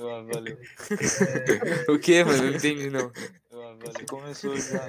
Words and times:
Ah, 0.00 0.22
valeu. 0.32 0.56
O 1.88 1.98
que, 1.98 2.24
mano? 2.24 2.42
Não 2.42 2.50
entendi, 2.50 2.90
não. 2.90 3.10
Ah, 3.52 3.74
valeu. 3.84 4.06
Começou 4.08 4.56
já. 4.56 4.86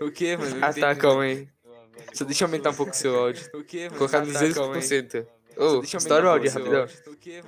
O 0.00 0.10
que, 0.10 0.36
mano? 0.36 0.56
Ah, 0.60 0.72
tá, 0.72 0.94
calma 0.94 1.22
aí. 1.22 1.48
Só 2.12 2.24
deixa 2.24 2.44
eu 2.44 2.48
aumentar 2.48 2.70
um 2.70 2.74
pouco 2.74 2.92
o 2.92 2.94
seu 2.94 3.16
áudio. 3.16 3.48
O 3.54 3.62
que, 3.64 3.84
mano? 3.84 3.96
Colocar 3.96 4.24
no 4.24 4.32
200%. 4.32 5.26
Ô, 5.56 5.82
estoura 5.82 6.26
o 6.26 6.30
áudio 6.30 6.50
rapidão. 6.50 6.86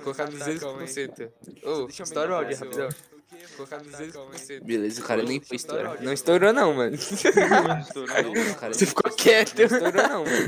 Colocar 0.03 0.29
no 0.29 0.37
200%. 0.37 1.31
Ô, 1.63 1.87
estoura 1.89 2.31
o 2.31 2.35
áudio 2.35 2.57
rapidão. 2.57 2.89
200%. 3.57 4.63
Beleza, 4.63 5.01
o 5.01 5.03
cara 5.03 5.23
nem 5.23 5.39
foi 5.41 5.57
estourar. 5.57 6.01
Não 6.01 6.13
estourou 6.13 6.53
não, 6.53 6.73
mano. 6.73 6.97
Você 8.71 8.85
ficou 8.85 9.10
quieto. 9.21 9.57
Não 9.57 9.65
estourou 9.65 9.91
não, 9.93 10.23
mano. 10.25 10.43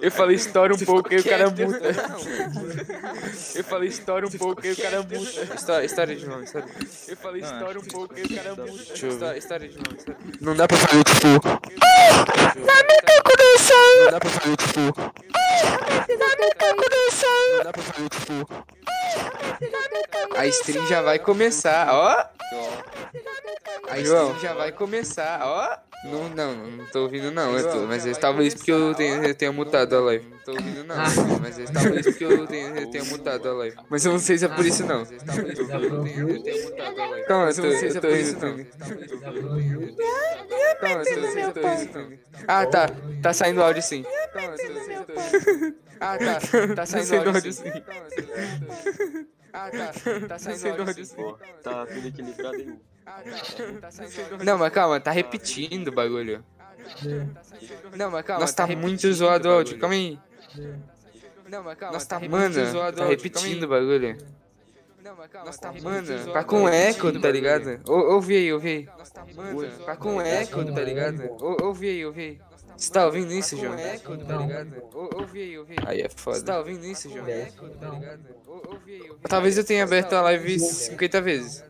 Eu 0.00 0.10
falei 0.10 0.36
estoura 0.36 0.74
um 0.74 0.78
pouco, 0.78 1.08
aí 1.12 1.18
o 1.18 1.24
cara 1.24 1.50
muta. 1.50 1.88
Eu 3.54 3.64
falei 3.64 3.88
estoura 3.88 4.26
um 4.26 4.30
pouco, 4.30 4.62
aí 4.64 4.72
o 4.72 4.76
cara 4.76 5.02
muta. 5.02 5.84
História, 5.84 6.16
de 6.16 6.26
novo, 6.26 6.42
história. 6.42 6.68
Eu 7.08 7.16
falei 7.16 7.42
estoura 7.42 7.78
um 7.78 7.82
que 7.82 7.90
pouco, 7.90 8.14
aí 8.14 8.22
o 8.22 8.34
cara 8.34 8.54
ver. 8.54 9.38
História, 9.38 9.68
de 9.68 9.76
novo, 9.76 9.96
história. 9.96 10.20
Não 10.40 10.56
dá 10.56 10.66
pra 10.66 10.76
fazer 10.76 11.04
tipo. 11.04 11.28
Não 12.56 13.27
Não 14.04 14.10
dá 14.10 14.20
pra 14.20 14.30
fazer 14.30 14.56
tipo. 14.56 15.12
Fazer 17.82 18.08
tipo. 18.08 18.64
A 20.36 20.46
stream 20.46 20.86
já 20.86 21.02
vai 21.02 21.18
começar, 21.18 21.88
ó. 21.92 22.24
A 23.88 23.98
stream 23.98 24.38
já 24.40 24.54
vai 24.54 24.72
começar, 24.72 25.40
ó. 25.42 25.76
Não, 26.04 26.28
não, 26.28 26.54
não 26.54 26.86
tô 26.86 27.02
ouvindo 27.02 27.30
não, 27.32 27.58
eu 27.58 27.72
tô, 27.72 27.78
mas 27.86 28.06
é 28.06 28.12
talvez 28.12 28.54
porque 28.54 28.70
eu 28.70 28.94
tenha, 28.94 29.16
eu 29.16 29.34
tenha 29.34 29.50
mutado 29.50 29.96
a 29.96 30.00
live. 30.00 30.37
Não 30.48 30.54
tô 30.54 30.62
ouvindo 30.62 30.84
não, 30.84 30.96
mas 31.40 31.58
é 31.58 31.64
talvez 31.64 32.06
porque 32.06 32.24
eu 32.24 32.46
tenha, 32.46 32.68
eu 32.68 32.90
tenha 32.90 33.04
mutado 33.04 33.48
a 33.50 33.52
live. 33.52 33.76
Mas 33.90 34.06
eu 34.06 34.12
não 34.12 34.18
sei 34.18 34.38
se 34.38 34.46
é 34.46 34.48
por 34.48 34.64
isso 34.64 34.86
não. 34.86 35.04
Porque 35.04 35.60
eu 35.60 36.26
eu 36.26 36.42
tenha 36.42 36.64
mutado 36.64 37.00
a 37.00 37.06
live. 37.06 37.26
Calma, 37.26 37.50
eu 37.50 37.54
tô, 37.54 37.62
eu 37.66 38.00
tô 38.00 38.08
indo, 38.08 38.40
tô 38.40 38.48
indo. 38.48 38.66
Ah, 42.46 42.64
tá, 42.66 42.88
tá 43.22 43.32
saindo 43.34 43.62
áudio 43.62 43.82
sim. 43.82 44.04
Ah, 46.00 46.16
tá, 46.16 46.40
tá 46.74 46.86
saindo 46.86 47.28
áudio 47.28 47.52
sim. 47.52 47.72
Ah, 49.52 49.70
tá, 49.70 49.92
tá 50.28 50.38
saindo 50.38 50.82
áudio 50.82 51.04
sim. 51.04 51.34
Tá 51.62 51.84
tudo 51.84 52.08
equilibrado 52.08 52.56
aí. 52.56 52.78
Não, 54.44 54.56
mas 54.56 54.72
calma, 54.72 54.98
tá 54.98 55.10
repetindo 55.10 55.88
o 55.88 55.92
bagulho. 55.92 56.42
Não, 57.96 58.10
mas 58.10 58.24
calma, 58.24 58.40
Nossa, 58.40 58.54
tá, 58.54 58.66
muito 58.66 59.12
zoado 59.12 59.48
o 59.48 59.52
áudio, 59.52 59.78
calma 59.78 59.94
aí. 59.94 60.18
Não, 61.48 61.62
mas 61.64 61.78
calma, 61.78 61.94
Nossa, 61.94 62.06
tá, 62.06 62.20
muito 62.20 62.54
zoado 62.70 62.96
tá 62.98 63.06
repetindo 63.06 63.62
o 63.64 63.68
bagulho. 63.68 64.18
Nossa, 65.44 65.58
tá, 65.58 65.72
mano, 65.72 66.32
tá 66.32 66.44
com 66.44 66.68
eco, 66.68 67.18
tá 67.20 67.30
ligado? 67.30 67.80
Ou- 67.88 68.12
Ouve 68.14 68.36
aí, 68.36 68.52
ouve 68.52 68.68
aí. 68.68 68.88
Tá 69.86 69.96
com 69.96 70.20
eco, 70.20 70.64
tá 70.74 70.82
ligado? 70.82 71.22
Ou- 71.40 71.56
Ouve 71.62 71.88
aí, 71.88 72.04
ouve 72.04 72.20
aí. 72.20 72.38
Você 72.76 72.92
tá 72.92 73.06
ouvindo 73.06 73.32
isso, 73.32 73.56
João? 73.56 73.74
tá 73.76 74.36
ligado? 74.36 74.82
Ou- 74.92 75.10
Ouve 75.20 75.40
aí, 75.42 75.58
ouve 75.58 75.72
aí. 75.78 75.84
Aí 75.86 76.00
é 76.02 76.08
foda. 76.14 76.38
Você 76.38 76.44
tá 76.44 76.58
ouvindo 76.58 76.84
isso, 76.84 77.08
João? 77.08 77.24
Talvez 79.28 79.56
eu 79.58 79.64
tenha 79.64 79.84
aberto 79.84 80.12
a 80.12 80.20
live 80.22 80.58
50 80.60 81.20
vezes. 81.22 81.64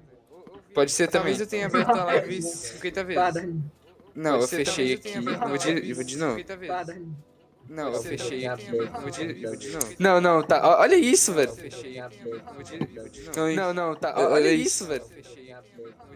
Pode 0.74 0.90
ser 0.90 1.06
também. 1.06 1.34
Talvez 1.34 1.40
eu 1.40 1.46
tenha 1.46 1.66
aberto 1.66 1.90
a 1.90 2.04
live 2.04 2.42
50 2.42 3.04
vezes. 3.04 3.22
Não, 4.14 4.40
eu 4.40 4.48
fechei 4.48 4.94
aqui. 4.94 5.12
Vou 5.20 5.56
de, 5.56 5.92
vou 5.94 6.04
de 6.04 6.16
novo. 6.18 6.40
Não, 7.68 7.92
eu 7.92 8.02
fechei 8.02 8.46
aqui. 8.46 8.66
Não, 9.98 10.20
não, 10.20 10.42
tá. 10.42 10.78
Olha 10.78 10.96
isso, 10.96 11.34
velho. 11.34 11.52
Não, 13.54 13.74
não, 13.74 13.94
tá. 13.94 14.14
Olha 14.16 14.52
isso, 14.52 14.86
velho. 14.86 15.04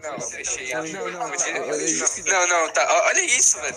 Não, 0.02 0.14
eu 0.14 0.20
fechei 0.20 0.72
aqui. 0.72 0.92
Não, 0.92 1.06
não, 1.10 1.30
tá. 1.30 1.62
Olha 1.68 1.84
isso. 1.84 2.24
Não, 2.26 2.46
não, 2.48 2.72
tá. 2.72 2.88
ó, 2.90 3.08
Olha 3.08 3.24
isso, 3.24 3.58
velho. 3.60 3.76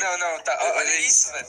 Não, 0.00 0.18
não, 0.18 0.42
tá. 0.42 0.58
Olha 0.76 1.00
isso, 1.00 1.32
velho. 1.32 1.46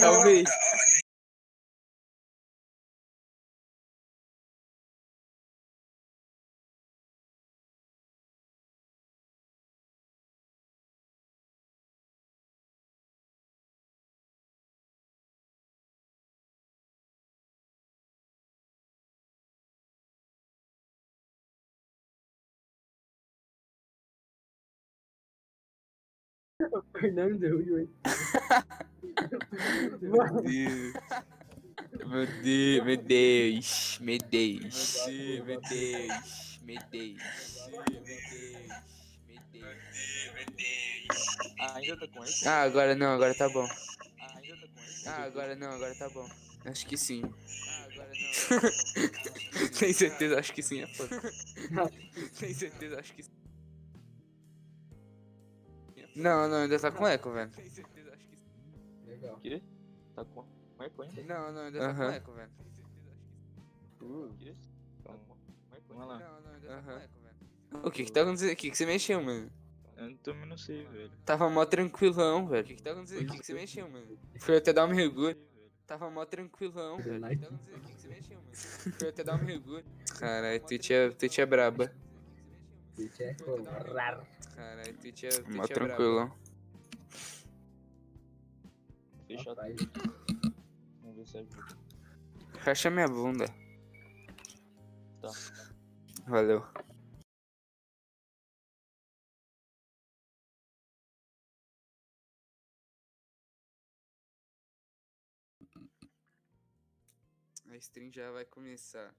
Talvez. 0.00 0.48
Fernando, 26.98 27.42
eu 27.44 27.58
Meu 30.00 30.42
Deus. 30.42 30.94
Meu 32.04 32.26
Deus, 32.26 32.84
meu 32.84 32.96
Deus, 32.98 33.98
meu 34.00 34.18
Deus, 34.18 35.06
meu 35.06 35.60
Deus, 35.60 36.60
meu 36.62 36.80
Deus, 36.90 37.22
meu 37.72 37.80
Deus. 37.88 38.14
Ah, 41.58 41.74
ainda 41.76 41.96
tá 41.96 42.06
com 42.08 42.24
eco? 42.24 42.32
Ah, 42.46 42.62
agora 42.62 42.94
não, 42.94 43.14
agora 43.14 43.34
tá 43.34 43.48
bom. 43.48 43.66
Ah, 44.20 44.34
ainda 44.36 44.56
tá 44.56 44.66
com? 44.66 45.08
Ah, 45.08 45.22
agora 45.24 45.56
não, 45.56 45.70
agora 45.72 45.94
tá 45.94 46.08
bom. 46.10 46.28
Acho 46.64 46.86
que 46.86 46.96
sim. 46.96 47.22
Ah, 47.68 47.86
agora 47.92 48.10
não. 48.10 49.68
Tem 49.78 49.92
certeza, 49.92 50.38
acho 50.38 50.52
que 50.52 50.62
sim, 50.62 50.82
é 50.82 50.86
foda. 50.86 51.20
Tem 52.38 52.54
certeza, 52.54 53.00
acho 53.00 53.12
que 53.14 53.22
sim. 53.22 53.43
Não, 56.16 56.48
não, 56.48 56.56
ainda 56.58 56.78
tá 56.78 56.92
com 56.92 57.06
eco, 57.06 57.32
velho. 57.32 57.50
Legal. 59.06 59.36
O 59.36 59.40
quê? 59.40 59.62
Tá 60.14 60.24
com 60.24 60.44
eco 60.80 61.02
ainda? 61.02 61.22
Não, 61.22 61.52
não, 61.52 61.60
ainda 61.62 61.80
tá 61.80 61.94
com 61.94 62.02
eco, 62.04 62.32
velho. 62.32 62.50
O 64.00 64.34
quê? 64.38 64.54
Tá 65.02 65.12
com 65.12 65.76
eco? 65.76 65.94
Lá. 65.94 66.18
Não, 66.18 66.40
não, 66.40 66.52
ainda 66.52 66.68
tá 66.68 66.82
com 66.82 66.90
eco, 66.92 67.20
velho. 67.20 67.84
O 67.86 67.90
que 67.90 68.04
que 68.04 68.12
tá 68.12 68.22
acontecendo 68.22 68.52
aqui? 68.52 68.70
que 68.70 68.76
você 68.76 68.86
mexeu, 68.86 69.22
mano? 69.22 69.50
Eu 69.96 70.16
também 70.18 70.46
não 70.46 70.56
sei, 70.58 70.84
velho. 70.86 71.10
Tava 71.24 71.48
mó 71.48 71.64
tranquilão, 71.64 72.46
velho. 72.46 72.64
O 72.64 72.66
que 72.66 72.74
que 72.74 72.82
tá 72.82 72.92
acontecendo 72.92 73.28
aqui? 73.28 73.38
que 73.38 73.46
você 73.46 73.54
mexeu, 73.54 73.88
mano? 73.88 74.18
Foi 74.40 74.56
até 74.56 74.72
dar 74.72 74.86
um 74.86 74.94
mergulho. 74.94 75.36
Tava 75.86 76.10
mó 76.10 76.24
tranquilão, 76.24 76.98
velho. 76.98 77.18
O 77.18 77.26
que 77.26 77.40
tá 77.40 77.48
acontecendo 77.48 77.76
aqui? 77.76 77.92
que 77.94 78.00
você 78.00 78.08
mexeu, 78.08 78.36
mano? 78.36 78.54
Foi 78.98 79.08
até 79.08 79.24
dar 79.24 79.34
um 79.34 79.44
mergulho. 79.44 79.84
Caralho, 80.18 80.60
Twitch 80.60 80.90
é, 80.90 81.10
Twitch 81.10 81.38
é 81.38 81.46
braba. 81.46 81.92
Twitch 82.94 83.20
é 83.20 83.36
raro. 83.92 84.26
Caralho, 84.54 84.96
Twitch 84.98 85.24
é, 85.24 85.28
Twitch 85.28 85.56
Mó 85.56 85.64
é 85.64 85.66
tranquilão. 85.66 86.38
Fechar 89.26 89.50
Rapaz. 89.50 89.76
tudo. 89.76 90.54
Vamos 91.02 91.16
ver 91.16 91.26
se 91.26 91.38
ajuda. 91.38 91.76
Fecha 92.60 92.90
minha 92.90 93.08
bunda. 93.08 93.46
Tá. 95.20 95.30
Valeu. 96.26 96.64
A 107.68 107.76
stream 107.76 108.12
já 108.12 108.30
vai 108.30 108.44
começar. 108.44 109.12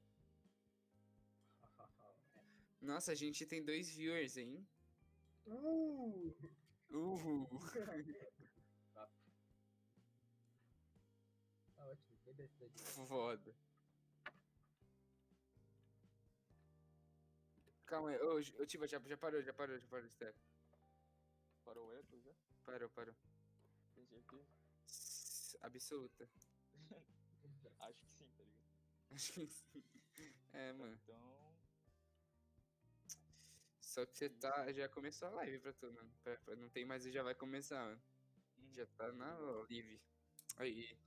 Nossa, 2.82 3.12
a 3.12 3.16
gente 3.16 3.46
tem 3.46 3.66
dois 3.66 3.90
viewers, 3.90 4.38
hein? 4.38 4.66
Uh, 5.48 6.34
Uhul. 6.92 7.48
tá 11.76 11.88
ótimo. 11.88 12.18
Cuida 12.24 12.44
desse 12.44 12.58
daqui. 12.60 12.84
Foda. 13.08 13.54
Calma 17.86 18.10
aí, 18.10 18.20
ô, 18.20 18.38
ô 18.38 18.66
Tiva, 18.66 18.88
já, 18.88 19.00
já 19.00 19.18
parou, 19.18 19.42
já 19.44 19.54
parou, 19.54 19.78
já 19.78 19.88
parou, 19.88 20.10
Steph. 20.10 20.36
Parou 21.64 21.88
o 21.88 21.94
eco 21.94 22.20
já? 22.20 22.32
Parou, 22.64 22.90
parou. 22.90 23.16
Tem 23.94 24.06
certeza? 24.06 24.48
Absoluta. 25.62 26.28
Acho 27.80 28.02
que 28.02 28.10
sim, 28.10 28.30
tá 28.36 28.44
ligado? 28.44 28.66
Acho 29.12 29.32
que 29.34 29.48
sim. 29.48 29.84
É, 30.54 30.74
mano. 30.74 30.98
Então. 31.04 31.55
Só 33.96 34.06
que 34.06 34.14
você 34.18 34.30
tá. 34.30 34.70
Já 34.74 34.90
começou 34.90 35.30
a 35.30 35.32
live 35.32 35.58
pra 35.60 35.72
tu, 35.72 35.90
mano. 35.94 36.12
Pra- 36.22 36.36
pra- 36.40 36.56
Não 36.58 36.70
tem 36.70 36.84
mais 36.84 37.06
e 37.06 37.12
já 37.14 37.24
vai 37.24 37.34
começar, 37.34 37.82
mano. 37.82 38.02
Já 38.74 38.86
tá 38.88 39.10
na 39.14 39.34
live. 39.38 40.02
Aí. 40.58 40.98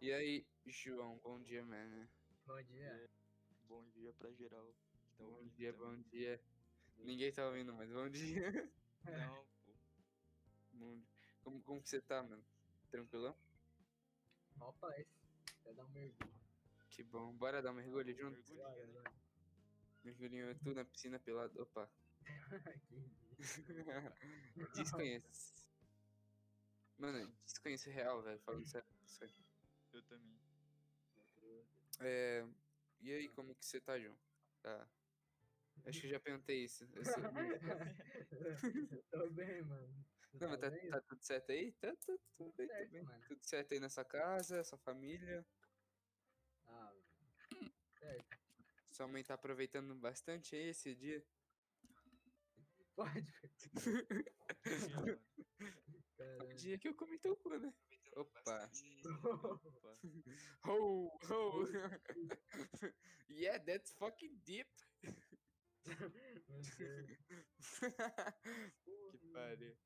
E 0.00 0.12
aí, 0.12 0.46
João, 0.64 1.18
bom 1.24 1.40
dia, 1.42 1.64
mano. 1.64 2.08
Bom 2.46 2.62
dia. 2.62 3.10
Bom 3.66 3.82
dia 3.88 4.12
pra 4.12 4.30
geral. 4.30 4.72
tá 5.18 5.24
Bom 5.24 5.44
dia, 5.56 5.72
também. 5.72 5.96
bom 5.96 6.02
dia. 6.02 6.40
Ninguém 6.98 7.32
tá 7.32 7.44
ouvindo, 7.48 7.72
mas 7.74 7.90
bom 7.90 8.08
dia. 8.08 8.52
Não, 9.04 9.44
pô. 9.64 9.72
Bom 10.74 10.96
dia. 11.00 11.08
Como, 11.42 11.60
como 11.64 11.82
que 11.82 11.88
você 11.88 12.00
tá, 12.00 12.22
mano? 12.22 12.44
Tranquilão? 12.92 13.36
Rapaz, 14.56 15.04
vai 15.64 15.74
dar 15.74 15.84
um 15.84 15.88
mergulho. 15.90 16.32
Que 16.90 17.02
bom. 17.02 17.32
Bora 17.32 17.60
dar 17.60 17.72
um 17.72 17.74
mergulho 17.74 18.14
junto? 18.14 18.38
Mergulhinho, 18.54 19.02
né? 19.02 19.23
Mergulhinho, 20.04 20.54
tu 20.60 20.74
na 20.74 20.84
piscina 20.84 21.18
pelado. 21.18 21.60
Opa. 21.62 21.90
Desconheço. 24.74 25.54
Mano, 26.98 27.32
desconheço 27.44 27.90
real, 27.90 28.22
velho. 28.22 28.38
Falando 28.40 28.66
sério. 28.66 28.88
sério. 29.04 29.34
Eu 29.92 30.02
também. 30.02 30.38
É... 32.00 32.44
E 33.00 33.12
aí, 33.12 33.28
como 33.28 33.54
que 33.54 33.64
você 33.64 33.80
tá, 33.80 33.98
João? 33.98 34.16
Tá. 34.62 34.88
Acho 35.86 36.00
que 36.00 36.06
eu 36.06 36.10
já 36.10 36.20
perguntei 36.20 36.64
isso. 36.64 36.86
Tô 39.10 39.30
bem, 39.30 39.62
mano. 39.62 40.04
Tu 40.30 40.38
Não, 40.40 40.48
mas 40.48 40.60
tá, 40.60 40.70
bem? 40.70 40.88
tá 40.88 41.00
tudo 41.02 41.22
certo 41.22 41.52
aí? 41.52 41.72
Tá, 41.72 41.94
tá 41.94 42.16
tudo 42.34 42.52
bem, 42.56 42.66
certo, 42.66 42.82
tudo 42.84 42.92
bem. 42.92 43.02
mano. 43.02 43.24
Tudo 43.28 43.44
certo 43.44 43.72
aí 43.72 43.80
na 43.80 43.88
sua 43.88 44.04
casa, 44.04 44.64
sua 44.64 44.78
família. 44.78 45.46
Ah, 46.66 46.92
certo. 47.98 48.43
Sua 48.94 49.08
mãe 49.08 49.24
tá 49.24 49.34
aproveitando 49.34 49.92
bastante 49.96 50.54
aí 50.54 50.68
esse 50.68 50.94
dia? 50.94 51.26
Pode. 52.94 53.26
O 56.40 56.54
dia 56.54 56.78
que 56.78 56.88
eu 56.88 56.94
comi 56.94 57.18
teu 57.18 57.36
cu, 57.36 57.58
né? 57.58 57.74
Opa. 58.14 58.70
Opa. 59.32 59.60
Oh, 60.64 61.10
oh. 61.28 61.64
yeah, 63.28 63.58
that's 63.64 63.92
fucking 63.94 64.40
deep. 64.44 64.70
Que 68.84 69.18
pariu. 69.32 69.76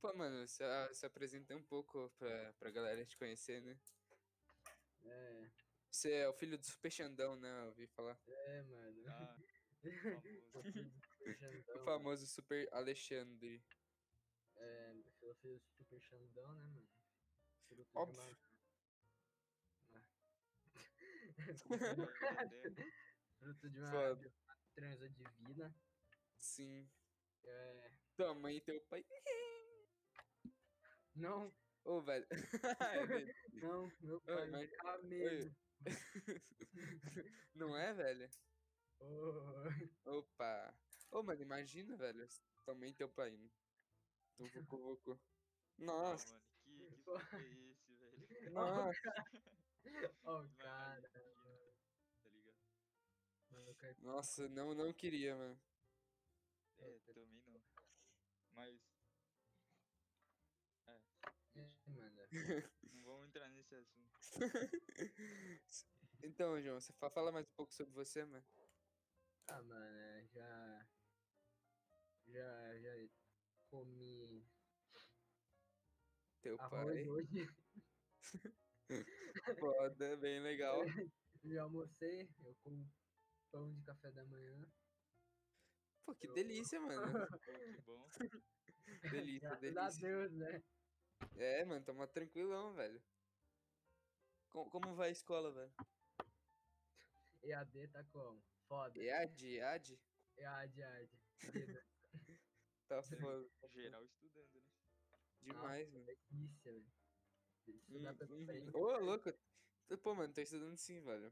Pô, 0.00 0.14
mano, 0.14 0.48
se, 0.48 0.64
se 0.94 1.04
apresenta 1.04 1.54
um 1.54 1.62
pouco 1.62 2.10
pra, 2.18 2.54
pra 2.54 2.70
galera 2.70 3.04
te 3.04 3.18
conhecer, 3.18 3.60
né? 3.60 3.78
É, 5.04 5.50
Você 5.96 6.12
é 6.12 6.28
o 6.28 6.32
filho 6.34 6.58
do 6.58 6.66
Super 6.66 6.90
Xandão, 6.92 7.36
né? 7.36 7.48
Eu 7.62 7.68
ouvi 7.68 7.86
falar. 7.86 8.20
é, 8.28 8.62
mano. 8.64 9.02
Ah, 9.08 9.36
famoso. 10.52 10.70
filho 10.70 10.90
do 10.90 11.00
Super 11.00 11.34
Xandão, 11.40 11.74
O 11.74 11.84
famoso 11.86 12.26
Super 12.26 12.68
Alexandre. 12.70 13.64
É, 14.56 14.92
filho 15.40 15.58
do 15.58 15.66
Super 15.70 15.98
Xandão, 16.02 16.54
né, 16.54 16.64
mano? 16.66 16.86
Fruto 17.66 17.82
de 17.90 17.90
Óbvio. 17.98 18.20
uma- 18.20 18.36
Até- 22.42 22.92
Fruto 23.40 23.70
de 23.70 23.78
uma, 23.80 23.90
Foda. 23.90 24.34
uma 24.44 24.58
transa 24.74 25.08
divina. 25.08 25.74
Sim. 26.36 26.90
É, 27.42 27.90
Tua 28.16 28.34
mãe 28.34 28.58
e 28.58 28.60
teu 28.60 28.78
pai. 28.82 29.02
não, 31.14 31.56
Ô, 31.84 32.02
velho. 32.02 32.26
É 32.80 33.56
não, 33.60 33.90
meu 34.00 34.20
pai 34.20 34.50
mas- 34.50 34.70
tá 34.76 34.98
mesmo. 34.98 35.56
Não 37.54 37.76
é, 37.76 37.92
velho? 37.92 38.28
Ô, 39.00 40.18
Opa. 40.18 40.74
Ô, 41.10 41.22
mano, 41.22 41.42
imagina, 41.42 41.96
velho. 41.96 42.26
E 42.84 42.94
teu 42.94 43.08
pai. 43.08 43.30
né? 43.30 43.48
Tu 44.36 44.46
vucu 44.48 44.78
vucu. 44.78 45.12
Ah, 45.12 45.84
Nossa, 45.84 46.32
mano, 46.32 46.44
que, 46.64 47.02
que 47.04 47.36
é 47.36 47.70
esse, 47.70 47.94
velho? 47.94 48.52
nossa. 48.52 49.00
Imagina, 50.22 50.54
cara, 50.58 51.02
Tá 52.22 52.28
ligado? 52.28 54.02
Nossa, 54.02 54.48
não, 54.48 54.74
não 54.74 54.92
queria, 54.92 55.36
mano. 55.36 55.58
É, 56.78 56.98
também 57.00 57.26
não. 57.46 57.62
Mas, 58.54 58.80
É, 60.86 61.70
mano. 61.88 62.16
não 62.92 63.04
vamos 63.04 63.28
entrar 63.28 63.48
nesse 63.50 63.74
assunto. 63.74 64.05
Então, 66.22 66.60
João, 66.60 66.80
você 66.80 66.92
fa- 66.94 67.10
fala 67.10 67.30
mais 67.32 67.46
um 67.46 67.54
pouco 67.56 67.72
sobre 67.72 67.92
você, 67.94 68.24
mano. 68.24 68.44
Ah, 69.48 69.62
mano, 69.62 69.84
é, 69.84 70.26
já. 70.34 70.86
Já, 72.28 72.78
já 72.80 73.08
comi 73.70 74.42
Teu 76.42 76.56
arroz 76.60 76.86
pai. 76.86 77.08
hoje. 77.08 77.46
Foda, 79.60 80.16
bem 80.16 80.40
legal. 80.40 80.80
Já 81.44 81.62
almocei, 81.62 82.28
eu 82.44 82.54
como 82.64 82.84
pão 83.52 83.72
de 83.72 83.84
café 83.84 84.10
da 84.10 84.24
manhã. 84.24 84.60
Pô, 86.04 86.14
que 86.14 86.26
delícia, 86.28 86.80
mano. 86.80 87.12
Que 87.72 87.80
bom. 87.86 88.08
Delícia, 89.10 89.48
Graças 89.48 89.76
a 89.76 89.80
delícia. 89.80 90.08
Deus, 90.08 90.32
né? 90.32 90.62
É, 91.36 91.64
mano, 91.64 91.84
tamo 91.84 92.04
tranquilão, 92.08 92.74
velho. 92.74 93.00
Co- 94.56 94.70
Como 94.70 94.94
vai 94.94 95.08
a 95.10 95.12
escola, 95.12 95.52
velho? 95.52 95.70
EAD 97.42 97.88
tá 97.88 98.02
como? 98.04 98.42
Foda. 98.66 98.98
EAD, 98.98 99.58
EAD? 99.58 100.00
EAD, 100.38 100.80
EAD. 100.80 101.10
Tá 102.88 103.02
foda. 103.02 103.50
Geral 103.74 104.02
estudando, 104.04 104.54
né? 104.54 104.62
Demais, 105.42 105.90
mano. 105.90 106.06
Delícia, 106.06 106.72
velho. 106.72 106.86
Estudar 107.66 108.12
Hum, 108.12 108.16
pra 108.16 108.26
hum. 108.28 108.70
Ô, 108.72 108.98
louco. 109.00 109.30
Tô- 109.88 109.98
Pô, 109.98 110.14
mano, 110.14 110.32
tô 110.32 110.40
estudando 110.40 110.76
sim, 110.78 111.00
velho. 111.02 111.30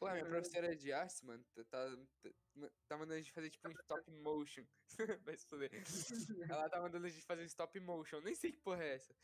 Pô, 0.00 0.06
a 0.08 0.14
minha 0.14 0.26
professora 0.26 0.74
de 0.74 0.92
artes, 0.92 1.22
mano, 1.22 1.44
tá, 1.54 1.64
tá, 1.66 1.96
tá- 2.88 2.96
mandando 2.98 3.14
a 3.14 3.18
gente 3.18 3.30
fazer 3.32 3.50
tipo 3.50 3.68
um 3.68 3.72
stop 3.72 4.10
motion. 4.10 4.66
Vai 5.24 5.36
se 5.36 5.46
fuder. 5.46 5.70
Ela 6.50 6.68
tá 6.68 6.80
mandando 6.80 7.06
a 7.06 7.10
gente 7.10 7.24
fazer 7.24 7.42
um 7.42 7.46
stop 7.46 7.78
motion. 7.78 8.20
Nem 8.22 8.34
sei 8.34 8.50
que 8.50 8.58
porra 8.58 8.82
é 8.82 8.94
essa. 8.96 9.14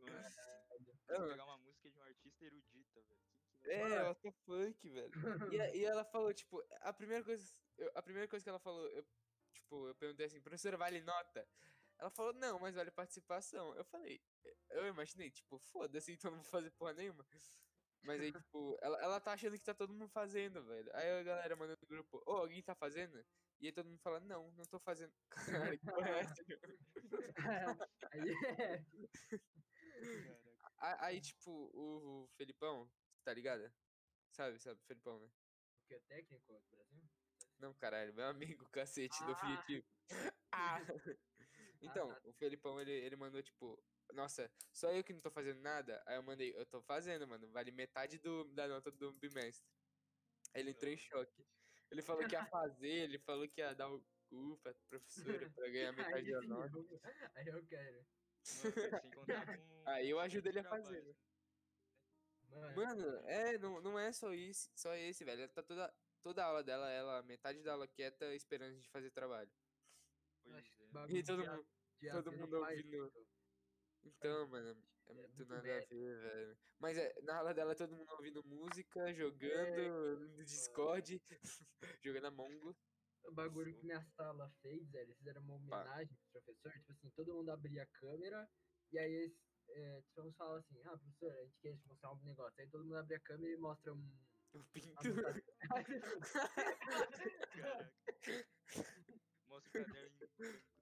Mano, 0.00 0.16
Ah, 1.08 1.28
pegar 1.28 1.44
uma 1.44 1.54
um 1.56 1.65
artista 2.36 2.44
erudita, 2.44 3.00
velho. 3.02 3.20
Quem 3.62 3.72
que 3.72 3.78
vai 3.78 3.92
É, 3.92 4.02
what 4.02 4.20
the 4.22 4.32
fuck, 4.32 4.88
velho. 4.88 5.10
E, 5.74 5.78
e 5.78 5.84
ela 5.84 6.04
falou, 6.04 6.32
tipo, 6.32 6.62
a 6.80 6.92
primeira 6.92 7.24
coisa. 7.24 7.44
eu- 7.78 7.90
a 7.94 8.02
primeira 8.02 8.28
coisa 8.28 8.44
que 8.44 8.48
ela 8.48 8.60
falou, 8.60 8.86
eu, 8.88 9.04
tipo, 9.52 9.88
eu 9.88 9.94
perguntei 9.94 10.26
assim, 10.26 10.40
professora, 10.40 10.76
vale 10.76 11.00
nota? 11.00 11.48
Ela 11.98 12.10
falou, 12.10 12.34
não, 12.34 12.58
mas 12.60 12.74
vale 12.74 12.90
participação. 12.90 13.74
Eu 13.74 13.84
falei, 13.84 14.20
eu 14.70 14.86
imaginei, 14.86 15.30
tipo, 15.30 15.58
foda-se, 15.58 16.12
então 16.12 16.30
não 16.30 16.38
vou 16.42 16.50
fazer 16.50 16.70
porra 16.72 16.92
nenhuma. 16.92 17.26
Mas 18.02 18.20
aí, 18.20 18.32
tipo, 18.32 18.76
ela, 18.82 19.00
ela 19.02 19.20
tá 19.20 19.32
achando 19.32 19.58
que 19.58 19.64
tá 19.64 19.74
todo 19.74 19.92
mundo 19.94 20.08
fazendo, 20.10 20.62
velho. 20.64 20.90
Aí 20.94 21.10
a 21.20 21.22
galera 21.22 21.56
manda 21.56 21.74
no 21.80 21.88
grupo, 21.88 22.22
ô, 22.26 22.32
alguém 22.32 22.62
tá 22.62 22.74
fazendo? 22.74 23.24
E 23.58 23.66
aí 23.66 23.72
todo 23.72 23.88
mundo 23.88 23.98
fala, 24.00 24.20
não, 24.20 24.52
não 24.52 24.64
tô 24.66 24.78
fazendo. 24.78 25.12
Caralho, 25.72 25.78
que 25.78 25.86
porra 25.86 26.10
é 26.10 26.20
essa? 26.20 26.34
Aí 28.12 28.30
é. 28.58 28.84
Aí, 30.78 31.20
tipo, 31.20 31.50
o, 31.50 32.24
o 32.24 32.28
Felipão, 32.36 32.90
tá 33.24 33.32
ligado? 33.32 33.72
Sabe, 34.32 34.58
sabe, 34.58 34.80
Felipão, 34.86 35.18
né? 35.18 35.26
O 35.26 35.88
que 35.88 35.94
é 35.94 36.00
técnico 36.00 36.44
do 36.52 36.60
Brasil? 36.70 37.02
Não, 37.58 37.72
caralho, 37.74 38.12
meu 38.14 38.26
amigo, 38.26 38.68
cacete, 38.70 39.18
do 39.24 39.32
Ah. 39.32 39.36
fugitivo. 39.36 39.86
Ah! 40.52 40.80
Então, 41.82 42.08
tá. 42.08 42.20
o 42.24 42.32
Felipão, 42.34 42.80
ele, 42.80 42.92
ele 42.92 43.16
mandou, 43.16 43.42
tipo, 43.42 43.76
nossa, 44.14 44.50
só 44.72 44.90
eu 44.92 45.02
que 45.04 45.12
não 45.12 45.20
tô 45.20 45.30
fazendo 45.30 45.60
nada? 45.60 46.02
Aí 46.06 46.16
eu 46.16 46.22
mandei, 46.22 46.54
eu 46.56 46.64
tô 46.64 46.80
fazendo, 46.82 47.26
mano, 47.28 47.50
vale 47.52 47.70
metade 47.72 48.18
do, 48.18 48.44
da 48.54 48.66
nota 48.68 48.90
do 48.90 49.12
bimestre. 49.14 49.68
Aí 50.54 50.62
ele 50.62 50.70
entrou 50.70 50.90
em 50.90 50.96
choque. 50.96 51.46
Ele 51.90 52.02
falou 52.02 52.26
que 52.26 52.34
ia 52.34 52.46
fazer, 52.46 52.88
ele 52.88 53.18
falou 53.18 53.46
que 53.48 53.60
ia 53.60 53.74
dar 53.74 53.90
o 53.92 54.00
cu 54.28 54.58
pra 54.62 54.74
professora 54.88 55.50
pra 55.50 55.68
ganhar 55.68 55.92
metade 56.24 56.30
da 56.30 56.40
nota. 56.42 56.72
aí 57.34 57.46
eu 57.48 57.66
quero. 57.66 58.06
Mano. 58.46 59.26
Aí 59.86 60.10
eu 60.10 60.18
ajudo 60.20 60.48
ele 60.48 60.58
a 60.60 60.64
fazer, 60.64 61.02
né? 61.02 61.14
Mano, 62.50 62.76
Mano, 62.76 63.04
é, 63.26 63.58
não, 63.58 63.80
não 63.80 63.98
é 63.98 64.12
só 64.12 64.32
isso, 64.32 64.70
só 64.74 64.94
esse, 64.94 65.24
velho. 65.24 65.42
Ela 65.42 65.52
tá 65.52 65.62
toda, 65.62 65.92
toda 66.22 66.42
a 66.42 66.46
aula 66.46 66.62
dela, 66.62 66.90
ela, 66.90 67.22
metade 67.22 67.62
da 67.62 67.72
aula 67.72 67.86
quieta, 67.86 68.34
esperando 68.34 68.70
a 68.70 68.74
gente 68.74 68.88
fazer 68.90 69.10
trabalho. 69.10 69.50
Pois 70.42 70.54
é. 70.56 71.18
E 71.18 71.22
todo 71.22 71.44
mundo, 71.44 71.66
todo 72.12 72.32
mundo 72.32 72.56
ouvindo. 72.58 73.12
Então, 74.04 74.48
mano, 74.48 74.70
é 74.70 75.10
É 75.10 75.14
muito 75.14 75.46
nada 75.46 75.76
a 75.76 75.80
ver, 75.80 76.20
velho. 76.20 76.58
Mas 76.78 76.98
é, 76.98 77.12
na 77.22 77.38
aula 77.38 77.54
dela 77.54 77.74
todo 77.74 77.96
mundo 77.96 78.10
ouvindo 78.12 78.44
música, 78.44 79.12
jogando 79.14 80.28
no 80.36 80.44
Discord, 80.44 81.20
jogando 82.02 82.26
Among 82.26 82.56
Us. 82.68 82.95
O 83.26 83.32
bagulho 83.32 83.74
que 83.74 83.84
minha 83.84 84.02
sala 84.16 84.50
fez, 84.62 84.88
velho, 84.90 85.06
eles 85.06 85.18
fizeram 85.18 85.42
uma 85.42 85.54
homenagem 85.54 86.16
pro 86.16 86.40
professor, 86.40 86.72
tipo 86.72 86.92
assim, 86.92 87.10
todo 87.10 87.34
mundo 87.34 87.50
abria 87.50 87.82
a 87.82 87.86
câmera, 87.86 88.48
e 88.92 88.98
aí 88.98 89.12
eles, 89.12 89.36
é, 89.68 90.00
tipo, 90.02 90.32
falam 90.32 90.56
assim, 90.56 90.80
ah, 90.84 90.96
professor, 90.96 91.32
a 91.32 91.44
gente 91.44 91.58
quer 91.60 91.76
te 91.76 91.86
mostrar 91.88 92.12
um 92.12 92.22
negócio. 92.22 92.60
Aí 92.60 92.68
todo 92.68 92.84
mundo 92.84 92.96
abre 92.96 93.16
a 93.16 93.20
câmera 93.20 93.52
e 93.52 93.58
mostra 93.58 93.92
um... 93.92 94.10
Caraca. 97.52 97.92
Mostra 99.48 99.80
o 99.80 99.84
caderno. 99.84 100.16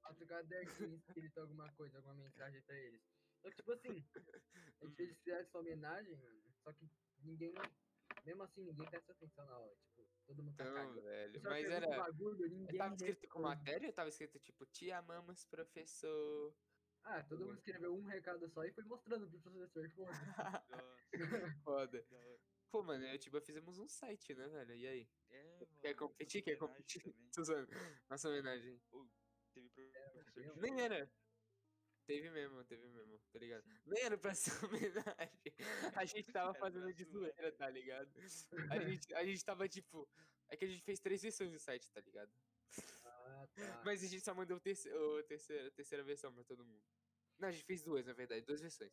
Mostra 0.02 0.24
o 0.24 0.28
caderninho 0.28 0.96
escrito 0.96 1.40
alguma 1.40 1.72
coisa, 1.72 1.96
alguma 1.96 2.14
mensagem 2.14 2.62
pra 2.62 2.76
eles. 2.76 3.02
Que, 3.42 3.50
tipo 3.50 3.72
assim, 3.72 3.88
a 3.88 4.86
gente 4.86 5.00
eles 5.02 5.18
fizeram 5.18 5.40
essa 5.40 5.58
homenagem, 5.58 6.18
só 6.62 6.72
que 6.72 6.88
ninguém, 7.18 7.54
mesmo 8.24 8.42
assim, 8.42 8.64
ninguém 8.64 8.88
presta 8.88 9.12
atenção 9.12 9.44
na 9.44 9.54
aula, 9.54 9.74
tipo... 9.76 9.93
Todo 10.26 10.42
mundo 10.42 10.56
tá 10.56 10.64
Não, 10.64 10.74
cagando. 10.74 11.02
velho. 11.02 11.42
Mas 11.42 11.64
era. 11.66 11.86
bagulho, 11.88 12.48
ninguém 12.48 12.78
Tava 12.78 12.94
escrito 12.94 13.28
com 13.28 13.40
matéria 13.40 13.88
ou 13.88 13.92
tava 13.92 14.08
escrito 14.08 14.38
tipo, 14.38 14.64
te 14.66 14.90
amamos, 14.90 15.44
professor? 15.44 16.56
Ah, 17.02 17.22
todo 17.22 17.44
mundo 17.44 17.58
escreveu 17.58 17.94
um 17.94 18.04
recado 18.04 18.48
só 18.48 18.64
e 18.64 18.72
foi 18.72 18.84
mostrando 18.84 19.28
pro 19.30 19.40
professor. 19.40 19.86
Foda. 21.62 22.02
Foda. 22.04 22.40
Pô, 22.70 22.82
mano, 22.82 23.04
eu 23.04 23.18
tipo, 23.18 23.40
fizemos 23.40 23.78
um 23.78 23.86
site, 23.86 24.34
né, 24.34 24.48
velho? 24.48 24.74
E 24.74 24.86
aí? 24.86 25.08
É, 25.30 25.44
mano. 25.44 25.66
Quer 25.80 25.94
competir? 25.94 26.42
Quer 26.42 26.56
competir? 26.56 27.14
Nossa 28.08 28.28
homenagem. 28.28 28.80
Teve 29.52 29.68
pro- 29.70 29.90
professor 30.32 30.54
de 30.54 30.60
Nem 30.60 30.80
era. 30.80 31.12
Teve 32.06 32.28
mesmo, 32.30 32.62
teve 32.64 32.86
mesmo, 32.88 33.18
tá 33.32 33.38
ligado? 33.38 33.64
Nem 33.86 34.02
era 34.02 34.18
pra 34.18 34.34
ser 34.34 34.52
homenagem. 34.64 35.54
A 35.96 36.04
gente 36.04 36.30
tava 36.32 36.52
fazendo 36.54 36.92
de 36.92 37.04
zoeira, 37.04 37.50
tá 37.52 37.68
ligado? 37.70 38.12
A 38.70 38.78
gente, 38.78 39.14
a 39.14 39.24
gente 39.24 39.44
tava 39.44 39.68
tipo. 39.68 40.08
É 40.48 40.56
que 40.56 40.64
a 40.64 40.68
gente 40.68 40.82
fez 40.82 41.00
três 41.00 41.22
versões 41.22 41.50
do 41.50 41.58
site, 41.58 41.90
tá 41.90 42.00
ligado? 42.00 42.30
Ah, 43.04 43.48
tá. 43.54 43.82
Mas 43.84 44.02
a 44.02 44.06
gente 44.06 44.22
só 44.22 44.34
mandou 44.34 44.56
o 44.58 44.60
terce- 44.60 44.92
o 44.92 45.22
terceira, 45.22 45.68
a 45.68 45.70
terceira 45.70 46.04
versão 46.04 46.32
pra 46.34 46.44
todo 46.44 46.64
mundo. 46.64 46.82
Não, 47.38 47.48
a 47.48 47.52
gente 47.52 47.64
fez 47.64 47.82
duas, 47.82 48.04
na 48.04 48.12
verdade, 48.12 48.44
duas 48.44 48.60
versões. 48.60 48.92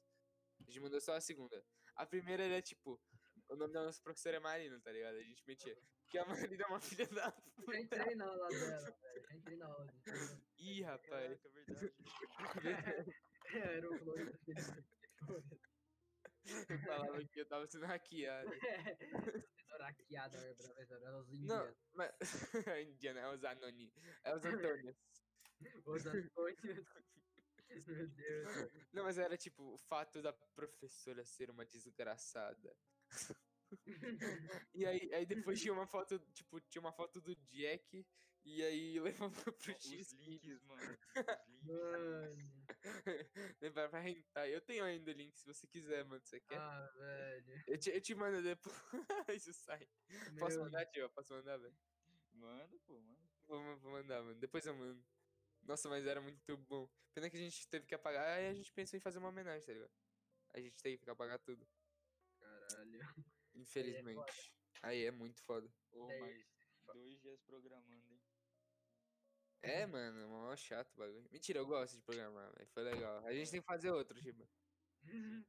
A 0.59 0.63
gente 0.63 0.79
mandou 0.79 1.01
só 1.01 1.13
a 1.15 1.21
segunda. 1.21 1.63
A 1.95 2.05
primeira 2.05 2.43
era 2.43 2.61
tipo. 2.61 2.99
O 3.49 3.55
nome 3.57 3.73
da 3.73 3.83
nossa 3.83 4.01
professora 4.01 4.37
é 4.37 4.39
Marina, 4.39 4.79
tá 4.79 4.91
ligado? 4.91 5.15
A 5.17 5.23
gente 5.23 5.43
mentia. 5.45 5.77
Porque 6.03 6.17
a 6.17 6.25
Marina 6.25 6.63
é 6.63 6.67
uma 6.67 6.79
filha 6.79 7.05
da 7.07 7.29
puta. 7.31 7.77
entrei 7.77 8.15
na 8.15 8.25
aula 8.25 8.47
dela, 8.47 8.91
velho. 9.01 9.21
Já 9.27 9.35
entrei 9.35 9.57
na 9.57 9.65
aula 9.65 9.85
dela. 9.85 10.41
Ih, 10.61 10.81
rapaz. 10.83 11.41
Caraca, 11.41 11.47
é 11.47 11.51
verdade. 11.51 11.93
Era 13.53 13.89
o 13.89 13.97
Florida. 13.97 14.39
Eu 16.69 16.79
falava 16.79 17.23
que 17.25 17.39
eu 17.39 17.47
tava 17.47 17.67
sendo 17.67 17.85
hackeado. 17.85 18.49
Professora 18.49 19.85
hackeada, 19.85 20.37
a 20.51 20.55
professora. 20.55 21.05
Elas 21.05 21.27
Não, 21.29 21.35
indianas. 21.35 21.77
mas. 21.93 22.11
a 22.67 22.81
Indiana 22.81 23.19
é 23.21 23.27
os 23.33 23.43
Anoni. 23.43 23.91
É 24.23 24.35
os 24.35 24.45
Antônios. 24.45 24.97
Os 25.85 26.05
Antônios. 26.05 26.85
Meu 27.87 28.07
Deus. 28.07 28.71
Não, 28.93 29.03
mas 29.03 29.17
era 29.17 29.37
tipo 29.37 29.73
o 29.73 29.77
fato 29.77 30.21
da 30.21 30.33
professora 30.33 31.25
ser 31.25 31.49
uma 31.49 31.65
desgraçada. 31.65 32.75
E 34.75 34.85
aí, 34.85 35.13
aí 35.13 35.25
depois 35.25 35.61
tinha 35.61 35.71
uma 35.73 35.87
foto, 35.87 36.19
tipo, 36.33 36.59
tinha 36.59 36.81
uma 36.81 36.91
foto 36.91 37.21
do 37.21 37.33
Jack, 37.37 38.05
e 38.43 38.63
aí 38.63 38.99
levava 38.99 39.29
pro 39.53 39.71
Os 39.73 39.85
X. 39.85 40.11
links, 40.13 40.63
mano. 40.63 40.81
Os 40.81 41.47
links. 41.47 41.61
Mano. 41.61 42.35
Lembrar 43.61 43.87
pra 43.89 43.99
rentar. 43.99 44.47
Eu 44.49 44.59
tenho 44.61 44.83
ainda 44.83 45.11
o 45.11 45.13
link 45.13 45.37
se 45.37 45.45
você 45.45 45.67
quiser, 45.67 46.03
mano. 46.05 46.19
Você 46.25 46.39
quer? 46.39 46.57
Ah, 46.57 46.91
velho. 46.97 47.63
Eu, 47.67 47.77
te, 47.77 47.91
eu 47.91 48.01
te 48.01 48.15
mando 48.15 48.41
depois. 48.41 48.75
Isso 49.37 49.53
sai. 49.53 49.87
Posso 50.39 50.59
mandar, 50.59 50.87
tio? 50.87 51.07
Posso 51.11 51.33
mandar, 51.35 51.57
velho? 51.57 51.77
Manda, 52.33 52.79
pô, 52.79 52.99
manda. 52.99 53.29
Vou, 53.45 53.77
vou 53.77 53.91
mandar, 53.91 54.23
mano. 54.23 54.39
Depois 54.39 54.65
eu 54.65 54.73
mando. 54.73 55.05
Nossa, 55.61 55.87
mas 55.87 56.05
era 56.07 56.19
muito 56.19 56.57
bom. 56.57 56.89
Pena 57.13 57.29
que 57.29 57.37
a 57.37 57.39
gente 57.39 57.67
teve 57.67 57.85
que 57.85 57.93
apagar, 57.93 58.39
aí 58.39 58.47
a 58.47 58.53
gente 58.53 58.73
pensou 58.73 58.97
em 58.97 59.01
fazer 59.01 59.19
uma 59.19 59.29
homenagem, 59.29 59.65
tá 59.65 59.73
ligado? 59.73 59.93
A 60.53 60.59
gente 60.59 60.81
teve 60.81 60.97
que 60.97 61.09
apagar 61.09 61.37
tudo. 61.39 61.67
Caralho. 62.39 62.99
Infelizmente. 63.53 64.55
Aí 64.81 65.05
é 65.05 65.11
muito 65.11 65.41
foda. 65.43 65.71
Ô, 65.91 66.07
mas 66.07 66.43
dois 66.93 67.21
dias 67.21 67.39
programando? 67.43 68.10
É, 69.63 69.85
mano, 69.85 70.27
mó 70.29 70.55
chato 70.55 70.93
o 70.93 70.97
bagulho. 70.97 71.29
Mentira, 71.31 71.59
eu 71.59 71.65
gosto 71.67 71.95
de 71.95 72.01
programar. 72.03 72.51
Foi 72.73 72.83
legal. 72.83 73.23
A 73.25 73.33
gente 73.33 73.51
tem 73.51 73.61
que 73.61 73.67
fazer 73.67 73.91
outro, 73.91 74.19
tipo. 74.19 74.49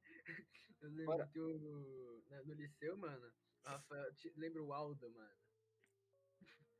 Eu 0.81 0.89
lembro 0.89 1.05
Bora. 1.05 1.29
que 1.29 1.39
o, 1.41 2.25
na- 2.29 2.43
no 2.43 2.55
liceu, 2.55 2.97
mano, 2.97 3.33
o 3.65 3.69
Rafael, 3.69 4.13
te- 4.17 4.33
lembra 4.37 4.61
o 4.65 4.73
Aldo, 4.73 5.09
mano? 5.13 5.33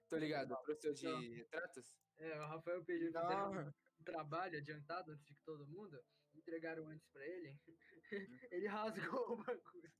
Tô 0.09 0.17
ligado, 0.17 0.49
professor 0.65 0.93
de 0.93 1.05
Não. 1.05 1.21
retratos? 1.21 1.97
É, 2.19 2.37
o 2.41 2.47
Rafael 2.49 2.85
pediu 2.85 3.13
um 4.01 4.05
trabalho 4.05 4.59
adiantado 4.59 5.13
antes 5.13 5.25
de 5.25 5.35
que 5.37 5.43
todo 5.45 5.69
mundo, 5.69 6.03
entregaram 6.35 6.89
antes 6.89 7.09
pra 7.11 7.25
ele, 7.25 7.57
ele 8.51 8.67
rasgou 8.67 9.35
o 9.35 9.37
bagulho. 9.37 9.93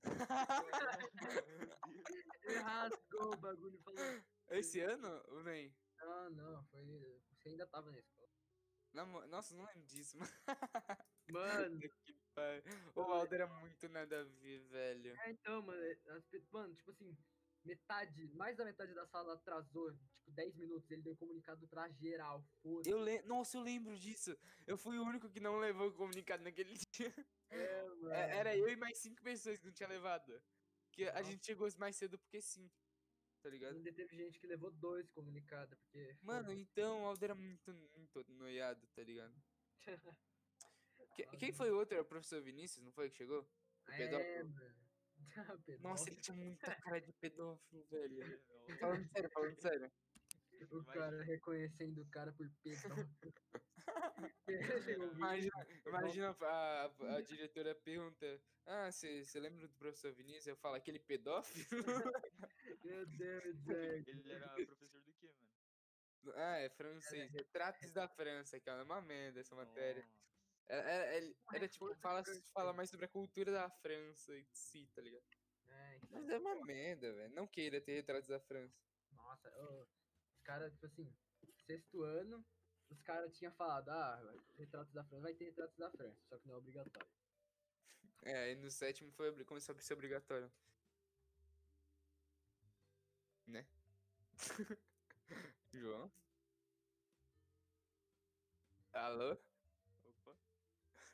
Ele 2.43 2.59
rasgou 2.59 3.33
o 3.33 3.37
bagulho 3.37 3.77
e 3.79 3.83
falou, 3.83 4.23
Esse 4.49 4.81
ano 4.81 5.23
ou 5.29 5.43
nem? 5.43 5.73
Não, 6.05 6.29
não, 6.29 6.63
foi, 6.65 7.21
você 7.31 7.49
ainda 7.49 7.67
tava 7.67 7.91
na 7.91 7.99
escola. 7.99 8.29
Na 8.93 9.05
mo- 9.05 9.25
Nossa, 9.27 9.55
não 9.55 9.65
lembro 9.65 9.83
disso, 9.83 10.17
mano. 10.19 10.31
Mano, 11.29 11.79
Que 11.79 12.13
pariu. 12.35 12.91
O 12.95 13.01
Aldo 13.01 13.33
era 13.33 13.47
muito 13.47 13.89
nada 13.89 14.21
a 14.21 14.23
ver, 14.23 14.59
velho. 14.69 15.15
é, 15.21 15.31
então, 15.31 15.61
mano, 15.61 15.81
mano, 16.51 16.75
tipo 16.75 16.91
assim, 16.91 17.17
metade, 17.65 18.27
mais 18.35 18.55
da 18.57 18.65
metade 18.65 18.93
da 18.93 19.05
sala 19.07 19.33
atrasou, 19.33 19.91
tipo, 19.93 20.31
10 20.31 20.55
minutos, 20.55 20.89
ele 20.91 21.01
deu 21.01 21.15
comunicado 21.15 21.67
pra 21.67 21.89
geral, 21.89 22.43
foda-se. 22.61 22.89
Eu 22.89 22.99
le... 22.99 23.21
Nossa, 23.23 23.57
eu 23.57 23.61
lembro 23.61 23.97
disso. 23.97 24.37
Eu 24.67 24.77
fui 24.77 24.97
o 24.97 25.03
único 25.03 25.29
que 25.29 25.39
não 25.39 25.57
levou 25.57 25.87
o 25.89 25.93
comunicado 25.93 26.43
naquele 26.43 26.73
dia. 26.91 27.13
É, 27.49 27.83
mano. 27.89 28.11
É, 28.11 28.37
Era 28.37 28.55
eu 28.57 28.67
e 28.69 28.75
mais 28.75 28.97
cinco 28.97 29.21
pessoas 29.21 29.57
que 29.59 29.65
não 29.65 29.73
tinha 29.73 29.89
levado. 29.89 30.41
Que 30.91 31.05
a 31.05 31.23
gente 31.23 31.45
chegou 31.45 31.67
mais 31.79 31.95
cedo 31.95 32.19
porque 32.19 32.39
sim. 32.41 32.69
Tá 33.43 33.49
ligado? 33.49 33.75
Ainda 33.75 33.91
teve 33.91 34.15
gente 34.15 34.39
que 34.39 34.47
levou 34.47 34.71
dois 34.71 35.09
comunicados, 35.09 35.77
porque. 35.77 36.17
Mano, 36.23 36.53
então 36.53 37.03
o 37.03 37.05
Aldo 37.07 37.25
era 37.25 37.35
muito, 37.35 37.73
muito 37.93 38.23
noiado, 38.33 38.87
tá 38.95 39.03
ligado? 39.03 39.35
Que- 41.15 41.27
quem 41.37 41.51
foi 41.51 41.69
o 41.69 41.77
outro? 41.77 41.93
Era 41.93 42.01
o 42.01 42.07
professor 42.07 42.41
Vinícius, 42.41 42.83
não 42.83 42.91
foi 42.91 43.07
que 43.07 43.17
chegou? 43.17 43.41
O 43.87 43.91
é, 43.91 43.97
pedófilo? 43.97 44.49
mano. 44.49 44.83
Ah, 45.35 45.57
Nossa, 45.79 46.09
ele 46.09 46.21
tinha 46.21 46.35
muita 46.35 46.75
cara 46.75 46.99
de 46.99 47.11
pedófilo, 47.13 47.83
velho. 47.85 48.43
Falando 48.79 49.07
sério, 49.07 49.29
falando 49.31 49.61
sério. 49.61 49.91
O 50.71 50.83
cara 50.85 51.23
reconhecendo 51.23 52.01
o 52.01 52.09
cara 52.09 52.31
por 52.33 52.49
pedófilo. 52.63 53.33
Imagina, 55.17 55.51
imagina 55.85 56.37
a, 56.41 56.85
a- 56.85 57.15
a 57.17 57.21
diretora 57.21 57.75
pergunta: 57.75 58.41
Ah, 58.65 58.91
você 58.91 59.39
lembra 59.39 59.67
do 59.67 59.73
professor 59.75 60.13
Vinícius? 60.13 60.47
Eu 60.47 60.57
falo, 60.57 60.75
aquele 60.75 60.99
pedófilo? 60.99 61.65
Meu 62.83 63.05
Deus, 63.05 63.65
velho. 63.65 64.03
Ele 64.07 64.31
era 64.31 64.53
professor 64.65 65.01
do 65.01 65.13
quê, 65.13 65.27
mano? 66.23 66.37
ah, 66.37 66.57
é 66.57 66.69
francês. 66.69 67.31
Retratos 67.31 67.91
da 67.91 68.07
França, 68.07 68.59
que 68.59 68.69
é 68.69 68.83
uma 68.83 69.01
merda 69.01 69.39
essa 69.39 69.55
matéria. 69.55 70.05
Era, 70.67 70.91
era- 70.91 71.15
ele- 71.17 71.35
era 71.53 71.67
tipo, 71.67 71.93
fala, 71.95 72.23
fala 72.53 72.73
mais 72.73 72.89
sobre 72.89 73.05
a 73.05 73.09
cultura 73.09 73.51
da 73.51 73.69
França 73.69 74.37
em 74.37 74.45
si, 74.53 74.87
tá 74.95 75.01
ligado? 75.01 75.25
É, 75.67 75.97
então, 75.97 76.09
Mas 76.11 76.29
é 76.29 76.37
uma 76.37 76.55
merda, 76.65 77.13
velho. 77.13 77.33
Não 77.33 77.47
queira 77.47 77.81
ter 77.81 77.95
retratos 77.95 78.27
da 78.29 78.39
França. 78.39 78.79
Nossa, 79.11 79.49
ô, 79.59 79.83
os 79.83 80.41
caras, 80.43 80.71
tipo 80.73 80.85
assim, 80.85 81.13
sexto 81.65 82.03
ano, 82.03 82.45
os 82.93 83.01
caras 83.01 83.35
tinham 83.35 83.51
falado, 83.53 83.89
ah, 83.89 84.21
retratos 84.57 84.93
da 84.93 85.03
França, 85.03 85.21
vai 85.21 85.33
ter 85.33 85.45
retratos 85.45 85.77
da 85.77 85.89
França, 85.89 86.21
só 86.29 86.37
que 86.37 86.47
não 86.47 86.55
é 86.55 86.57
obrigatório. 86.57 87.09
É, 88.21 88.37
aí 88.43 88.55
no 88.55 88.69
sétimo 88.71 89.11
foi, 89.11 89.43
começou 89.43 89.75
a 89.75 89.81
ser 89.81 89.93
obrigatório. 89.93 90.51
Né? 93.47 93.65
João? 95.73 96.11
Alô? 98.93 99.37
Opa, 100.05 100.35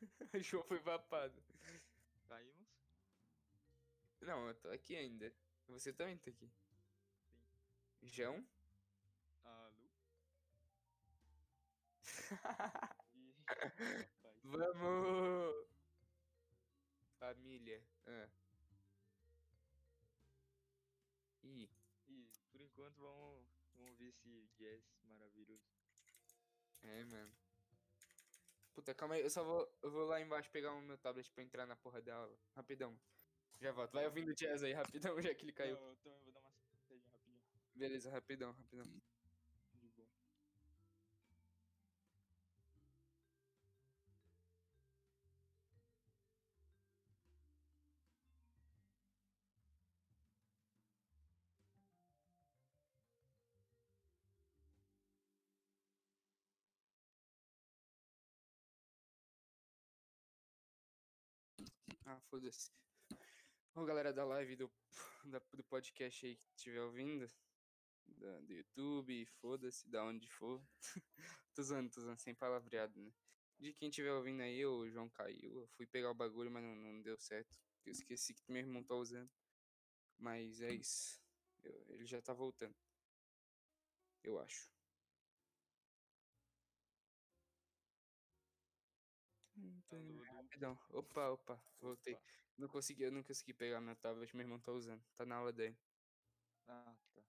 João 0.43 0.63
foi 0.65 0.79
vapado. 0.79 1.41
caímos? 2.27 2.67
Não, 4.21 4.47
eu 4.47 4.55
tô 4.55 4.69
aqui 4.69 4.95
ainda. 4.95 5.33
Você 5.69 5.93
também 5.93 6.17
tá 6.17 6.29
aqui. 6.29 6.47
Sim. 6.47 8.07
João? 8.07 8.45
Vamos! 14.43 15.69
Família. 17.19 17.81
Ah. 18.07 18.27
Ih, 21.43 21.69
E 22.07 22.29
por 22.51 22.61
enquanto 22.61 22.97
vamos, 23.01 23.45
vamos 23.75 23.97
ver 23.97 24.09
esse 24.09 24.47
jazz 24.57 24.83
maravilhoso. 25.03 25.63
é, 26.83 27.03
mano. 27.05 27.31
Puta, 28.73 28.93
calma 28.93 29.15
aí, 29.15 29.21
eu 29.21 29.29
só 29.29 29.43
vou, 29.43 29.69
eu 29.81 29.91
vou 29.91 30.05
lá 30.05 30.21
embaixo 30.21 30.49
pegar 30.51 30.71
o 30.73 30.81
meu 30.81 30.97
tablet 30.97 31.29
pra 31.31 31.43
entrar 31.43 31.65
na 31.65 31.75
porra 31.75 32.01
da 32.01 32.15
aula. 32.15 32.37
Rapidão. 32.55 32.97
Já 33.59 33.71
volto. 33.71 33.91
Vai 33.91 34.05
ouvindo 34.05 34.29
o 34.29 34.35
jazz 34.35 34.63
aí, 34.63 34.73
rapidão, 34.73 35.15
já 35.21 35.35
que 35.35 35.43
ele 35.45 35.53
caiu. 35.53 35.75
Não, 35.75 35.89
eu 35.89 35.95
também 35.97 36.19
vou 36.23 36.31
dar 36.31 36.39
uma 36.39 36.49
rapidinho. 36.49 37.03
Beleza, 37.75 38.09
rapidão, 38.09 38.51
rapidão. 38.53 38.85
Ah, 62.09 62.19
foda-se. 62.21 62.71
Ô, 63.75 63.85
galera 63.85 64.11
da 64.11 64.25
live 64.25 64.55
do, 64.55 64.71
da- 65.31 65.41
do 65.53 65.63
podcast 65.63 66.25
aí 66.25 66.35
que 66.35 66.47
estiver 66.55 66.81
ouvindo. 66.81 67.27
da- 68.07 68.39
do 68.41 68.51
YouTube, 68.51 69.27
foda-se, 69.39 69.87
da 69.87 70.03
onde 70.03 70.27
for. 70.27 70.59
tô 71.53 71.61
zoando, 71.61 71.91
tô 71.91 72.01
zoando, 72.01 72.19
sem 72.19 72.33
palavreado, 72.33 72.99
né? 72.99 73.13
De 73.59 73.73
quem 73.75 73.89
estiver 73.89 74.11
ouvindo 74.11 74.41
aí, 74.41 74.65
o 74.65 74.89
João 74.89 75.07
caiu. 75.11 75.59
Eu 75.61 75.67
fui 75.67 75.85
pegar 75.85 76.09
o 76.09 76.15
bagulho, 76.15 76.49
mas 76.49 76.63
não, 76.63 76.75
não 76.75 76.99
deu 77.03 77.15
certo. 77.19 77.59
Eu 77.85 77.91
esqueci 77.91 78.33
que 78.33 78.51
meu 78.51 78.61
irmão 78.63 78.83
tá 78.83 78.95
usando. 78.95 79.29
Mas 80.17 80.61
é 80.61 80.73
isso. 80.73 81.21
Eu- 81.61 81.85
ele 81.89 82.07
já 82.07 82.19
tá 82.23 82.33
voltando. 82.33 82.75
Eu 84.23 84.39
acho. 84.39 84.67
Do- 89.89 90.01
do- 90.17 90.23
Rapidão. 90.23 90.77
Opa, 90.91 91.29
opa, 91.31 91.63
voltei. 91.81 92.13
Opa. 92.13 92.23
Não 92.57 92.67
consegui, 92.67 93.03
eu 93.03 93.11
não 93.11 93.23
consegui 93.23 93.53
pegar 93.53 93.79
meu 93.81 93.95
tablet, 93.95 94.35
meu 94.35 94.43
irmão 94.45 94.59
tá 94.59 94.71
usando. 94.71 95.03
Tá 95.15 95.25
na 95.25 95.35
aula 95.37 95.53
dele. 95.53 95.77
Ah, 96.67 96.95
tá. 97.13 97.23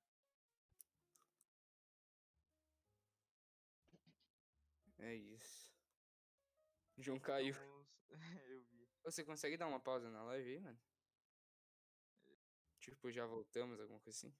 É 4.98 5.14
isso. 5.16 5.72
João 6.96 7.18
caiu. 7.18 7.54
Vamos- 7.54 7.86
Eu 8.48 8.62
vi. 8.64 8.88
Você 9.04 9.24
consegue 9.24 9.56
dar 9.56 9.66
uma 9.66 9.80
pausa 9.80 10.10
na 10.10 10.22
live 10.24 10.50
aí, 10.50 10.60
mano? 10.60 10.78
Tipo, 12.80 13.10
já 13.12 13.26
voltamos, 13.26 13.78
alguma 13.80 14.00
coisa 14.00 14.18
assim? 14.18 14.34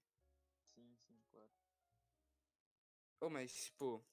Sim, 0.65 0.95
sim, 0.97 1.21
claro. 1.31 1.51
Ô, 3.21 3.29
mas, 3.29 3.53
tipo. 3.65 4.05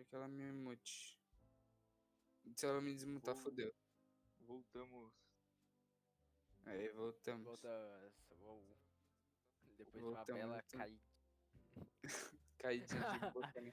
Quero 0.00 0.08
que 0.08 0.14
ela 0.16 0.28
me 0.28 0.50
mute. 0.52 1.18
Se 2.56 2.64
ela 2.64 2.80
me 2.80 2.94
desmutar, 2.94 3.34
Vou- 3.34 3.44
fodeu. 3.44 3.74
Voltamos. 4.38 5.12
Aí, 6.64 6.88
voltamos. 6.92 7.60
Uou. 8.30 8.78
Depois 9.76 9.92
de 9.92 9.98
uma 10.08 10.16
Voltamos, 10.16 10.40
bela 10.40 10.54
voltamos. 10.54 10.86
caída. 10.86 11.04
Caidinha 12.58 13.18
de 13.18 13.30
boca, 13.30 13.60
né? 13.60 13.72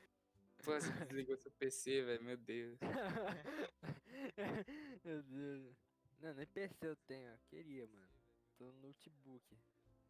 Pô, 0.66 0.72
você 0.74 0.92
desligou 1.06 1.38
seu 1.38 1.52
PC, 1.52 2.02
velho, 2.04 2.24
meu 2.24 2.38
Deus. 2.38 2.78
Meu 5.06 5.24
Deus. 5.24 5.78
Não, 6.20 6.34
nem 6.34 6.48
PC 6.48 6.88
eu 6.88 6.96
tenho, 6.98 7.30
eu 7.30 7.40
queria, 7.48 7.88
mano. 7.88 8.10
Tô 8.58 8.66
no 8.66 8.82
notebook. 8.88 9.58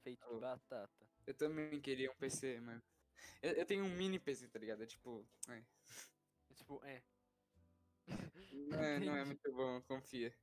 Feito 0.03 0.25
de 0.27 0.34
Oh. 0.34 0.39
batata. 0.39 1.08
Eu 1.27 1.34
também 1.36 1.80
queria 1.82 2.10
um 2.10 2.15
PC, 2.15 2.60
mano. 2.60 2.82
Eu, 3.41 3.53
eu 3.53 3.65
tenho 3.65 3.84
um 3.86 3.89
mini 3.89 4.19
PC, 4.19 4.47
tá 4.47 4.60
ligado? 4.60 4.84
É 4.84 4.86
tipo. 4.86 5.25
É. 5.49 5.63
Tipo, 6.53 6.82
é. 6.84 7.03
Não, 8.53 8.80
é, 8.84 8.99
não 8.99 9.15
é 9.15 9.25
muito 9.25 9.51
bom, 9.53 9.82
confia. 9.84 10.34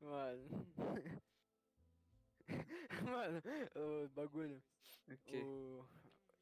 Mano. 0.00 0.48
mano, 3.04 3.42
o 3.74 4.08
bagulho. 4.08 4.62
Ok. 5.10 5.42
O. 5.42 5.86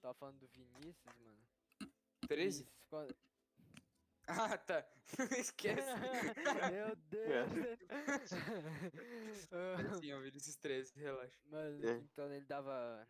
Tava 0.00 0.14
falando 0.14 0.38
do 0.40 0.46
Vinícius, 0.48 1.16
mano. 1.22 1.38
13? 2.28 2.58
Vinícius, 2.64 2.84
quando- 2.88 3.16
Ah, 4.26 4.56
tá. 4.58 4.86
Esquece. 5.38 5.82
Meu 6.72 6.96
Deus! 6.96 7.50
Ah, 9.52 9.94
Sim, 10.00 10.06
eu 10.06 10.20
vi 10.22 10.28
esses 10.36 10.56
13, 10.56 10.98
relaxa. 10.98 11.38
Mano, 11.46 11.86
É. 11.86 11.92
então 11.98 12.32
ele 12.32 12.44
dava. 12.44 13.06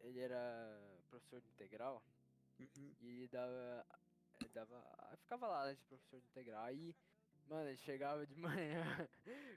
Ele 0.00 0.20
era 0.20 0.95
professor 1.06 1.40
de 1.40 1.48
integral 1.48 2.02
Uhum. 2.58 2.94
e 3.02 3.28
dava. 3.28 3.86
Dava. 4.52 4.78
ah, 4.98 5.16
Ficava 5.18 5.46
lá 5.48 5.72
de 5.72 5.80
professor 5.84 6.20
de 6.20 6.26
integral. 6.26 6.62
Aí, 6.64 6.94
mano, 7.48 7.68
ele 7.68 7.76
chegava 7.78 8.26
de 8.26 8.34
manhã 8.40 9.08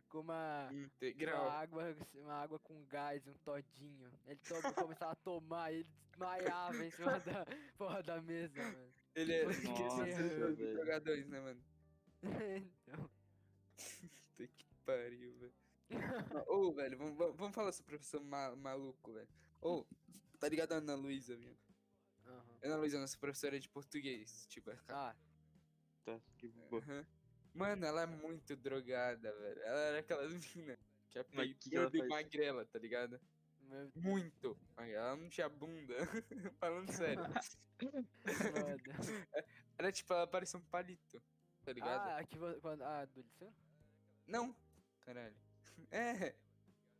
com 0.09 0.19
uma. 0.19 0.69
Uma 0.69 0.73
Integral. 0.73 1.49
água, 1.49 1.95
uma 2.15 2.33
água 2.33 2.59
com 2.59 2.83
gás, 2.85 3.25
um 3.27 3.33
todinho. 3.45 4.11
Ele 4.25 4.39
to- 4.39 4.73
começava 4.75 5.11
a 5.13 5.15
tomar 5.15 5.71
e 5.71 5.77
ele 5.77 5.87
desmaiava 6.11 6.85
em 6.85 6.91
cima 6.91 7.19
da 7.19 7.45
porra 7.77 8.03
da 8.03 8.21
mesa, 8.21 8.61
mano. 8.61 8.93
Ele 9.15 9.33
é 9.33 9.45
velho. 9.45 10.73
jogadores, 10.75 11.27
né, 11.27 11.39
mano? 11.41 11.61
então. 12.23 13.09
Puta 14.11 14.47
que 14.47 14.65
pariu, 14.85 15.33
velho. 15.37 15.53
Ô, 16.47 16.71
velho, 16.73 16.97
vamos, 16.97 17.17
vamos- 17.17 17.55
falar 17.55 17.71
sobre 17.71 17.95
o 17.95 17.97
professor 17.97 18.21
ma- 18.23 18.55
maluco, 18.55 19.11
velho. 19.13 19.27
Ô, 19.61 19.85
tá 20.39 20.47
ligado 20.49 20.71
a 20.73 20.77
Ana 20.77 20.95
Luísa, 20.95 21.35
viu? 21.35 21.55
aham. 22.25 22.59
Ana 22.63 22.75
Luísa, 22.77 22.99
nossa 22.99 23.17
professora 23.17 23.59
de 23.59 23.67
português. 23.69 24.45
Tipo, 24.47 24.71
a 24.71 24.75
ca- 24.77 25.09
Ah, 25.09 25.15
Tá, 26.05 26.19
que 26.37 26.47
boa. 26.47 26.81
Aham. 26.81 27.05
Mano, 27.53 27.85
ela 27.85 28.03
é 28.03 28.05
muito 28.05 28.55
drogada, 28.55 29.31
velho. 29.33 29.61
Ela 29.63 29.79
era 29.79 29.99
aquela 29.99 30.27
mina 30.29 30.77
que 31.09 31.19
é 31.19 31.23
peituda 31.23 31.97
e 31.97 32.07
magrela, 32.07 32.65
tá 32.65 32.79
ligado? 32.79 33.19
meu 33.59 33.91
Muito. 33.95 34.57
Ela 34.77 35.15
não 35.15 35.27
tinha 35.29 35.49
bunda. 35.49 35.95
Falando 36.59 36.91
sério. 36.91 37.23
foda. 38.37 38.93
Era 39.77 39.91
tipo, 39.91 40.13
ela 40.13 40.27
parecia 40.27 40.59
um 40.59 40.63
palito, 40.65 41.21
tá 41.63 41.71
ligado? 41.71 42.09
Ah, 42.09 42.17
aqui 42.17 42.37
quando. 42.61 42.81
Ah, 42.81 43.05
do 43.05 43.21
liceu? 43.21 43.53
Não, 44.27 44.55
caralho. 45.01 45.35
É. 45.91 46.35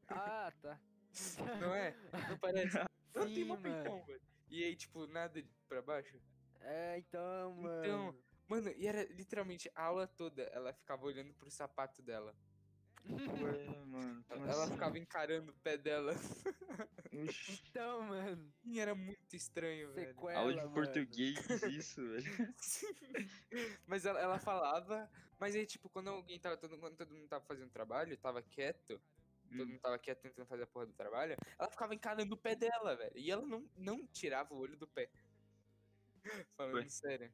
Ah, 0.08 0.52
tá. 0.62 0.80
Não 1.60 1.76
é? 1.76 1.94
Não 2.30 2.38
parece? 2.38 2.78
Tem 3.14 3.36
Sim, 3.36 3.44
mó 3.46 3.56
mano. 3.56 3.64
peitão, 3.64 4.06
velho. 4.06 4.22
E 4.50 4.64
aí, 4.64 4.76
tipo, 4.76 5.06
nada 5.08 5.44
pra 5.68 5.82
baixo. 5.82 6.20
É, 6.62 6.98
então, 6.98 7.54
mano. 7.56 7.86
Então, 7.86 8.16
Mano, 8.50 8.74
e 8.76 8.88
era 8.88 9.04
literalmente 9.14 9.72
a 9.76 9.84
aula 9.84 10.08
toda, 10.08 10.42
ela 10.42 10.74
ficava 10.74 11.06
olhando 11.06 11.32
pro 11.36 11.52
sapato 11.52 12.02
dela. 12.02 12.36
Ué, 13.06 13.86
mano. 13.86 14.26
ela 14.28 14.64
assim? 14.64 14.74
ficava 14.74 14.98
encarando 14.98 15.52
o 15.52 15.56
pé 15.56 15.78
dela. 15.78 16.14
Então, 17.12 18.04
mano. 18.04 18.54
E 18.64 18.80
era 18.80 18.94
muito 18.94 19.36
estranho, 19.36 19.92
velho. 19.94 20.08
Sequela, 20.10 20.40
Aula 20.40 20.52
de 20.52 20.58
mano. 20.58 20.74
português, 20.74 21.38
isso, 21.64 22.02
velho. 22.08 22.56
mas 23.88 24.06
ela, 24.06 24.20
ela 24.20 24.40
falava, 24.40 25.10
mas 25.40 25.56
aí, 25.56 25.66
tipo, 25.66 25.90
quando 25.90 26.10
alguém 26.10 26.40
tava, 26.40 26.58
todo, 26.58 26.78
quando 26.78 26.96
todo 26.98 27.14
mundo 27.14 27.28
tava 27.28 27.44
fazendo 27.46 27.70
trabalho, 27.72 28.18
tava 28.18 28.42
quieto, 28.42 29.02
todo 29.50 29.64
Hum. 29.64 29.68
mundo 29.68 29.80
tava 29.80 30.00
quieto 30.00 30.22
tentando 30.22 30.46
fazer 30.48 30.64
a 30.64 30.68
porra 30.68 30.86
do 30.86 30.94
trabalho, 30.94 31.36
ela 31.58 31.70
ficava 31.70 31.94
encarando 31.96 32.34
o 32.34 32.38
pé 32.38 32.56
dela, 32.56 32.96
velho. 32.96 33.18
E 33.18 33.30
ela 33.32 33.46
não, 33.46 33.68
não 33.76 34.06
tirava 34.08 34.54
o 34.54 34.58
olho 34.58 34.78
do 34.78 34.88
pé. 34.88 35.10
Falando 36.56 36.90
sério. 36.90 37.32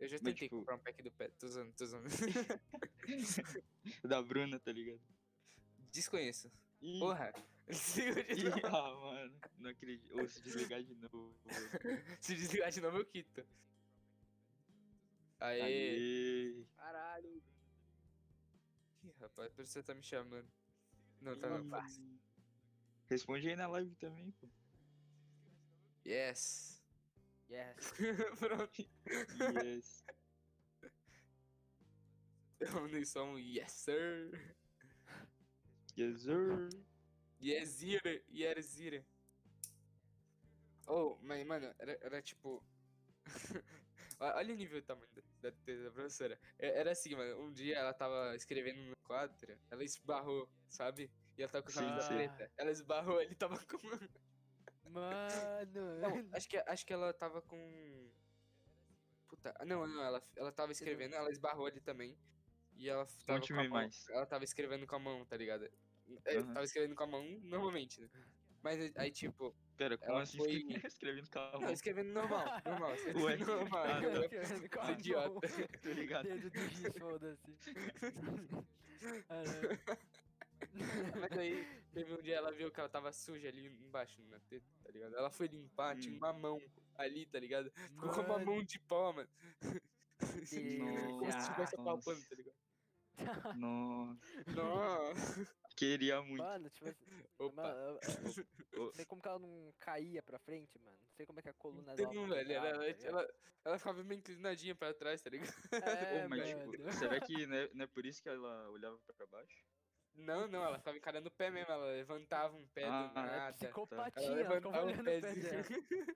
Eu 0.00 0.08
já 0.08 0.16
Mas, 0.16 0.22
tentei 0.22 0.48
tipo- 0.48 0.58
comprar 0.58 0.74
um 0.74 0.78
pack 0.80 1.02
do 1.02 1.10
pé, 1.12 1.28
tô 1.38 1.46
usando, 1.46 1.72
tô 1.74 1.84
usando. 1.84 2.04
da 4.04 4.20
Bruna, 4.22 4.58
tá 4.58 4.72
ligado? 4.72 5.00
Desconheço. 5.92 6.50
Ih, 6.82 6.98
Porra. 6.98 7.32
De 7.66 8.46
ih, 8.46 8.52
ah, 8.64 8.94
mano. 8.94 9.40
Não 9.58 9.70
acredito. 9.70 10.18
Ou 10.18 10.28
se 10.28 10.42
desligar 10.42 10.82
de 10.82 10.94
novo. 10.96 11.34
Se 12.20 12.34
desligar 12.34 12.70
de 12.70 12.80
novo, 12.80 12.98
eu 12.98 13.06
quito. 13.06 13.46
Aê. 15.40 15.62
Aê. 15.62 16.64
Caralho. 16.76 17.42
Ih, 19.04 19.14
rapaz, 19.20 19.52
por 19.52 19.64
você 19.66 19.82
tá 19.82 19.94
me 19.94 20.02
chamando. 20.02 20.50
Não, 21.24 21.34
tá 21.38 21.48
não. 21.48 21.68
passa. 21.70 22.00
Ih. 22.02 22.20
Responde 23.06 23.48
aí 23.48 23.56
na 23.56 23.66
live 23.66 23.94
também, 23.96 24.30
pô. 24.32 24.46
Yes. 26.06 26.82
Yes. 27.50 27.92
Pronto. 28.38 28.90
Yes. 29.64 30.04
Só 33.06 33.24
um 33.24 33.38
yes, 33.38 33.72
sir. 33.72 34.56
Yes, 35.96 36.22
sir. 36.22 36.68
Yes, 37.40 37.68
zira. 37.68 38.22
Yes, 38.30 38.66
zira. 38.66 39.06
Oh, 40.86 41.18
mas, 41.22 41.46
mano, 41.46 41.74
era, 41.78 41.98
era 42.02 42.22
tipo... 42.22 42.62
Olha 44.18 44.54
o 44.54 44.56
nível 44.56 44.80
do 44.80 44.86
tamanho 44.86 45.08
da, 45.40 45.50
da, 45.50 45.56
da 45.56 45.90
professora. 45.90 46.38
É- 46.58 46.78
Era 46.80 46.92
assim, 46.92 47.14
mano, 47.14 47.40
um 47.42 47.52
dia 47.52 47.76
ela 47.76 47.92
tava 47.92 48.34
escrevendo 48.34 48.80
no 48.80 48.96
quadro, 49.04 49.58
ela 49.70 49.84
esbarrou, 49.84 50.48
sabe? 50.68 51.10
E 51.36 51.42
ela 51.42 51.50
tava 51.50 51.64
com 51.64 51.70
a 51.70 52.00
Sim, 52.00 52.08
preta. 52.08 52.50
Ela 52.56 52.70
esbarrou, 52.70 53.20
ele 53.20 53.34
tava 53.34 53.58
com... 53.66 53.78
Mano. 54.90 56.00
Não, 56.00 56.36
acho 56.36 56.48
que, 56.48 56.56
acho 56.56 56.86
que 56.86 56.92
ela 56.92 57.12
tava 57.12 57.42
com. 57.42 58.12
Puta, 59.28 59.54
ah, 59.58 59.64
não, 59.64 59.86
não, 59.86 60.02
ela, 60.02 60.22
ela 60.36 60.52
tava 60.52 60.72
escrevendo, 60.72 61.14
ela 61.14 61.30
esbarrou 61.30 61.66
ali 61.66 61.80
também. 61.80 62.16
E 62.76 62.88
ela 62.88 63.06
tava 63.26 63.40
com 63.40 63.54
a 63.54 63.56
mão. 63.56 63.68
mais. 63.70 64.08
Ela 64.10 64.26
tava 64.26 64.44
escrevendo 64.44 64.86
com 64.86 64.94
a 64.96 64.98
mão, 64.98 65.24
tá 65.26 65.36
ligado? 65.36 65.64
É, 66.26 66.36
Aham. 66.36 66.54
Tava 66.54 66.64
escrevendo 66.64 66.94
com 66.94 67.04
a 67.04 67.06
mão 67.06 67.24
normalmente, 67.42 68.00
né? 68.00 68.08
Mas 68.64 68.96
aí- 68.96 69.10
tipo, 69.12 69.54
Pera, 69.76 69.98
como 69.98 70.16
assim 70.18 70.38
foi- 70.38 70.66
escrevendo 70.86 71.28
com 71.30 71.38
a 71.38 71.58
não, 71.60 71.70
escrevendo 71.70 72.12
normal, 72.12 72.44
normal, 72.64 72.90
Ué? 73.28 73.34
escrevendo 73.34 73.46
normal. 73.46 73.84
Ah, 73.84 73.98
entendeu? 73.98 74.22
Escrevendo 74.24 74.70
com 74.70 74.80
a 74.80 74.82
Esse 74.82 74.90
mão. 74.90 74.98
idiota. 75.00 75.40
Tô 75.82 75.92
ligado. 75.92 76.24
Dedo 76.24 76.50
do 76.50 76.58
giz, 76.70 76.82
foda-se. 76.98 77.54
Mas 81.20 81.38
aí, 81.38 81.64
teve 81.92 82.12
um 82.14 82.22
dia 82.22 82.36
ela 82.36 82.50
viu 82.50 82.70
que 82.70 82.80
ela 82.80 82.88
tava 82.88 83.12
suja 83.12 83.48
ali 83.48 83.66
embaixo 83.66 84.20
na 84.22 84.40
teta, 84.40 84.64
tá 84.82 84.90
ligado? 84.90 85.14
Ela 85.14 85.30
foi 85.30 85.46
limpar, 85.46 85.96
tinha 85.96 86.14
Hum. 86.14 86.16
uma 86.18 86.32
mão 86.32 86.60
ali, 86.96 87.26
tá 87.26 87.38
ligado? 87.38 87.70
Ficou 87.70 88.08
com 88.10 88.20
uma 88.20 88.28
Mano. 88.38 88.46
mão 88.46 88.62
de 88.64 88.78
pó, 88.80 89.12
mano. 89.12 89.28
Como 89.60 90.46
se 90.46 90.56
estivesse 91.38 91.76
Nossa. 91.76 91.80
apalpando, 91.80 92.20
tá 92.28 92.34
ligado? 92.34 92.54
Nossa. 93.56 94.18
Nossa. 94.54 95.46
Queria 95.76 96.22
muito. 96.22 96.42
Mano, 96.42 96.70
tipo 96.70 96.88
assim. 96.88 97.04
Opa. 97.38 97.62
Mano, 97.62 97.78
eu- 97.80 98.00
eu 98.72 98.84
não 98.86 98.92
sei 98.94 99.04
como 99.04 99.20
que 99.22 99.28
ela 99.28 99.38
não 99.38 99.74
caía 99.78 100.22
pra 100.22 100.38
frente, 100.38 100.78
mano. 100.78 100.96
Não 101.02 101.12
sei 101.16 101.26
como 101.26 101.38
é 101.40 101.42
que 101.42 101.48
a 101.48 101.54
coluna 101.54 101.94
dela. 101.94 102.10
Então, 102.12 102.22
não 102.26 102.34
velho, 102.34 102.52
ela, 102.52 102.68
ela, 102.68 102.78
tá 102.78 102.84
ligado? 102.86 103.04
ela, 103.06 103.34
ela 103.64 103.78
ficava 103.78 104.04
meio 104.04 104.18
inclinadinha 104.18 104.74
pra 104.74 104.94
trás, 104.94 105.20
tá 105.22 105.30
ligado? 105.30 105.52
É, 105.72 106.24
Ô, 106.26 106.28
mas 106.28 106.48
tipo, 106.48 106.92
será 106.92 107.20
que 107.20 107.46
não 107.46 107.56
é, 107.56 107.70
não 107.74 107.84
é 107.84 107.86
por 107.88 108.06
isso 108.06 108.22
que 108.22 108.28
ela 108.28 108.70
olhava 108.70 108.98
pra 109.16 109.26
baixo? 109.26 109.64
Não, 110.16 110.46
não, 110.46 110.64
ela 110.64 110.78
ficava 110.78 110.96
encarando 110.96 111.28
o 111.28 111.32
pé 111.32 111.50
mesmo, 111.50 111.72
ela 111.72 111.86
levantava 111.86 112.54
um 112.56 112.68
pé 112.68 112.84
Ah, 112.84 113.08
do 113.08 113.18
é 113.18 113.22
É 113.22 113.26
nada. 113.26 113.52
psicopatia, 113.54 114.22
Ela 114.26 114.40
ela 114.40 114.48
levantava 114.54 115.02
pé 115.02 115.20
pezinho. 115.20 115.42
dela. 115.42 115.64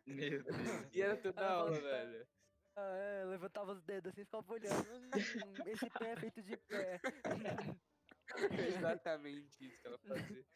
Meu 0.06 0.42
Deus. 0.44 0.56
E 0.94 1.02
era 1.02 1.16
toda 1.16 1.40
Ela 1.40 1.52
aula, 1.52 1.70
levantava- 1.70 2.04
velho. 2.06 2.28
Ah, 2.76 2.96
é, 2.96 3.24
levantava 3.24 3.72
os 3.72 3.82
dedos 3.82 4.12
assim 4.12 4.20
e 4.20 4.24
ficava 4.24 4.52
olhando. 4.52 4.88
Hum, 4.88 5.54
esse 5.66 5.90
pé 5.90 6.12
é 6.12 6.16
feito 6.16 6.40
de 6.42 6.56
pé. 6.58 7.00
Exatamente 8.88 9.66
isso 9.66 9.80
que 9.80 9.86
ela 9.86 9.98
fazia. 9.98 10.46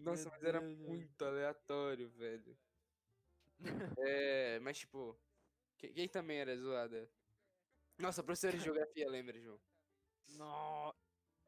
Nossa, 0.00 0.30
mas 0.30 0.42
era 0.42 0.60
muito 0.60 1.24
aleatório, 1.24 2.08
velho. 2.10 2.58
É, 3.98 4.58
mas 4.60 4.78
tipo, 4.78 5.16
que- 5.78 5.92
quem 5.92 6.08
também 6.08 6.38
era 6.38 6.56
zoada? 6.56 7.08
Nossa, 7.98 8.22
professora 8.22 8.56
de 8.56 8.64
geografia, 8.64 9.08
lembra, 9.08 9.38
João? 9.40 9.60
Não. 10.36 10.92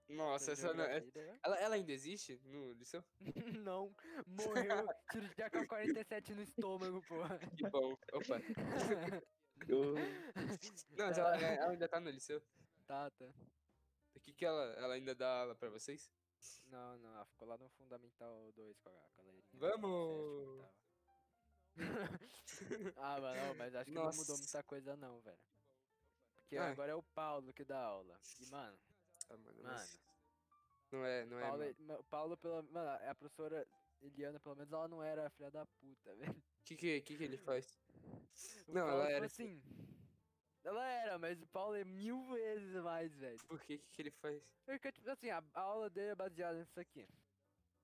Nossa, 0.08 0.52
essa 0.52 0.72
não, 0.72 0.84
é- 0.84 1.02
ela, 1.42 1.58
ela 1.58 1.74
ainda 1.74 1.90
existe 1.90 2.38
no 2.44 2.72
liceu? 2.74 3.02
Não, 3.66 3.92
morreu. 4.24 4.86
Tiro 5.10 5.28
de 5.34 5.42
AK-47 5.42 6.34
no 6.36 6.42
estômago, 6.42 7.02
porra. 7.08 7.38
Que 7.40 7.68
bom. 7.68 7.92
Opa. 8.12 8.40
Eu- 9.68 9.94
Não, 10.96 11.06
mas 11.06 11.18
ela, 11.18 11.36
ela 11.36 11.70
ainda 11.72 11.88
tá 11.88 11.98
no 11.98 12.10
liceu. 12.10 12.40
Tá, 12.86 13.10
tá. 13.10 13.26
O 14.16 14.20
que 14.20 14.32
que 14.32 14.44
ela, 14.44 14.64
ela 14.78 14.94
ainda 14.94 15.14
dá 15.14 15.40
aula 15.42 15.54
pra 15.54 15.68
vocês? 15.70 16.10
Não, 16.66 16.98
não, 16.98 17.14
ela 17.14 17.24
ficou 17.26 17.46
lá 17.46 17.56
no 17.58 17.68
Fundamental 17.70 18.50
2 18.52 18.78
com 18.80 18.88
a 18.88 18.92
galerinha. 19.16 19.44
Vamos! 19.52 20.64
ah, 22.96 23.20
mas 23.20 23.36
não, 23.46 23.54
mas 23.54 23.74
acho 23.74 23.84
que 23.84 23.90
não 23.94 24.04
mudou 24.04 24.16
Nossa. 24.18 24.36
muita 24.38 24.62
coisa 24.62 24.96
não, 24.96 25.20
velho. 25.20 25.38
Porque 26.34 26.56
Ah. 26.56 26.70
agora 26.70 26.92
é 26.92 26.94
o 26.94 27.02
Paulo 27.02 27.52
que 27.52 27.64
dá 27.64 27.78
aula. 27.78 28.18
E, 28.40 28.46
mano, 28.46 28.78
Ah, 29.28 29.36
mano, 29.36 29.62
Mano. 29.62 29.86
Não 30.92 31.04
é, 31.04 31.26
não 31.26 31.38
é. 31.38 31.42
Paulo, 31.42 31.58
mano. 31.64 31.74
ma- 31.80 32.02
Paulo 32.04 32.36
pela, 32.36 32.62
mano, 32.62 33.10
a 33.10 33.14
professora 33.14 33.66
Eliana, 34.00 34.38
pelo 34.40 34.54
menos, 34.54 34.72
ela 34.72 34.86
não 34.88 35.02
era 35.02 35.28
filha 35.30 35.50
da 35.50 35.66
puta, 35.66 36.14
velho. 36.14 36.32
O 36.32 36.64
que, 36.64 36.76
que, 36.76 37.00
que 37.00 37.16
que 37.16 37.24
ele 37.24 37.36
faz? 37.38 37.78
Não, 38.68 38.88
ela 38.88 39.10
era 39.10 39.26
assim. 39.26 39.60
Ela 40.66 40.84
era, 40.84 41.16
mas 41.16 41.40
o 41.40 41.46
Paulo 41.46 41.76
é 41.76 41.84
mil 41.84 42.26
vezes 42.26 42.74
mais, 42.82 43.14
velho. 43.14 43.38
Por 43.46 43.60
que, 43.60 43.78
que, 43.78 44.02
ele 44.02 44.10
faz? 44.10 44.42
Porque, 44.64 44.90
tipo 44.90 45.08
assim, 45.08 45.30
a, 45.30 45.40
a 45.54 45.60
aula 45.60 45.88
dele 45.88 46.08
é 46.08 46.14
baseada 46.16 46.58
nisso 46.58 46.80
aqui. 46.80 47.06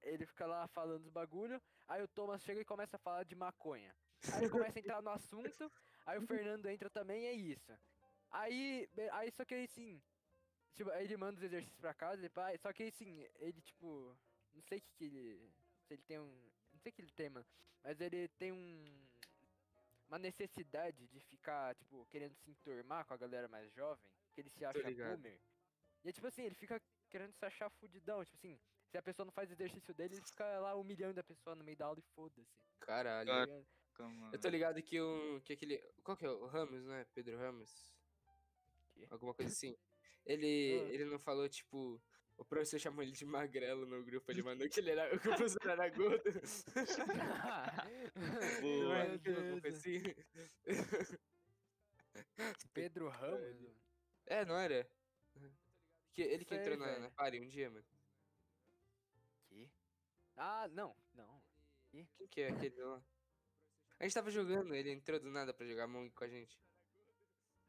Ele 0.01 0.27
fica 0.27 0.47
lá 0.47 0.67
falando 0.67 1.05
os 1.05 1.09
bagulho, 1.09 1.63
aí 1.87 2.03
o 2.03 2.09
Thomas 2.09 2.43
chega 2.43 2.61
e 2.61 2.65
começa 2.65 2.97
a 2.97 2.99
falar 2.99 3.23
de 3.23 3.37
maconha. 3.37 3.95
Aí 4.33 4.43
ele 4.43 4.51
começa 4.51 4.77
a 4.77 4.81
entrar 4.81 5.01
no 5.01 5.11
assunto, 5.11 5.71
aí 6.05 6.19
o 6.19 6.27
Fernando 6.27 6.67
entra 6.67 6.91
também, 6.91 7.27
é 7.27 7.33
isso. 7.33 7.73
Aí, 8.33 8.89
aí 9.13 9.31
só 9.31 9.45
que 9.45 9.55
aí 9.55 9.69
sim, 9.69 10.03
tipo, 10.75 10.91
ele 10.91 11.17
manda 11.17 11.39
os 11.39 11.45
exercícios 11.45 11.79
pra 11.79 11.95
casa, 11.95 12.21
ele, 12.21 12.31
pá, 12.31 12.51
só 12.59 12.73
que 12.73 12.83
aí 12.83 12.91
sim, 12.91 13.25
ele 13.37 13.63
tipo, 13.63 14.19
não 14.53 14.63
sei 14.63 14.79
o 14.79 14.81
que 14.83 14.93
que 14.97 15.05
ele, 15.05 15.53
se 15.87 15.95
ele 15.95 16.03
tem 16.03 16.19
um, 16.19 16.51
não 16.73 16.81
sei 16.81 16.91
o 16.91 16.93
que 16.93 17.01
ele 17.01 17.13
tem, 17.13 17.31
mano, 17.31 17.47
mas 17.81 18.01
ele 18.01 18.27
tem 18.39 18.51
um, 18.51 19.09
uma 20.13 20.19
necessidade 20.19 21.07
de 21.09 21.21
ficar, 21.21 21.75
tipo, 21.75 22.05
querendo 22.11 22.35
se 22.37 22.51
enturmar 22.51 23.07
com 23.07 23.15
a 23.15 23.17
galera 23.17 23.49
mais 23.49 23.73
jovem, 23.73 24.05
que 24.35 24.43
ele 24.43 24.51
se 24.51 24.63
acha 24.63 24.83
boomer. 24.83 25.41
E 26.05 26.09
é 26.11 26.13
tipo 26.13 26.27
assim, 26.27 26.43
ele 26.43 26.55
fica 26.55 26.79
querendo 27.09 27.33
se 27.33 27.45
achar 27.47 27.71
fudidão, 27.71 28.23
tipo 28.23 28.37
assim, 28.37 28.61
se 28.91 28.99
a 28.99 29.03
pessoa 29.03 29.25
não 29.25 29.33
faz 29.33 29.51
exercício 29.51 29.95
dele, 29.95 30.17
ele 30.17 30.27
fica 30.27 30.45
lá 30.61 30.75
humilhando 30.75 31.19
a 31.19 31.25
pessoa 31.25 31.57
no 31.57 31.65
meio 31.65 31.79
da 31.79 31.87
aula 31.87 31.99
e 31.99 32.15
foda-se. 32.15 32.47
Caralho. 32.81 33.27
tá. 33.27 33.47
Eu 34.33 34.39
tô 34.39 34.49
ligado 34.49 34.83
que 34.83 35.01
o. 35.01 35.41
Que 35.43 35.55
aquele. 35.55 35.79
Qual 36.03 36.17
que 36.17 36.27
é? 36.27 36.31
O 36.31 36.47
Ramos, 36.47 36.85
né? 36.85 37.07
Pedro 37.15 37.39
Ramos? 37.39 37.95
Que? 38.91 39.07
Alguma 39.11 39.33
coisa 39.33 39.51
assim. 39.51 39.77
Ele. 40.27 40.81
Ah. 40.81 40.93
Ele 40.93 41.05
não 41.05 41.19
falou, 41.19 41.49
tipo. 41.49 42.03
O 42.37 42.45
professor 42.45 42.79
chamou 42.81 43.03
ele 43.03 43.13
de 43.13 43.25
magrelo 43.25 43.87
no 43.87 44.03
grupo, 44.03 44.31
ele 44.31 44.43
mandou 44.43 44.69
que 44.69 44.81
ele 44.81 44.91
era. 44.91 45.09
Que 45.11 45.17
o 45.29 45.37
professor 45.37 45.71
era 45.71 45.89
gordo. 45.91 46.23
Boa. 48.61 49.03
Assim? 49.69 50.03
Pedro 52.73 53.09
Ramos? 53.09 53.73
É, 54.27 54.45
não 54.45 54.57
era? 54.57 54.89
Que 56.13 56.23
ele 56.23 56.45
que 56.45 56.55
entrou 56.55 56.77
na, 56.77 56.99
na 56.99 57.11
party 57.11 57.41
um 57.41 57.49
dia, 57.49 57.71
mano. 57.71 57.85
Que? 59.49 59.71
Ah, 60.37 60.69
não, 60.69 60.95
não. 61.15 61.43
Quem 61.91 62.07
que 62.31 62.41
é 62.41 62.49
aquele 62.49 62.83
lá? 62.83 63.03
A 63.99 64.05
gente 64.05 64.15
tava 64.15 64.31
jogando, 64.31 64.75
ele 64.75 64.91
entrou 64.91 65.21
do 65.21 65.31
nada 65.31 65.55
pra 65.55 65.67
jogar 65.67 65.85
Among 65.85 66.11
com 66.11 66.25
a 66.25 66.29
gente. 66.29 66.59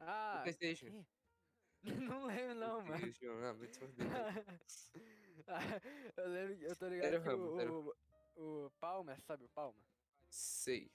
Ah, 0.00 0.40
Playstation. 0.42 0.86
que? 0.86 1.06
não 2.08 2.26
lembro 2.26 2.54
não, 2.54 2.82
mano. 2.82 3.12
Te 3.12 3.78
foder. 3.78 4.06
eu 6.16 6.28
lembro, 6.28 6.54
eu 6.64 6.76
tô 6.76 6.88
ligado 6.88 7.06
Era 7.06 7.18
o 7.18 7.22
que 7.22 7.28
Ramos, 7.28 7.60
era 7.60 7.70
o, 7.70 7.94
o, 8.36 8.66
o 8.66 8.70
Palma, 8.80 9.16
sabe 9.26 9.44
o 9.44 9.48
Palma? 9.50 9.78
Sei. 10.30 10.90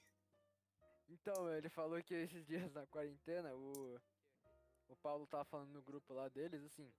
Então, 1.08 1.52
ele 1.52 1.68
falou 1.68 2.02
que 2.02 2.14
esses 2.14 2.46
dias 2.46 2.72
na 2.72 2.86
quarentena, 2.86 3.54
o, 3.54 3.98
o 4.88 4.96
Paulo 5.02 5.26
tava 5.26 5.44
falando 5.44 5.70
no 5.72 5.82
grupo 5.82 6.12
lá 6.14 6.28
deles, 6.28 6.62
assim, 6.64 6.92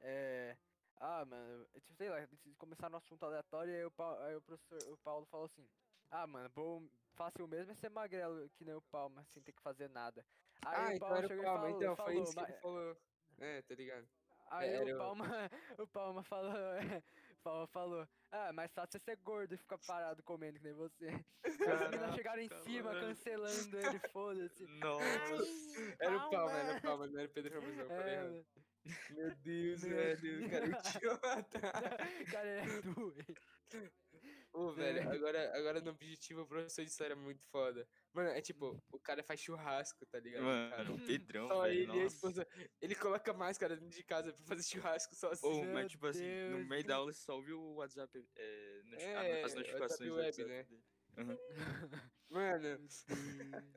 é... 0.00 0.56
Ah, 1.02 1.24
mano, 1.24 1.66
é 1.72 1.80
tipo, 1.80 1.96
sei 1.96 2.10
lá, 2.10 2.16
começaram 2.58 2.90
no 2.92 2.98
assunto 2.98 3.22
aleatório 3.24 3.72
e 3.72 3.76
aí 3.76 3.84
o, 3.86 3.90
Paulo, 3.90 4.20
aí 4.22 4.36
o 4.36 4.42
professor, 4.42 4.92
o 4.92 4.98
Paulo 4.98 5.24
falou 5.26 5.46
assim, 5.46 5.66
ah, 6.10 6.26
mano, 6.26 6.50
bom, 6.54 6.86
fácil 7.16 7.48
mesmo 7.48 7.72
é 7.72 7.74
ser 7.74 7.88
magrelo 7.88 8.50
que 8.50 8.64
nem 8.66 8.74
o 8.74 8.82
Palma, 8.82 9.24
sem 9.24 9.42
ter 9.42 9.52
que 9.52 9.62
fazer 9.62 9.88
nada. 9.88 10.22
Aí 10.66 10.76
ah, 10.76 10.90
o 10.92 10.96
então 10.96 11.08
Palma 11.08 11.16
era 11.18 11.26
o 11.26 11.28
chegou 11.28 11.44
e 11.44 11.46
Palma, 11.46 11.60
falou, 11.60 11.82
então, 11.82 11.96
foi 11.96 12.04
falou, 12.04 12.22
isso 12.22 12.34
que 12.34 12.40
"Ma- 12.40 12.48
ele 12.48 12.60
falou. 12.60 12.96
É, 13.40 13.62
tá 13.62 13.74
ligado? 13.74 14.06
Aí 14.50 14.68
Era 14.68 14.94
o 14.94 14.98
Palma, 14.98 15.24
o 15.78 15.86
Palma 15.86 16.22
falou, 16.24 16.52
o 16.52 17.42
Palma 17.42 17.66
falou, 17.68 18.08
ah, 18.32 18.52
mas 18.52 18.72
só 18.72 18.84
você 18.84 18.98
ser 18.98 19.16
gordo 19.18 19.54
e 19.54 19.58
ficar 19.58 19.78
parado 19.78 20.22
comendo 20.24 20.58
que 20.58 20.64
nem 20.64 20.74
você. 20.74 21.08
Aí 21.08 21.50
os 21.50 21.56
Caraca, 21.56 22.12
chegaram 22.12 22.42
em 22.42 22.48
cima, 22.64 22.92
mano. 22.92 23.06
cancelando 23.06 23.78
ele, 23.78 23.98
foda-se. 24.12 24.66
Nossa. 24.66 25.06
Era 26.00 26.16
o 26.16 26.30
Palma, 26.30 26.58
era 26.58 26.78
o 26.78 26.82
Palma, 26.82 27.06
não 27.06 27.20
era 27.20 27.28
o 27.28 27.32
Pedro 27.32 27.62
falei 27.62 28.14
É. 28.14 28.44
Meu 29.10 29.34
Deus, 29.36 29.84
Meu 29.84 29.96
velho, 29.96 30.46
o 30.46 30.50
cara 30.50 30.66
me 30.66 30.74
idiota. 30.74 31.60
cara 32.32 32.48
é 32.48 32.82
doente. 32.82 33.34
Ô, 34.52 34.72
velho, 34.74 35.08
agora, 35.10 35.56
agora 35.56 35.80
no 35.80 35.90
objetivo 35.90 36.42
o 36.42 36.46
professor 36.46 36.82
de 36.84 36.90
história 36.90 37.12
é 37.12 37.16
muito 37.16 37.42
foda. 37.44 37.86
Mano, 38.12 38.30
é 38.30 38.40
tipo, 38.40 38.82
o 38.90 38.98
cara 38.98 39.22
faz 39.22 39.40
churrasco, 39.40 40.04
tá 40.06 40.18
ligado? 40.18 40.42
cara? 40.44 40.84
Mano, 40.84 40.96
o 40.96 41.06
Pedrão, 41.06 41.46
Só 41.48 41.62
velho. 41.62 41.82
ele 41.92 41.98
e 41.98 42.02
a 42.02 42.06
esposa. 42.06 42.46
Ele 42.80 42.94
coloca 42.96 43.32
máscara 43.32 43.76
dentro 43.76 43.96
de 43.96 44.02
casa 44.04 44.32
pra 44.32 44.44
fazer 44.44 44.62
churrasco 44.64 45.14
sozinho. 45.14 45.52
Ô, 45.52 45.62
Meu 45.64 45.72
mas 45.74 45.90
tipo 45.92 46.06
assim, 46.06 46.24
no 46.50 46.56
Deus. 46.56 46.68
meio 46.68 46.84
da 46.84 46.96
aula 46.96 47.12
você 47.12 47.20
só 47.20 47.36
ouviu 47.36 47.60
o 47.60 47.74
WhatsApp, 47.76 48.26
é, 48.36 48.80
É, 48.98 49.42
as 49.44 49.54
notificações 49.54 50.10
WhatsApp 50.10 50.10
web, 50.10 50.26
WhatsApp 50.26 50.48
né? 50.48 50.62
dele. 50.64 50.84
Mano, 52.30 52.78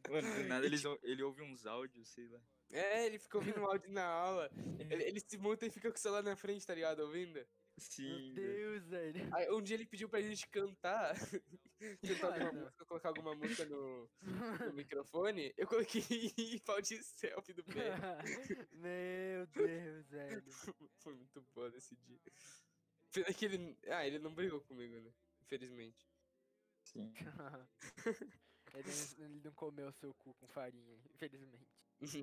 Mano, 0.10 0.36
do 0.36 0.44
nada 0.48 0.66
eles, 0.66 0.86
ou- 0.86 1.00
ele 1.02 1.24
ouve 1.24 1.42
uns 1.42 1.66
áudios, 1.66 2.08
sei 2.10 2.28
lá. 2.28 2.40
é, 2.72 3.06
ele 3.08 3.18
fica 3.20 3.38
ouvindo 3.38 3.60
o 3.62 3.66
áudio 3.66 3.92
na 3.92 4.06
aula. 4.06 4.50
Ele, 5.02 5.04
ele 5.04 5.20
se 5.20 5.38
monta 5.38 5.66
e 5.66 5.70
fica 5.72 5.90
com 5.90 5.98
o 5.98 6.00
celular 6.00 6.22
na 6.24 6.36
frente, 6.36 6.66
tá 6.66 6.74
ligado? 6.76 7.00
Ouvindo. 7.02 7.44
Meu 7.76 8.20
Sim, 8.20 8.34
velho. 8.34 8.34
Deus, 8.34 8.88
velho. 8.88 9.30
Aí 9.34 9.52
um 9.52 9.62
dia 9.62 9.76
ele 9.76 9.86
pediu 9.86 10.10
pra 10.10 10.22
gente 10.22 10.48
cantar. 10.48 11.14
cantar 12.02 12.34
alguma 12.34 12.52
música, 12.54 12.86
colocar 12.86 13.10
alguma 13.10 13.36
música 13.36 13.66
no, 13.66 14.10
no 14.66 14.74
microfone. 14.74 15.54
Eu 15.58 15.68
coloquei 15.68 16.02
pau 16.66 16.82
de 16.82 17.04
selfie 17.04 17.54
do 17.54 17.64
pé. 17.64 17.92
Meu 18.74 19.48
Deus, 19.48 20.10
velho. 20.10 20.44
Foi 21.00 21.16
muito 21.16 21.42
foda 21.54 21.78
esse 21.78 21.96
dia. 21.96 22.20
Pena 23.12 23.34
que 23.34 23.46
ele. 23.46 23.78
Ah, 23.88 24.06
ele 24.06 24.20
não 24.20 24.34
brigou 24.34 24.62
comigo, 24.62 25.00
né? 25.00 25.12
Infelizmente. 25.42 26.08
Sim. 26.84 27.14
ele, 28.76 28.90
não- 28.90 29.26
ele 29.26 29.42
não 29.44 29.52
comeu 29.54 29.92
seu 29.92 30.14
cu 30.14 30.34
com 30.36 30.48
farinha, 30.48 30.98
infelizmente. 31.14 31.68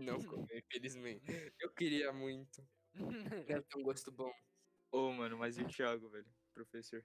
Não 0.01 0.23
comeu, 0.23 0.59
infelizmente. 0.59 1.25
Eu 1.59 1.71
queria 1.73 2.13
muito. 2.13 2.63
Deve 3.47 3.63
ter 3.63 3.79
um 3.79 3.83
gosto 3.83 4.11
bom. 4.13 4.33
Ô, 4.91 5.13
mano, 5.13 5.39
mas 5.39 5.57
e 5.59 5.63
o 5.63 5.69
Thiago, 5.69 6.09
velho? 6.09 6.27
Professor. 6.53 7.05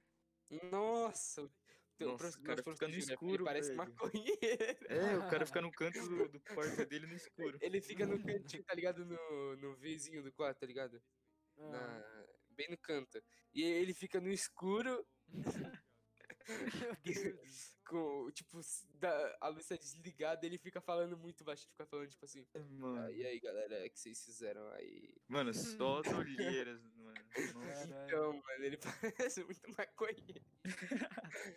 Nossa! 0.71 1.43
o 1.43 1.51
teu 1.97 2.09
Nossa, 2.09 2.23
prof- 2.23 2.39
o 2.39 2.43
cara 2.43 2.63
fica 2.63 2.87
no 2.87 2.95
escuro, 2.95 3.33
Ele 3.35 3.43
parece 3.43 3.67
velho. 3.69 3.77
maconheiro. 3.77 4.85
É, 4.89 5.17
o 5.17 5.29
cara 5.29 5.45
fica 5.45 5.61
no 5.61 5.71
canto 5.71 5.99
do, 6.07 6.27
do 6.29 6.41
quarto 6.83 6.85
dele 6.87 7.07
no 7.07 7.15
escuro. 7.15 7.57
Ele 7.61 7.81
fica 7.81 8.05
no 8.05 8.21
cantinho, 8.21 8.63
tá 8.63 8.73
ligado? 8.73 9.05
No, 9.05 9.55
no 9.57 9.75
vizinho 9.75 10.21
do 10.21 10.31
quarto, 10.33 10.59
tá 10.59 10.65
ligado? 10.65 11.01
Ah, 11.57 11.69
Na- 11.71 12.25
bem 12.49 12.69
no 12.69 12.77
canto. 12.77 13.21
E 13.53 13.63
ele 13.63 13.93
fica 13.93 14.19
no 14.19 14.29
escuro, 14.31 15.07
Meu 16.47 16.95
Deus. 17.39 17.77
com, 17.85 18.31
tipo, 18.31 18.59
da, 18.95 19.37
a 19.41 19.47
luz 19.49 19.67
tá 19.67 19.75
desligada, 19.75 20.45
ele 20.45 20.57
fica 20.57 20.81
falando 20.81 21.17
muito 21.17 21.43
baixo, 21.43 21.67
fica 21.67 21.85
falando, 21.85 22.09
tipo 22.09 22.25
assim, 22.25 22.45
Mano, 22.69 22.99
"Ah, 23.01 23.11
e 23.11 23.25
aí, 23.25 23.39
galera, 23.39 23.85
o 23.85 23.89
que 23.89 23.99
vocês 23.99 24.23
fizeram 24.25 24.67
aí? 24.71 25.13
mano 25.27 25.51
só 25.81 25.99
as 25.99 26.07
olheiras, 26.13 26.81
mano. 26.95 27.15
Então, 28.07 28.33
mano, 28.33 28.63
ele 28.63 28.77
parece 29.29 29.43
muito 29.43 29.61
maconheiro. 29.77 30.41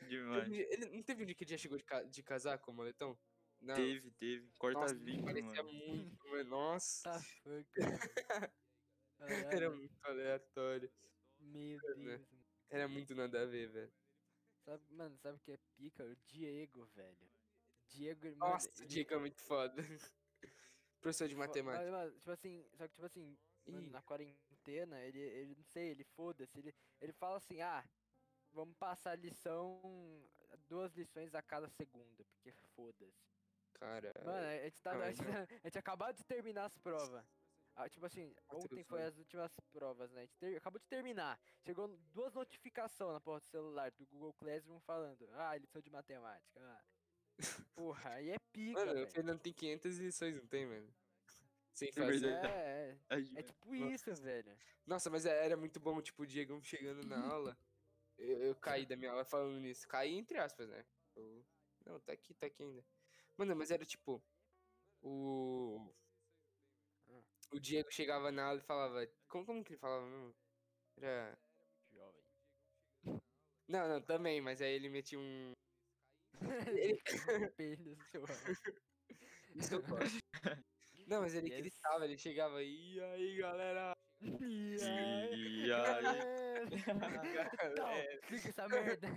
Demais. 0.08 0.48
dia- 0.50 0.66
ele, 0.72 0.86
não 0.90 1.02
teve 1.02 1.22
um 1.22 1.26
dia 1.26 1.34
que 1.34 1.44
ele 1.44 1.50
já 1.52 1.58
chegou 1.58 1.78
de, 1.78 1.84
ca- 1.84 2.02
de 2.02 2.22
casaco 2.22 2.64
com 2.66 2.72
o 2.72 2.74
moletom? 2.74 3.18
Não. 3.60 3.74
Teve, 3.74 4.10
teve. 4.12 4.44
Nossa, 4.44 4.56
Corta-vínculo, 4.58 5.24
parecia 5.24 5.62
mano. 5.62 5.78
muito, 5.78 6.28
mano. 6.28 6.50
Nossa, 6.50 7.02
Tá 7.10 7.20
fuck, 7.20 7.68
era 9.50 9.70
muito 9.70 9.98
aleatório. 10.04 10.90
Meu? 11.40 11.78
Deus. 11.96 12.20
Era 12.70 12.86
muito 12.86 13.14
nada 13.14 13.42
a 13.42 13.46
ver, 13.46 13.68
velho. 13.72 13.92
Sabe, 14.68 14.84
mano, 14.90 15.16
sabe 15.16 15.38
o 15.38 15.40
que 15.40 15.52
é 15.52 15.58
pica? 15.78 16.04
O 16.04 16.14
Diego, 16.26 16.84
velho. 16.94 17.30
Diego, 17.86 18.26
mano, 18.36 18.52
Nossa, 18.52 18.68
o 18.82 18.86
Diego 18.86 19.14
é 19.14 19.18
muito 19.18 19.40
foda. 19.40 19.82
Professor 21.00 21.26
de 21.26 21.34
matemática. 21.34 21.90
Mas, 21.90 21.90
mano, 21.90 22.18
tipo 22.18 22.30
assim, 22.30 22.68
só 22.74 22.86
que 22.86 22.92
tipo 22.92 23.06
assim, 23.06 23.38
mano, 23.66 23.90
na 23.90 24.02
quarentena, 24.02 25.00
ele, 25.00 25.20
ele 25.20 25.54
não 25.54 25.64
sei, 25.64 25.88
ele 25.88 26.04
foda-se, 26.04 26.58
ele, 26.58 26.74
ele 27.00 27.14
fala 27.14 27.38
assim, 27.38 27.62
ah, 27.62 27.82
vamos 28.52 28.76
passar 28.76 29.18
lição, 29.18 29.80
duas 30.68 30.92
lições 30.92 31.34
a 31.34 31.40
cada 31.40 31.70
segunda, 31.70 32.22
porque 32.26 32.52
foda-se. 32.76 33.26
Cara, 33.72 34.12
Mano, 34.22 34.46
a 34.48 34.64
gente, 34.64 34.82
tá, 34.82 34.92
a, 34.92 34.98
mas 34.98 35.16
gente, 35.16 35.30
a 35.64 35.66
gente 35.66 35.78
acabou 35.78 36.12
de 36.12 36.24
terminar 36.24 36.66
as 36.66 36.76
provas. 36.76 37.24
Ah, 37.80 37.88
tipo 37.88 38.04
assim, 38.04 38.34
ontem 38.50 38.82
foi 38.82 39.02
as 39.04 39.16
últimas 39.18 39.52
provas, 39.72 40.10
né? 40.10 40.22
A 40.22 40.24
gente 40.24 40.36
ter- 40.36 40.56
acabou 40.56 40.80
de 40.80 40.86
terminar. 40.88 41.40
Chegou 41.64 41.86
duas 42.12 42.34
notificações 42.34 43.12
na 43.12 43.20
porta 43.20 43.46
do 43.46 43.50
celular 43.52 43.92
do 43.92 44.04
Google 44.06 44.32
Classroom 44.34 44.80
falando, 44.80 45.28
ah, 45.34 45.56
lição 45.56 45.80
de 45.80 45.88
matemática. 45.88 46.58
Ah. 46.60 46.84
Porra, 47.76 48.10
aí 48.18 48.30
é 48.30 48.38
pica, 48.52 48.84
mano, 48.84 49.04
o. 49.04 49.06
Fernando 49.06 49.38
tem 49.40 49.52
500 49.52 49.96
lições, 49.98 50.36
não 50.36 50.46
tem, 50.48 50.66
mano? 50.66 50.92
Sem 51.72 51.92
fazer. 51.92 52.32
É, 52.32 52.98
é, 53.10 53.14
é 53.38 53.42
tipo 53.44 53.72
isso, 53.76 54.12
velho. 54.16 54.58
Nossa, 54.84 55.08
mas 55.08 55.24
é- 55.24 55.44
era 55.44 55.56
muito 55.56 55.78
bom, 55.78 56.02
tipo, 56.02 56.24
o 56.24 56.26
Diego 56.26 56.60
chegando 56.64 57.06
na 57.06 57.16
aula. 57.32 57.56
Eu, 58.18 58.38
eu 58.42 58.56
caí 58.56 58.84
da 58.84 58.96
minha 58.96 59.12
aula 59.12 59.24
falando 59.24 59.60
nisso. 59.60 59.86
Caí 59.86 60.16
entre 60.18 60.36
aspas, 60.38 60.68
né? 60.68 60.84
Eu- 61.14 61.44
Não, 61.86 62.00
tá 62.00 62.12
aqui, 62.12 62.34
tá 62.34 62.48
aqui 62.48 62.60
ainda. 62.60 62.84
Mano, 63.36 63.54
mas 63.54 63.70
era 63.70 63.84
tipo. 63.84 64.20
O. 65.00 65.94
O 67.52 67.58
Diego 67.60 67.90
chegava 67.90 68.30
na 68.30 68.46
aula 68.46 68.60
e 68.60 68.62
falava. 68.62 69.06
Como, 69.28 69.46
como 69.46 69.64
que 69.64 69.72
ele 69.72 69.80
falava 69.80 70.06
mesmo? 70.06 70.34
Era. 70.98 71.38
Jovem. 71.90 72.24
Não, 73.68 73.86
não, 73.88 74.00
também, 74.04 74.40
mas 74.40 74.60
aí 74.62 74.72
ele 74.74 74.88
metia 74.88 75.18
um. 75.18 75.52
Ele- 76.76 77.02
Pênis, 77.56 77.98
seu 78.10 78.24
Isso 79.54 79.74
eu 79.74 79.82
gosto. 79.82 80.18
Não, 81.06 81.22
mas 81.22 81.34
ele 81.34 81.48
Yes. 81.48 81.60
gritava, 81.62 82.04
ele 82.04 82.18
chegava 82.18 82.58
aí, 82.58 82.94
e 82.96 83.00
aí, 83.02 83.36
galera? 83.38 83.92
E 84.20 84.76
E 85.62 85.72
aí? 85.72 86.10
É. 87.84 88.20
fica 88.28 88.48
essa 88.50 88.68
merda. 88.68 89.08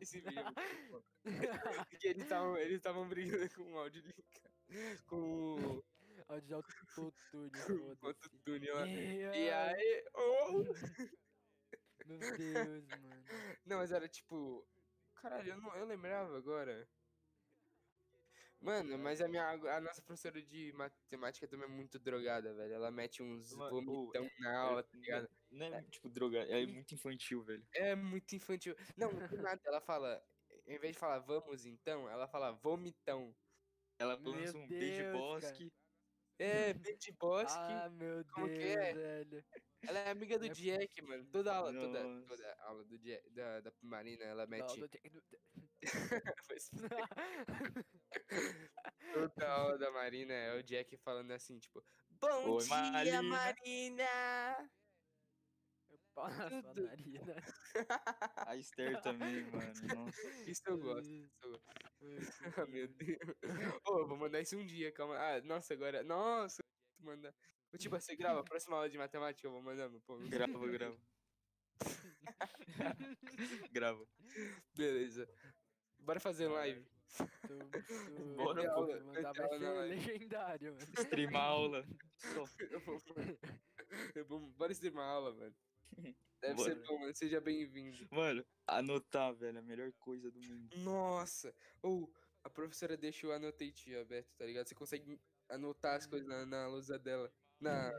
Esse 0.00 0.20
vídeo. 0.20 0.54
Porque 1.90 2.08
eles 2.08 2.24
estavam 2.76 3.08
brigando 3.08 3.48
com 3.54 3.72
o 3.72 3.78
áudio 3.78 4.02
link. 4.02 4.53
Com 5.06 5.54
o 5.56 5.84
Áudio 6.28 6.46
de 6.46 6.54
autotune, 6.54 6.86
com 6.94 7.06
o 7.06 7.96
foda-se. 7.96 8.02
autotune 8.02 8.70
lá. 8.70 8.86
E 8.86 9.50
aí, 9.50 10.04
oh! 10.14 10.64
Meu 12.06 12.18
Deus, 12.18 12.86
mano. 12.88 13.24
Não, 13.64 13.78
mas 13.78 13.92
era 13.92 14.08
tipo. 14.08 14.66
Caralho, 15.16 15.52
eu, 15.52 15.56
não, 15.56 15.74
eu 15.76 15.86
lembrava 15.86 16.36
agora. 16.36 16.88
Mano, 18.60 18.96
mas 18.98 19.20
a 19.20 19.28
minha 19.28 19.46
a 19.46 19.80
nossa 19.80 20.00
professora 20.00 20.40
de 20.40 20.72
matemática 20.72 21.46
também 21.46 21.66
é 21.66 21.70
muito 21.70 21.98
drogada, 21.98 22.54
velho. 22.54 22.72
Ela 22.72 22.90
mete 22.90 23.22
uns 23.22 23.50
vomitão 23.50 24.26
na 24.38 24.58
aula, 24.58 24.82
tá 24.82 24.96
ligado? 24.96 25.28
Não 25.50 25.66
é 25.66 25.82
tipo 25.82 26.08
droga, 26.08 26.38
é 26.38 26.64
muito 26.66 26.94
infantil, 26.94 27.42
velho. 27.42 27.62
É 27.74 27.94
muito 27.94 28.34
infantil. 28.34 28.74
Não, 28.96 29.10
do 29.10 29.36
nada, 29.36 29.60
ela 29.66 29.80
fala. 29.82 30.22
Em 30.66 30.78
vez 30.78 30.94
de 30.94 30.98
falar 30.98 31.18
vamos 31.18 31.66
então, 31.66 32.08
ela 32.08 32.26
fala 32.26 32.52
vomitão. 32.52 33.34
Ela 34.04 34.18
Meu 34.20 34.32
lança 34.32 34.58
um 34.58 34.66
Deus, 34.66 34.80
beijo 34.80 35.02
cara. 35.02 35.12
bosque. 35.18 35.72
É, 36.38 36.74
Betty 36.74 37.12
Bosque. 37.12 37.58
Ah, 37.58 37.88
meu 37.90 38.24
como 38.32 38.48
que 38.48 38.58
Deus, 38.58 38.76
é? 38.76 38.94
velho. 38.94 39.44
Ela 39.86 39.98
é 40.00 40.10
amiga 40.10 40.38
do 40.38 40.46
É- 40.46 40.48
Jack, 40.48 41.02
mano. 41.02 41.24
Toda 41.30 41.54
aula, 41.54 41.72
toda, 41.72 42.02
Nossa. 42.02 42.26
toda 42.26 42.54
aula 42.64 42.84
do 42.84 42.98
Jack, 42.98 43.30
da, 43.30 43.60
da 43.60 43.72
Marina, 43.82 44.24
ela 44.24 44.46
mete. 44.46 44.80
do- 44.80 44.88
Toda 49.12 49.48
aula 49.48 49.78
da 49.78 49.90
Marina 49.92 50.32
é 50.32 50.58
o 50.58 50.62
Jack 50.62 50.96
falando 50.98 51.30
assim, 51.30 51.58
tipo, 51.58 51.84
Bom 52.10 52.56
Oi, 52.56 52.64
dia, 52.64 52.68
Marina." 52.68 53.22
Marina! 53.22 54.70
Pau 56.14 56.28
na 56.28 56.50
sua 56.50 56.62
Tudo. 56.74 56.88
A 58.48 58.56
Esther 58.56 59.00
também, 59.02 59.42
mano. 59.50 59.72
Nossa. 60.12 60.50
Isso 60.50 60.62
eu 60.66 60.78
gosto. 60.78 61.10
Isso 61.10 61.32
eu 61.42 61.50
gosto. 61.50 61.64
Ah, 62.56 62.66
meu 62.68 62.88
Deus. 62.88 63.18
Ô, 63.86 63.98
eu 64.00 64.06
vou 64.08 64.16
mandar 64.16 64.40
isso 64.40 64.56
um 64.56 64.64
dia, 64.66 64.92
calma. 64.92 65.16
Ah, 65.18 65.40
nossa, 65.42 65.74
agora. 65.74 66.02
Nossa, 66.02 66.62
vou 66.98 67.14
mandar. 67.14 67.34
Ô, 67.72 67.76
Tipo, 67.78 67.98
você 67.98 68.14
grava 68.14 68.40
a 68.40 68.44
próxima 68.44 68.76
aula 68.76 68.88
de 68.88 68.98
matemática, 68.98 69.46
eu 69.46 69.52
vou 69.52 69.62
mandando, 69.62 70.00
pô. 70.02 70.16
Grava, 70.18 70.68
grava. 70.68 70.96
grava. 73.72 74.06
Beleza. 74.76 75.28
Bora 75.98 76.20
fazer 76.20 76.48
live. 76.48 76.84
Tu, 77.16 77.26
tu, 77.46 78.34
Bora, 78.36 78.62
tu 78.62 78.74
pô. 78.74 79.04
mandar 79.04 79.32
na 79.34 79.48
ser 79.48 79.58
live. 79.58 79.94
legendário, 79.94 80.74
mano. 80.74 80.86
Streamar 80.98 81.42
aula. 81.42 81.84
Eu 82.70 82.80
vou- 82.80 82.98
eu 84.14 84.24
vou- 84.26 84.40
Bora 84.52 84.72
streamar 84.72 85.08
aula, 85.08 85.32
mano. 85.34 85.54
Deve 86.40 86.62
ser 86.62 86.74
Bora. 86.74 86.86
bom, 86.86 86.98
mano. 86.98 87.14
Seja 87.14 87.40
bem-vindo. 87.40 88.06
Mano, 88.10 88.44
anotar, 88.66 89.34
velho, 89.34 89.56
é 89.56 89.60
a 89.60 89.62
melhor 89.62 89.92
coisa 89.94 90.30
do 90.30 90.40
mundo. 90.40 90.76
Nossa! 90.78 91.54
Ou 91.82 92.12
a 92.42 92.50
professora 92.50 92.96
deixa 92.96 93.26
o 93.26 93.32
annotate 93.32 93.94
aberto, 93.96 94.34
tá 94.36 94.44
ligado? 94.44 94.66
Você 94.66 94.74
consegue 94.74 95.18
anotar 95.48 95.96
as 95.96 96.06
coisas 96.06 96.28
na, 96.28 96.44
na 96.44 96.66
lousa 96.68 96.98
dela. 96.98 97.32
Na, 97.58 97.90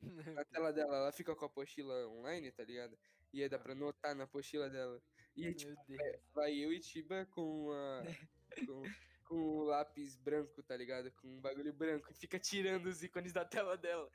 na 0.42 0.44
tela 0.44 0.72
dela, 0.72 0.96
ela 0.96 1.12
fica 1.12 1.34
com 1.34 1.44
a 1.44 1.48
apostila 1.48 2.06
online, 2.08 2.52
tá 2.52 2.64
ligado? 2.64 2.96
E 3.32 3.42
aí 3.42 3.48
dá 3.48 3.58
pra 3.58 3.72
anotar 3.72 4.14
na 4.14 4.24
apostila 4.24 4.70
dela. 4.70 5.02
E 5.36 5.46
aí, 5.46 5.54
tipo, 5.54 5.72
Meu 5.88 5.98
Deus. 5.98 6.22
vai 6.32 6.54
eu 6.54 6.72
e 6.72 6.80
Tiba 6.80 7.26
com 7.26 7.72
a. 7.72 8.02
Com, 8.66 8.82
com 9.30 9.36
o 9.58 9.62
lápis 9.62 10.16
branco, 10.16 10.60
tá 10.60 10.76
ligado? 10.76 11.12
Com 11.12 11.28
um 11.28 11.40
bagulho 11.40 11.72
branco 11.72 12.10
e 12.10 12.14
fica 12.14 12.36
tirando 12.36 12.86
os 12.86 13.00
ícones 13.00 13.32
da 13.32 13.44
tela 13.44 13.76
dela. 13.76 14.10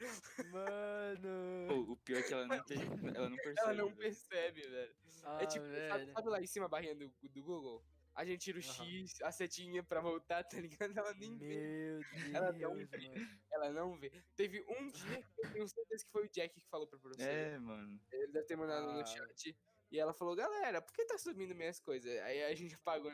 Mano. 0.52 1.68
Pô, 1.70 1.94
o 1.94 1.98
pior 1.98 2.20
é 2.20 2.24
que 2.24 2.34
ela 2.34 2.46
não 2.46 2.62
tem. 2.66 2.78
Ela 3.16 3.30
não 3.30 3.38
percebe. 3.38 3.60
Ela 3.62 3.74
não 3.74 3.86
velho. 3.88 3.98
percebe, 3.98 4.62
velho. 4.68 4.96
Ah, 5.24 5.40
é 5.42 5.46
tipo, 5.46 5.66
velho. 5.66 6.12
sabe 6.12 6.30
lá 6.30 6.42
em 6.42 6.46
cima 6.48 6.66
a 6.66 6.70
barrinha 6.70 6.94
do, 6.96 7.08
do 7.08 7.42
Google? 7.44 7.82
A 8.14 8.26
gente 8.26 8.42
tira 8.42 8.60
o 8.60 8.62
Aham. 8.62 8.86
X, 9.06 9.22
a 9.22 9.32
setinha 9.32 9.84
pra 9.84 10.02
voltar, 10.02 10.44
tá 10.44 10.60
ligado? 10.60 10.98
Ela 10.98 11.14
nem 11.14 11.38
vê. 11.38 11.56
Meu 11.56 12.02
Ela 12.34 12.52
Deus, 12.52 12.62
não 12.74 12.86
vê. 12.86 13.10
mano. 13.10 13.30
Ela 13.52 13.72
não 13.72 13.98
vê. 13.98 14.12
Teve 14.36 14.66
um 14.68 14.88
dia 14.88 15.22
que 15.24 15.46
eu 15.46 15.52
tenho 15.54 15.68
certeza 15.68 16.06
que 16.06 16.12
foi 16.12 16.26
o 16.26 16.30
Jack 16.30 16.60
que 16.60 16.68
falou 16.70 16.88
pra 16.88 17.00
professora. 17.00 17.32
É, 17.32 17.58
mano. 17.58 18.00
Ele 18.12 18.28
deve 18.34 18.46
ter 18.46 18.58
mandado 18.58 18.90
Ah. 18.90 18.94
no 18.94 19.06
chat. 19.08 19.58
E 19.92 20.00
ela 20.00 20.14
falou, 20.14 20.36
galera, 20.36 20.82
por 20.82 20.94
que 20.94 21.06
tá 21.06 21.18
subindo 21.18 21.56
minhas 21.56 21.80
coisas? 21.80 22.12
Aí 22.24 22.44
a 22.44 22.54
gente 22.56 22.76
apagou. 22.76 23.12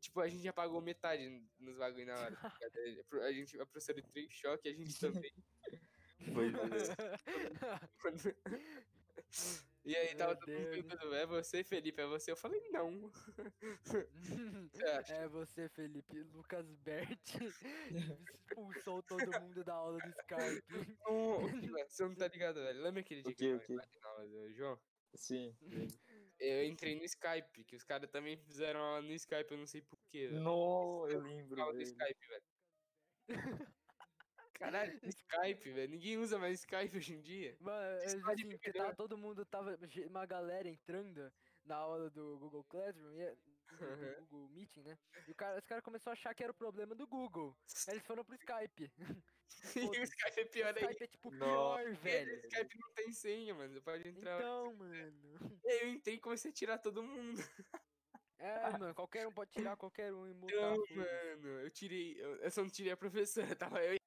Tipo, 0.00 0.20
a 0.20 0.28
gente 0.28 0.42
já 0.42 0.52
pagou 0.52 0.80
metade 0.80 1.28
nos 1.58 1.76
bagulho 1.76 2.06
na 2.06 2.18
hora. 2.18 2.36
tá 2.36 2.52
a 3.22 3.32
gente, 3.32 3.60
a 3.60 3.66
professora 3.66 3.98
entrou 3.98 4.24
em 4.24 4.30
choque, 4.30 4.68
a 4.68 4.72
gente 4.72 4.98
também. 4.98 5.32
É. 5.70 5.80
e 9.84 9.96
aí 9.96 10.14
tava 10.14 10.32
Meu 10.32 10.40
todo 10.40 10.52
mundo 10.52 10.70
perguntando, 10.70 11.14
é 11.14 11.26
você, 11.26 11.62
Felipe? 11.64 12.00
É 12.00 12.06
você? 12.06 12.30
Eu 12.30 12.36
falei, 12.36 12.60
não. 12.70 13.10
Acha? 14.98 15.16
É 15.16 15.28
você, 15.28 15.68
Felipe. 15.68 16.22
Lucas 16.32 16.74
Bert 16.76 17.18
expulsou 17.90 19.02
todo 19.02 19.40
mundo 19.40 19.64
da 19.64 19.74
aula 19.74 19.98
do 19.98 20.08
Skype. 20.08 20.62
Não, 21.06 21.40
você 21.88 22.04
não 22.04 22.14
tá 22.14 22.28
ligado, 22.28 22.56
velho. 22.56 22.82
Lembra 22.82 23.00
aquele 23.00 23.22
dia 23.22 23.32
O 23.32 23.34
que 23.34 23.58
quê, 23.58 23.66
eu 23.70 23.76
na 23.76 24.08
aula 24.08 24.26
do 24.26 24.52
João? 24.52 24.78
Sim. 25.14 25.56
Eu 26.40 26.64
entrei 26.64 26.96
no 26.96 27.04
Skype, 27.04 27.64
que 27.64 27.76
os 27.76 27.84
caras 27.84 28.10
também 28.10 28.36
fizeram 28.38 28.80
aula 28.80 29.02
no 29.02 29.12
Skype, 29.12 29.50
eu 29.50 29.58
não 29.58 29.66
sei 29.66 29.82
porquê. 29.82 30.28
No, 30.28 31.06
eu 31.08 31.20
lembro. 31.20 31.60
aula 31.60 31.74
do. 31.74 31.82
Skype, 31.82 32.26
velho. 32.28 32.44
Caralho, 34.54 35.00
Skype, 35.04 35.70
velho. 35.70 35.90
Ninguém 35.90 36.18
usa 36.18 36.38
mais 36.38 36.60
Skype 36.60 36.96
hoje 36.96 37.14
em 37.14 37.20
dia. 37.20 37.56
Mano, 37.60 37.96
assim, 38.02 38.48
porque 38.48 38.72
tava, 38.72 38.94
todo 38.94 39.16
mundo 39.18 39.44
tava. 39.44 39.78
Uma 40.06 40.26
galera 40.26 40.68
entrando 40.68 41.32
na 41.64 41.76
aula 41.76 42.10
do 42.10 42.38
Google 42.38 42.64
Classroom, 42.64 43.12
e, 43.12 43.20
é- 43.20 43.34
do. 43.34 44.26
Google 44.28 44.48
Meeting, 44.48 44.82
né? 44.82 44.98
E 45.26 45.30
o 45.30 45.34
cara, 45.34 45.58
os 45.58 45.66
caras 45.66 45.84
começaram 45.84 46.12
a 46.12 46.18
achar 46.18 46.34
que 46.34 46.42
era 46.42 46.52
o 46.52 46.54
problema 46.54 46.94
do 46.94 47.06
Google. 47.06 47.56
Aí 47.88 47.94
eles 47.94 48.06
foram 48.06 48.24
pro 48.24 48.34
Skype. 48.34 48.92
E 49.96 50.00
o 50.00 50.02
Skype 50.02 50.40
é 50.40 50.44
O 50.44 50.50
pior 50.50 50.66
ainda. 50.76 50.80
Skype 50.80 51.04
é 51.04 51.06
tipo 51.06 51.30
Nossa. 51.30 51.82
pior, 51.84 51.94
Velho, 51.96 52.26
velho. 52.26 52.42
o 52.42 52.46
Skype 52.46 52.78
não 52.78 52.92
tem 52.94 53.12
senha, 53.12 53.54
mano. 53.54 53.72
Você 53.74 53.80
pode 53.80 54.08
entrar. 54.08 54.36
Então, 54.38 54.74
mano. 54.74 55.60
Aí 55.66 55.80
eu 55.82 55.88
entrei 55.88 56.16
e 56.16 56.20
comecei 56.20 56.50
a 56.50 56.54
tirar 56.54 56.78
todo 56.78 57.02
mundo. 57.02 57.40
É, 58.38 58.70
mano, 58.78 58.94
qualquer 58.94 59.26
um 59.26 59.32
pode 59.32 59.50
tirar 59.50 59.76
qualquer 59.76 60.12
um 60.14 60.26
e 60.26 60.32
mutar. 60.34 60.56
Não, 60.56 60.76
mano. 60.96 61.60
Eu 61.60 61.70
tirei. 61.70 62.20
Eu, 62.20 62.36
eu 62.36 62.50
só 62.50 62.62
não 62.62 62.70
tirei 62.70 62.92
a 62.92 62.96
professora, 62.96 63.46
tava 63.56 63.84
eu 63.84 63.94
e. 63.94 64.00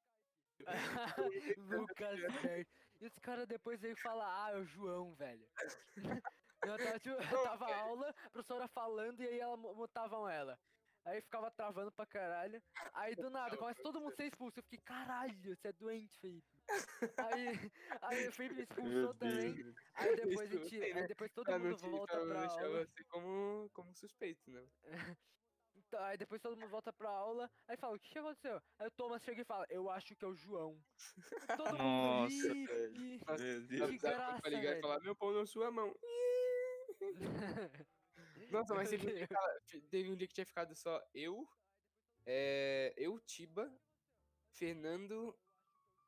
Lucas 1.57 2.19
Bert. 2.41 2.67
E 3.01 3.05
os 3.05 3.19
caras 3.19 3.45
depois 3.47 3.81
veio 3.81 3.97
falar, 3.97 4.45
ah, 4.45 4.51
é 4.51 4.57
o 4.57 4.63
João, 4.65 5.13
velho. 5.15 5.45
Eu 6.65 6.77
tava, 6.77 6.99
tipo, 6.99 7.17
tava 7.43 7.75
aula, 7.75 8.09
a 8.09 8.29
professora 8.29 8.67
falando 8.69 9.19
e 9.21 9.27
aí 9.27 9.39
ela 9.39 9.57
mutavam 9.57 10.27
ela. 10.29 10.57
Aí 11.05 11.21
ficava 11.21 11.51
travando 11.51 11.91
pra 11.91 12.05
caralho. 12.05 12.61
Aí 12.93 13.15
do 13.15 13.29
nada, 13.29 13.57
começa 13.57 13.81
todo 13.83 13.99
mundo 13.99 14.15
ser 14.15 14.25
expulso. 14.27 14.59
Eu 14.59 14.63
fiquei, 14.63 14.79
caralho, 14.79 15.33
você 15.55 15.67
é 15.67 15.73
doente, 15.73 16.17
Felipe. 16.19 16.47
Aí, 17.17 17.45
aí 18.01 18.27
o 18.27 18.31
Felipe 18.31 18.55
me 18.55 18.61
expulsou 18.63 19.13
também. 19.15 19.75
Aí 19.95 20.15
depois, 20.15 20.51
a 20.51 20.57
gente, 20.57 20.79
né? 20.79 20.85
aí 20.93 21.07
depois 21.07 21.31
todo 21.33 21.59
mundo 21.59 21.77
volta 21.77 22.25
pra 22.25 22.47
aula. 22.49 22.85
você 22.85 23.03
como, 23.05 23.69
como 23.73 23.93
suspeito, 23.95 24.49
né? 24.49 24.65
Então, 25.75 26.03
aí 26.03 26.17
depois 26.17 26.41
todo 26.41 26.55
mundo 26.55 26.69
volta 26.69 26.93
pra 26.93 27.09
aula. 27.09 27.49
Aí 27.67 27.75
fala, 27.77 27.95
o 27.95 27.99
que, 27.99 28.09
que 28.09 28.17
aconteceu? 28.19 28.61
Aí 28.79 28.87
o 28.87 28.91
Thomas 28.91 29.23
chega 29.23 29.41
e 29.41 29.45
fala, 29.45 29.65
eu 29.69 29.89
acho 29.89 30.15
que 30.15 30.23
é 30.23 30.27
o 30.27 30.35
João. 30.35 30.79
Todo 31.57 31.71
mundo 31.71 31.77
Nossa, 31.77 32.53
ri, 32.53 33.15
e- 33.15 33.19
Dá- 33.19 33.35
Deus. 33.35 33.67
Que 33.67 33.99
pra 33.99 34.11
graça, 34.11 34.49
ligar 34.49 34.63
e 34.63 34.67
velho. 34.67 34.81
falar, 34.81 34.99
meu 35.01 35.15
pão 35.15 35.33
na 35.33 35.45
sua 35.45 35.71
mão. 35.71 35.93
Nossa, 38.53 38.73
mas 38.75 38.89
teve 38.89 39.05
um, 39.07 39.13
dia 39.13 39.27
que 39.27 39.33
tava- 39.33 39.61
teve 39.89 40.11
um 40.11 40.15
dia 40.15 40.27
que 40.27 40.33
tinha 40.33 40.45
ficado 40.45 40.75
só 40.75 41.01
eu, 41.13 41.45
é, 42.25 42.93
eu, 42.97 43.19
Tiba, 43.19 43.69
Fernando, 44.53 45.35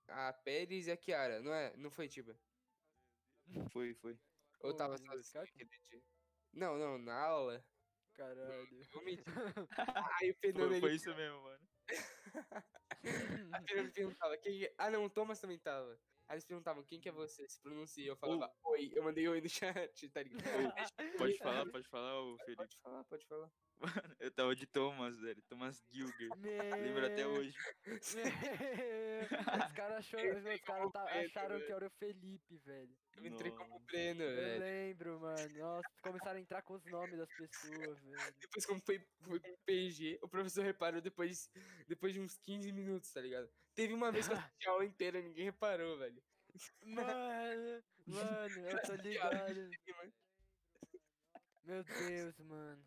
a 0.07 0.31
Pérez 0.31 0.87
e 0.87 0.91
a 0.91 0.97
Kiara, 0.97 1.41
não 1.41 1.53
é? 1.53 1.75
Não 1.77 1.89
foi, 1.89 2.07
Tiba? 2.07 2.33
Foi, 3.71 3.93
foi. 3.95 4.17
Ou 4.61 4.71
Ô, 4.71 4.73
tava 4.75 4.95
aquele 4.95 5.65
dia? 5.83 6.01
Não, 6.53 6.77
não, 6.77 6.97
na 6.97 7.19
aula. 7.19 7.63
Caralho. 8.13 8.67
Eu 8.93 9.01
menti. 9.03 9.23
Aí 10.21 10.31
o 10.31 10.35
Fernando, 10.35 10.67
Foi, 10.67 10.77
ele, 10.77 10.79
foi 10.79 10.95
isso 10.95 11.13
mesmo, 11.15 11.41
mano. 11.41 11.59
a 13.51 13.61
Fernando 13.61 13.91
perguntava, 13.93 14.37
quem 14.37 14.63
é? 14.63 14.73
Ah, 14.77 14.89
não, 14.89 15.03
o 15.03 15.09
Thomas 15.09 15.39
também 15.39 15.59
tava. 15.59 15.99
Aí 16.27 16.35
eles 16.35 16.45
perguntavam, 16.45 16.83
quem 16.83 16.99
que 16.99 17.07
é 17.07 17.11
você? 17.11 17.47
Se 17.47 17.61
pronuncia. 17.61 18.07
Eu 18.07 18.15
falava, 18.15 18.51
oi. 18.63 18.91
Eu 18.95 19.03
mandei 19.03 19.27
oi 19.27 19.39
no 19.41 19.49
chat, 19.49 20.09
tá 20.09 20.23
ligado? 20.23 20.41
Pode 21.31 21.37
falar, 21.37 21.65
pode 21.71 21.87
falar, 21.87 22.19
ô 22.21 22.37
Felipe. 22.39 22.55
Pode 22.57 22.77
falar, 22.79 23.03
pode 23.05 23.25
falar. 23.27 23.51
Eu 24.19 24.31
tava 24.31 24.55
de 24.55 24.65
Thomas, 24.65 25.19
velho. 25.19 25.41
Thomas 25.43 25.83
Gilger. 25.91 26.29
Lembro 26.39 27.05
até 27.05 27.17
Meu- 27.27 27.33
hoje. 27.33 27.55
Os 27.95 29.73
caras 29.73 30.11
Eu 30.13 30.37
entrei 30.37 30.55
os 30.55 30.61
caras 30.61 30.91
tá- 30.91 30.99
como 31.01 31.13
Pedro, 31.13 31.25
acharam 31.27 31.59
que 31.59 31.71
era 31.71 31.87
o 31.87 31.89
Felipe, 31.91 32.57
velho. 32.57 32.95
Eu 33.17 33.25
entrei 33.27 33.51
como 33.51 33.69
Nossa. 33.69 33.85
Breno, 33.85 34.23
Eu 34.23 34.35
velho. 34.35 34.59
lembro, 34.61 35.19
mano. 35.19 35.57
Nossa, 35.57 35.89
começaram 36.01 36.37
a 36.37 36.41
entrar 36.41 36.61
com 36.63 36.73
os 36.73 36.85
nomes 36.85 37.17
das 37.17 37.29
pessoas, 37.35 37.99
velho. 37.99 38.35
Depois, 38.39 38.65
como 38.65 38.81
foi, 38.81 38.99
foi 39.21 39.39
com 39.39 39.55
PG, 39.65 40.19
o 40.21 40.27
professor 40.27 40.63
reparou 40.63 41.01
depois, 41.01 41.49
depois 41.87 42.13
de 42.13 42.19
uns 42.19 42.37
15 42.37 42.71
minutos, 42.71 43.11
tá 43.11 43.21
ligado? 43.21 43.49
Teve 43.75 43.93
uma 43.93 44.11
vez 44.11 44.27
que 44.27 44.33
eu 44.33 44.37
assisti 44.37 44.67
a 44.67 44.71
aula 44.71 44.85
inteira 44.85 45.19
e 45.19 45.23
ninguém 45.23 45.45
reparou, 45.45 45.97
velho. 45.97 46.23
Mano, 46.85 47.83
mano, 48.07 48.69
eu 48.69 48.81
tô 48.81 48.95
ligado. 48.95 49.69
Meu 51.65 51.83
Deus, 51.83 52.39
mano. 52.39 52.85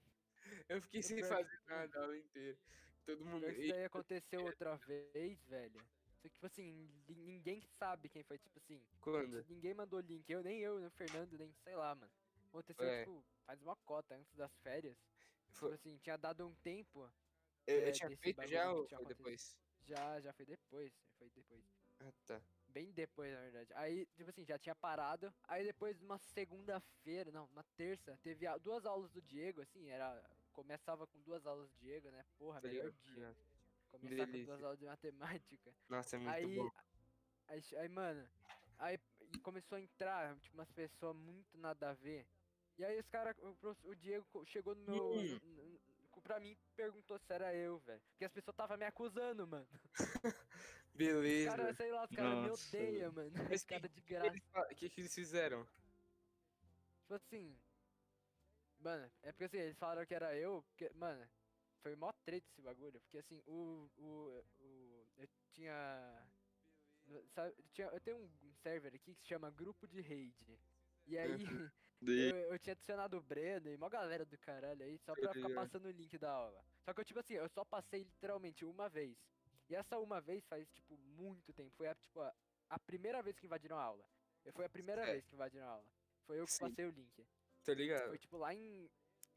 Eu 0.68 0.80
fiquei 0.80 1.02
sem 1.02 1.22
fazer 1.22 1.60
nada 1.66 1.98
a 1.98 2.02
aula 2.02 2.16
inteira. 2.16 2.58
Todo 3.04 3.24
mundo. 3.24 3.46
Isso 3.50 3.68
daí 3.68 3.84
aconteceu 3.84 4.44
outra 4.44 4.76
vez, 4.76 5.38
velho. 5.46 5.78
Só 6.14 6.22
que, 6.22 6.30
tipo 6.30 6.46
assim, 6.46 6.72
ni- 7.06 7.14
ninguém 7.14 7.60
sabe 7.60 8.08
quem 8.08 8.22
foi, 8.22 8.38
tipo 8.38 8.58
assim. 8.58 8.82
Quando? 9.00 9.44
Ninguém 9.48 9.74
mandou 9.74 10.00
link. 10.00 10.28
Eu, 10.30 10.42
nem 10.42 10.60
eu, 10.60 10.78
nem 10.78 10.86
o 10.86 10.90
Fernando, 10.90 11.36
nem 11.36 11.52
sei 11.64 11.76
lá, 11.76 11.94
mano. 11.94 12.10
Aconteceu, 12.48 12.86
É. 12.86 13.04
tipo, 13.04 13.22
faz 13.46 13.60
uma 13.60 13.76
cota 13.76 14.14
antes 14.14 14.34
das 14.34 14.52
férias. 14.62 14.96
Foi- 15.50 15.70
Tipo 15.72 15.74
assim, 15.74 15.98
tinha 15.98 16.16
dado 16.16 16.46
um 16.46 16.54
tempo. 16.56 17.10
Eu, 17.66 17.80
eu 17.80 17.88
é, 17.88 17.92
tinha 17.92 18.08
desse 18.08 18.22
feito 18.22 18.46
já 18.46 18.72
ou 18.72 18.86
tinha 18.86 18.98
foi 18.98 19.06
depois? 19.06 19.56
Já, 19.88 20.20
já 20.20 20.32
foi 20.34 20.44
depois. 20.44 20.92
Foi 21.18 21.30
depois. 21.30 21.64
Ah, 22.00 22.12
tá. 22.26 22.40
Bem 22.68 22.92
depois, 22.92 23.32
na 23.32 23.40
verdade. 23.40 23.72
Aí, 23.74 24.06
tipo 24.14 24.28
assim, 24.28 24.44
já 24.44 24.58
tinha 24.58 24.74
parado. 24.74 25.32
Aí 25.44 25.64
depois, 25.64 25.98
numa 25.98 26.18
segunda-feira, 26.18 27.32
não, 27.32 27.46
uma 27.46 27.64
terça, 27.76 28.18
teve 28.22 28.46
duas 28.58 28.84
aulas 28.84 29.10
do 29.10 29.22
Diego, 29.22 29.62
assim, 29.62 29.88
era. 29.88 30.22
Começava 30.52 31.06
com 31.06 31.20
duas 31.22 31.46
aulas 31.46 31.70
do 31.70 31.78
Diego, 31.78 32.10
né? 32.10 32.24
Porra, 32.36 32.60
melhor 32.60 32.90
dia. 32.92 33.34
Começar 33.90 34.26
com 34.26 34.44
duas 34.44 34.62
aulas 34.62 34.78
de 34.78 34.84
matemática. 34.84 35.74
Nossa, 35.88 36.16
é 36.16 36.18
muito 36.18 36.34
Aí, 36.34 36.56
bom. 36.56 36.70
aí, 37.46 37.62
aí, 37.78 37.88
mano, 37.88 38.28
aí 38.78 38.98
começou 39.42 39.76
a 39.76 39.80
entrar, 39.80 40.36
tipo, 40.40 40.56
umas 40.56 40.70
pessoas 40.72 41.16
muito 41.16 41.56
nada 41.56 41.90
a 41.90 41.94
ver. 41.94 42.26
E 42.76 42.84
aí 42.84 42.98
os 43.00 43.08
caras, 43.08 43.36
o, 43.38 43.88
o 43.88 43.94
Diego 43.94 44.24
chegou 44.44 44.74
no 44.74 44.82
meu. 44.84 45.40
Pra 46.28 46.38
mim, 46.40 46.54
perguntou 46.76 47.18
se 47.18 47.32
era 47.32 47.54
eu, 47.54 47.78
velho. 47.78 48.02
Porque 48.10 48.26
as 48.26 48.32
pessoas 48.32 48.54
tava 48.54 48.76
me 48.76 48.84
acusando, 48.84 49.46
mano. 49.48 49.66
Os 50.92 50.94
Beleza. 50.94 51.50
caras, 51.50 51.76
sei 51.78 51.90
lá, 51.90 52.04
os 52.04 52.10
caras 52.10 52.38
me 52.38 52.50
odeiam, 52.50 53.12
mano. 53.12 53.30
Mas 53.48 53.62
Os 53.62 53.64
caras 53.64 53.90
de 53.90 54.00
O 54.00 54.04
graça. 54.04 54.30
que, 54.30 54.36
eles 54.36 54.44
fa- 54.52 54.74
que 54.74 54.90
que 54.90 55.00
eles 55.00 55.14
fizeram? 55.14 55.66
Tipo 57.00 57.14
assim. 57.14 57.58
Mano, 58.80 59.10
é 59.22 59.32
porque 59.32 59.44
assim, 59.44 59.56
eles 59.56 59.78
falaram 59.78 60.04
que 60.06 60.14
era 60.14 60.36
eu, 60.36 60.62
porque, 60.68 60.90
mano, 60.94 61.26
foi 61.82 61.96
mó 61.96 62.12
treta 62.12 62.46
esse 62.52 62.60
bagulho. 62.60 63.00
Porque 63.00 63.18
assim, 63.18 63.42
o. 63.46 63.88
o, 63.96 64.44
o 64.60 65.06
eu 65.16 65.28
tinha. 65.54 66.28
sabe, 67.34 67.54
tinha, 67.72 67.86
eu 67.88 68.00
tenho 68.00 68.18
um 68.18 68.52
server 68.62 68.94
aqui 68.94 69.14
que 69.14 69.22
se 69.22 69.28
chama 69.28 69.50
Grupo 69.50 69.86
de 69.86 70.02
Raid. 70.02 70.60
E 71.06 71.16
aí, 71.16 71.38
De... 71.38 71.46
eu, 72.00 72.52
eu 72.52 72.58
tinha 72.58 72.72
adicionado 72.72 73.16
o 73.16 73.22
Breno 73.22 73.68
e 73.68 73.74
uma 73.74 73.88
galera 73.88 74.24
do 74.24 74.38
caralho 74.38 74.82
aí, 74.84 74.98
só 74.98 75.14
pra 75.14 75.32
ficar 75.32 75.54
passando 75.54 75.86
o 75.86 75.90
link 75.90 76.16
da 76.18 76.30
aula. 76.30 76.64
Só 76.84 76.94
que 76.94 77.00
eu, 77.00 77.04
tipo 77.04 77.20
assim, 77.20 77.34
eu 77.34 77.48
só 77.48 77.64
passei 77.64 78.02
literalmente 78.02 78.64
uma 78.64 78.88
vez. 78.88 79.16
E 79.68 79.74
essa 79.74 79.98
uma 79.98 80.20
vez 80.20 80.44
faz, 80.46 80.70
tipo, 80.72 80.96
muito 80.98 81.52
tempo. 81.52 81.70
Foi, 81.76 81.88
a, 81.88 81.94
tipo, 81.94 82.20
a, 82.20 82.34
a 82.70 82.78
primeira 82.78 83.22
vez 83.22 83.38
que 83.38 83.46
invadiram 83.46 83.76
a 83.76 83.82
aula. 83.82 84.08
Foi 84.52 84.64
a 84.64 84.68
primeira 84.68 85.02
Sério? 85.02 85.14
vez 85.14 85.26
que 85.26 85.34
invadiram 85.34 85.66
a 85.66 85.70
aula. 85.70 85.86
Foi 86.26 86.40
eu 86.40 86.46
que 86.46 86.52
Sim. 86.52 86.60
passei 86.60 86.86
o 86.86 86.90
link. 86.90 87.26
Tô 87.64 87.72
ligado. 87.74 88.08
Foi 88.08 88.18
tipo 88.18 88.36
lá 88.38 88.54
em 88.54 88.88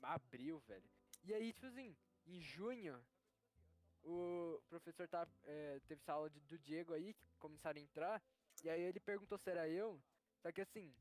abril, 0.02 0.60
velho. 0.68 0.90
E 1.24 1.34
aí, 1.34 1.52
tipo 1.52 1.68
assim, 1.68 1.98
em 2.26 2.40
junho, 2.42 3.04
o 4.04 4.62
professor 4.70 5.08
tá, 5.08 5.28
é, 5.44 5.80
teve 5.88 6.00
essa 6.02 6.14
aula 6.14 6.30
de- 6.30 6.40
do 6.42 6.58
Diego 6.58 6.94
aí, 6.94 7.14
que 7.14 7.28
começaram 7.38 7.80
a 7.80 7.84
entrar. 7.84 8.22
E 8.64 8.70
aí 8.70 8.82
ele 8.82 9.00
perguntou 9.00 9.38
se 9.38 9.50
era 9.50 9.68
eu. 9.68 10.02
Só 10.42 10.52
que 10.52 10.62
assim, 10.62 10.94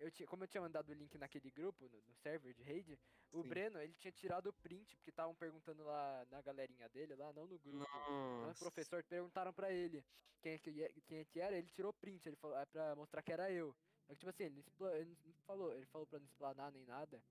eu 0.00 0.10
tinha, 0.10 0.26
como 0.26 0.44
eu 0.44 0.48
tinha 0.48 0.60
mandado 0.60 0.90
o 0.90 0.94
link 0.94 1.16
naquele 1.18 1.50
grupo, 1.50 1.88
no, 1.88 1.98
no 2.02 2.14
server 2.16 2.54
de 2.54 2.62
raid, 2.62 2.98
o 3.32 3.42
Sim. 3.42 3.48
Breno, 3.48 3.80
ele 3.80 3.94
tinha 3.94 4.12
tirado 4.12 4.48
o 4.48 4.52
print, 4.52 4.96
porque 4.96 5.10
estavam 5.10 5.34
perguntando 5.34 5.84
lá 5.84 6.26
na 6.30 6.40
galerinha 6.40 6.88
dele, 6.88 7.14
lá, 7.14 7.32
não 7.32 7.46
no 7.46 7.58
grupo. 7.58 7.78
No 7.78 8.46
Nossa. 8.46 8.58
professor, 8.58 9.02
perguntaram 9.04 9.52
pra 9.52 9.72
ele 9.72 10.04
quem 10.40 10.52
é 10.52 10.58
que, 10.58 11.02
quem 11.06 11.18
é 11.18 11.24
que 11.24 11.40
era, 11.40 11.56
ele 11.56 11.68
tirou 11.68 11.90
o 11.90 11.94
print, 11.94 12.28
ele 12.28 12.36
falou, 12.36 12.56
é 12.56 12.64
pra 12.66 12.94
mostrar 12.94 13.22
que 13.22 13.32
era 13.32 13.50
eu. 13.50 13.74
Só 14.06 14.14
que, 14.14 14.20
tipo 14.20 14.30
assim, 14.30 14.44
ele 14.44 14.64
não, 14.78 14.90
ele 14.94 15.16
não 15.24 15.32
falou, 15.46 15.72
ele 15.72 15.86
falou 15.86 16.06
pra 16.06 16.18
não 16.18 16.26
explanar 16.26 16.72
nem 16.72 16.84
nada. 16.84 17.22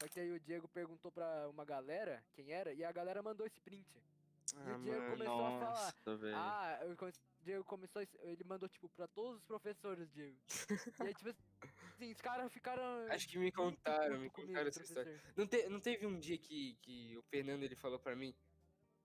Só 0.00 0.08
que 0.08 0.18
aí 0.18 0.32
o 0.32 0.40
Diego 0.40 0.66
perguntou 0.68 1.12
pra 1.12 1.48
uma 1.48 1.64
galera 1.64 2.24
quem 2.32 2.52
era, 2.52 2.72
e 2.72 2.84
a 2.84 2.90
galera 2.90 3.22
mandou 3.22 3.46
esse 3.46 3.60
print. 3.60 4.02
Ah, 4.56 4.76
o 4.76 4.82
Diego 4.82 5.00
mano. 5.00 5.10
começou 5.12 5.46
a 5.46 5.58
falar. 5.58 5.94
Nossa, 5.94 6.16
velho. 6.16 6.36
Ah, 6.36 6.80
o 6.84 7.44
Diego 7.44 7.64
começou, 7.64 8.02
ele 8.20 8.44
mandou, 8.44 8.68
tipo, 8.68 8.88
pra 8.90 9.06
todos 9.06 9.38
os 9.38 9.44
professores, 9.44 10.10
Diego. 10.10 10.36
e 11.00 11.06
aí, 11.06 11.14
tipo 11.14 11.34
assim, 11.94 12.12
os 12.12 12.20
caras 12.20 12.52
ficaram. 12.52 13.06
Acho 13.10 13.28
que 13.28 13.38
me 13.38 13.50
contaram, 13.52 14.18
me 14.18 14.30
contaram 14.30 14.68
essa 14.68 14.82
história. 14.82 15.20
Não, 15.36 15.46
te- 15.46 15.68
não 15.68 15.80
teve 15.80 16.06
um 16.06 16.18
dia 16.18 16.36
que, 16.38 16.74
que 16.82 17.16
o 17.16 17.22
Fernando 17.22 17.62
ele 17.62 17.76
falou 17.76 17.98
pra 17.98 18.14
mim? 18.14 18.34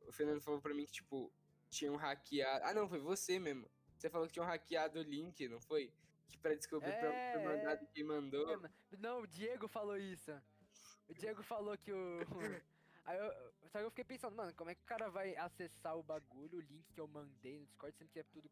O 0.07 0.11
Fernando 0.11 0.41
falou 0.41 0.61
pra 0.61 0.73
mim 0.73 0.85
que, 0.85 0.91
tipo, 0.93 1.31
tinham 1.69 1.95
hackeado. 1.95 2.65
Ah, 2.65 2.73
não, 2.73 2.87
foi 2.89 2.99
você 2.99 3.39
mesmo. 3.39 3.69
Você 3.97 4.09
falou 4.09 4.27
que 4.27 4.33
tinham 4.33 4.45
hackeado 4.47 4.99
o 4.99 5.03
link, 5.03 5.47
não 5.47 5.59
foi? 5.61 5.93
Que 6.27 6.37
pra 6.37 6.53
descobrir 6.55 6.91
pra 6.91 7.09
É, 7.13 7.31
pra 7.33 7.43
mandar 7.43 7.73
é. 7.73 7.85
quem 7.93 8.03
mandou. 8.03 8.49
É, 8.49 8.57
ma- 8.57 8.71
Não, 8.97 9.21
o 9.21 9.27
Diego 9.27 9.67
falou 9.67 9.97
isso. 9.97 10.31
O 11.07 11.13
Diego 11.13 11.43
falou 11.43 11.77
que 11.77 11.91
o. 11.91 12.19
Aí 13.05 13.17
eu, 13.17 13.53
só 13.71 13.79
que 13.79 13.85
eu 13.85 13.89
fiquei 13.89 14.03
pensando, 14.05 14.35
mano, 14.35 14.53
como 14.53 14.69
é 14.69 14.75
que 14.75 14.81
o 14.83 14.85
cara 14.85 15.09
vai 15.09 15.35
acessar 15.35 15.97
o 15.97 16.03
bagulho, 16.03 16.59
o 16.59 16.61
link 16.61 16.85
que 16.93 16.99
eu 17.01 17.07
mandei 17.07 17.57
no 17.59 17.65
Discord, 17.65 17.95
sendo 17.97 18.09
que 18.11 18.19
é 18.19 18.23
tudo 18.23 18.47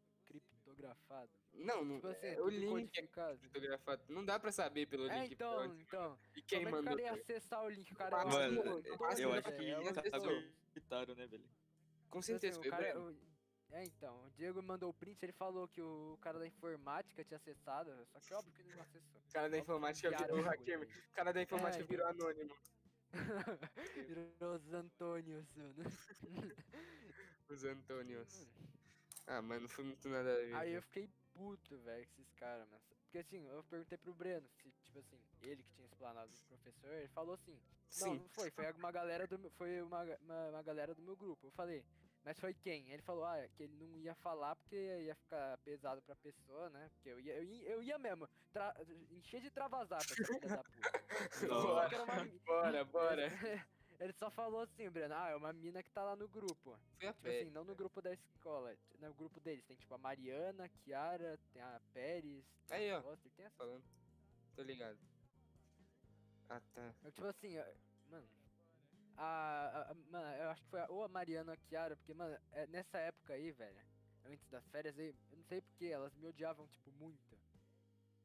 criptografado? 0.81 1.29
Não, 1.53 1.83
não 1.83 1.95
Tipo 1.95 2.07
assim, 2.07 2.27
é, 2.27 2.33
é 2.35 2.41
o 2.41 2.47
link 2.49 2.97
é 2.97 3.07
criptografado. 3.07 4.03
Não 4.09 4.23
dá 4.23 4.39
pra 4.39 4.51
saber 4.51 4.85
pelo 4.85 5.09
É, 5.09 5.21
link 5.21 5.33
então, 5.33 5.65
então. 5.77 6.19
e 6.35 6.41
quem 6.41 6.63
como 6.63 6.69
é 6.69 6.71
que 6.71 6.77
o 6.77 6.83
mandou. 6.83 6.97
cara 6.97 7.01
ia 7.01 7.07
tá 7.17 7.21
acessar 7.33 7.63
o 7.63 7.69
link? 7.69 7.91
O 7.91 7.95
cara 7.95 8.09
é 8.21 8.25
Mano, 8.25 8.31
Mano, 8.33 8.63
doido, 8.63 8.87
eu 8.87 8.93
acho 9.05 9.15
que 9.15 9.21
é 9.23 10.01
pessoa- 10.01 10.19
doido. 10.21 10.53
habilitaram, 10.69 11.15
né, 11.15 11.27
velho? 11.27 11.43
Com 12.09 12.19
Tipo 12.19 12.23
certeza 12.23 12.59
assim, 12.59 12.61
foi 12.61 12.67
o 12.69 12.71
cara, 12.71 12.93
Breno. 12.93 13.11
o- 13.11 13.27
É, 13.69 13.83
então, 13.83 14.23
o 14.25 14.29
Diego 14.31 14.63
mandou 14.63 14.89
o 14.89 14.93
print, 14.93 15.21
ele 15.23 15.33
falou 15.33 15.67
que 15.67 15.81
o 15.81 16.17
cara 16.21 16.39
da 16.39 16.47
informática 16.47 17.21
tinha 17.25 17.35
acessado, 17.37 17.91
só 18.07 18.19
que 18.21 18.33
óbvio 18.33 18.53
que 18.53 18.61
ele 18.61 18.73
não 18.73 18.81
acessou. 18.81 19.19
O 19.19 19.33
cara 19.33 19.49
da 19.49 19.57
informática 19.57 20.09
virou 20.09 20.41
hacker. 20.41 20.81
O 21.09 21.13
cara 21.13 21.33
da 21.33 21.41
informática 21.41 21.83
É, 21.83 21.87
virou 21.87 22.07
anônimo. 22.07 22.55
Virou 24.39 24.55
os 24.55 24.73
Antônios, 24.73 25.53
mano. 25.55 25.75
Os 27.49 27.63
Antônios. 27.63 28.47
Ah, 29.27 29.41
mano, 29.41 29.61
não 29.61 29.69
foi 29.69 29.83
muito 29.83 30.07
nada 30.09 30.31
a 30.33 30.37
ver. 30.37 30.53
Aí 30.55 30.65
velho. 30.67 30.77
eu 30.77 30.81
fiquei 30.81 31.09
puto, 31.33 31.77
velho, 31.79 32.07
com 32.07 32.21
esses 32.21 32.33
caras, 32.33 32.67
mano. 32.69 32.81
Porque 33.03 33.19
assim, 33.19 33.45
eu 33.47 33.63
perguntei 33.63 33.97
pro 33.97 34.13
Breno 34.13 34.47
se, 34.49 34.71
tipo 34.83 34.99
assim, 34.99 35.19
ele 35.41 35.63
que 35.63 35.71
tinha 35.75 35.85
explanado 35.85 36.31
o 36.33 36.47
professor, 36.47 36.91
ele 36.93 37.07
falou 37.09 37.35
assim, 37.35 37.53
não, 37.99 38.13
Sim. 38.13 38.19
não 38.19 38.29
foi, 38.29 38.51
foi 38.51 38.71
uma 38.73 38.91
galera 38.91 39.27
do 39.27 39.37
meu, 39.39 39.51
foi 39.51 39.81
uma, 39.81 40.03
uma, 40.21 40.49
uma 40.49 40.61
galera 40.63 40.93
do 40.95 41.01
meu 41.01 41.15
grupo. 41.15 41.47
Eu 41.47 41.51
falei, 41.51 41.83
mas 42.23 42.39
foi 42.39 42.53
quem? 42.53 42.89
Ele 42.91 43.01
falou, 43.01 43.23
ah, 43.25 43.47
que 43.55 43.63
ele 43.63 43.75
não 43.85 43.97
ia 43.97 44.15
falar 44.15 44.55
porque 44.55 44.75
ia 44.75 45.15
ficar 45.15 45.57
pesado 45.59 46.01
pra 46.01 46.15
pessoa, 46.15 46.69
né? 46.69 46.89
Porque 46.95 47.09
eu 47.09 47.19
ia, 47.19 47.35
eu 47.35 47.43
ia, 47.43 47.69
eu 47.69 47.83
ia 47.83 47.97
mesmo, 47.97 48.27
tra 48.51 48.73
encher 49.09 49.41
de 49.41 49.49
travasar 49.51 50.05
pra 50.05 50.15
filha 50.15 50.49
da 50.49 50.63
puta. 50.63 50.91
Mi- 52.23 52.39
Bora, 52.45 52.83
bora. 52.85 53.29
Ele 53.99 54.13
só 54.13 54.29
falou 54.29 54.61
assim, 54.61 54.89
Breno, 54.89 55.15
ah, 55.15 55.29
é 55.29 55.35
uma 55.35 55.51
mina 55.51 55.81
que 55.81 55.89
tá 55.89 56.03
lá 56.03 56.15
no 56.15 56.27
grupo. 56.27 56.77
Foi 56.99 57.07
a 57.07 57.13
Tipo 57.13 57.23
pé. 57.23 57.41
assim, 57.41 57.49
não 57.49 57.63
no 57.63 57.75
grupo 57.75 57.99
da 58.01 58.13
escola. 58.13 58.77
No 58.99 59.13
grupo 59.13 59.39
deles 59.39 59.65
tem 59.65 59.75
tipo 59.75 59.93
a 59.93 59.97
Mariana, 59.97 60.65
a 60.65 60.69
Kiara, 60.69 61.39
tem 61.51 61.61
a 61.61 61.81
Pérez, 61.93 62.45
tem 62.67 62.77
Aí, 62.77 62.91
a 62.91 62.99
ó. 62.99 63.01
Foster, 63.01 63.31
tem 63.31 63.45
essa. 63.45 63.55
Falando. 63.55 63.83
Tô 64.55 64.61
ligado. 64.61 64.99
Ah, 66.49 66.61
tá. 66.73 66.93
Eu, 67.03 67.11
tipo 67.11 67.25
assim, 67.27 67.55
mano. 68.09 68.27
A, 69.17 69.23
a- 69.87 69.91
a- 69.91 69.95
mano, 69.95 70.35
eu 70.37 70.49
acho 70.49 70.61
que 70.63 70.69
foi 70.69 70.79
a- 70.79 70.89
ou 70.89 71.03
a 71.03 71.07
Mariana 71.07 71.51
ou 71.51 71.53
a 71.55 71.57
Kiara, 71.57 71.95
porque, 71.97 72.13
mano, 72.13 72.37
é, 72.51 72.67
nessa 72.67 72.99
época 72.99 73.33
aí, 73.33 73.51
velho, 73.51 73.81
antes 74.25 74.47
das 74.47 74.63
férias 74.67 74.97
aí, 74.99 75.15
eu 75.31 75.37
não 75.37 75.43
sei 75.43 75.59
porque 75.59 75.85
elas 75.87 76.13
me 76.15 76.27
odiavam, 76.27 76.67
tipo, 76.67 76.91
muito. 76.91 77.35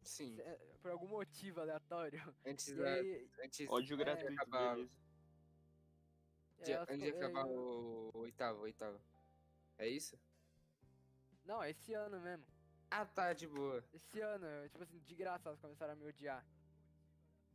Sim. 0.02 0.36
Por 0.82 0.90
algum 0.90 1.06
motivo 1.08 1.60
aleatório. 1.60 2.20
Antes 2.44 2.68
E 2.68 2.74
da. 2.74 2.92
aí, 2.92 3.30
Antes, 3.42 3.68
Ódio 3.70 3.94
É, 3.94 4.04
gratuito, 4.04 4.32
acabar. 4.34 4.74
beleza. 4.74 4.92
Elas 6.70 6.88
antes 6.88 7.02
de 7.02 7.10
acabar 7.16 7.46
o, 7.46 8.10
o 8.14 8.18
oitavo, 8.20 8.60
oitavo. 8.62 9.00
É 9.78 9.88
isso? 9.88 10.18
Não, 11.44 11.64
esse 11.64 11.92
ano 11.94 12.20
mesmo. 12.20 12.44
Ah, 12.90 13.06
tá, 13.06 13.32
de 13.32 13.46
boa. 13.48 13.82
Esse 13.92 14.20
ano, 14.20 14.46
tipo 14.68 14.82
assim, 14.82 14.98
de 15.00 15.14
graça 15.14 15.48
elas 15.48 15.60
começaram 15.60 15.94
a 15.94 15.96
me 15.96 16.06
odiar. 16.06 16.44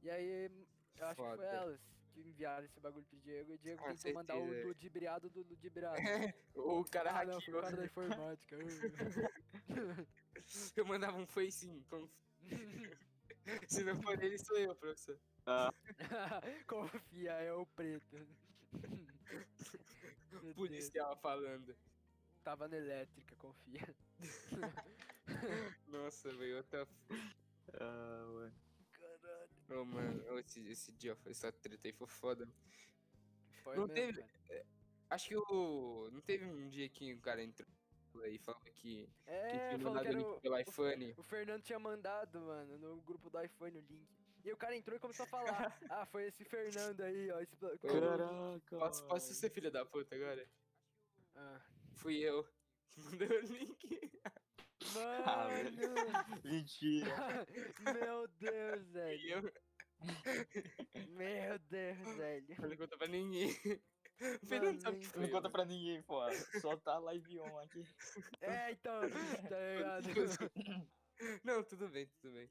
E 0.01 0.09
aí, 0.09 0.51
eu 0.97 1.07
acho 1.07 1.21
que 1.21 1.35
foi 1.35 1.45
elas 1.45 1.79
que 2.11 2.21
enviaram 2.21 2.65
esse 2.65 2.79
bagulho 2.79 3.05
pro 3.05 3.19
Diego. 3.19 3.51
E 3.51 3.55
o 3.55 3.57
Diego 3.57 3.83
Com 3.83 3.93
tentou 3.93 4.13
mandar 4.13 4.35
o 4.35 4.67
ludibriado 4.67 5.29
do 5.29 5.43
ludibriado. 5.43 5.95
O 6.55 6.83
cara 6.85 7.21
ah, 7.21 7.25
não, 7.25 7.39
foi 7.39 7.53
o 7.53 7.61
cara 7.61 7.77
da 7.77 7.85
informática. 7.85 8.57
Eu 10.75 10.85
mandava 10.85 11.17
um 11.17 11.27
sim. 11.51 11.83
como- 11.89 12.09
Se 13.67 13.83
não 13.83 14.01
for 14.01 14.21
ele, 14.21 14.37
sou 14.37 14.57
eu, 14.57 14.75
professor. 14.75 15.19
Ah, 15.45 15.71
Confia, 16.67 17.31
é 17.33 17.53
o 17.53 17.65
preto. 17.65 18.27
Meu 18.73 20.41
Deus, 20.41 20.55
Policial 20.55 21.15
falando. 21.17 21.75
Tava 22.43 22.67
na 22.67 22.77
elétrica, 22.77 23.35
confia. 23.35 23.95
Nossa, 25.87 26.33
velho, 26.33 26.57
outra. 26.57 26.87
ah, 27.79 28.25
ué. 28.35 28.51
Caralho. 28.93 29.81
Ô, 29.81 29.85
mano, 29.85 30.39
esse, 30.39 30.61
esse 30.69 30.91
dia, 30.93 31.15
foi- 31.15 31.31
essa 31.31 31.51
treta 31.51 31.87
aí 31.87 31.91
foi 31.93 32.07
foda. 32.07 32.47
Foi 33.63 33.75
Não 33.75 33.87
mesmo, 33.87 33.95
teve- 34.23 34.47
velho. 34.47 34.65
Acho 35.09 35.27
que 35.29 35.35
o. 35.37 36.09
Não 36.11 36.21
teve 36.21 36.45
um 36.45 36.69
dia 36.69 36.87
que 36.89 37.13
o 37.13 37.19
cara 37.21 37.41
entrou 37.43 37.67
aí 38.23 38.35
e 38.35 38.39
falou 38.39 38.59
que. 38.61 38.71
que 38.71 39.09
É, 39.25 39.47
tinha 39.49 39.59
falou 39.59 39.77
que 39.77 39.83
mandado 39.83 40.07
era 40.07 40.17
link 40.17 40.27
o, 40.27 40.41
pelo 40.41 40.55
o- 40.55 40.59
iPhone. 40.59 41.13
o 41.17 41.23
Fernando 41.23 41.63
tinha 41.63 41.79
mandado, 41.79 42.39
mano, 42.41 42.77
no 42.77 43.01
grupo 43.01 43.29
do 43.29 43.41
iPhone 43.41 43.77
o 43.77 43.81
link. 43.81 44.07
E 44.47 44.53
o 44.53 44.55
cara 44.55 44.77
entrou 44.77 44.95
e 44.95 44.99
começou 44.99 45.25
a 45.25 45.27
falar. 45.27 45.77
ah, 45.91 46.05
foi 46.05 46.27
esse 46.27 46.45
Fernando 46.45 47.01
aí, 47.01 47.29
ó. 47.31 47.41
Esse... 47.41 47.57
Caraca. 47.57 48.77
Posso, 48.77 49.05
posso 49.05 49.33
ser 49.33 49.49
filho 49.49 49.69
da 49.69 49.85
puta 49.85 50.15
agora? 50.15 50.49
Ah. 51.35 51.61
Fui 51.95 52.15
eu 52.19 52.45
que 52.89 53.01
mandei 53.01 53.27
o 53.27 53.41
link. 53.41 54.11
Ah, 55.25 55.47
velho. 55.47 55.93
Mano! 55.93 56.41
Mentira. 56.45 57.45
Meu 57.93 58.25
Deus, 58.39 58.87
velho. 58.87 59.29
eu. 59.29 59.53
Meu 61.09 61.59
Deus, 61.59 62.15
velho. 62.15 62.55
Não 62.57 62.77
conta 62.77 62.97
pra 62.97 63.07
ninguém. 63.07 63.49
O 64.41 64.47
Fernando 64.47 64.81
sabe 64.81 64.97
nem 64.99 65.23
Não 65.23 65.29
conta 65.29 65.49
pra 65.49 65.65
ninguém, 65.65 66.01
pô. 66.03 66.21
Só 66.61 66.77
tá 66.77 66.97
live 66.99 67.41
on 67.41 67.59
aqui. 67.59 67.83
É, 68.39 68.71
então, 68.71 69.01
tá 69.49 69.59
ligado? 69.59 70.87
Não, 71.43 71.61
tudo 71.65 71.89
bem, 71.89 72.07
tudo 72.21 72.33
bem. 72.33 72.49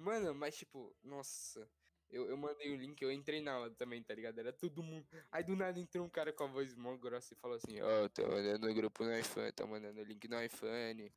Mano, 0.00 0.34
mas 0.34 0.56
tipo, 0.56 0.96
nossa. 1.02 1.70
Eu, 2.08 2.28
eu 2.28 2.36
mandei 2.36 2.72
o 2.72 2.76
link, 2.76 3.00
eu 3.02 3.12
entrei 3.12 3.40
na 3.40 3.52
aula 3.52 3.70
também, 3.70 4.02
tá 4.02 4.14
ligado? 4.14 4.38
Era 4.38 4.52
todo 4.52 4.82
mundo. 4.82 5.06
Aí 5.30 5.44
do 5.44 5.54
nada 5.54 5.78
entrou 5.78 6.04
um 6.04 6.08
cara 6.08 6.32
com 6.32 6.42
a 6.42 6.46
voz 6.48 6.74
mó 6.74 6.96
grossa 6.96 7.34
e 7.34 7.36
falou 7.36 7.56
assim: 7.56 7.80
Ó, 7.80 8.08
tô 8.08 8.26
mandando 8.26 8.68
o 8.68 8.74
grupo 8.74 9.04
no 9.04 9.16
iPhone, 9.16 9.52
tô 9.52 9.66
mandando 9.66 10.00
o 10.00 10.04
link 10.04 10.26
no 10.26 10.42
iPhone. 10.42 11.12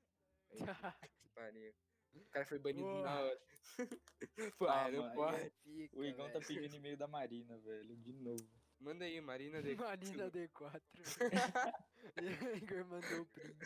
Aí, 0.52 0.60
pariu. 1.34 1.74
O 2.14 2.26
cara 2.26 2.46
foi 2.46 2.60
banido 2.60 2.86
na 3.02 3.16
Boa. 3.16 3.22
hora. 3.24 3.42
Pô, 4.60 4.68
Ah, 4.68 4.92
não 4.92 5.04
mano, 5.04 5.16
pode. 5.16 5.90
O 5.94 6.04
Igão 6.04 6.30
tá 6.32 6.40
pedindo 6.40 6.76
e-mail 6.76 6.98
da 6.98 7.08
Marina, 7.08 7.58
velho. 7.58 7.98
De 7.98 8.14
novo. 8.14 8.63
Manda 8.84 9.06
aí, 9.06 9.22
Marina 9.22 9.62
de. 9.64 9.76
Marina 9.78 10.30
D4. 10.30 10.82
Igor 12.62 12.86
mandou 12.86 13.22
o 13.22 13.26
print. 13.28 13.58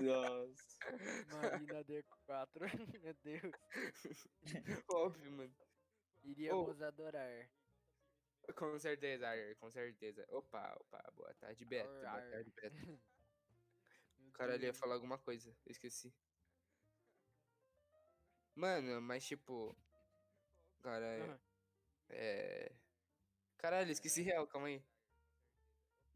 Nossa. 0.00 0.78
Marina 1.30 1.84
D4. 1.84 2.02
Meu 3.02 3.14
Deus. 3.22 3.54
Óbvio, 4.88 5.30
mano. 5.32 5.54
Iríamos 6.22 6.80
adorar. 6.80 7.50
Com 8.56 8.78
certeza, 8.78 9.28
Arthur, 9.28 9.56
com 9.56 9.70
certeza. 9.70 10.24
Opa, 10.30 10.74
opa, 10.80 11.12
boa 11.14 11.34
tarde, 11.34 11.66
Beto. 11.66 11.90
Boa 11.90 12.08
Ar. 12.08 12.30
tarde, 12.30 12.50
Beto. 12.50 12.76
Meu 14.18 14.32
Caralho, 14.32 14.64
ia 14.64 14.72
falar 14.72 14.94
alguma 14.94 15.18
coisa, 15.18 15.50
eu 15.66 15.72
esqueci. 15.72 16.14
Mano, 18.54 19.02
mas 19.02 19.26
tipo. 19.26 19.76
Caralho. 20.80 21.24
Aham. 21.24 21.40
É. 22.08 22.81
Caralho, 23.62 23.90
esqueci 23.92 24.22
real, 24.22 24.46
calma 24.46 24.66
aí. 24.66 24.82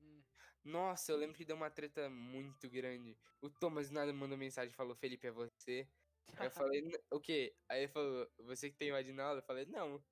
Hum. 0.00 0.22
Nossa, 0.64 1.12
eu 1.12 1.16
lembro 1.16 1.36
que 1.36 1.44
deu 1.44 1.56
uma 1.56 1.70
treta 1.70 2.08
muito 2.10 2.68
grande. 2.68 3.16
O 3.40 3.48
Thomas 3.48 3.90
nada 3.90 4.12
mandou 4.12 4.36
mensagem 4.36 4.70
e 4.72 4.76
falou: 4.76 4.96
Felipe, 4.96 5.26
é 5.26 5.30
você? 5.30 5.88
Aí 6.36 6.46
eu 6.46 6.50
falei: 6.50 6.80
"N- 6.80 6.98
O 7.10 7.20
quê? 7.20 7.54
Aí 7.68 7.82
ele 7.82 7.88
falou: 7.92 8.28
Você 8.38 8.70
que 8.70 8.76
tem 8.76 8.90
na 9.14 9.24
aula? 9.24 9.38
Eu 9.40 9.44
falei: 9.44 9.64
Não. 9.66 10.02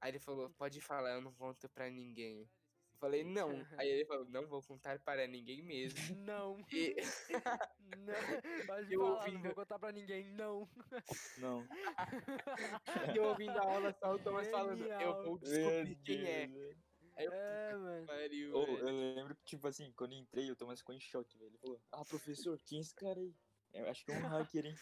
Aí 0.00 0.10
ele 0.10 0.18
falou: 0.18 0.50
Pode 0.50 0.80
falar, 0.80 1.12
eu 1.14 1.20
não 1.20 1.32
conto 1.34 1.68
pra 1.68 1.90
ninguém. 1.90 2.50
Eu 2.92 2.98
falei: 2.98 3.22
Não. 3.22 3.48
Aí 3.80 3.88
ele 3.88 4.06
falou: 4.06 4.24
Não 4.26 4.46
vou 4.46 4.62
contar 4.62 4.98
para 5.00 5.26
ninguém 5.26 5.62
mesmo. 5.62 6.16
Não. 6.16 6.58
E 6.72 6.96
não. 7.96 8.66
Pode 8.66 8.92
Eu 8.92 9.00
falar, 9.00 9.10
não 9.10 9.16
ouvindo- 9.26 9.42
vou 9.42 9.54
contar 9.54 9.78
pra 9.78 9.92
ninguém, 9.92 10.30
não. 10.32 10.68
Não. 11.38 11.66
eu 13.16 13.24
ouvindo 13.24 13.58
a 13.58 13.62
aula 13.62 13.92
só 13.92 14.14
o 14.14 14.18
Thomas 14.18 14.48
falando: 14.48 14.84
Eu 14.86 15.22
vou 15.24 15.38
descobrir 15.38 15.96
quem 16.04 16.24
é. 16.26 16.44
Aí 17.14 17.26
eu, 17.26 17.32
É, 17.32 17.74
mano. 17.76 18.06
pariu, 18.06 18.52
velho. 18.52 18.78
eu 18.88 19.14
lembro 19.14 19.36
que, 19.36 19.44
tipo 19.44 19.68
assim, 19.68 19.92
quando 19.94 20.12
eu 20.14 20.18
entrei, 20.18 20.50
o 20.50 20.56
Thomas 20.56 20.78
ficou 20.78 20.94
em 20.94 21.00
choque, 21.00 21.36
velho. 21.36 21.50
Ele 21.50 21.58
falou, 21.58 21.78
ah, 21.92 22.04
professor, 22.06 22.58
quem 22.64 22.78
é 22.78 22.80
esse 22.80 22.94
cara 22.94 23.20
aí? 23.20 23.34
Eu 23.74 23.88
acho 23.88 24.04
que 24.04 24.12
é 24.12 24.16
um 24.18 24.28
hacker, 24.28 24.66
hein? 24.66 24.74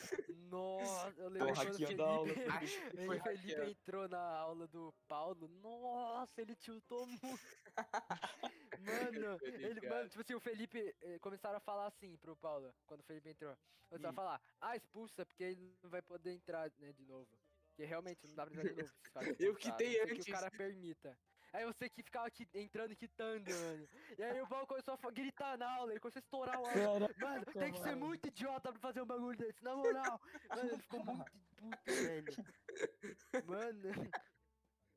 Nossa, 0.49 1.13
eu 1.19 1.29
lembro 1.29 1.49
quando 1.55 1.59
o 1.59 1.71
hackeando 1.71 2.03
a 2.05 2.09
aula. 2.09 2.29
Felipe, 2.29 2.45
que 2.91 3.07
foi 3.07 3.19
o 3.19 3.23
Felipe 3.23 3.71
entrou 3.71 4.09
na 4.09 4.21
aula 4.39 4.67
do 4.69 4.95
Paulo. 5.09 5.49
Nossa, 5.61 6.41
ele 6.41 6.55
tiltou 6.57 7.07
muito. 7.07 7.41
Mano, 8.81 9.39
ele, 9.45 9.89
mano, 9.89 10.09
tipo 10.09 10.21
assim, 10.23 10.35
o 10.35 10.41
Felipe 10.41 10.95
eh, 11.01 11.19
começaram 11.19 11.57
a 11.57 11.61
falar 11.61 11.87
assim 11.87 12.17
pro 12.17 12.37
Paulo, 12.37 12.75
quando 12.87 13.01
o 13.01 13.05
Felipe 13.05 13.29
entrou. 13.31 13.57
Começaram 13.89 14.11
a 14.11 14.13
Hum. 14.13 14.15
falar, 14.15 14.43
ah, 14.61 14.77
expulsa, 14.77 15.27
porque 15.27 15.43
ele 15.43 15.79
não 15.83 15.91
vai 15.91 16.03
poder 16.03 16.33
entrar, 16.33 16.71
né, 16.79 16.93
de 16.93 17.05
novo. 17.05 17.29
Porque 17.69 17.85
realmente 17.85 18.27
não 18.27 18.35
dá 18.35 18.45
pra 18.47 18.55
entrar 18.55 18.65
de 18.65 18.81
novo. 18.81 18.93
Eu 19.41 19.55
quitei 19.57 20.01
antes. 20.01 20.25
que 20.25 20.31
o 20.31 20.35
cara 20.35 20.51
permita. 20.51 21.19
Aí 21.53 21.65
você 21.65 21.89
que 21.91 22.03
ficava 22.03 22.27
aqui, 22.29 22.47
entrando 22.55 22.93
e 22.93 22.97
quitando, 22.97 23.51
mano. 23.51 23.89
E 24.17 24.23
aí 24.23 24.41
o 24.41 24.47
Paulo 24.47 24.67
começou 24.69 24.97
a 25.03 25.11
gritar 25.11 25.59
na 25.59 25.69
aula, 25.79 25.91
ele 25.93 25.99
começou 26.01 26.21
a 26.21 26.23
estourar 26.23 26.61
o 26.61 26.65
aula. 26.67 27.09
Mano, 27.19 27.45
tem 27.47 27.73
que 27.73 27.81
ser 27.81 27.97
muito 27.97 28.29
idiota 28.29 28.71
pra 28.73 28.81
fazer 28.81 29.03
um 29.03 29.07
bagulho 29.07 29.37
desse, 29.37 29.63
na 29.65 29.75
moral. 29.75 30.21
Mano, 30.49 30.71
ele 30.71 30.83
ficou 30.83 31.05
muito 31.05 31.33
puto, 31.57 31.93
velho. 31.93 32.27
Mano, 33.49 33.91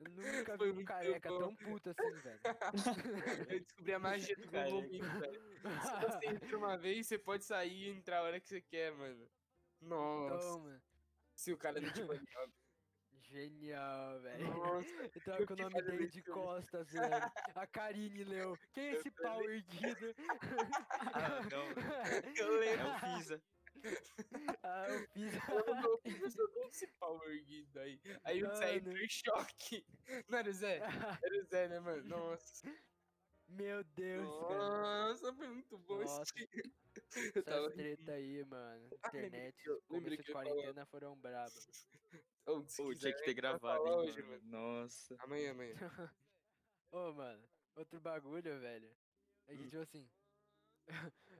eu 0.05 0.33
nunca 0.33 0.57
Foi 0.57 0.71
vi 0.71 0.81
um 0.81 0.85
careca 0.85 1.29
bom. 1.29 1.39
tão 1.39 1.55
puto 1.55 1.89
assim, 1.89 2.11
velho. 2.21 2.39
Eu 3.49 3.59
descobri 3.59 3.93
a 3.93 3.99
magia 3.99 4.35
do 4.35 4.47
Google. 4.47 4.81
Meet, 4.83 5.03
velho. 5.03 5.41
Se 5.81 6.01
você 6.01 6.25
entra 6.27 6.57
uma 6.57 6.77
vez, 6.77 7.07
você 7.07 7.17
pode 7.17 7.43
sair 7.45 7.87
e 7.87 7.89
entrar 7.89 8.19
a 8.19 8.23
hora 8.23 8.39
que 8.39 8.47
você 8.47 8.61
quer, 8.61 8.91
mano. 8.93 9.29
Nossa. 9.81 10.59
Mano, 10.59 10.81
Se 11.35 11.51
o 11.51 11.57
cara 11.57 11.79
não 11.81 11.91
te 11.91 12.01
óbvio. 12.01 12.21
genial, 13.21 14.21
velho. 14.21 14.51
Com 14.53 15.53
o 15.53 15.55
nome 15.57 15.81
dele 15.81 16.03
isso, 16.05 16.13
de 16.13 16.23
costas, 16.23 16.87
velho. 16.91 17.31
A 17.55 17.67
Karine 17.67 18.23
leu. 18.23 18.57
Quem 18.73 18.85
é 18.87 18.91
esse 18.93 19.11
pau 19.11 19.41
erguido? 19.49 20.13
Ah, 21.13 21.41
não. 21.51 21.65
Eu 22.35 22.59
lembro. 22.59 22.87
É 22.87 22.95
o 22.97 22.99
Pisa. 23.17 23.41
ah, 24.63 24.87
eu 24.89 25.07
fiz. 25.09 25.33
Eu 25.47 25.65
não 25.65 26.51
como 26.53 26.69
esse 26.69 26.87
pau 26.99 27.21
erguido 27.29 27.79
aí? 27.79 27.99
Aí 28.23 28.43
o 28.43 28.53
Zé 28.55 28.65
Mano. 28.65 28.77
entrou 28.77 28.97
em 28.97 29.09
choque. 29.09 29.85
Não 30.29 30.37
era 30.39 30.49
o 30.49 30.53
Zé? 30.53 30.77
Era 30.77 31.39
o 31.41 31.43
Zé, 31.45 31.67
né, 31.67 31.79
mano? 31.79 32.03
Nossa. 32.03 32.67
Meu 33.47 33.83
Deus, 33.83 34.39
cara. 34.47 35.07
Nossa, 35.09 35.33
foi 35.33 35.47
muito 35.49 35.77
bom 35.77 35.99
Nossa. 35.99 36.23
esse 36.23 36.47
dia. 36.47 36.63
Eu 37.35 37.43
Essas 37.45 37.73
treta 37.73 38.11
aí, 38.13 38.43
mano. 38.45 38.89
Ah, 39.03 39.07
Internet, 39.09 39.55
lembrei 39.89 40.17
começo 40.17 40.23
de 40.23 40.31
falar. 40.31 40.45
quarentena 40.45 40.85
foram 40.85 41.15
brabas. 41.19 41.87
Ô, 42.47 42.63
se 42.67 42.77
Pô, 42.77 42.89
quiser, 42.89 42.99
tinha 42.99 43.13
que 43.13 43.23
ter 43.23 43.33
gravado, 43.33 43.85
hein, 43.87 43.93
hoje, 43.93 44.21
mano. 44.23 44.41
Nossa. 44.45 45.15
Amanhã, 45.19 45.51
amanhã. 45.51 45.73
Ô, 46.91 47.11
mano, 47.13 47.49
outro 47.75 47.99
bagulho, 47.99 48.59
velho. 48.59 48.95
É 49.47 49.55
que, 49.55 49.61
Hum. 49.63 49.69
tipo 49.69 49.81
assim. 49.81 50.09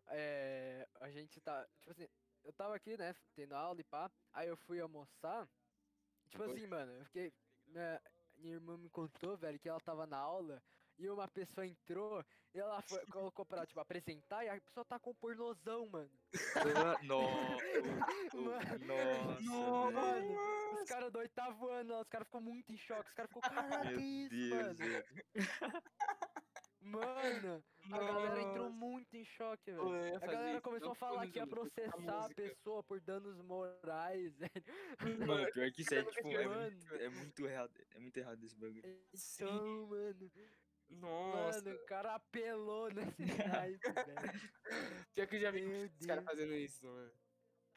é. 0.10 0.88
A 1.00 1.10
gente 1.12 1.40
tá. 1.42 1.68
Tipo 1.80 1.92
assim, 1.92 2.08
eu 2.44 2.54
tava 2.54 2.76
aqui, 2.76 2.98
né? 2.98 3.16
Tendo 3.36 3.54
aula 3.56 3.80
e 3.80 3.84
pá. 3.84 4.12
Aí 4.32 4.48
eu 4.48 4.58
fui 4.58 4.80
almoçar. 4.80 5.48
Tipo 6.30 6.44
Oi. 6.44 6.52
assim, 6.52 6.68
mano, 6.68 6.92
eu 6.92 7.06
fiquei. 7.06 7.34
Minha, 7.68 8.02
minha 8.38 8.54
irmã 8.56 8.78
me 8.78 8.90
contou, 8.90 9.38
velho, 9.38 9.60
que 9.60 9.70
ela 9.70 9.80
tava 9.80 10.06
na 10.06 10.18
aula. 10.18 10.62
E 10.98 11.10
uma 11.10 11.28
pessoa 11.28 11.66
entrou 11.66 12.24
e 12.54 12.60
ela 12.60 12.82
foi, 12.84 13.04
colocou 13.12 13.46
pra, 13.46 13.66
tipo, 13.66 13.80
apresentar 13.80 14.46
e 14.46 14.50
a 14.50 14.62
pessoa 14.62 14.86
tá 14.86 15.00
com 15.00 15.14
pornozão, 15.16 15.88
mano. 15.88 16.12
No... 17.04 17.22
Mano, 18.34 19.42
Nossa. 19.42 19.92
Mano, 19.92 20.74
os 20.74 20.90
caras 20.90 21.12
do 21.12 21.20
oitavo 21.20 21.70
ano, 21.70 21.94
lá, 21.94 22.02
os 22.02 22.08
caras 22.08 22.28
ficou 22.28 22.42
muito 22.42 22.72
em 22.72 22.78
choque. 22.78 23.10
Os 23.10 23.14
caras 23.14 23.30
ficou, 23.30 23.42
caralho, 23.42 24.00
isso, 24.00 24.30
Deus, 24.30 24.52
mano? 24.52 24.76
velho. 24.76 25.06
Mano, 26.82 27.64
a 27.92 27.98
galera 27.98 28.42
entrou 28.42 28.70
muito 28.70 29.16
em 29.16 29.26
choque, 29.26 29.74
Pô, 29.74 29.92
velho. 29.92 30.16
A 30.16 30.28
galera 30.28 30.62
começou 30.62 30.92
a 30.92 30.96
falar 30.96 31.28
que 31.28 31.38
ia 31.38 31.48
processar 31.48 32.26
a 32.26 32.30
pessoa 32.30 32.84
por 32.84 33.00
danos 33.02 33.40
morais, 33.42 34.38
velho. 34.40 35.28
Mano, 35.28 35.52
pior 35.52 35.72
que 35.72 35.82
isso 35.82 35.94
é, 35.94 36.04
tipo, 36.04 36.28
é, 36.30 36.48
muito, 36.48 36.96
é 36.96 37.10
muito 37.10 37.48
errado. 37.48 37.74
É 37.96 38.00
muito 38.00 38.18
errado 38.18 38.44
esse 38.44 38.56
bagulho. 38.58 38.84
Então, 39.14 39.88
mano. 39.88 40.32
Nossa. 40.90 41.62
Mano, 41.64 41.76
o 41.76 41.86
cara 41.86 42.16
apelou 42.16 42.90
nesse 42.92 43.18
naipe, 43.78 43.92
velho. 43.92 44.52
Pior 45.14 45.28
que 45.28 45.36
eu 45.36 45.42
já 45.42 45.52
vi 45.52 45.62
Meu 45.62 45.86
os 45.86 46.06
caras 46.06 46.24
fazendo 46.24 46.54
isso, 46.54 46.86
mano. 46.86 47.12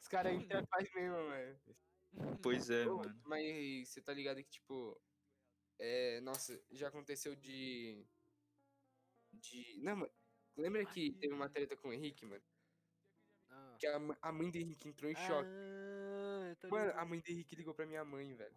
Os 0.00 0.08
caras 0.08 0.34
entram 0.34 0.60
e 0.60 0.66
fazem 0.66 0.94
mesmo, 0.94 1.16
mano. 1.16 2.38
Pois 2.42 2.70
é, 2.70 2.86
Ô, 2.86 2.98
mano. 2.98 3.20
Mas 3.24 3.88
você 3.88 4.00
tá 4.00 4.12
ligado 4.12 4.42
que, 4.42 4.50
tipo. 4.50 5.00
É. 5.78 6.20
Nossa, 6.20 6.60
já 6.70 6.88
aconteceu 6.88 7.34
de. 7.34 8.06
De. 9.50 9.78
Não, 9.82 9.96
mano. 9.96 10.12
Lembra 10.56 10.84
que 10.86 11.12
teve 11.12 11.34
uma 11.34 11.48
treta 11.48 11.76
com 11.76 11.88
o 11.88 11.92
Henrique, 11.92 12.24
mano? 12.24 12.42
Ah. 13.50 13.76
Que 13.78 13.86
a, 13.86 13.96
a 14.22 14.32
mãe 14.32 14.50
do 14.50 14.56
Henrique 14.58 14.88
entrou 14.88 15.10
em 15.10 15.14
choque. 15.14 15.48
Ah, 15.50 16.56
tô 16.60 16.68
Mano, 16.68 16.92
a 16.96 17.04
mãe 17.04 17.20
do 17.20 17.30
Henrique 17.30 17.56
ligou 17.56 17.74
pra 17.74 17.86
minha 17.86 18.04
mãe, 18.04 18.34
velho. 18.34 18.56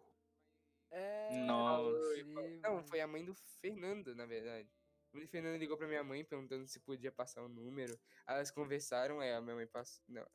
É, 0.90 1.44
Nossa. 1.44 2.24
Não, 2.62 2.74
mano. 2.74 2.88
foi 2.88 3.00
a 3.00 3.06
mãe 3.06 3.24
do 3.24 3.34
Fernando, 3.34 4.14
na 4.14 4.26
verdade. 4.26 4.68
A 5.12 5.16
mãe 5.16 5.26
do 5.26 5.30
Fernando 5.30 5.58
ligou 5.58 5.76
pra 5.76 5.86
minha 5.86 6.02
mãe 6.02 6.24
perguntando 6.24 6.66
se 6.66 6.80
podia 6.80 7.12
passar 7.12 7.42
o 7.42 7.48
número. 7.48 7.98
Aí 8.26 8.36
elas 8.36 8.50
conversaram, 8.50 9.20
aí 9.20 9.32
a 9.32 9.40
minha 9.40 9.54
mãe 9.56 9.66
passou. 9.66 10.02
Não. 10.08 10.26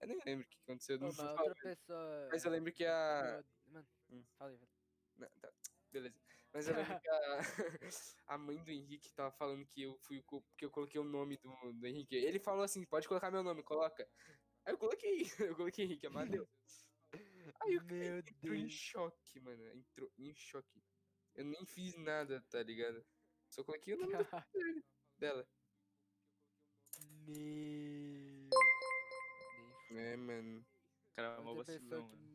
Eu 0.00 0.08
nem 0.08 0.20
lembro 0.26 0.44
o 0.44 0.48
que 0.48 0.58
aconteceu. 0.62 0.98
Não 0.98 1.08
outra 1.08 1.54
pessoa. 1.62 2.28
mas 2.30 2.44
eu 2.44 2.50
lembro 2.50 2.72
que 2.72 2.84
a. 2.84 3.42
Mano, 3.66 3.86
Hum. 4.10 4.22
fala 4.38 4.50
aí, 4.50 4.56
velho. 4.56 4.70
Não, 5.16 5.28
tá, 5.40 5.50
beleza. 5.90 6.14
Mas 6.56 6.68
eu 6.68 6.74
lembro 6.74 6.98
que 7.02 7.08
a, 7.10 7.40
a 8.28 8.38
mãe 8.38 8.56
do 8.64 8.70
Henrique 8.70 9.12
tava 9.12 9.30
falando 9.30 9.66
que 9.66 9.82
eu 9.82 9.94
fui 9.98 10.24
que 10.56 10.64
eu 10.64 10.70
coloquei 10.70 10.98
o 10.98 11.04
nome 11.04 11.36
do, 11.36 11.72
do 11.74 11.86
Henrique. 11.86 12.16
Ele 12.16 12.38
falou 12.38 12.62
assim, 12.62 12.82
pode 12.86 13.06
colocar 13.06 13.30
meu 13.30 13.42
nome, 13.42 13.62
coloca. 13.62 14.08
Aí 14.64 14.72
eu 14.72 14.78
coloquei, 14.78 15.20
eu 15.52 15.54
coloquei 15.54 15.84
Henrique 15.84 16.06
Amadeu. 16.06 16.48
Aí 17.60 17.76
o 17.76 17.84
cara 17.84 18.18
entrou 18.18 18.54
em 18.54 18.62
Deus. 18.62 18.72
choque, 18.72 19.38
mano. 19.40 19.68
Entrou 19.74 20.10
em 20.16 20.34
choque. 20.34 20.82
Eu 21.34 21.44
nem 21.44 21.66
fiz 21.66 21.94
nada, 21.98 22.42
tá 22.48 22.62
ligado? 22.62 23.04
Só 23.50 23.62
coloquei 23.62 23.92
o 23.92 23.98
nome 23.98 24.14
dela. 25.18 25.46
Meu. 27.26 28.48
É, 29.90 30.16
mano. 30.16 30.66
Cara, 31.14 31.36
é 31.36 31.40
uma 31.40 31.54
vacilão, 31.54 32.08
que 32.08 32.16
mano. 32.16 32.25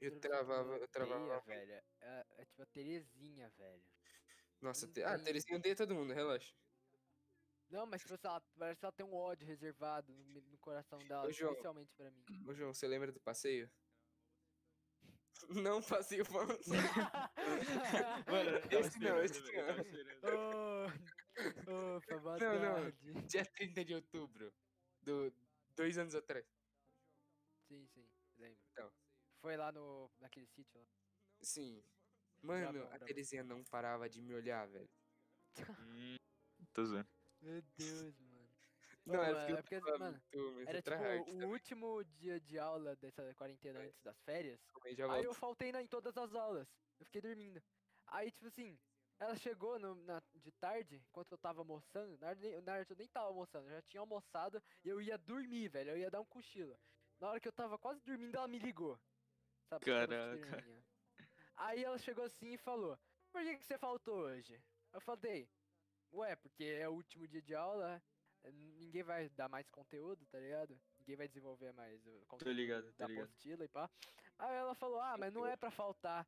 Eu 0.00 0.20
travava, 0.20 0.76
eu 0.76 0.88
travava. 0.88 1.40
velho. 1.40 1.72
É, 2.00 2.26
é 2.38 2.44
tipo 2.44 2.62
a 2.62 2.66
Terezinha, 2.66 3.50
velho. 3.56 3.84
Nossa, 4.60 4.86
te... 4.88 5.02
ah, 5.02 5.18
Terezinha 5.18 5.58
odeia 5.58 5.76
todo 5.76 5.94
mundo, 5.94 6.12
relaxa. 6.12 6.54
Não, 7.68 7.86
mas 7.86 8.00
tipo 8.02 8.14
ela, 8.22 8.40
parece 8.56 8.78
que 8.78 8.84
ela 8.84 8.92
tem 8.92 9.04
um 9.06 9.14
ódio 9.14 9.46
reservado 9.46 10.12
no, 10.12 10.40
no 10.42 10.58
coração 10.58 10.98
dela, 11.00 11.26
Ô, 11.26 11.32
João. 11.32 11.50
especialmente 11.52 11.92
pra 11.94 12.10
mim. 12.10 12.24
Ô, 12.46 12.54
João, 12.54 12.72
você 12.72 12.86
lembra 12.86 13.10
do 13.10 13.20
passeio? 13.20 13.70
Não, 15.50 15.82
passeio 15.82 16.24
falando. 16.24 16.58
Mano, 18.26 18.58
Esse 18.70 18.98
não, 19.00 19.22
esse 19.22 19.40
não. 20.22 20.86
Opa, 21.96 22.18
boa 22.18 22.38
Não, 22.38 22.58
não. 22.58 23.22
Dia 23.26 23.44
30 23.44 23.84
de 23.84 23.94
outubro. 23.94 24.52
Do 25.02 25.32
dois 25.74 25.98
anos 25.98 26.14
atrás. 26.14 26.46
Sim, 27.68 27.86
sim, 27.88 28.08
lembro. 28.38 28.58
Então. 28.72 28.90
Foi 29.40 29.56
lá 29.56 29.70
no, 29.72 30.10
naquele 30.20 30.46
sítio 30.46 30.78
lá. 30.80 30.86
Sim. 31.40 31.82
Mano, 32.42 32.84
a. 32.92 32.98
Terezinha 32.98 33.42
não 33.44 33.62
parava 33.64 34.08
de 34.08 34.20
me 34.20 34.34
olhar, 34.34 34.66
velho. 34.68 34.88
Tô 36.74 36.84
zoando. 36.84 37.08
Meu 37.40 37.62
Deus, 37.76 38.18
mano. 38.20 38.36
Não, 39.06 39.20
Ô, 39.20 39.22
é 39.22 39.34
porque 39.34 39.52
eu 39.52 39.56
é 39.56 39.62
porque, 39.62 39.80
mano, 39.98 40.20
muito, 40.34 40.52
muito 40.52 40.68
Era 40.68 40.82
tipo 40.82 40.96
o 40.96 41.24
também. 41.24 41.44
último 41.44 42.04
dia 42.04 42.40
de 42.40 42.58
aula 42.58 42.96
dessa 42.96 43.32
quarentena 43.34 43.78
antes 43.78 44.02
das 44.02 44.16
férias. 44.24 44.58
Já 44.96 45.12
Aí 45.12 45.22
eu 45.22 45.32
faltei 45.32 45.70
na, 45.70 45.80
em 45.80 45.86
todas 45.86 46.16
as 46.16 46.34
aulas. 46.34 46.66
Eu 46.98 47.06
fiquei 47.06 47.20
dormindo. 47.20 47.62
Aí, 48.08 48.32
tipo 48.32 48.48
assim, 48.48 48.76
Ela 49.18 49.34
chegou 49.36 49.78
no- 49.78 49.94
na- 49.94 50.20
de 50.34 50.52
tarde, 50.52 50.96
enquanto 51.08 51.32
eu 51.32 51.38
tava 51.38 51.60
almoçando. 51.60 52.18
Na 52.18 52.34
verdade, 52.34 52.50
na 52.56 52.72
verdade, 52.72 52.92
eu 52.92 52.96
nem 52.98 53.08
tava 53.08 53.28
almoçando, 53.28 53.66
eu 53.68 53.76
já 53.76 53.82
tinha 53.82 54.00
almoçado 54.00 54.62
e 54.84 54.88
eu 54.88 55.00
ia 55.00 55.16
dormir, 55.16 55.68
velho. 55.68 55.92
Eu 55.92 55.98
ia 55.98 56.10
dar 56.10 56.20
um 56.20 56.24
cochilo. 56.26 56.76
Na 57.18 57.30
hora 57.30 57.40
que 57.40 57.48
eu 57.48 57.52
tava 57.52 57.78
quase 57.78 58.02
dormindo, 58.02 58.34
ela 58.36 58.46
me 58.48 58.58
ligou. 58.58 58.98
Sabe? 59.68 59.84
toda 59.84 60.06
Caraca. 60.06 60.84
Aí 61.56 61.82
ela 61.84 61.98
chegou 61.98 62.24
assim 62.24 62.54
e 62.54 62.58
falou: 62.58 62.98
Por 63.32 63.42
que, 63.42 63.56
que 63.56 63.64
você 63.64 63.78
faltou 63.78 64.16
hoje? 64.20 64.62
Eu 64.92 65.00
falei: 65.00 65.48
Ué, 66.12 66.36
porque 66.36 66.64
é 66.64 66.88
o 66.88 66.92
último 66.92 67.26
dia 67.26 67.42
de 67.42 67.54
aula, 67.54 68.02
eh, 68.44 68.52
ninguém 68.52 69.02
vai 69.02 69.28
dar 69.30 69.48
mais 69.48 69.68
conteúdo, 69.70 70.24
tá 70.26 70.38
ligado? 70.38 70.80
Ninguém 71.00 71.16
vai 71.16 71.28
desenvolver 71.28 71.72
mais 71.72 72.06
o 72.06 72.20
Tô 72.20 72.26
conteúdo 72.26 72.52
ligado, 72.52 72.92
tô 72.92 72.98
da 72.98 73.06
ligado. 73.06 73.24
apostila 73.24 73.64
e 73.64 73.68
pá. 73.68 73.90
Aí 74.38 74.54
ela 74.54 74.74
falou, 74.74 75.00
ah, 75.00 75.16
mas 75.18 75.32
não 75.32 75.46
é 75.46 75.56
pra 75.56 75.70
faltar. 75.70 76.26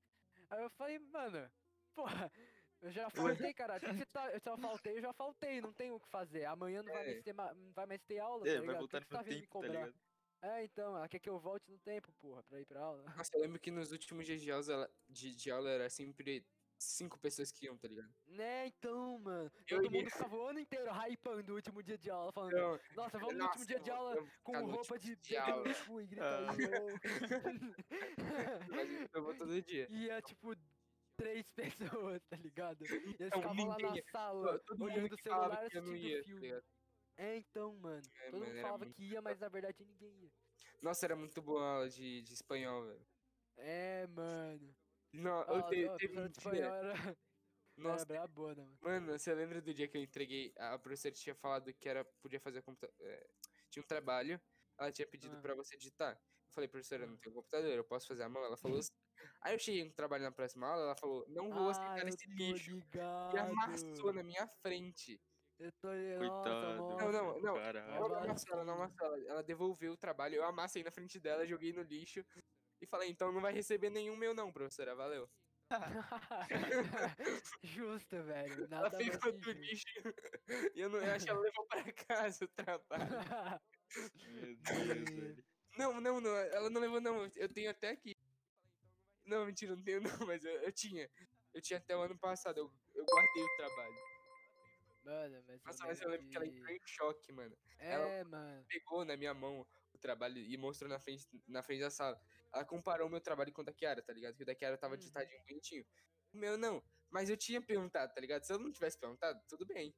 Aí 0.50 0.62
eu 0.62 0.70
falei, 0.70 0.98
mano, 0.98 1.50
porra, 1.94 2.30
eu 2.80 2.90
já 2.90 3.08
faltei, 3.10 3.52
cara. 3.54 3.78
que 3.78 3.86
você 3.86 4.06
tá, 4.06 4.30
eu 4.32 4.40
só 4.40 4.56
faltei, 4.56 4.96
eu 4.98 5.02
já 5.02 5.12
faltei, 5.12 5.60
não 5.60 5.72
tem 5.72 5.90
o 5.92 6.00
que 6.00 6.08
fazer. 6.08 6.44
Amanhã 6.46 6.82
não 6.82 6.92
vai, 6.92 7.02
É. 7.02 7.06
mais, 7.12 7.24
ter, 7.24 7.34
não 7.34 7.72
vai 7.72 7.86
mais 7.86 8.02
ter 8.02 8.18
aula, 8.18 8.44
tá 8.44 8.50
É, 8.50 8.54
ligado? 8.54 8.66
vai 8.66 8.76
voltar 8.76 9.00
que 9.00 9.06
que 9.06 9.10
tá 9.12 9.18
no 9.18 9.24
vindo 9.24 9.34
me 9.34 9.40
tempo, 9.42 9.60
tá 9.60 9.66
ligado? 9.68 9.94
É, 10.40 10.64
então, 10.64 10.96
ela 10.96 11.08
quer 11.08 11.18
que 11.18 11.28
eu 11.28 11.38
volte 11.38 11.68
no 11.70 11.78
tempo, 11.80 12.12
porra, 12.20 12.42
pra 12.44 12.60
ir 12.60 12.66
pra 12.66 12.80
aula. 12.80 13.02
Nossa, 13.26 13.36
eu 13.36 13.40
lembro 13.40 13.58
que 13.60 13.70
nos 13.70 13.90
últimos 13.92 14.24
dias 14.24 14.40
de 14.40 14.50
aula, 14.52 14.88
de, 15.08 15.34
de 15.34 15.50
aula 15.50 15.68
era 15.68 15.90
sempre 15.90 16.46
cinco 16.80 17.18
pessoas 17.18 17.50
que 17.50 17.66
iam, 17.66 17.76
tá 17.76 17.88
ligado? 17.88 18.08
Né, 18.24 18.68
então, 18.68 19.18
mano. 19.18 19.50
Eu 19.66 19.82
Todo 19.82 19.92
ia- 19.92 20.00
mundo 20.00 20.10
ficava 20.12 20.36
o 20.36 20.46
ano 20.46 20.60
inteiro 20.60 20.88
hypando 20.92 21.52
o 21.52 21.56
último 21.56 21.82
dia 21.82 21.98
de 21.98 22.08
aula, 22.08 22.30
falando, 22.32 22.52
Então, 22.52 22.78
nossa, 22.94 23.18
vamos 23.18 23.34
no 23.34 23.38
nossa, 23.40 23.50
último 23.58 23.66
dia 23.66 23.80
de 23.80 23.90
eu- 23.90 23.96
aula 23.96 24.14
eu 24.14 24.28
com 24.44 24.52
no 24.60 24.66
roupa 24.76 24.96
de, 24.96 25.16
dia 25.16 25.40
de 25.42 25.50
aula. 25.50 25.74
cu 25.86 26.00
e 26.00 26.06
grita 26.06 26.24
Ah. 26.38 26.54
eu 29.12 29.22
vou 29.24 29.34
todo 29.34 29.60
dia. 29.62 29.88
E 29.90 30.08
é 30.10 30.22
tipo 30.22 30.54
três 31.16 31.50
pessoas, 32.14 32.22
tá 32.30 32.36
ligado? 32.36 32.84
E 32.86 32.92
eles 32.94 33.18
Não, 33.18 33.42
ficavam 33.42 33.66
lá 33.66 33.76
na 33.78 34.02
sala, 34.12 34.60
olhando 34.80 35.14
o 35.14 35.18
celular 35.20 35.48
eu 35.48 35.66
assistindo 35.66 35.96
ia, 35.96 36.18
tá 36.18 36.24
filme. 36.24 36.40
ligado? 36.42 36.64
É, 37.18 37.36
então, 37.36 37.74
mano. 37.76 38.02
É, 38.14 38.30
Todo 38.30 38.34
mano, 38.34 38.46
mundo 38.46 38.52
era 38.58 38.62
falava 38.62 38.84
muito 38.84 38.96
que 38.96 39.02
ia, 39.04 39.20
mas 39.20 39.38
na 39.40 39.48
verdade 39.48 39.84
ninguém 39.84 40.24
ia. 40.24 40.30
Nossa, 40.80 41.04
era 41.04 41.16
muito 41.16 41.42
boa 41.42 41.60
a 41.62 41.70
aula 41.74 41.88
de, 41.90 42.22
de 42.22 42.32
espanhol, 42.32 42.86
velho. 42.86 43.06
É, 43.56 44.06
mano. 44.06 44.74
Não, 45.12 45.40
Ah, 45.40 45.46
eu 45.54 45.62
te- 45.68 45.84
não, 45.86 45.96
teve 45.96 46.20
um 46.20 46.28
dia. 46.28 46.64
era, 46.66 46.92
era 47.18 47.18
Nossa, 47.76 48.06
brabona, 48.06 48.62
mano. 48.64 48.78
mano, 48.80 49.18
você 49.18 49.34
lembra 49.34 49.60
do 49.60 49.74
dia 49.74 49.88
que 49.88 49.96
eu 49.98 50.02
entreguei? 50.02 50.52
A 50.56 50.78
professora 50.78 51.12
tinha 51.14 51.34
falado 51.34 51.74
que 51.74 51.88
era, 51.88 52.04
podia 52.04 52.38
fazer 52.40 52.62
computador. 52.62 52.96
tinha 53.70 53.82
um 53.82 53.86
trabalho, 53.86 54.40
ela 54.78 54.92
tinha 54.92 55.06
pedido 55.06 55.36
Ah. 55.36 55.40
pra 55.40 55.54
você 55.54 55.76
digitar. 55.76 56.14
Eu 56.46 56.52
falei, 56.52 56.68
professora, 56.68 57.02
eu 57.02 57.08
não 57.08 57.16
Ah. 57.16 57.18
tenho 57.20 57.34
computador, 57.34 57.70
eu 57.72 57.84
posso 57.84 58.06
fazer 58.06 58.22
a 58.22 58.28
mão? 58.28 58.44
Ela 58.44 58.56
falou. 58.56 58.80
"Sim." 58.82 58.92
Aí 59.42 59.54
eu 59.54 59.58
cheguei 59.58 59.84
no 59.84 59.92
trabalho 59.92 60.22
na 60.22 60.30
próxima 60.32 60.68
aula, 60.68 60.82
ela 60.84 60.94
falou, 60.96 61.24
não 61.28 61.50
vou 61.50 61.66
Ah, 61.68 61.70
aceitar 61.72 62.02
eu 62.02 62.08
esse 62.08 62.26
lixo. 62.28 62.70
ligado. 62.70 63.34
E 63.34 63.38
amassou 63.40 64.12
na 64.12 64.22
minha 64.22 64.46
frente. 64.46 65.20
Eu 65.58 65.72
tô 65.72 65.88
Coitado. 65.88 66.76
Nossa, 66.76 67.04
Não, 67.04 67.12
não, 67.12 67.40
não. 67.40 67.56
Ela 67.56 67.82
não 67.82 68.06
Amassou. 68.06 68.24
amassou, 68.24 68.54
ela 68.54 68.64
não 68.64 68.74
amassou. 68.74 69.06
Ela, 69.06 69.18
ela 69.28 69.42
devolveu 69.42 69.92
o 69.92 69.96
trabalho, 69.96 70.36
eu 70.36 70.44
amassei 70.44 70.84
na 70.84 70.90
frente 70.90 71.18
dela, 71.18 71.46
joguei 71.46 71.72
no 71.72 71.82
lixo. 71.82 72.24
E 72.80 72.86
falei, 72.86 73.10
então 73.10 73.32
não 73.32 73.40
vai 73.40 73.52
receber 73.52 73.90
nenhum 73.90 74.16
meu 74.16 74.32
não, 74.32 74.52
professora, 74.52 74.94
valeu. 74.94 75.28
Justo, 77.62 78.22
velho. 78.22 78.64
Ela 78.64 78.68
Nada 78.68 78.96
mais 78.96 79.08
ficou 79.08 79.32
do 79.32 79.50
lixo. 79.50 79.84
E 80.74 80.80
eu, 80.80 80.88
não, 80.88 81.00
eu 81.00 81.12
acho 81.12 81.24
que 81.24 81.30
ela 81.30 81.40
levou 81.40 81.66
pra 81.66 81.92
casa 81.92 82.44
o 82.44 82.48
trabalho. 82.48 83.04
Meu 84.26 84.56
Deus, 84.56 85.10
velho. 85.10 85.44
Não, 85.76 86.00
não, 86.00 86.20
não, 86.20 86.36
ela 86.36 86.70
não 86.70 86.80
levou 86.80 87.00
não, 87.00 87.30
eu 87.36 87.48
tenho 87.48 87.70
até 87.70 87.90
aqui. 87.90 88.16
Não, 89.24 89.44
mentira, 89.44 89.76
não 89.76 89.82
tenho 89.82 90.00
não, 90.00 90.26
mas 90.26 90.44
eu, 90.44 90.52
eu 90.62 90.72
tinha. 90.72 91.10
Eu 91.52 91.60
tinha 91.60 91.78
até 91.78 91.96
o 91.96 92.00
ano 92.00 92.16
passado, 92.18 92.58
eu, 92.58 92.72
eu 92.94 93.04
guardei 93.04 93.42
o 93.42 93.56
trabalho. 93.56 94.17
Mano, 95.08 95.42
mas 95.46 95.62
Nossa, 95.64 95.86
mas 95.86 96.00
eu 96.02 96.10
lembro 96.10 96.28
que 96.28 96.36
ela 96.36 96.46
entrou 96.46 96.68
em 96.68 96.78
choque, 96.84 97.32
mano. 97.32 97.56
É, 97.78 98.22
mano. 98.24 98.66
Pegou 98.68 99.06
na 99.06 99.16
minha 99.16 99.32
mão 99.32 99.66
o 99.94 99.98
trabalho 99.98 100.36
e 100.36 100.54
mostrou 100.58 100.86
na 100.88 101.00
frente, 101.00 101.26
na 101.46 101.62
frente 101.62 101.80
da 101.80 101.90
sala. 101.90 102.20
Ela 102.52 102.64
comparou 102.66 103.08
o 103.08 103.10
meu 103.10 103.20
trabalho 103.20 103.50
com 103.50 103.62
o 103.62 103.64
da 103.64 103.72
Kiara, 103.72 104.02
tá 104.02 104.12
ligado? 104.12 104.36
Que 104.36 104.42
o 104.42 104.46
da 104.46 104.54
Kiara 104.54 104.76
tava 104.76 104.92
Uhum. 104.94 104.98
digitadinho, 104.98 105.40
bonitinho. 105.48 105.86
O 106.34 106.36
meu 106.38 106.58
não. 106.58 106.82
Mas 107.10 107.30
eu 107.30 107.38
tinha 107.38 107.58
perguntado, 107.62 108.12
tá 108.12 108.20
ligado? 108.20 108.42
Se 108.44 108.52
eu 108.52 108.58
não 108.58 108.70
tivesse 108.70 108.98
perguntado, 109.00 109.40
tudo 109.48 109.64
bem. 109.66 109.94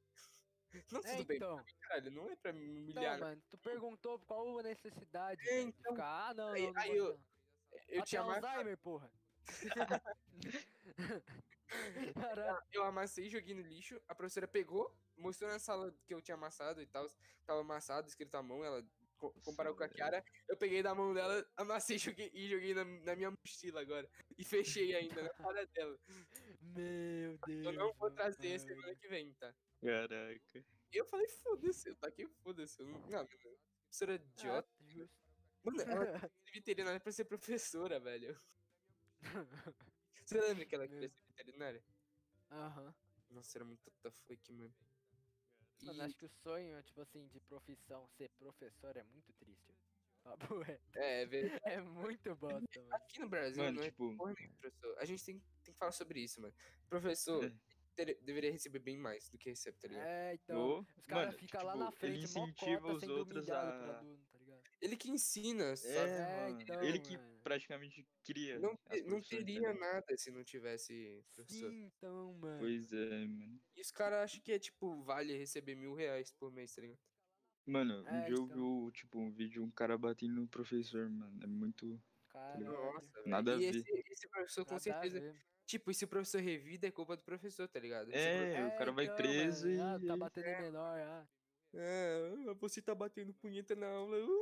Não 0.89 1.01
É, 1.01 1.17
tudo 1.17 1.25
bem, 1.25 1.35
então. 1.35 1.61
caralho, 1.81 2.11
não 2.11 2.29
é 2.29 2.35
pra 2.37 2.53
me 2.53 2.63
Então, 2.63 2.81
humilhar. 2.83 3.19
não. 3.19 3.27
mano, 3.27 3.43
tu 3.49 3.57
perguntou 3.57 4.17
qual 4.21 4.57
a 4.59 4.63
necessidade 4.63 5.41
É, 5.49 5.59
então. 5.63 5.93
ficar, 5.93 6.29
ah, 6.29 6.33
não, 6.33 6.47
Aí- 6.53 6.61
não, 6.67 6.71
não 6.71 6.81
aí 6.81 6.87
vou 6.87 6.97
eu- 6.97 7.17
não. 7.17 7.25
Eu 7.89 7.95
Ela 7.97 8.05
tinha 8.05 8.21
Alzheimer, 8.21 8.77
porra. 8.77 9.11
Caralho. 12.15 12.63
eu 12.73 12.83
amassei, 12.83 13.29
joguei 13.29 13.53
no 13.55 13.61
lixo, 13.61 14.01
a 14.07 14.15
professora 14.15 14.47
pegou, 14.47 14.95
mostrou 15.17 15.49
na 15.49 15.59
sala 15.59 15.93
que 16.05 16.13
eu 16.13 16.21
tinha 16.21 16.35
amassado 16.35 16.81
e 16.81 16.85
tal, 16.85 17.07
tava 17.45 17.61
amassado, 17.61 18.07
escrito 18.07 18.35
à 18.35 18.43
mão, 18.43 18.63
ela 18.63 18.85
co- 19.17 19.33
comparou 19.43 19.75
com 19.75 19.83
a. 19.83 19.89
Kiara, 19.89 20.23
eu 20.47 20.57
peguei 20.57 20.83
da 20.83 20.93
mão 20.93 21.13
dela, 21.13 21.45
amassei 21.55 21.97
joguei, 22.17 22.29
e 22.33 22.49
joguei 22.49 22.73
na, 22.73 22.83
na 22.83 23.15
minha 23.15 23.31
mochila 23.31 23.81
agora. 23.81 24.09
E 24.37 24.43
fechei 24.43 24.95
ainda 24.95 25.23
na 25.23 25.29
cara 25.29 25.65
dela. 25.67 25.97
Meu 26.61 27.37
Deus. 27.45 27.65
Eu 27.65 27.73
não 27.73 27.93
vou 27.93 28.11
trazer 28.11 28.49
pai. 28.49 28.59
semana 28.59 28.95
que 28.95 29.07
vem, 29.07 29.33
tá? 29.35 29.53
Caraca. 29.81 30.65
E 30.93 30.97
eu 30.97 31.05
falei, 31.05 31.27
foda-se, 31.27 31.89
eu 31.89 31.95
tá 31.95 32.07
aqui, 32.07 32.27
foda-se. 32.43 32.79
Eu 32.81 32.87
não... 32.87 32.99
não, 32.99 33.09
mano, 33.09 33.27
professora 33.27 34.15
idiota. 34.15 34.69
Ah. 34.99 35.07
Mano, 35.63 35.81
ela 35.81 36.03
é 36.27 36.51
veterinária 36.51 36.99
pra 36.99 37.11
ser 37.11 37.25
professora, 37.25 37.99
velho. 37.99 38.35
Você 40.25 40.39
lembra 40.39 40.65
que 40.65 40.75
ela 40.75 40.87
queria 40.87 41.09
ser 41.09 41.30
veterinária? 41.45 41.83
Aham. 42.51 42.93
Nossa, 43.29 43.57
era 43.57 43.65
muito 43.65 43.89
fuck, 44.01 44.53
mano. 44.53 44.73
Mano, 45.83 45.99
E- 45.99 46.01
acho 46.05 46.15
que 46.15 46.25
o 46.25 46.29
sonho, 46.29 46.81
tipo 46.83 47.01
assim, 47.01 47.27
de 47.27 47.39
profissão 47.39 48.07
ser 48.09 48.29
professor 48.37 48.95
é 48.97 49.03
muito 49.03 49.33
triste. 49.33 49.73
Papo 50.55 50.59
reto. 50.59 50.83
É, 50.95 51.25
velho. 51.25 51.49
É 51.65 51.81
muito 51.81 52.35
bosta, 52.35 52.79
mano. 52.81 52.93
Aqui 52.93 53.19
no 53.19 53.29
Brasil, 53.29 53.63
Mano, 53.63 53.77
não 53.77 53.83
é 53.83 53.89
tipo, 53.89 54.15
porra 54.17 54.33
nenhuma, 54.37 54.55
professor. 54.59 54.95
A 54.99 55.05
gente 55.05 55.25
tem, 55.25 55.39
tem 55.63 55.73
que 55.73 55.79
falar 55.79 55.91
sobre 55.91 56.19
isso, 56.19 56.39
mano. 56.41 56.53
Professor 56.87 57.43
É. 57.45 57.53
ter- 57.95 58.21
deveria 58.21 58.51
receber 58.51 58.79
bem 58.79 58.97
mais 58.97 59.29
do 59.29 59.37
que 59.37 59.49
recebe, 59.49 59.79
tá 59.79 59.87
ligado? 59.87 60.05
É, 60.05 60.33
então. 60.35 60.59
Ô, 60.59 60.79
Os 60.95 61.05
caras 61.07 61.27
mano, 61.27 61.39
ficam 61.39 61.63
lá 61.63 61.71
tipo, 61.73 61.83
na 61.85 61.91
frente, 61.91 62.13
ele 62.17 62.23
incentiva 62.25 62.93
os 62.93 62.99
sendo 62.99 63.17
outros 63.17 63.49
a- 63.49 63.99
aluno, 63.99 64.25
tá? 64.31 64.39
Ele 64.81 64.97
que 64.97 65.11
ensina, 65.11 65.75
só 65.75 65.87
É, 65.87 66.09
É, 66.09 66.47
mano. 66.49 66.61
então, 66.61 66.81
ele 66.83 66.99
que 66.99 67.15
mano. 67.15 67.39
praticamente 67.43 68.07
cria. 68.25 68.57
não, 68.59 68.71
não 69.05 69.21
tá 69.21 69.27
teria 69.29 69.73
nada 69.73 70.17
se 70.17 70.31
não 70.31 70.43
tivesse 70.43 71.23
professor. 71.35 71.69
Sim, 71.69 71.83
então, 71.95 72.33
mano. 72.33 72.59
Pois 72.59 72.91
é, 72.91 73.25
mano. 73.27 73.61
E 73.75 73.81
os 73.81 73.91
caras 73.91 74.19
acham 74.23 74.41
que 74.41 74.51
é 74.51 74.57
tipo, 74.59 75.03
vale 75.03 75.37
receber 75.37 75.75
mil 75.75 75.93
reais 75.93 76.31
por 76.31 76.51
mês, 76.51 76.73
tá 76.73 76.81
ligado? 76.81 76.99
Mano, 77.67 78.01
um 78.03 78.07
É, 78.07 78.25
dia 78.25 78.35
eu 78.35 78.43
então. 78.45 78.85
vi, 78.87 78.91
tipo, 78.93 79.19
um 79.19 79.31
vídeo 79.31 79.51
de 79.51 79.59
um 79.59 79.69
cara 79.69 79.95
batendo 79.97 80.33
no 80.41 80.47
professor, 80.47 81.07
mano. 81.09 81.43
É 81.43 81.47
muito. 81.47 82.01
Caralho. 82.29 82.65
Nossa, 82.65 83.07
velho. 83.17 83.27
Nada 83.29 83.53
a 83.53 83.55
e 83.57 83.59
ver. 83.71 83.75
esse, 83.77 84.03
esse 84.11 84.27
professor 84.29 84.65
com 84.65 84.71
nada 84.71 84.77
a 84.77 84.83
certeza. 84.83 85.35
Tipo, 85.67 85.91
e 85.91 85.93
se 85.93 86.03
o 86.05 86.07
professor 86.07 86.41
revida, 86.41 86.87
é 86.87 86.91
culpa 86.91 87.15
do 87.15 87.23
professor, 87.23 87.67
tá 87.67 87.79
ligado? 87.79 88.07
Se 88.07 88.13
o 88.13 88.17
É, 88.17 88.67
o 88.67 88.77
cara 88.77 88.91
vai 88.91 89.05
então, 89.05 89.15
preso 89.15 89.67
mano. 89.67 89.77
e. 89.77 89.79
Ah, 89.79 89.99
tá 90.07 90.13
aí- 90.13 90.19
batendo 90.19 90.47
em 90.47 90.61
menor, 90.63 90.99
ah. 90.99 91.27
É, 91.73 92.53
você 92.59 92.81
tá 92.81 92.93
batendo 92.95 93.33
punheta 93.35 93.75
na 93.75 93.87
aula. 93.87 94.17
uh. 94.17 94.40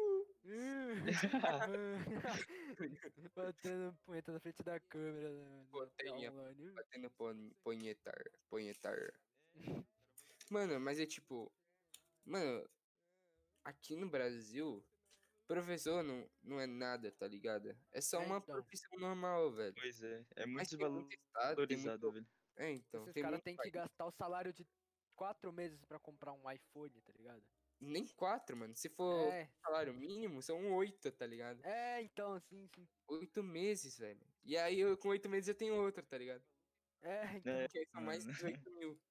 Batendo 3.36 3.98
punheta 4.06 4.32
na 4.32 4.40
frente 4.40 4.64
da 4.64 4.80
câmera, 4.80 5.32
né, 5.32 5.68
online. 6.30 6.72
Batendo 6.72 7.12
punhetar. 7.64 8.24
Punhetar. 8.50 8.98
Mano, 10.50 10.80
mas 10.80 11.00
é 11.00 11.06
tipo. 11.06 11.52
Mano, 12.26 12.68
aqui 13.64 13.96
no 13.96 14.10
Brasil, 14.10 14.86
professor 15.48 16.04
não, 16.04 16.30
não 16.44 16.60
é 16.60 16.68
nada, 16.68 17.12
tá 17.12 17.28
ligado? 17.28 17.76
É 17.92 18.02
só 18.02 18.22
É, 18.22 18.26
uma 18.26 18.38
então. 18.38 18.56
profissão 18.56 19.00
normal, 19.00 19.52
velho. 19.52 19.74
Pois 19.76 20.02
é, 20.04 20.26
é 20.36 20.46
muito 20.46 20.70
desvalorizado, 20.70 21.58
muito... 21.58 22.14
velho. 22.14 22.28
É, 22.58 22.72
então. 22.72 23.04
Esses 23.04 23.14
tem 23.14 23.24
caras 23.24 23.42
têm 23.42 23.56
que 23.56 23.72
gastar 23.72 24.06
o 24.06 24.12
salário 24.12 24.54
de 24.54 24.68
quatro 25.16 25.52
meses 25.52 25.84
pra 25.86 26.00
comprar 26.00 26.34
um 26.34 26.52
iPhone, 26.52 27.02
tá 27.02 27.14
ligado? 27.14 27.44
Nem 27.80 28.06
quatro, 28.08 28.56
mano. 28.58 28.76
Se 28.76 28.90
for 28.90 29.32
É, 29.32 29.50
salário 29.66 29.94
mínimo, 29.94 30.42
são 30.42 30.74
oito, 30.76 31.12
tá 31.12 31.26
ligado? 31.26 31.64
é, 31.64 32.02
então, 32.02 32.40
sim, 32.40 32.68
sim. 32.68 32.88
Oito 33.08 33.44
meses, 33.44 33.98
velho. 33.98 34.26
E 34.44 34.58
aí, 34.58 34.80
eu, 34.80 34.98
com 34.98 35.10
oito 35.10 35.28
meses, 35.30 35.48
eu 35.50 35.56
tenho 35.56 35.76
outro, 35.76 36.06
tá 36.06 36.18
ligado? 36.18 36.46
É, 37.02 37.38
então. 37.38 37.64
É, 37.64 37.68
Que 37.68 37.80
aí 37.80 37.86
são 37.92 38.02
mais 38.02 38.26
mano. 38.26 38.28
18 38.28 38.72
mil 38.72 39.02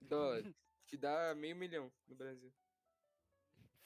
dólares. 0.00 0.54
Que 0.86 0.96
dá 0.96 1.34
meio 1.34 1.56
milhão 1.56 1.92
no 2.06 2.16
Brasil. 2.16 2.54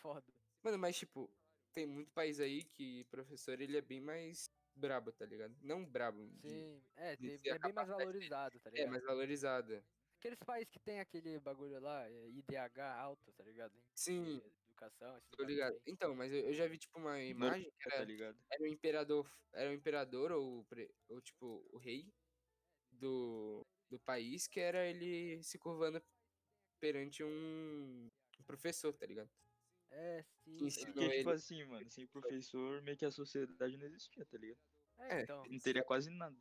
Foda. 0.01 0.33
Mano, 0.63 0.79
mas 0.79 0.97
tipo, 0.99 1.37
tem 1.73 1.87
muito 1.87 2.13
país 2.13 2.41
aí 2.41 2.65
que 2.65 3.05
professor 3.07 3.61
ele 3.61 3.77
é 3.77 3.81
bem 3.83 4.01
mais 4.01 4.49
brabo, 4.75 5.13
tá 5.13 5.27
ligado? 5.27 5.57
Não 5.61 5.85
brabo, 5.91 6.29
de- 6.31 6.67
Sim, 6.67 6.85
é, 6.97 7.17
de 7.17 7.31
ter 7.33 7.51
a 7.53 7.55
é 7.55 7.59
bem 7.59 7.73
mais 7.73 7.89
valorizado, 7.89 8.59
tá 8.61 8.71
é 8.75 8.87
ligado? 8.87 8.87
mais 8.87 9.05
valorizada. 9.05 9.87
Aqueles 10.19 10.39
países 10.45 10.71
que 10.71 10.81
tem 10.81 10.99
aquele 11.01 11.39
bagulho 11.39 11.81
lá, 11.81 12.09
é, 12.09 12.29
IDH 12.29 12.79
alto, 13.01 13.33
tá 13.33 13.45
ligado? 13.45 13.73
Sim, 13.95 14.41
Educação, 14.71 15.17
esses 15.19 15.31
tô 15.31 15.45
ligado. 15.45 15.75
aí. 15.75 15.81
Então, 15.87 16.15
mas 16.15 16.33
eu, 16.33 16.41
eu 16.47 16.53
já 16.55 16.67
vi 16.67 16.79
tipo 16.79 16.99
uma 16.99 17.21
imagem 17.23 17.71
que 17.71 17.89
tá 17.89 17.97
era, 17.97 18.05
ligado? 18.05 18.39
era 18.51 18.63
o 18.63 18.67
imperador, 18.67 19.33
era 19.53 19.71
o 19.71 19.73
imperador 19.75 20.33
ou, 20.33 20.67
ou 21.09 21.21
tipo 21.21 21.67
o 21.73 21.79
rei 21.79 22.13
do 22.91 23.67
do 23.91 23.99
país, 24.01 24.47
que 24.47 24.61
era 24.61 24.87
ele 24.87 25.43
se 25.43 25.59
curvando 25.59 26.03
perante 26.81 27.25
um, 27.25 28.07
um 28.39 28.45
professor, 28.45 28.93
tá 28.93 29.07
ligado? 29.07 29.31
É, 29.91 30.23
Que 30.45 30.51
sim. 30.51 30.67
ensinou 30.67 30.95
Porque, 30.95 31.19
tipo 31.19 31.31
assim, 31.31 31.65
mano, 31.65 31.91
sem 31.91 32.07
professor, 32.07 32.83
meio 32.83 32.97
que 32.97 33.05
a 33.07 33.11
sociedade 33.11 33.77
não 33.79 33.87
existia, 33.87 34.27
tá 34.27 34.37
ligado? 34.37 34.59
É, 34.99 35.21
É. 35.21 35.23
então. 35.23 35.45
Não 35.47 35.59
teria 35.59 35.85
quase 35.85 36.11
nada. 36.11 36.37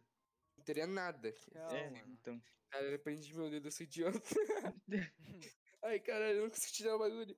Não 0.67 0.73
teria 0.73 0.87
nada. 0.87 1.33
É, 1.53 1.89
mano. 1.89 2.11
então. 2.11 2.43
Cara, 2.69 2.85
ele 2.85 2.97
prende 2.97 3.33
meu 3.33 3.49
dedo, 3.49 3.69
eu 3.69 3.71
sou 3.71 3.85
idiota. 3.85 4.19
Ai, 5.81 5.97
caralho, 6.01 6.39
eu 6.39 6.43
não 6.43 6.49
consigo 6.49 6.73
tirar 6.73 6.95
o 6.97 6.99
bagulho. 6.99 7.37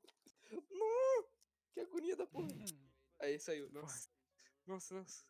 Não! 0.71 1.29
Que 1.71 1.81
agonia 1.81 2.15
da 2.15 2.25
porra. 2.25 2.47
Aí 3.19 3.39
saiu. 3.39 3.69
Nossa. 3.69 4.09
Nossa, 4.65 4.95
nossa. 4.95 5.23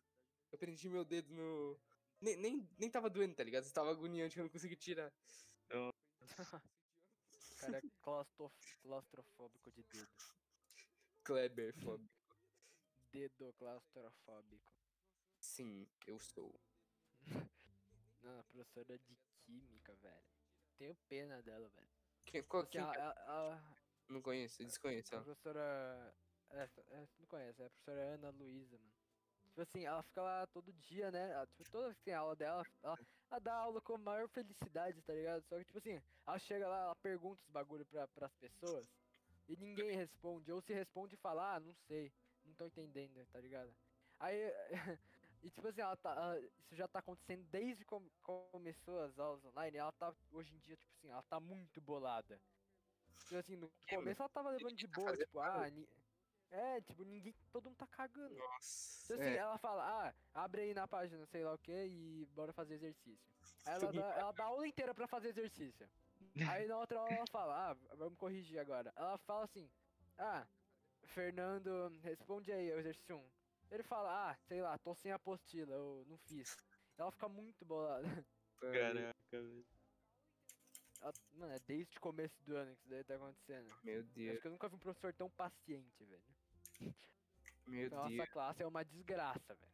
Eu 0.50 0.58
prendi 0.58 0.88
meu 0.88 1.04
dedo 1.04 1.30
no. 1.34 1.78
Nem, 2.22 2.36
nem, 2.38 2.70
nem 2.78 2.90
tava 2.90 3.10
doendo, 3.10 3.34
tá 3.34 3.44
ligado? 3.44 3.70
Tava 3.70 3.90
agoniante 3.90 4.32
que 4.32 4.40
eu 4.40 4.44
não 4.44 4.50
consegui 4.50 4.76
tirar. 4.76 5.12
O 7.52 7.56
cara 7.60 7.76
é 7.76 7.82
claustrof... 8.00 8.54
claustrofóbico 8.80 9.70
de 9.70 9.82
dedo. 9.82 10.08
Kleber, 11.22 11.74
fóbico. 11.74 12.38
Dedo 13.12 13.52
claustrofóbico. 13.58 14.72
Sim, 15.38 15.86
eu 16.06 16.18
sou. 16.18 16.58
Não, 18.22 18.38
a 18.38 18.42
professora 18.44 18.98
de 18.98 19.16
química, 19.44 19.94
velho. 19.96 20.24
Tenho 20.76 20.94
pena 21.08 21.42
dela, 21.42 21.68
velho. 21.68 21.88
Quem, 22.24 22.42
qual, 22.44 22.62
ela, 22.62 22.70
que 22.70 22.78
ela- 22.78 22.94
ela- 23.26 23.76
Não 24.08 24.20
conheço, 24.22 24.64
desconheço. 24.64 25.14
a 25.14 25.22
professora. 25.22 26.14
Não 27.18 27.26
conhece, 27.26 27.62
é 27.62 27.66
a 27.66 27.70
professora 27.70 28.00
Ana 28.14 28.30
Luísa, 28.30 28.76
mano. 28.78 28.92
Tipo 29.44 29.62
assim, 29.62 29.84
ela 29.84 30.02
fica 30.02 30.22
lá 30.22 30.46
todo 30.46 30.72
dia, 30.72 31.10
né? 31.10 31.30
ela, 31.32 31.46
tipo, 31.46 31.68
toda 31.70 31.86
vez 31.86 31.96
que 31.98 32.04
tem 32.04 32.14
aula 32.14 32.36
dela, 32.36 32.64
ela, 32.82 32.96
ela 33.30 33.40
dá 33.40 33.54
aula 33.54 33.80
com 33.80 33.94
a 33.94 33.98
maior 33.98 34.28
felicidade, 34.28 35.02
tá 35.02 35.12
ligado? 35.12 35.42
Só 35.48 35.58
que, 35.58 35.64
tipo 35.64 35.78
assim, 35.78 36.00
ela 36.26 36.38
chega 36.38 36.68
lá, 36.68 36.82
ela 36.84 36.96
pergunta 36.96 37.42
os 37.42 37.48
bagulho 37.50 37.84
pra, 37.86 38.06
pras 38.08 38.32
pessoas 38.36 38.86
e 39.48 39.56
ninguém 39.56 39.90
responde. 39.96 40.52
Ou 40.52 40.60
se 40.60 40.72
responde 40.72 41.14
e 41.14 41.18
fala, 41.18 41.56
ah, 41.56 41.60
não 41.60 41.74
sei, 41.74 42.12
não 42.44 42.54
tô 42.54 42.64
entendendo, 42.66 43.26
tá 43.26 43.40
ligado? 43.40 43.74
Aí, 44.20 44.40
e 45.42 45.50
tipo 45.50 45.66
assim, 45.66 45.80
ela 45.80 45.96
tá, 45.96 46.10
ela- 46.12 46.38
isso 46.40 46.74
já 46.74 46.86
tá 46.86 46.98
acontecendo 46.98 47.44
desde 47.50 47.84
que 47.84 47.90
começou 48.22 49.02
as 49.02 49.18
aulas 49.18 49.44
online. 49.44 49.76
Ela 49.76 49.92
tá, 49.92 50.14
hoje 50.32 50.54
em 50.54 50.58
dia, 50.58 50.76
tipo 50.76 50.92
assim, 50.98 51.08
ela 51.08 51.22
tá 51.22 51.40
muito 51.40 51.80
bolada. 51.80 52.40
Tipo 53.24 53.36
assim, 53.36 53.56
no 53.56 53.68
Que, 53.70 53.92
mano? 53.92 54.02
começo 54.02 54.22
ela 54.22 54.28
tava 54.28 54.50
levando 54.50 54.76
de 54.76 54.88
tá 54.88 55.00
boa, 55.00 55.16
tipo, 55.16 55.38
ah, 55.40 55.66
é, 56.50 56.80
tipo, 56.80 57.04
ninguém, 57.04 57.32
todo 57.52 57.66
mundo 57.66 57.76
tá 57.76 57.86
cagando. 57.86 58.34
Nossa. 58.34 59.14
Então, 59.14 59.16
assim, 59.24 59.34
é, 59.34 59.36
ela 59.36 59.58
fala, 59.58 60.08
ah, 60.08 60.14
abre 60.34 60.62
aí 60.62 60.74
na 60.74 60.86
página, 60.88 61.24
sei 61.26 61.44
lá 61.44 61.54
o 61.54 61.58
que, 61.58 61.72
e 61.72 62.26
bora 62.34 62.52
fazer 62.52 62.74
exercício. 62.74 63.30
Aí 63.66 63.74
ela 63.74 63.92
dá, 63.92 64.14
ela 64.20 64.32
dá 64.32 64.44
a 64.44 64.46
aula 64.46 64.66
inteira 64.66 64.94
pra 64.94 65.06
fazer 65.06 65.28
exercício. 65.28 65.88
Aí 66.48 66.66
na 66.66 66.78
outra 66.78 66.98
aula 66.98 67.12
ela 67.12 67.26
fala, 67.26 67.70
ah, 67.70 67.94
vamos 67.94 68.18
corrigir 68.18 68.58
agora. 68.58 68.92
Ela 68.96 69.16
fala 69.18 69.44
assim, 69.44 69.70
ah, 70.18 70.46
Fernando, 71.04 71.88
responde 72.02 72.52
aí 72.52 72.72
o 72.72 72.78
exercício 72.78 73.16
1. 73.16 73.39
Ele 73.70 73.82
fala, 73.84 74.30
ah, 74.32 74.36
sei 74.36 74.60
lá, 74.60 74.76
tô 74.78 74.94
sem 74.94 75.12
apostila, 75.12 75.74
eu 75.74 76.04
não 76.06 76.18
fiz. 76.18 76.56
Ela 76.98 77.10
fica 77.12 77.28
muito 77.28 77.64
bolada. 77.64 78.26
Caraca, 78.60 79.14
velho. 79.32 79.66
Mano, 81.32 81.52
é 81.54 81.58
desde 81.60 81.96
o 81.96 82.00
começo 82.00 82.42
do 82.44 82.56
ano 82.56 82.74
que 82.76 82.80
isso 82.82 82.90
daí 82.90 83.04
tá 83.04 83.14
acontecendo. 83.14 83.74
Meu 83.82 83.94
Eu 83.94 84.04
Deus, 84.04 84.32
Acho 84.32 84.40
que 84.42 84.46
eu 84.48 84.52
nunca 84.52 84.68
vi 84.68 84.74
um 84.74 84.78
professor 84.78 85.14
tão 85.14 85.30
paciente, 85.30 86.04
velho. 86.04 86.22
meu 87.66 87.90
Nossa 87.90 88.08
Deus. 88.08 88.28
classe 88.30 88.62
é 88.62 88.66
uma 88.66 88.84
desgraça, 88.84 89.54
velho. 89.54 89.72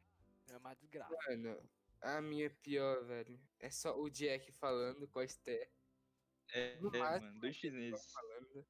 É 0.48 0.56
uma 0.58 0.74
desgraça. 0.74 1.16
Mano, 1.28 1.68
a 2.00 2.20
minha 2.20 2.48
pior, 2.50 3.04
velho. 3.04 3.40
É 3.58 3.70
só 3.70 3.98
o 3.98 4.08
Jack 4.10 4.52
falando 4.52 5.08
com 5.08 5.18
a 5.18 5.24
Esther 5.24 5.72
É, 6.48 6.78
No 6.80 6.94
é, 6.94 6.98
máximo, 6.98 7.26
mano, 7.32 7.40
dois 7.40 7.56
chineses. 7.56 8.12
falando. 8.12 8.66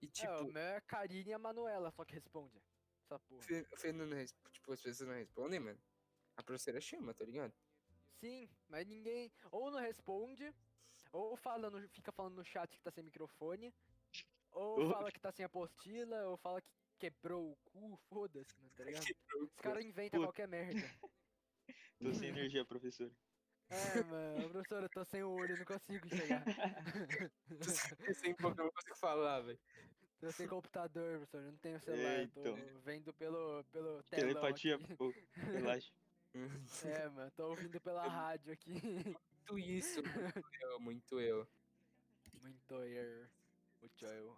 E 0.00 0.06
é, 0.18 0.36
o 0.40 0.44
tipo, 0.44 0.44
meu 0.46 0.62
é 0.62 0.76
a 0.76 0.80
Karine 0.80 1.30
e 1.30 1.32
a 1.32 1.38
Manuela, 1.38 1.90
só 1.90 2.04
que 2.04 2.14
responde. 2.14 2.62
Essa 3.04 3.18
porra. 3.18 3.42
o 3.72 3.76
Fernando 3.76 4.10
não 4.10 4.16
resp- 4.16 4.50
tipo, 4.50 4.72
as 4.72 4.80
pessoas 4.80 5.08
não 5.08 5.14
respondem, 5.16 5.60
mano. 5.60 5.78
A 6.36 6.42
professora 6.42 6.80
chama, 6.80 7.12
tá 7.14 7.24
ligado? 7.24 7.52
Sim, 8.20 8.48
mas 8.68 8.86
ninguém 8.86 9.30
ou 9.50 9.70
não 9.70 9.78
responde, 9.78 10.52
ou 11.12 11.36
fala 11.36 11.70
no- 11.70 11.88
fica 11.90 12.10
falando 12.10 12.36
no 12.36 12.44
chat 12.44 12.76
que 12.76 12.82
tá 12.82 12.90
sem 12.90 13.04
microfone, 13.04 13.74
ou 14.50 14.88
fala 14.90 15.12
que 15.12 15.20
tá 15.20 15.30
sem 15.30 15.44
apostila, 15.44 16.28
ou 16.28 16.36
fala 16.38 16.62
que 16.62 16.68
quebrou 16.98 17.52
o 17.52 17.56
cu, 17.70 17.96
foda-se, 18.08 18.58
mano, 18.58 18.70
tá 18.74 18.84
ligado? 18.84 19.06
Os 19.42 19.60
caras 19.60 19.84
inventam 19.84 20.22
qualquer 20.22 20.48
merda. 20.48 20.80
Tô 22.00 22.12
sem 22.14 22.28
energia, 22.30 22.64
professor. 22.64 23.10
É, 23.70 24.02
mano, 24.02 24.50
professora, 24.50 24.86
eu 24.86 24.90
tô 24.90 25.04
sem 25.04 25.22
o 25.22 25.30
olho, 25.30 25.56
não 25.56 25.64
consigo 25.64 26.06
enxergar. 26.06 26.44
Sem 28.14 28.34
boca, 28.36 28.62
não 28.62 28.70
consigo 28.70 28.96
falar, 28.96 29.40
velho. 29.40 29.58
Tô 30.24 30.32
sem 30.32 30.48
computador, 30.48 31.18
professor, 31.18 31.42
eu 31.42 31.52
não 31.52 31.58
tenho 31.58 31.78
celular, 31.80 32.20
eu 32.20 32.28
tô 32.30 32.54
vendo 32.80 33.12
pelo, 33.12 33.62
pelo 33.64 34.02
telão 34.04 34.28
Telepatia, 34.28 34.76
aqui. 34.76 34.96
pô, 34.96 35.12
relaxa. 35.34 35.92
É, 36.82 37.08
mano, 37.10 37.30
tô 37.36 37.50
ouvindo 37.50 37.78
pela 37.80 38.08
rádio 38.08 38.54
aqui. 38.54 38.72
Muito 38.72 39.58
isso, 39.58 40.02
muito 40.34 40.48
eu, 40.62 40.80
muito 40.80 41.20
eu. 41.20 41.48
Muito 42.42 42.74
er. 42.82 43.30
Muito 43.80 44.06
eu. 44.06 44.36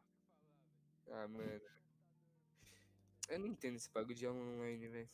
Ah, 1.07 1.29
mano. 1.29 1.61
Eu 3.29 3.39
não 3.39 3.47
entendo 3.47 3.77
esse 3.77 3.89
bagulho 3.89 4.15
de 4.15 4.27
aula 4.27 4.39
online, 4.39 4.89
velho. 4.89 5.11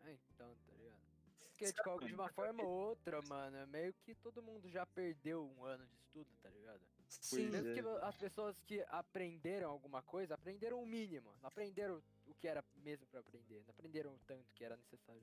É, 0.00 0.12
então, 0.34 0.54
tá 0.66 0.72
ligado? 0.76 1.00
Porque, 1.38 1.72
tipo, 1.72 2.04
de 2.04 2.12
uma 2.12 2.28
forma 2.28 2.62
ou 2.62 2.88
outra, 2.88 3.22
mano, 3.22 3.66
meio 3.68 3.94
que 4.04 4.14
todo 4.16 4.42
mundo 4.42 4.68
já 4.68 4.84
perdeu 4.84 5.48
um 5.56 5.64
ano 5.64 5.86
de 5.86 5.94
estudo, 5.94 6.28
tá 6.42 6.50
ligado? 6.50 6.82
Sim, 7.10 7.50
Pois 7.50 7.50
Mesmo 7.64 7.70
é. 7.70 7.74
que 7.98 8.04
as 8.04 8.16
pessoas 8.16 8.60
que 8.60 8.80
aprenderam 8.88 9.68
alguma 9.70 10.00
coisa, 10.02 10.34
aprenderam 10.34 10.80
o 10.80 10.86
mínimo. 10.86 11.34
Não 11.42 11.48
aprenderam 11.48 12.00
o 12.26 12.34
que 12.34 12.46
era 12.46 12.64
mesmo 12.76 13.06
pra 13.08 13.18
aprender. 13.20 13.62
Não 13.64 13.70
aprenderam 13.70 14.14
o 14.14 14.18
tanto 14.20 14.52
que 14.54 14.64
era 14.64 14.76
necessário. 14.76 15.22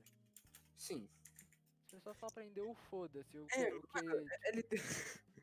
sim. 0.76 1.08
As 1.86 1.92
pessoas 1.92 2.18
só 2.18 2.26
aprenderam 2.26 2.70
o 2.70 2.74
foda-se, 2.74 3.38
o 3.38 3.46
que... 3.46 3.58
É, 3.58 3.74
o 3.74 3.80
que 3.80 3.98
Ele 4.48 4.62
tem... 4.62 4.78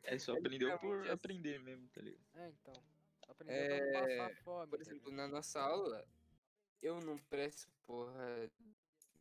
É 0.04 0.20
só 0.20 0.38
aprendeu 0.38 0.78
por 0.78 1.10
aprender 1.10 1.60
mesmo, 1.60 1.88
tá 1.90 2.00
ligado? 2.02 2.24
é, 2.36 2.50
então. 2.50 2.74
Aprendeu 3.28 3.56
pra 3.92 4.12
É, 4.12 4.18
passar 4.18 4.36
fome. 4.44 4.70
Por 4.70 4.78
tá 4.78 4.84
exemplo, 4.92 5.12
na 5.12 5.28
nossa 5.28 5.60
aula, 5.60 6.08
eu 6.84 7.00
não 7.02 7.18
presto 7.18 7.68
porra 7.88 8.52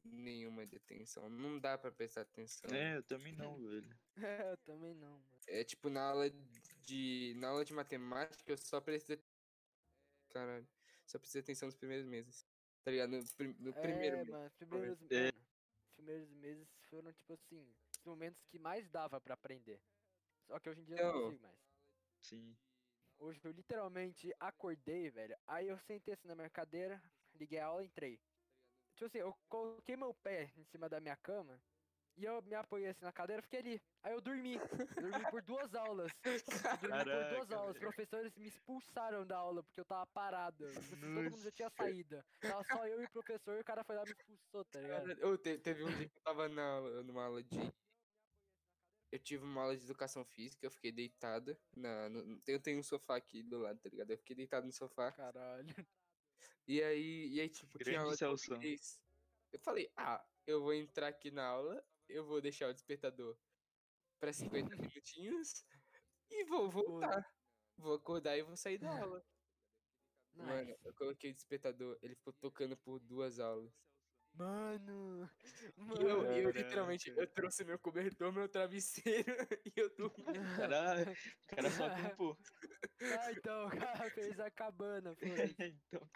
nenhuma 0.05 0.67
de 0.67 0.77
atenção. 0.77 1.31
Não 1.31 1.59
dá 1.59 1.79
pra 1.79 1.91
prestar 1.91 2.21
atenção. 2.21 2.71
É, 2.71 2.99
eu 2.99 3.03
também 3.03 3.33
não, 3.35 3.57
velho. 3.57 3.97
É, 4.23 4.53
eu 4.53 4.57
também 4.59 4.95
não, 4.95 5.09
mano. 5.13 5.25
É 5.49 5.65
tipo 5.65 5.89
na 5.89 6.03
aula 6.03 6.31
de. 6.85 7.35
Na 7.37 7.49
aula 7.49 7.65
de 7.65 7.73
matemática 7.73 8.53
eu 8.53 8.57
só 8.59 8.81
prestei. 8.81 9.19
Caralho. 10.31 10.67
Só 11.07 11.19
prestei 11.19 11.41
atenção 11.41 11.67
nos 11.67 11.77
primeiros 11.77 12.07
meses. 12.07 12.47
Tá 12.83 12.91
ligado? 12.91 13.11
No, 13.11 13.25
prim- 13.37 13.57
no 13.59 13.73
primeiro 13.73 14.17
é, 14.17 14.25
mês. 14.25 14.29
mano, 14.29 14.47
os 14.47 14.55
primeiros, 14.55 14.99
É. 15.11 15.21
mano, 15.33 15.45
os 15.87 15.93
primeiros 15.95 16.31
meses 16.35 16.69
foram, 16.91 17.13
tipo 17.13 17.33
assim, 17.33 17.75
os 17.97 18.05
momentos 18.05 18.45
que 18.47 18.59
mais 18.59 18.89
dava 18.91 19.21
pra 19.21 19.35
aprender. 19.35 19.81
Só 20.47 20.59
que 20.59 20.69
hoje 20.69 20.81
em 20.83 20.85
dia 20.85 20.97
eu 20.99 21.13
não 21.13 21.23
consigo 21.23 21.43
mais. 21.43 21.59
Sim. 22.21 22.57
Hoje 23.19 23.41
eu 23.45 23.53
literalmente 23.53 24.35
acordei, 24.41 25.11
velho. 25.11 25.37
Aí 25.47 25.69
eu 25.69 25.79
sentei 25.79 26.13
assim 26.15 26.27
na 26.29 26.35
minha 26.35 26.51
cadeira, 26.51 27.03
liguei 27.35 27.59
a 27.59 27.67
aula 27.67 27.83
e 27.83 27.87
entrei. 27.87 28.21
Tipo 28.95 29.07
assim, 29.07 29.19
eu 29.19 29.33
coloquei 29.49 29.97
meu 29.97 30.13
pé 30.15 30.53
em 30.57 30.65
cima 30.65 30.89
da 30.89 31.01
minha 31.01 31.17
cama 31.17 31.61
e 32.17 32.25
eu 32.25 32.41
me 32.43 32.55
apoiei 32.55 32.89
assim 32.89 33.05
na 33.05 33.13
cadeira 33.13 33.43
fiquei 33.43 33.59
ali. 33.61 33.83
Aí 34.03 34.13
eu 34.13 34.21
dormi. 34.21 34.57
Dormi 34.59 35.31
por 35.31 35.43
duas 35.43 35.75
aulas. 35.75 36.13
Eu 36.25 36.33
dormi 36.33 36.79
por 36.79 37.05
duas 37.05 37.49
Caraca, 37.49 37.57
aulas. 37.57 37.77
Os 37.77 37.81
professores 37.81 38.35
me 38.37 38.47
expulsaram 38.47 39.27
da 39.27 39.37
aula 39.39 39.63
porque 39.63 39.81
eu 39.81 39.85
tava 39.85 40.07
parado. 40.07 40.67
Todo 40.73 40.97
mundo 40.97 41.37
já 41.43 41.51
tinha 41.51 41.71
saído. 41.71 42.23
Tava 42.41 42.65
só 42.65 42.87
eu 42.87 43.01
e 43.03 43.05
o 43.05 43.11
professor 43.11 43.57
e 43.57 43.61
o 43.61 43.65
cara 43.65 43.85
foi 43.85 43.97
lá 43.97 44.03
e 44.03 44.07
me 44.07 44.13
expulsou, 44.13 44.65
tá 44.65 44.81
ligado? 44.81 45.27
Ô, 45.27 45.37
te- 45.39 45.59
teve 45.59 45.85
um 45.85 45.97
dia 45.97 46.09
que 46.09 46.17
eu 46.17 46.23
tava 46.23 46.49
na, 46.49 46.81
numa 47.03 47.25
aula 47.25 47.43
de. 47.43 47.57
Eu 49.11 49.19
tive 49.21 49.45
uma 49.45 49.63
aula 49.63 49.77
de 49.77 49.85
educação 49.85 50.25
física, 50.25 50.67
eu 50.67 50.71
fiquei 50.71 50.91
deitado. 50.91 51.57
Na, 51.77 52.09
no, 52.09 52.43
eu 52.49 52.61
tenho 52.61 52.81
um 52.81 52.83
sofá 52.83 53.17
aqui 53.17 53.43
do 53.43 53.59
lado, 53.59 53.79
tá 53.79 53.89
ligado? 53.89 54.11
Eu 54.11 54.19
fiquei 54.19 54.35
deitado 54.35 54.67
no 54.67 54.73
sofá. 54.73 55.13
Caralho. 55.13 55.75
E 56.67 56.83
aí, 56.83 57.29
e 57.29 57.41
aí 57.41 57.49
tipo, 57.49 57.79
tinha 57.79 58.03
Grande 58.03 58.25
aula 58.25 58.37
de. 58.59 58.77
Eu 59.53 59.61
falei, 59.61 59.93
ah, 59.97 60.27
eu 60.47 60.63
vou 60.63 60.75
entrar 60.75 61.09
aqui 61.09 61.31
na 61.31 61.45
aula, 61.47 61.87
eu 62.09 62.25
vou 62.25 62.41
deixar 62.41 62.69
o 62.69 62.75
despertador 62.75 63.37
pra 64.19 64.33
50 64.33 64.77
minutinhos 64.77 65.65
e 66.31 66.45
vou 66.45 66.71
voltar. 66.71 67.25
Vou 67.77 67.95
acordar 67.95 68.37
e 68.37 68.43
vou 68.43 68.57
sair 68.57 68.79
da 68.79 68.91
aula. 68.91 69.25
Mano, 70.35 70.77
eu 70.85 70.95
coloquei 70.95 71.31
o 71.31 71.35
despertador, 71.35 71.99
ele 72.03 72.15
ficou 72.15 72.33
tocando 72.33 72.77
por 72.77 72.99
duas 73.01 73.39
aulas. 73.39 73.73
Mano. 74.33 75.31
E 75.77 76.03
eu, 76.03 76.19
Mano. 76.19 76.33
eu 76.33 76.51
literalmente, 76.51 77.09
eu 77.11 77.33
trouxe 77.33 77.65
meu 77.65 77.79
cobertor, 77.79 78.33
meu 78.33 78.49
travesseiro 78.49 79.33
e 79.65 79.73
eu 79.77 79.95
dormi. 79.95 80.25
Caralho, 80.73 81.13
o 81.13 81.57
cara 81.57 81.71
só 81.71 81.89
culpou. 82.03 82.39
Ah, 83.01 83.33
então, 83.33 83.67
o 83.67 83.71
cara 83.71 84.11
fez 84.11 84.41
a 84.41 84.51
cabana, 84.51 85.15
foda-se. 85.15 85.55
então, 85.61 86.11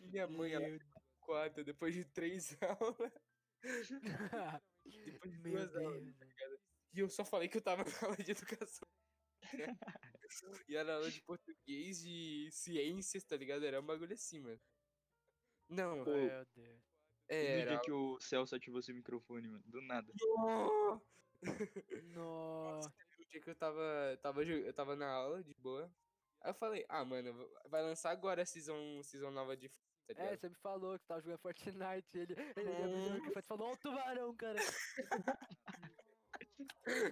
Minha 0.00 0.26
mãe, 0.26 0.54
ela 0.54 0.78
quarto 1.20 1.64
depois 1.64 1.92
de 1.94 2.04
três 2.04 2.56
aulas. 2.62 3.12
Depois 3.62 3.88
de 5.32 5.38
Meu 5.42 5.52
duas 5.52 5.74
aulas, 5.76 6.02
Deus. 6.02 6.16
tá 6.18 6.24
ligado? 6.24 6.60
E 6.94 7.00
eu 7.00 7.08
só 7.08 7.24
falei 7.24 7.48
que 7.48 7.58
eu 7.58 7.62
tava 7.62 7.84
na 8.02 8.08
aula 8.08 8.16
de 8.16 8.30
educação. 8.30 8.88
e 10.68 10.76
era 10.76 10.94
aula 10.94 11.10
de 11.10 11.22
português, 11.22 12.00
de 12.00 12.48
ciências, 12.52 13.24
tá 13.24 13.36
ligado? 13.36 13.64
Era 13.64 13.80
um 13.80 13.86
bagulho 13.86 14.14
assim, 14.14 14.40
mano. 14.40 14.60
Não, 15.68 16.04
Pô, 16.04 16.10
Meu 16.10 16.46
Deus. 16.54 16.82
é, 17.28 17.60
no 17.60 17.68
dia 17.70 17.80
que 17.80 17.92
o 17.92 18.18
Celso 18.20 18.54
ativou 18.54 18.82
seu 18.82 18.94
microfone, 18.94 19.48
mano. 19.48 19.64
Do 19.66 19.80
nada. 19.82 20.12
Oh! 20.22 21.00
Nossa. 22.14 22.92
Dia 23.30 23.40
que 23.40 23.50
eu 23.50 23.56
tava, 23.56 24.18
tava, 24.22 24.44
eu 24.44 24.72
tava 24.72 24.96
na 24.96 25.10
aula, 25.10 25.42
de 25.42 25.54
boa. 25.54 25.92
Aí 26.40 26.50
eu 26.50 26.54
falei, 26.54 26.84
ah, 26.88 27.04
mano, 27.04 27.48
vai 27.68 27.82
lançar 27.82 28.10
agora 28.10 28.42
a 28.42 28.46
season, 28.46 29.02
season 29.02 29.30
nova 29.30 29.56
de. 29.56 29.70
Tá 30.14 30.22
É, 30.22 30.36
você 30.36 30.48
me 30.48 30.54
falou 30.56 30.94
que 30.98 31.02
você 31.02 31.08
tava 31.08 31.20
jogando 31.20 31.38
Fortnite. 31.40 32.18
Ele, 32.18 32.34
ele 32.56 32.82
abriu 32.82 32.98
o 32.98 33.12
microfone 33.14 33.40
e 33.40 33.42
falou, 33.42 33.68
ó 33.68 33.72
o 33.72 33.76
tubarão, 33.76 34.36
cara. 34.36 34.58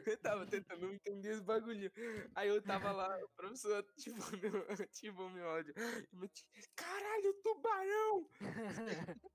Eu 0.07 0.17
tava 0.21 0.47
tentando 0.47 0.93
entender 0.93 1.33
os 1.33 1.41
bagulho. 1.41 1.91
Aí 2.35 2.49
eu 2.49 2.63
tava 2.63 2.93
lá, 2.93 3.19
o 3.19 3.29
professor 3.31 3.79
ativou 3.79 4.39
meu, 4.39 4.67
ativou 4.89 5.29
meu 5.31 5.49
áudio. 5.51 5.75
E 6.13 6.17
meti, 6.17 6.45
Caralho, 6.77 7.35
tubarão! 7.43 8.31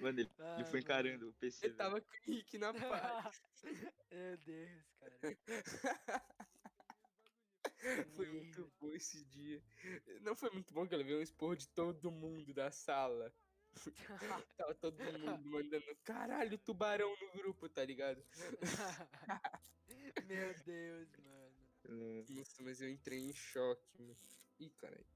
Mano, 0.00 0.20
ele, 0.20 0.30
Ah, 0.38 0.54
ele 0.56 0.64
foi 0.64 0.72
mano. 0.74 0.78
encarando 0.82 1.28
o 1.30 1.34
PC. 1.34 1.66
Ele 1.66 1.74
tava 1.74 2.00
com 2.00 2.06
o 2.10 2.20
Rick 2.26 2.58
na 2.58 2.72
parte. 2.72 3.40
Meu 4.12 4.36
Deus, 4.36 4.84
cara. 5.00 6.36
Foi 8.16 8.26
muito 8.26 8.72
bom 8.80 8.92
esse 8.92 9.24
dia. 9.24 9.62
Não 10.20 10.36
foi 10.36 10.50
muito 10.50 10.72
bom 10.72 10.86
que 10.86 10.94
ele 10.94 11.04
veio 11.04 11.18
um 11.18 11.22
esporro 11.22 11.56
de 11.56 11.68
todo 11.68 12.10
mundo 12.10 12.52
da 12.52 12.70
sala. 12.70 13.32
Tava 14.56 14.74
todo 14.74 14.98
mundo 15.02 15.48
mandando 15.48 15.96
caralho, 16.04 16.58
tubarão 16.58 17.14
no 17.16 17.32
grupo, 17.32 17.68
tá 17.68 17.84
ligado? 17.84 18.22
Meu 20.26 20.54
Deus, 20.64 21.08
mano. 21.18 22.24
Nossa, 22.28 22.62
mas 22.62 22.80
eu 22.80 22.88
entrei 22.88 23.18
em 23.18 23.32
choque, 23.32 23.88
mano. 23.98 24.16
Ih, 24.58 24.70
caralho. 24.70 25.06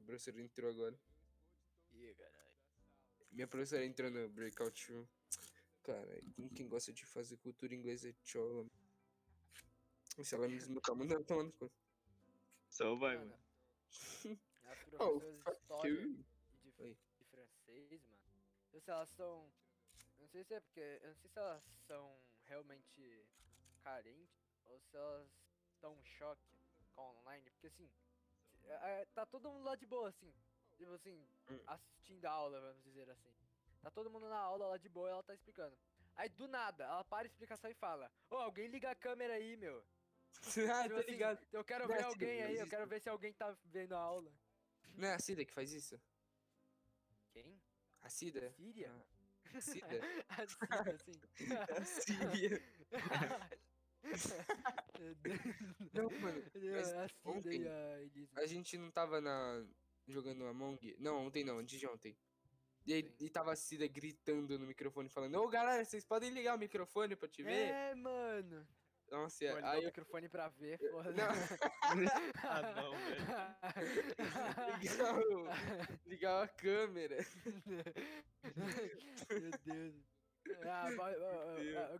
O 0.00 0.04
professor 0.04 0.38
entrou 0.38 0.70
agora. 0.70 0.98
Ih, 1.92 2.14
caralho. 2.14 2.36
Minha 3.32 3.46
professora 3.46 3.84
entrou 3.84 4.10
no 4.10 4.28
breakout 4.28 4.92
room. 4.92 5.06
Cara, 5.82 6.20
quem, 6.54 6.68
gosta 6.68 6.92
de 6.92 7.04
fazer 7.04 7.36
cultura 7.36 7.74
inglesa 7.74 8.08
é 8.08 8.14
chola. 8.24 8.66
Se 10.22 10.34
ela 10.34 10.48
me 10.48 10.56
desmutar, 10.56 10.96
manda 10.96 11.22
tomar 11.22 11.44
no 11.44 11.52
cu. 11.52 11.70
Só 12.76 12.94
vai, 12.96 13.16
Mano, 13.16 13.30
mano. 13.30 13.38
As 14.64 14.78
Oh, 14.98 15.20
professoras 15.20 15.34
de 15.44 15.50
história 15.50 16.10
de, 16.62 16.72
Oi. 16.78 16.96
de 17.18 17.24
francês, 17.24 18.02
mano. 18.04 18.22
Não 18.64 18.70
sei 18.70 18.80
se 18.80 18.90
elas 18.90 19.08
são. 19.10 19.54
Não 20.18 20.28
sei 20.28 20.44
se 20.44 20.54
é 20.54 20.60
porque. 20.60 20.98
Eu 21.02 21.08
não 21.08 21.14
sei 21.16 21.30
se 21.30 21.38
elas 21.38 21.64
são 21.86 22.18
realmente 22.44 23.26
carentes 23.82 24.60
ou 24.64 24.78
se 24.80 24.96
elas 24.96 25.30
estão 25.74 25.96
em 25.96 26.04
choque 26.04 26.58
com 26.94 27.02
online. 27.02 27.50
Porque 27.50 27.68
assim. 27.68 27.88
se- 27.88 28.68
é, 28.68 29.04
tá 29.06 29.24
todo 29.24 29.50
mundo 29.50 29.64
lá 29.64 29.76
de 29.76 29.86
boa, 29.86 30.08
assim. 30.08 30.34
Tipo 30.76 30.92
assim, 30.92 31.26
Hum. 31.48 31.58
assistindo 31.66 32.24
a 32.26 32.30
aula, 32.30 32.60
vamos 32.60 32.82
dizer 32.84 33.08
assim. 33.10 33.32
Tá 33.82 33.90
todo 33.90 34.10
mundo 34.10 34.28
na 34.28 34.38
aula 34.38 34.66
lá 34.66 34.76
de 34.76 34.88
boa 34.88 35.08
e 35.08 35.12
ela 35.12 35.22
tá 35.22 35.32
explicando. 35.34 35.76
Aí 36.14 36.28
do 36.28 36.48
nada, 36.48 36.84
ela 36.84 37.04
para 37.04 37.26
a 37.26 37.30
explicação 37.30 37.70
e 37.70 37.74
fala: 37.74 38.10
Ô, 38.30 38.36
alguém 38.36 38.68
liga 38.68 38.90
a 38.90 38.94
câmera 38.94 39.34
aí, 39.34 39.56
meu. 39.56 39.86
Ah, 40.70 40.82
Tipo 40.82 40.94
tô 40.94 41.00
assim, 41.00 41.10
ligado. 41.10 41.46
eu 41.52 41.64
quero 41.64 41.88
Não 41.88 41.94
ver 41.96 42.04
alguém 42.04 42.42
aí, 42.42 42.56
eu 42.58 42.68
quero 42.68 42.86
ver 42.86 43.00
se 43.00 43.08
alguém 43.08 43.32
tá 43.32 43.56
vendo 43.64 43.94
a 43.94 43.98
aula. 43.98 44.32
Não 44.94 45.08
é 45.08 45.14
a 45.14 45.18
Cida 45.18 45.44
que 45.44 45.52
faz 45.52 45.72
isso? 45.72 46.00
Quem? 47.32 47.60
A 48.02 48.08
Cida? 48.08 48.50
Síria? 48.52 48.92
A 49.54 49.60
Cida? 49.60 50.00
A 50.28 50.46
Síria, 50.46 50.98
sim. 50.98 51.20
a 51.76 51.84
Síria. 51.84 52.62
Meu 54.98 55.14
Deus. 55.16 55.40
Não, 55.92 56.10
mano, 56.20 56.42
mas 56.72 56.92
a 56.92 57.08
Cida 57.08 57.20
ontem- 57.24 57.62
e 57.62 57.68
a 57.68 58.00
Elisa. 58.02 58.40
a 58.40 58.46
gente 58.46 58.78
não 58.78 58.90
tava 58.90 59.20
na... 59.20 59.66
jogando 60.06 60.46
Among... 60.46 60.78
Não, 60.98 61.26
ontem 61.26 61.44
não, 61.44 61.58
antes 61.58 61.78
de 61.78 61.86
ontem. 61.86 62.16
E, 62.86 62.92
aí- 62.94 63.16
e 63.18 63.28
tava 63.30 63.52
a 63.52 63.56
Cida 63.56 63.86
gritando 63.88 64.58
no 64.58 64.66
microfone, 64.66 65.08
falando 65.08 65.34
Ô, 65.40 65.48
galera, 65.48 65.84
vocês 65.84 66.04
podem 66.04 66.30
ligar 66.30 66.54
o 66.54 66.58
microfone 66.58 67.16
pra 67.16 67.28
te 67.28 67.42
ver? 67.42 67.52
É, 67.70 67.94
mano. 67.94 68.66
Nossa, 69.10 69.44
Pô, 69.60 69.66
aí 69.66 69.82
o 69.82 69.86
microfone 69.86 70.28
pra 70.28 70.48
ver, 70.48 70.78
foda. 70.90 71.10
Não. 71.12 71.22
Ah, 72.44 72.62
não, 72.74 72.92
velho. 72.92 73.24
ligar, 74.80 75.18
o- 75.18 75.46
ligar 76.08 76.42
a 76.44 76.48
câmera. 76.48 77.16
Meu 79.30 79.50
Deus. 79.64 79.94
Ah, 80.64 80.88
pode, 80.96 81.18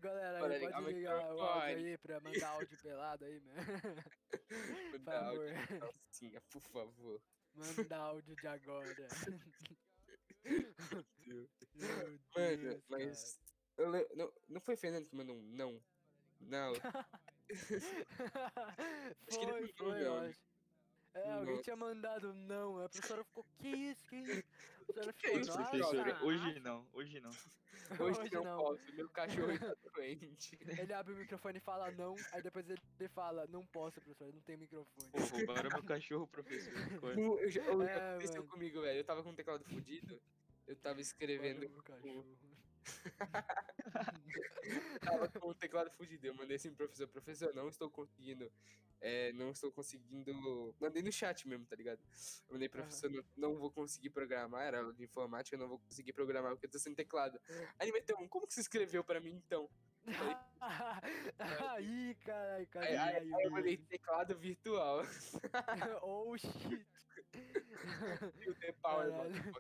galera, 0.01 0.57
ligar 0.59 0.73
pode 0.73 0.87
o 0.87 0.91
ligar 0.97 1.35
o 1.35 1.41
áudio 1.41 1.77
aí 1.77 1.99
pra 1.99 2.21
mandar 2.21 2.49
áudio 2.51 2.79
pelado 2.83 3.25
aí, 3.25 3.41
mano. 3.43 3.57
Por 4.93 5.01
favor. 5.01 5.47
Calcinha, 5.81 6.41
por 6.53 6.63
favor. 6.63 7.21
Manda 7.55 7.97
áudio 7.97 8.37
de 8.37 8.47
agora. 8.47 8.95
Deus. 10.45 11.49
Meu 11.75 12.21
Mano, 12.37 12.57
Deus, 12.57 12.85
mas. 12.89 13.41
Eu 13.77 13.91
não, 14.15 14.33
não 14.49 14.61
foi 14.61 14.75
o 14.75 14.79
Fernando 14.79 15.07
que 15.09 15.17
mandou 15.17 15.35
um 15.37 15.43
não. 15.43 15.83
Não. 16.41 16.73
Acho 19.29 19.39
que 19.39 19.45
ele 19.45 19.73
foi, 19.73 19.73
foi, 19.77 20.03
eu 20.03 20.15
não. 20.15 20.29
acho. 20.29 20.39
É, 21.15 21.31
alguém 21.33 21.51
Nossa. 21.53 21.63
tinha 21.63 21.77
mandado 21.77 22.35
não, 22.35 22.79
a 22.85 22.89
professora 22.91 23.25
ficou, 23.25 23.43
que 23.59 23.69
isso, 23.69 24.05
que 24.07 24.17
isso? 24.17 24.45
A 24.83 24.85
professora 24.85 25.13
Que 25.15 25.27
é 25.29 25.33
isso, 25.39 25.51
"Nossa, 25.57 25.71
Professora, 25.71 26.13
nossa." 26.13 26.25
hoje 26.27 26.61
não, 26.61 26.87
hoje 26.93 27.21
não. 27.21 27.31
Hoje, 28.01 28.21
Hoje 28.21 28.35
não, 28.35 28.43
não. 28.45 28.57
posso, 28.59 28.93
meu 28.95 29.09
cachorro 29.11 29.51
está 29.53 29.75
doente. 29.95 30.59
Ele 30.61 30.93
abre 30.93 31.13
o 31.13 31.17
microfone 31.17 31.59
e 31.59 31.61
fala 31.61 31.91
não, 31.93 32.17
aí 32.33 32.43
depois 32.43 32.69
ele 32.69 33.09
fala, 33.11 33.47
não 33.47 33.65
posso, 33.67 34.01
professor, 34.01 34.33
não 34.33 34.41
tem 34.41 34.57
microfone. 34.57 35.09
Pô, 35.11 35.19
roubaram 35.19 35.71
meu 35.71 35.85
cachorro, 35.85 36.27
professor. 36.27 36.73
Eu 37.17 37.49
já, 37.51 37.63
eu 37.65 37.83
É, 37.83 38.11
aconteceu 38.11 38.43
mano. 38.43 38.49
comigo, 38.49 38.81
velho. 38.81 38.99
Eu 38.99 39.05
tava 39.05 39.23
com 39.23 39.31
o 39.31 39.35
teclado 39.37 39.65
fudido. 39.65 40.21
Eu 40.67 40.75
tava 40.77 41.01
escrevendo. 41.01 41.71
Tava 45.01 45.29
com 45.29 45.49
o 45.49 45.55
teclado 45.55 45.91
fudido. 45.91 46.27
Eu 46.27 46.35
mandei 46.35 46.57
assim 46.57 46.71
pro 46.75 46.87
professor, 46.87 47.09
professor, 47.09 47.55
não 47.55 47.69
estou 47.69 47.91
conseguindo. 47.91 48.51
é, 49.01 49.33
não 49.33 49.51
estou 49.51 49.71
conseguindo. 49.73 50.75
Mandei 50.81 51.03
no 51.03 51.13
chat 51.13 51.47
mesmo, 51.49 51.65
tá 51.67 51.77
ligado? 51.77 52.01
Eu 52.49 52.55
mandei, 52.55 52.69
professor, 52.69 53.11
não, 53.11 53.25
não 53.37 53.57
vou 53.57 53.71
conseguir 53.71 54.11
programar. 54.11 54.63
Era 54.67 54.93
de 54.93 55.05
informática, 55.05 55.55
eu 55.57 55.61
não 55.61 55.69
vou 55.69 55.79
conseguir 55.81 56.13
programar 56.13 56.53
porque 56.53 56.67
eu 56.67 56.71
tô 56.71 56.79
sem 56.79 56.95
teclado. 56.95 57.39
Aí 57.79 57.89
ele 57.89 57.93
meteu 57.93 58.17
um, 58.19 58.27
como 58.29 58.47
que 58.47 58.55
você 58.55 58.61
escreveu 58.61 59.05
pra 59.05 59.21
mim 59.21 59.35
então? 59.47 59.69
Aí, 61.39 62.15
caralho, 62.25 62.57
Aí, 62.61 62.67
cara. 62.67 62.87
aí, 62.87 62.97
aí 63.35 63.45
eu 63.45 63.51
mandei 63.51 63.77
teclado 63.77 64.37
virtual. 64.39 65.03
Oh 66.03 66.37
shit. 66.39 66.87
E 67.35 68.51
o 68.51 68.55
The 68.55 68.73
Power, 68.73 69.11
Caralho. 69.11 69.31
mano. 69.31 69.55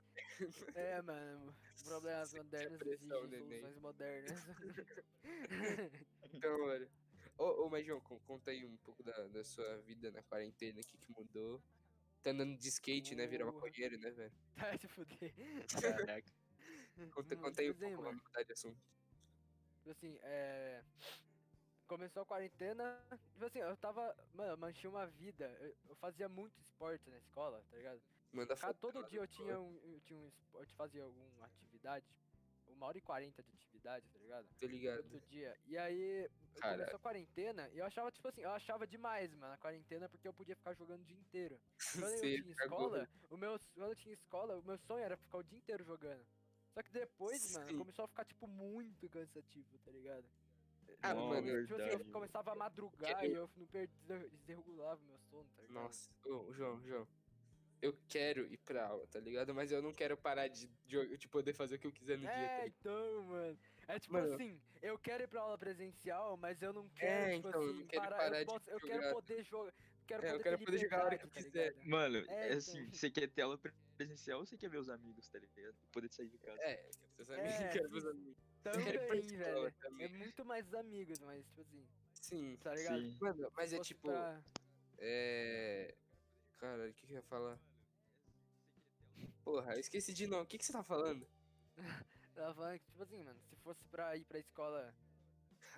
É, 0.74 1.02
mano. 1.02 1.54
Problemas 1.84 2.32
modernos 2.32 2.80
exigem 2.86 3.08
soluções 3.08 3.78
modernas. 3.80 4.38
Então, 6.32 6.60
olha. 6.62 6.88
Ô, 7.38 7.66
ô, 7.66 7.70
mas 7.70 7.86
João, 7.86 8.00
con- 8.00 8.18
conta 8.20 8.50
aí 8.50 8.64
um 8.64 8.76
pouco 8.78 9.02
da, 9.02 9.12
da 9.28 9.44
sua 9.44 9.76
vida 9.82 10.10
na 10.10 10.22
quarentena, 10.22 10.80
o 10.80 10.84
que, 10.84 10.98
que 10.98 11.12
mudou. 11.12 11.62
Tá 12.22 12.30
andando 12.30 12.58
de 12.58 12.68
skate, 12.68 13.14
né? 13.14 13.26
Virar 13.26 13.44
Porra. 13.44 13.54
maconheiro, 13.66 13.98
né, 13.98 14.10
velho? 14.10 14.32
Vai 14.56 14.78
se 14.78 14.88
fuder. 14.88 15.34
Caraca. 15.80 16.32
Conta, 17.14 17.34
Hum, 17.36 17.42
conta 17.42 17.60
aí 17.62 17.70
um 17.70 17.74
pouco, 17.74 18.02
mano. 18.02 18.16
vamos 18.16 18.22
mudar 18.24 18.42
de 18.42 18.52
assunto. 18.52 18.82
Tipo 19.76 19.90
assim, 19.90 20.18
é. 20.22 20.82
Começou 21.86 22.22
a 22.22 22.26
quarentena. 22.26 23.00
Tipo 23.32 23.46
assim, 23.46 23.58
eu 23.60 23.76
tava. 23.76 24.14
Mano, 24.34 24.52
eu 24.52 24.56
mantinha 24.56 24.90
uma 24.90 25.06
vida. 25.06 25.46
Eu, 25.88 25.94
fazia 25.96 26.28
muito 26.28 26.58
esporte 26.60 27.08
na 27.08 27.16
escola, 27.18 27.62
tá 27.70 27.76
ligado? 27.76 28.00
Manda 28.32 28.56
Cada, 28.56 28.74
todo 28.74 29.04
dia 29.04 29.20
eu 29.20 29.26
tinha 29.26 29.60
um. 29.60 29.80
Eu 29.84 30.00
tinha 30.00 30.18
um 30.18 30.28
esporte, 30.28 30.74
fazia 30.74 31.04
alguma 31.04 31.46
atividade. 31.46 32.04
tipo, 32.06 32.72
Uma 32.72 32.86
hora 32.86 32.98
e 32.98 33.00
quarenta 33.00 33.42
de 33.42 33.52
atividade, 33.52 34.08
tá 34.10 34.18
ligado? 34.18 34.48
Tô 34.58 34.66
ligado. 34.66 35.02
Todo 35.02 35.20
dia. 35.28 35.56
E 35.64 35.78
aí, 35.78 36.28
Caralho. 36.56 36.78
começou 36.78 36.96
a 36.96 37.00
quarentena 37.00 37.70
e 37.72 37.78
eu 37.78 37.86
achava, 37.86 38.10
tipo 38.10 38.26
assim, 38.26 38.40
eu 38.40 38.50
achava 38.50 38.86
demais, 38.86 39.32
mano, 39.34 39.54
a 39.54 39.58
quarentena 39.58 40.08
porque 40.08 40.26
eu 40.26 40.34
podia 40.34 40.56
ficar 40.56 40.74
jogando 40.74 41.02
o 41.02 41.04
dia 41.04 41.18
inteiro. 41.18 41.60
Quando 42.10 42.12
eu 42.12 42.20
tinha 42.20 42.52
escola, 42.52 43.08
o 43.30 43.36
meu, 43.36 43.60
quando 43.74 43.90
eu 43.90 43.96
tinha 43.96 44.14
escola, 44.14 44.56
o 44.56 44.62
meu 44.62 44.78
sonho 44.78 45.04
era 45.04 45.16
ficar 45.16 45.38
o 45.38 45.44
dia 45.44 45.58
inteiro 45.58 45.84
jogando. 45.84 46.26
Só 46.74 46.82
que 46.82 46.92
depois, 46.92 47.52
mano, 47.54 47.70
Sim. 47.70 47.78
começou 47.78 48.04
a 48.04 48.08
ficar, 48.08 48.24
tipo, 48.26 48.46
muito 48.46 49.08
cansativo, 49.08 49.78
tá 49.78 49.90
ligado? 49.90 50.28
Ah, 51.02 51.14
Não, 51.14 51.28
mano, 51.28 51.62
tipo 51.66 51.74
assim, 51.80 51.90
eu 51.90 52.04
começava 52.12 52.52
a 52.52 52.54
madrugar 52.54 53.16
Quero- 53.20 53.32
e 53.32 53.34
eu 53.36 53.50
não 53.56 53.66
perdi, 53.66 53.92
desregulava 54.30 55.00
o 55.00 55.04
meu 55.06 55.18
sono, 55.30 55.44
tá 55.56 55.62
ligado? 55.62 55.74
Nossa, 55.74 56.10
ô, 56.24 56.52
João, 56.52 56.82
João. 56.84 57.06
Eu 57.82 57.96
quero 58.08 58.46
ir 58.50 58.56
pra 58.58 58.86
aula, 58.86 59.06
tá 59.06 59.20
ligado? 59.20 59.54
Mas 59.54 59.70
eu 59.70 59.82
não 59.82 59.92
quero 59.92 60.16
parar 60.16 60.48
de, 60.48 60.66
de, 60.86 61.16
de 61.18 61.28
poder 61.28 61.52
fazer 61.52 61.76
o 61.76 61.78
que 61.78 61.86
eu 61.86 61.92
quiser 61.92 62.16
no 62.16 62.22
dia, 62.22 62.30
tá 62.30 62.62
É, 62.62 62.66
então, 62.66 63.22
mano. 63.24 63.58
É 63.86 63.98
tipo 64.00 64.14
Mano. 64.14 64.34
assim, 64.34 64.60
eu 64.82 64.98
quero 64.98 65.22
ir 65.24 65.28
pra 65.28 65.42
aula 65.42 65.58
presencial, 65.58 66.36
mas 66.38 66.60
eu 66.62 66.72
não 66.72 66.88
quero, 66.88 67.34
tipo 67.36 67.48
então, 67.48 67.62
eu 67.62 67.70
assim, 67.70 67.86
quero 67.86 68.02
parar. 68.02 68.16
parar 68.16 68.36
eu, 68.40 68.40
de 68.40 68.46
posso- 68.46 68.70
eu 68.70 68.80
quero 68.80 69.12
poder 69.12 69.44
jogar. 69.44 69.74
Quero 70.06 70.24
É, 70.24 70.34
eu 70.34 70.40
quero 70.40 70.58
ter 70.58 70.64
poder 70.64 70.78
jogar 70.78 71.00
a 71.00 71.04
hora 71.04 71.18
que 71.18 71.24
eu 71.26 71.30
tá 71.30 71.42
quiser. 71.42 71.68
ligado? 71.74 71.88
Mano, 71.88 72.16
É, 72.28 72.48
é 72.48 72.52
assim, 72.54 72.78
então. 72.80 72.92
você 72.94 73.10
quer 73.10 73.28
ter 73.28 73.42
aula 73.42 73.60
presencial 73.96 74.40
ou 74.40 74.46
você 74.46 74.56
quer 74.56 74.70
ver 74.70 74.78
os 74.78 74.88
amigos, 74.88 75.28
tá 75.28 75.38
ligado? 75.38 75.76
Poder 75.92 76.08
sair 76.12 76.28
de 76.28 76.38
casa. 76.38 76.62
É, 76.62 76.90
seus 77.14 77.28
amigos, 77.30 77.60
É, 77.60 77.68
quero 77.68 77.84
sim. 77.88 77.92
meus 77.92 78.06
amigos. 78.06 78.45
Também, 78.72 79.18
escola 79.18 79.38
velho. 79.38 79.66
É 79.66 79.70
também. 79.70 80.08
muito 80.18 80.44
mais 80.44 80.74
amigos, 80.74 81.18
mas 81.20 81.44
tipo 81.46 81.60
assim. 81.60 81.86
Sim. 82.14 82.56
tá 82.62 82.74
ligado? 82.74 83.00
Sim. 83.00 83.18
Mano, 83.20 83.50
mas 83.54 83.72
é 83.72 83.78
tipo. 83.80 84.08
pra- 84.08 84.42
É. 84.98 85.94
Caralho, 86.58 86.90
o 86.90 86.94
que, 86.94 87.06
que 87.06 87.12
eu 87.12 87.16
ia 87.16 87.22
falar? 87.22 87.58
Porra, 89.44 89.74
eu 89.74 89.80
esqueci 89.80 90.12
de 90.12 90.26
novo. 90.26 90.42
O 90.42 90.46
que, 90.46 90.58
que 90.58 90.64
você 90.64 90.72
tá 90.72 90.82
falando? 90.82 91.26
Tava 92.34 92.54
falando 92.54 92.78
que, 92.78 92.86
tipo 92.90 93.02
assim, 93.02 93.22
mano, 93.22 93.40
se 93.48 93.56
fosse 93.56 93.84
pra 93.84 94.16
ir 94.16 94.24
pra 94.24 94.38
escola. 94.38 94.94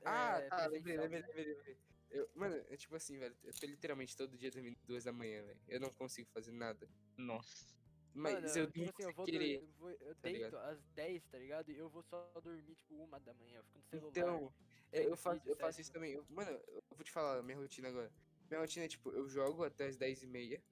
ah, 0.05 0.39
é, 0.41 0.49
tá, 0.49 0.67
lembrei, 0.67 0.97
lembrei, 0.97 1.23
lembrei, 1.23 1.55
lembrei. 1.55 1.79
Eu, 2.11 2.29
mano, 2.35 2.57
é 2.69 2.77
tipo 2.77 2.95
assim, 2.97 3.19
velho. 3.19 3.37
Eu 3.45 3.53
tô 3.53 3.67
literalmente 3.67 4.17
todo 4.17 4.37
dia 4.37 4.51
dormindo 4.51 4.79
duas 4.87 5.05
da 5.05 5.13
manhã, 5.13 5.43
velho. 5.45 5.61
Eu 5.69 5.81
não 5.81 5.91
consigo 5.93 6.29
fazer 6.31 6.53
nada. 6.53 6.89
Nossa. 7.17 7.67
Mas 8.15 8.35
Mano, 8.35 8.47
eu 8.47 8.67
tipo 8.73 8.91
assim, 8.91 9.03
eu 9.05 9.13
vou, 9.13 9.25
querer. 9.25 9.63
eu 9.63 9.69
vou- 9.79 9.91
eu 9.91 10.15
tá 10.17 10.29
ligado? 10.29 10.51
deito 10.53 10.57
às 10.67 10.83
10, 10.89 11.27
tá 11.27 11.39
ligado? 11.39 11.71
E 11.71 11.77
eu 11.77 11.89
vou 11.89 12.03
só 12.03 12.33
dormir, 12.43 12.75
tipo, 12.75 12.95
uma 12.97 13.21
da 13.21 13.33
manhã. 13.35 13.59
Eu 13.59 13.65
fico 13.65 13.97
no 13.97 14.13
celular. 14.13 14.35
Então, 14.37 14.55
eu 14.93 15.17
faço, 15.17 15.39
vídeo, 15.41 15.53
eu 15.53 15.57
faço 15.57 15.81
isso 15.81 15.93
também. 15.93 16.13
Eu- 16.15 16.27
mano, 16.29 16.51
eu 16.51 16.83
vou 16.91 17.05
te 17.05 17.13
falar 17.13 17.39
a 17.39 17.43
minha 17.43 17.57
rotina 17.59 17.89
agora. 17.89 18.11
Minha 18.49 18.61
rotina 18.61 18.87
é 18.87 18.89
tipo, 18.89 19.13
eu 19.13 19.29
jogo 19.29 19.65
até 19.65 19.87
as 19.87 19.97
10h30. 19.97 20.63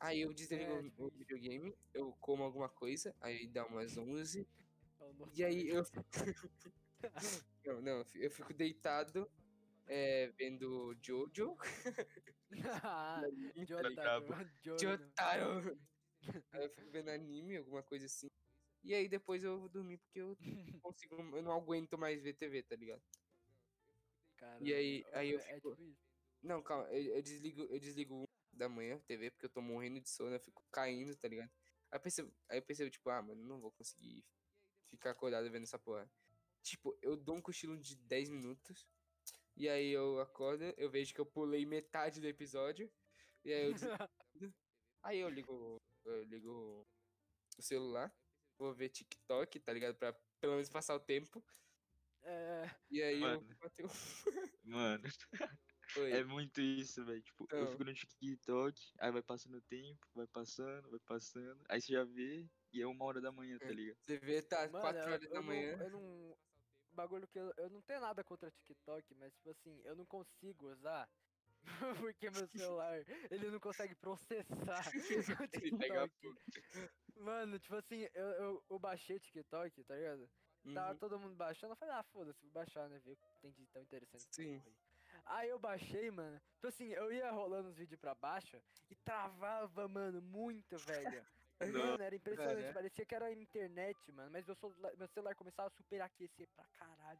Aí 0.00 0.20
eu 0.22 0.32
desligo 0.32 0.64
É, 0.64 0.78
o- 0.78 0.82
tipo 0.82 1.04
o 1.06 1.10
videogame, 1.10 1.74
eu 1.94 2.12
como 2.20 2.42
alguma 2.42 2.68
coisa, 2.68 3.14
aí 3.20 3.46
dá 3.46 3.66
umas 3.66 3.96
11. 3.96 4.46
Eu 5.00 5.14
não- 5.14 5.30
E 5.34 5.44
aí 5.44 5.68
eu. 5.68 5.84
não, 7.64 7.80
não, 7.82 7.98
eu 7.98 8.04
fi- 8.04 8.22
eu 8.24 8.30
fico 8.30 8.52
deitado 8.54 9.30
é, 9.86 10.28
vendo 10.38 10.96
Jojo. 11.00 11.56
Ah, 12.82 13.22
de 13.54 13.72
Tá 15.14 15.36
aí 16.52 16.64
eu 16.64 16.70
fico 16.70 16.90
vendo 16.90 17.10
anime, 17.10 17.56
alguma 17.56 17.82
coisa 17.82 18.06
assim. 18.06 18.28
E 18.82 18.94
aí 18.94 19.08
depois 19.08 19.42
eu 19.42 19.58
vou 19.58 19.68
dormir 19.68 19.98
porque 19.98 20.20
eu 20.20 20.28
não 20.28 20.36
consigo, 20.82 21.16
eu 21.16 21.42
não 21.42 21.52
aguento 21.52 21.98
mais 21.98 22.22
ver 22.22 22.34
TV, 22.34 22.62
tá 22.62 22.76
ligado? 22.76 23.02
E 24.60 24.72
aí- 24.72 25.04
aí 25.12 25.30
eu 25.30 25.38
é 25.38 25.42
fico- 25.42 25.74
tipo. 25.76 25.96
Não, 26.42 26.62
calma, 26.62 26.88
eu, 26.92 27.16
eu 27.16 27.22
desligo, 27.22 27.62
eu 27.62 27.78
desligo 27.80 28.24
da 28.52 28.68
manhã 28.68 28.98
TV 29.00 29.30
porque 29.30 29.46
eu 29.46 29.50
tô 29.50 29.60
morrendo 29.60 30.00
de 30.00 30.08
sono, 30.08 30.34
eu 30.36 30.40
fico 30.40 30.64
caindo, 30.70 31.16
tá 31.16 31.28
ligado? 31.28 31.50
Aí 31.90 31.96
eu 31.98 32.00
percebo, 32.00 32.32
aí 32.48 32.58
eu 32.58 32.62
percebo 32.62 32.90
tipo, 32.90 33.08
ah, 33.10 33.22
mano, 33.22 33.42
não 33.44 33.60
vou 33.60 33.72
conseguir 33.72 34.24
ficar 34.86 35.10
acordado 35.10 35.50
vendo 35.50 35.64
essa 35.64 35.78
porra. 35.78 36.08
Tipo, 36.62 36.96
eu 37.02 37.16
dou 37.16 37.36
um 37.36 37.42
cochilo 37.42 37.76
de 37.78 37.96
10 37.96 38.28
minutos, 38.28 38.86
e 39.56 39.68
aí 39.68 39.90
eu 39.90 40.20
acordo, 40.20 40.64
eu 40.76 40.90
vejo 40.90 41.14
que 41.14 41.20
eu 41.20 41.26
pulei 41.26 41.66
metade 41.66 42.20
do 42.20 42.26
episódio, 42.28 42.92
e 43.44 43.52
aí 43.52 43.66
eu 43.66 43.72
desligo, 43.74 43.94
aí 45.02 45.18
eu 45.18 45.28
ligo, 45.28 45.76
eu 46.06 46.24
ligo 46.24 46.86
o 47.58 47.62
celular, 47.62 48.14
vou 48.58 48.72
ver 48.74 48.88
TikTok, 48.90 49.58
tá 49.60 49.72
ligado? 49.72 49.96
Pra 49.96 50.12
pelo 50.40 50.54
menos 50.54 50.68
passar 50.68 50.94
o 50.94 51.00
tempo, 51.00 51.42
É, 52.22 52.68
e 52.90 53.02
aí 53.02 53.14
eu 53.14 53.20
Mano. 53.20 53.56
botei 53.60 53.84
o... 53.86 53.88
Mano, 54.64 55.04
Oi. 55.96 56.12
é 56.12 56.24
muito 56.24 56.60
isso, 56.60 57.04
velho. 57.04 57.22
Tipo, 57.22 57.46
eu 57.50 57.58
Então. 57.60 57.70
fico 57.72 57.84
no 57.84 57.94
TikTok, 57.94 58.92
aí 58.98 59.12
vai 59.12 59.22
passando 59.22 59.56
o 59.58 59.62
tempo, 59.62 60.06
vai 60.12 60.26
passando, 60.26 60.90
vai 60.90 60.98
passando. 61.00 61.64
Aí 61.68 61.80
você 61.80 61.92
já 61.92 62.04
vê 62.04 62.48
e 62.72 62.82
é 62.82 62.86
uma 62.86 63.04
hora 63.04 63.20
da 63.20 63.30
manhã, 63.30 63.58
tá 63.58 63.66
É. 63.66 63.72
ligado? 63.72 63.96
Você 64.00 64.18
vê, 64.18 64.42
tá 64.42 64.68
mano, 64.68 64.80
4 64.80 64.98
eu- 65.00 65.04
horas 65.06 65.22
eu 65.22 65.28
da 65.30 65.34
não- 65.36 65.42
manhã. 65.44 65.78
Eu 65.80 65.90
não. 65.90 66.36
Bagulho 66.92 67.28
que 67.28 67.38
eu, 67.38 67.52
eu 67.58 67.68
não 67.70 67.82
tenho 67.82 68.00
nada 68.00 68.24
contra 68.24 68.50
TikTok, 68.50 69.14
mas 69.16 69.32
tipo 69.34 69.50
assim, 69.50 69.80
eu 69.84 69.94
não 69.94 70.06
consigo 70.06 70.70
usar. 70.72 71.08
Porque 72.00 72.30
meu 72.30 72.46
celular, 72.46 73.04
ele 73.30 73.50
não 73.50 73.58
consegue 73.60 73.94
processar 73.94 74.82
o 75.42 75.48
TikTok. 75.48 76.12
Mano, 77.16 77.58
tipo 77.58 77.74
assim, 77.76 78.08
eu, 78.14 78.26
eu, 78.28 78.64
eu 78.70 78.78
baixei 78.78 79.18
TikTok, 79.18 79.84
tá 79.84 79.96
ligado? 79.96 80.30
Tava 80.74 80.92
Uhum. 80.92 80.98
todo 80.98 81.18
mundo 81.20 81.36
baixando, 81.36 81.72
eu 81.72 81.76
falei, 81.76 81.94
ah, 81.94 82.02
foda-se, 82.02 82.42
vou 82.42 82.50
baixar, 82.50 82.88
né? 82.88 82.98
Ver 83.04 83.12
o 83.12 83.16
que 83.16 83.40
tem 83.40 83.52
de 83.52 83.66
tão 83.68 83.82
interessante. 83.82 84.26
Sim. 84.34 84.62
aí. 85.24 85.48
Eu 85.48 85.60
baixei, 85.60 86.10
mano. 86.10 86.40
Tipo 86.54 86.66
assim, 86.66 86.88
eu 86.92 87.12
ia 87.12 87.30
rolando 87.30 87.68
os 87.68 87.76
vídeos 87.76 88.00
pra 88.00 88.14
baixo 88.16 88.60
e 88.90 88.96
travava, 88.96 89.86
mano, 89.86 90.20
muito, 90.20 90.76
velho. 90.78 91.24
Mano, 91.60 92.02
era 92.02 92.14
impressionante, 92.14 92.60
Cara. 92.62 92.74
parecia 92.74 93.06
que 93.06 93.14
era 93.14 93.26
a 93.26 93.32
internet, 93.32 93.96
mano. 94.12 94.30
Mas 94.30 94.44
meu 94.44 94.54
celular, 94.56 94.96
meu 94.96 95.08
celular 95.08 95.34
começava 95.36 95.68
a 95.68 95.70
superaquecer 95.70 96.48
pra 96.54 96.64
caralho. 96.66 97.18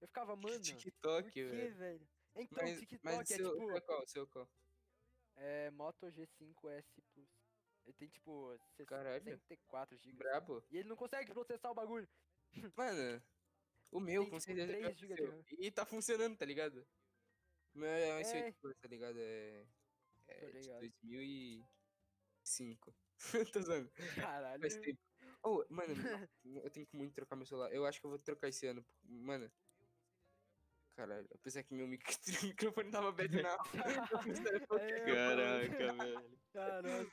Eu 0.00 0.06
ficava, 0.08 0.36
mano, 0.36 0.58
por 0.58 0.60
TikTok, 0.60 1.30
que, 1.30 1.44
velho. 1.44 1.76
velho? 1.76 2.08
Então, 2.38 2.62
Mas, 2.62 2.78
TikTok 2.78 3.04
mas 3.04 3.30
é 3.30 3.36
seu, 3.36 3.52
tipo. 3.52 3.66
seu 3.72 3.82
qual? 3.82 4.06
Seu 4.06 4.26
qual? 4.28 4.48
É 5.36 5.70
Moto 5.70 6.06
G5S 6.06 6.84
Plus. 7.14 7.28
Ele 7.84 7.92
tem 7.94 8.08
tipo 8.08 8.58
Caralho. 8.86 9.24
64 9.24 9.96
GB. 9.98 10.18
Brabo? 10.18 10.64
E 10.70 10.78
ele 10.78 10.88
não 10.88 10.96
consegue 10.96 11.32
processar 11.32 11.70
o 11.70 11.74
bagulho. 11.74 12.08
Mano, 12.76 13.22
o 13.90 14.00
meu, 14.00 14.22
Tem, 14.22 14.30
com 14.30 14.38
tipo, 14.38 14.40
certeza. 14.40 14.72
é 14.72 14.80
3 14.80 14.98
giga 14.98 15.14
de 15.16 15.22
seu. 15.22 15.44
E 15.58 15.70
tá 15.70 15.84
funcionando, 15.86 16.36
tá 16.36 16.44
ligado? 16.44 16.86
O 17.74 17.78
meu 17.78 17.88
é 17.88 18.14
um 18.14 18.18
É. 18.18 18.22
S8 18.22 18.54
Plus, 18.60 18.76
tá 18.78 18.88
ligado? 18.88 19.18
É. 19.18 19.66
É 20.28 20.40
Tô 20.40 20.46
de 20.46 20.52
ligado. 20.58 20.80
2005. 20.80 22.94
Tô 23.52 23.60
zoando. 23.62 23.90
Caralho. 24.14 24.60
Faz 24.60 24.76
tempo. 24.76 25.00
Oh, 25.42 25.64
mano, 25.70 25.94
eu 26.44 26.70
tenho 26.70 26.86
que 26.86 26.96
muito 26.96 27.14
trocar 27.14 27.36
meu 27.36 27.46
celular. 27.46 27.72
Eu 27.72 27.86
acho 27.86 28.00
que 28.00 28.06
eu 28.06 28.10
vou 28.10 28.18
trocar 28.18 28.48
esse 28.48 28.66
ano. 28.66 28.84
Mano. 29.04 29.50
Caralho, 30.98 31.28
apesar 31.32 31.62
que 31.62 31.72
meu 31.72 31.86
mic- 31.86 32.02
microfone 32.74 32.90
tava 32.90 33.10
aberto 33.10 33.40
na 33.40 33.50
eu 33.52 33.58
pensei, 34.24 34.56
É, 34.80 35.14
Caraca, 35.14 35.92
velho. 35.92 36.38
Caralho. 36.52 37.12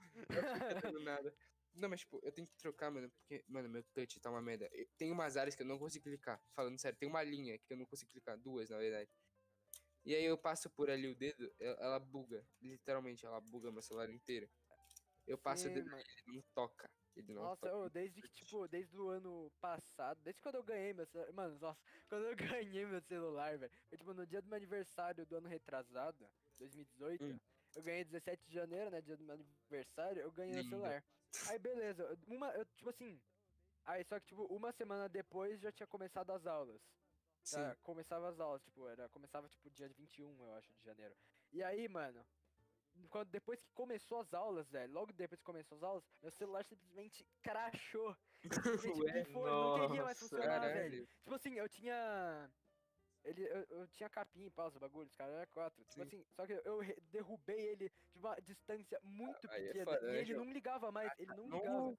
do 0.91 0.99
nada. 1.01 1.37
Não, 1.75 1.87
mas 1.87 1.99
tipo, 1.99 2.19
eu 2.23 2.31
tenho 2.31 2.47
que 2.47 2.55
trocar, 2.57 2.89
mano, 2.89 3.11
porque, 3.11 3.45
mano, 3.47 3.69
meu 3.69 3.83
touch 3.93 4.19
tá 4.19 4.31
uma 4.31 4.41
merda. 4.41 4.67
Eu- 4.73 4.87
Tem 4.97 5.11
umas 5.11 5.37
áreas 5.37 5.53
que 5.53 5.61
eu 5.61 5.67
não 5.67 5.77
consigo 5.77 6.05
clicar. 6.05 6.43
Falando 6.55 6.79
sério, 6.81 6.97
tem 6.97 7.07
uma 7.07 7.21
linha 7.21 7.59
que 7.59 7.71
eu 7.73 7.77
não 7.77 7.85
consigo 7.85 8.09
clicar, 8.09 8.35
duas, 8.39 8.71
na 8.71 8.79
verdade. 8.79 9.11
E 10.03 10.15
aí 10.15 10.25
eu 10.25 10.35
passo 10.35 10.67
por 10.71 10.89
ali 10.89 11.07
o 11.07 11.15
dedo, 11.15 11.45
e- 11.59 11.63
ela 11.77 11.99
buga. 11.99 12.43
Literalmente, 12.59 13.23
ela 13.23 13.39
buga 13.39 13.71
meu 13.71 13.83
celular 13.83 14.09
inteiro. 14.09 14.49
Eu 15.27 15.37
passo 15.37 15.65
o 15.65 15.67
Sim, 15.67 15.75
dedo 15.75 15.91
mano. 15.91 15.97
nele, 15.97 16.09
ele 16.25 16.37
não 16.37 16.43
toca. 16.55 16.89
Ele 17.15 17.33
não 17.33 17.43
Nossa, 17.43 17.61
toca. 17.69 17.77
ô, 17.77 17.89
desde 17.89 18.21
que, 18.21 18.27
tipo, 18.29 18.67
desde 18.67 18.97
o 18.97 19.07
ano 19.09 19.49
passado, 19.61 20.21
desde 20.21 20.41
quando 20.41 20.55
eu 20.55 20.63
ganhei 20.63 20.93
meu 20.93 21.05
celular. 21.05 21.31
Mano, 21.31 21.57
nossa, 21.59 21.79
quando 22.09 22.25
eu 22.25 22.35
ganhei 22.35 22.85
meu 22.85 23.01
celular, 23.01 23.57
velho. 23.57 23.71
Tipo 23.95 24.13
no 24.13 24.25
dia 24.27 24.41
do 24.41 24.47
meu 24.47 24.57
aniversário 24.57 25.25
do 25.25 25.37
ano 25.37 25.47
retrasado, 25.47 26.29
2018. 26.57 27.23
Hum. 27.23 27.39
Eu 27.75 27.83
ganhei 27.83 28.03
17 28.03 28.45
de 28.47 28.53
janeiro, 28.53 28.89
né? 28.89 29.01
Dia 29.01 29.15
do 29.17 29.23
meu 29.23 29.35
aniversário, 29.35 30.21
eu 30.21 30.31
ganhei 30.31 30.57
Lindo. 30.57 30.69
celular. 30.69 31.03
Aí 31.55 31.59
beleza, 31.59 32.03
eu- 32.03 32.35
uma, 32.35 32.51
eu, 32.51 32.65
tipo 32.65 32.89
assim. 32.89 33.21
Aí 33.85 34.03
só 34.03 34.19
que, 34.19 34.25
tipo, 34.27 34.43
uma 34.45 34.71
semana 34.71 35.07
depois 35.07 35.61
já 35.61 35.71
tinha 35.71 35.87
começado 35.87 36.31
as 36.31 36.45
aulas. 36.45 36.81
Já 37.43 37.75
começava 37.83 38.27
as 38.29 38.39
aulas, 38.39 38.63
tipo, 38.63 38.87
era, 38.87 39.07
começava 39.09 39.47
tipo 39.49 39.69
dia 39.69 39.87
21, 39.87 40.43
eu 40.43 40.53
acho, 40.53 40.73
de 40.73 40.83
janeiro. 40.83 41.15
E 41.51 41.61
aí, 41.61 41.87
mano, 41.87 42.25
quando, 43.09 43.29
depois 43.29 43.61
que 43.61 43.71
começou 43.73 44.19
as 44.19 44.33
aulas, 44.33 44.69
velho, 44.69 44.93
logo 44.93 45.13
depois 45.13 45.39
que 45.39 45.45
começou 45.45 45.75
as 45.77 45.83
aulas, 45.83 46.03
meu 46.21 46.31
celular 46.31 46.63
simplesmente 46.63 47.25
crashou. 47.41 48.15
Simplesmente 48.41 49.01
Ué, 49.03 49.23
pifou, 49.23 49.45
não 49.45 49.87
queria 49.87 50.03
mais 50.03 50.19
funcionar, 50.19 50.59
velho. 50.59 50.73
Caralho. 50.73 51.07
Tipo 51.23 51.35
assim, 51.35 51.53
eu 51.53 51.69
tinha. 51.69 52.51
Ele, 53.23 53.43
eu, 53.43 53.65
eu 53.69 53.87
tinha 53.87 54.07
capinha 54.07 54.45
e 54.45 54.51
pausa, 54.51 54.79
bagulho, 54.79 55.07
os 55.07 55.15
caras 55.15 55.33
era 55.33 55.47
quatro. 55.47 55.83
Tipo 55.85 55.95
Sim. 55.95 56.01
assim, 56.01 56.25
só 56.35 56.45
que 56.45 56.53
eu 56.53 56.79
derrubei 57.09 57.59
ele 57.59 57.91
de 58.11 58.19
uma 58.19 58.35
distância 58.39 58.99
muito 59.01 59.47
é 59.47 59.49
pequena. 59.49 59.85
foda, 59.85 60.07
e 60.07 60.11
né, 60.11 60.19
ele 60.19 60.33
não 60.35 60.51
ligava 60.51 60.91
mais, 60.91 61.11
ele 61.17 61.33
não 61.33 61.45
ligava. 61.49 61.67
Não, 61.67 61.97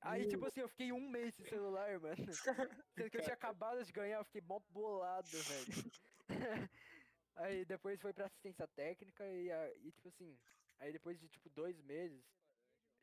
Aí, 0.00 0.28
tipo 0.28 0.46
assim, 0.46 0.60
eu 0.60 0.68
fiquei 0.68 0.92
um 0.92 1.08
mês 1.08 1.34
sem 1.34 1.46
celular, 1.46 1.98
mano. 2.00 2.16
Sendo 2.94 3.10
que 3.10 3.16
eu 3.16 3.22
tinha 3.22 3.34
acabado 3.34 3.84
de 3.84 3.92
ganhar, 3.92 4.18
eu 4.18 4.24
fiquei 4.24 4.40
mó 4.40 4.60
bolado, 4.70 5.28
velho. 5.28 5.92
aí 7.36 7.64
depois 7.64 8.00
foi 8.00 8.12
pra 8.12 8.26
assistência 8.26 8.66
técnica 8.66 9.24
e, 9.26 9.50
a- 9.50 9.74
e 9.76 9.92
tipo 9.92 10.08
assim, 10.08 10.36
aí 10.78 10.92
depois 10.92 11.18
de 11.18 11.28
tipo 11.28 11.48
dois 11.50 11.80
meses, 11.82 12.24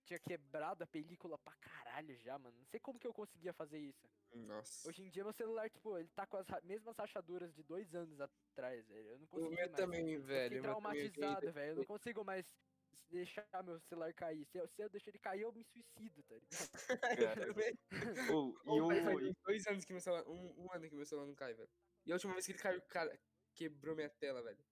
tinha 0.05 0.19
quebrado 0.19 0.83
a 0.83 0.87
película 0.87 1.37
pra 1.37 1.53
caralho 1.55 2.15
já, 2.17 2.37
mano. 2.37 2.57
Não 2.57 2.65
sei 2.65 2.79
como 2.79 2.99
que 2.99 3.07
eu 3.07 3.13
conseguia 3.13 3.53
fazer 3.53 3.79
isso. 3.79 4.05
Nossa. 4.33 4.89
Hoje 4.89 5.03
em 5.03 5.09
dia 5.09 5.23
meu 5.23 5.31
celular, 5.31 5.69
tipo, 5.69 5.97
ele 5.97 6.09
tá 6.09 6.25
com 6.27 6.35
as 6.37 6.47
ra- 6.47 6.59
mesmas 6.61 6.97
rachaduras 6.97 7.53
de 7.53 7.63
dois 7.63 7.95
anos 7.95 8.19
atrás, 8.19 8.85
velho. 8.87 9.11
Eu 9.11 9.17
não 9.19 9.25
O 9.25 9.27
consigo 9.29 9.49
meu 9.55 9.65
mais. 9.69 9.71
também, 9.77 10.09
Eu 10.13 10.21
velho. 10.21 10.43
fiquei 10.55 10.59
o 10.59 10.63
traumatizado, 10.63 11.53
velho. 11.53 11.71
Eu 11.71 11.75
não 11.77 11.85
consigo 11.85 12.25
mais 12.25 12.53
deixar 13.09 13.47
meu 13.63 13.79
celular 13.79 14.13
cair. 14.13 14.43
Se 14.45 14.57
eu, 14.57 14.67
se 14.67 14.81
eu 14.81 14.89
deixar 14.89 15.11
ele 15.11 15.19
cair, 15.19 15.41
eu 15.41 15.53
me 15.53 15.63
suicido, 15.63 16.21
tá 16.23 16.35
ligado? 16.35 17.53
Ô, 18.35 18.75
e 18.75 18.81
o. 18.81 18.87
faz 19.03 19.23
uns 19.23 19.35
dois 19.45 19.67
anos 19.67 19.85
que 19.85 19.93
meu 19.93 20.01
celular. 20.01 20.27
Um, 20.27 20.65
um 20.65 20.71
ano 20.73 20.89
que 20.89 20.95
meu 20.95 21.05
celular 21.05 21.27
não 21.27 21.35
cai, 21.35 21.53
velho. 21.53 21.69
E 22.05 22.11
a 22.11 22.15
última 22.15 22.33
vez 22.33 22.45
que 22.45 22.51
ele 22.51 22.59
caiu, 22.59 22.81
cara, 22.89 23.17
quebrou 23.69 23.95
minha 23.95 24.09
tela, 24.09 24.41
velho. 24.41 24.63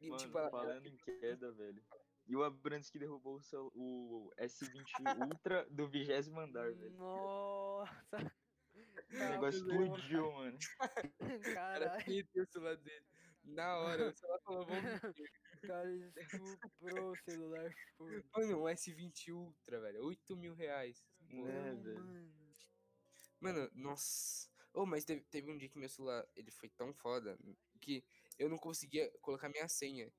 E, 0.00 0.08
Mano, 0.08 0.22
tipo, 0.22 0.38
ela, 0.38 0.50
falando 0.50 0.86
em 0.86 0.96
queda, 0.96 1.52
velho. 1.52 1.82
E 2.26 2.34
o 2.36 2.42
Abrantes 2.42 2.90
que 2.90 2.98
derrubou 2.98 3.36
o, 3.36 3.42
cel- 3.42 3.70
o 3.74 4.30
S20 4.38 4.84
Ultra 5.40 5.66
do 5.70 5.86
vigésimo 5.88 6.40
andar, 6.40 6.72
velho. 6.72 6.92
Nossa! 6.92 8.32
O 9.12 9.18
negócio 9.18 9.60
explodiu, 9.60 10.32
mano. 10.32 10.58
cara, 10.78 11.90
Caralho, 11.98 12.04
perdeu 12.06 12.44
o 12.44 12.46
celular 12.46 12.76
dele. 12.76 13.06
Na 13.42 13.78
hora, 13.78 14.08
o 14.08 14.12
celular 14.14 14.40
falou, 14.42 14.66
vamos. 14.66 15.02
o 15.62 15.66
cara 15.66 15.90
estuprou 15.90 17.10
o 17.12 17.16
celular. 17.16 17.70
foda. 17.96 18.24
Mano, 18.36 18.62
um 18.62 18.64
S20 18.64 19.32
Ultra, 19.34 19.80
velho. 19.80 20.04
8 20.04 20.36
mil 20.36 20.54
reais. 20.54 21.04
É, 21.28 21.34
Não, 21.34 21.82
velho. 21.82 22.04
mano. 22.04 22.40
Mano, 23.40 23.70
nossa. 23.74 24.48
Oh, 24.72 24.86
mas 24.86 25.04
teve, 25.04 25.22
teve 25.24 25.50
um 25.50 25.58
dia 25.58 25.68
que 25.68 25.78
meu 25.78 25.88
celular, 25.88 26.24
ele 26.36 26.50
foi 26.52 26.68
tão 26.68 26.92
foda 26.94 27.36
que 27.80 28.04
eu 28.40 28.48
não 28.48 28.56
conseguia 28.58 29.10
colocar 29.20 29.48
minha 29.50 29.68
senha. 29.68 30.10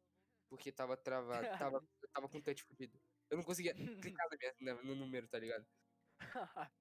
Porque 0.49 0.72
tava 0.72 0.95
travado, 0.95 1.41
tava, 1.74 1.78
eu 2.01 2.09
tava 2.13 2.30
com 2.30 2.38
o 2.38 2.41
touch 2.43 2.63
fudido. 2.63 2.97
Eu 3.30 3.38
não 3.38 3.43
conseguia 3.43 3.74
clicar 3.74 4.28
na 4.30 4.38
minha- 4.59 4.84
no 4.84 4.95
número, 4.95 5.28
tá 5.28 5.39
ligado? 5.39 5.65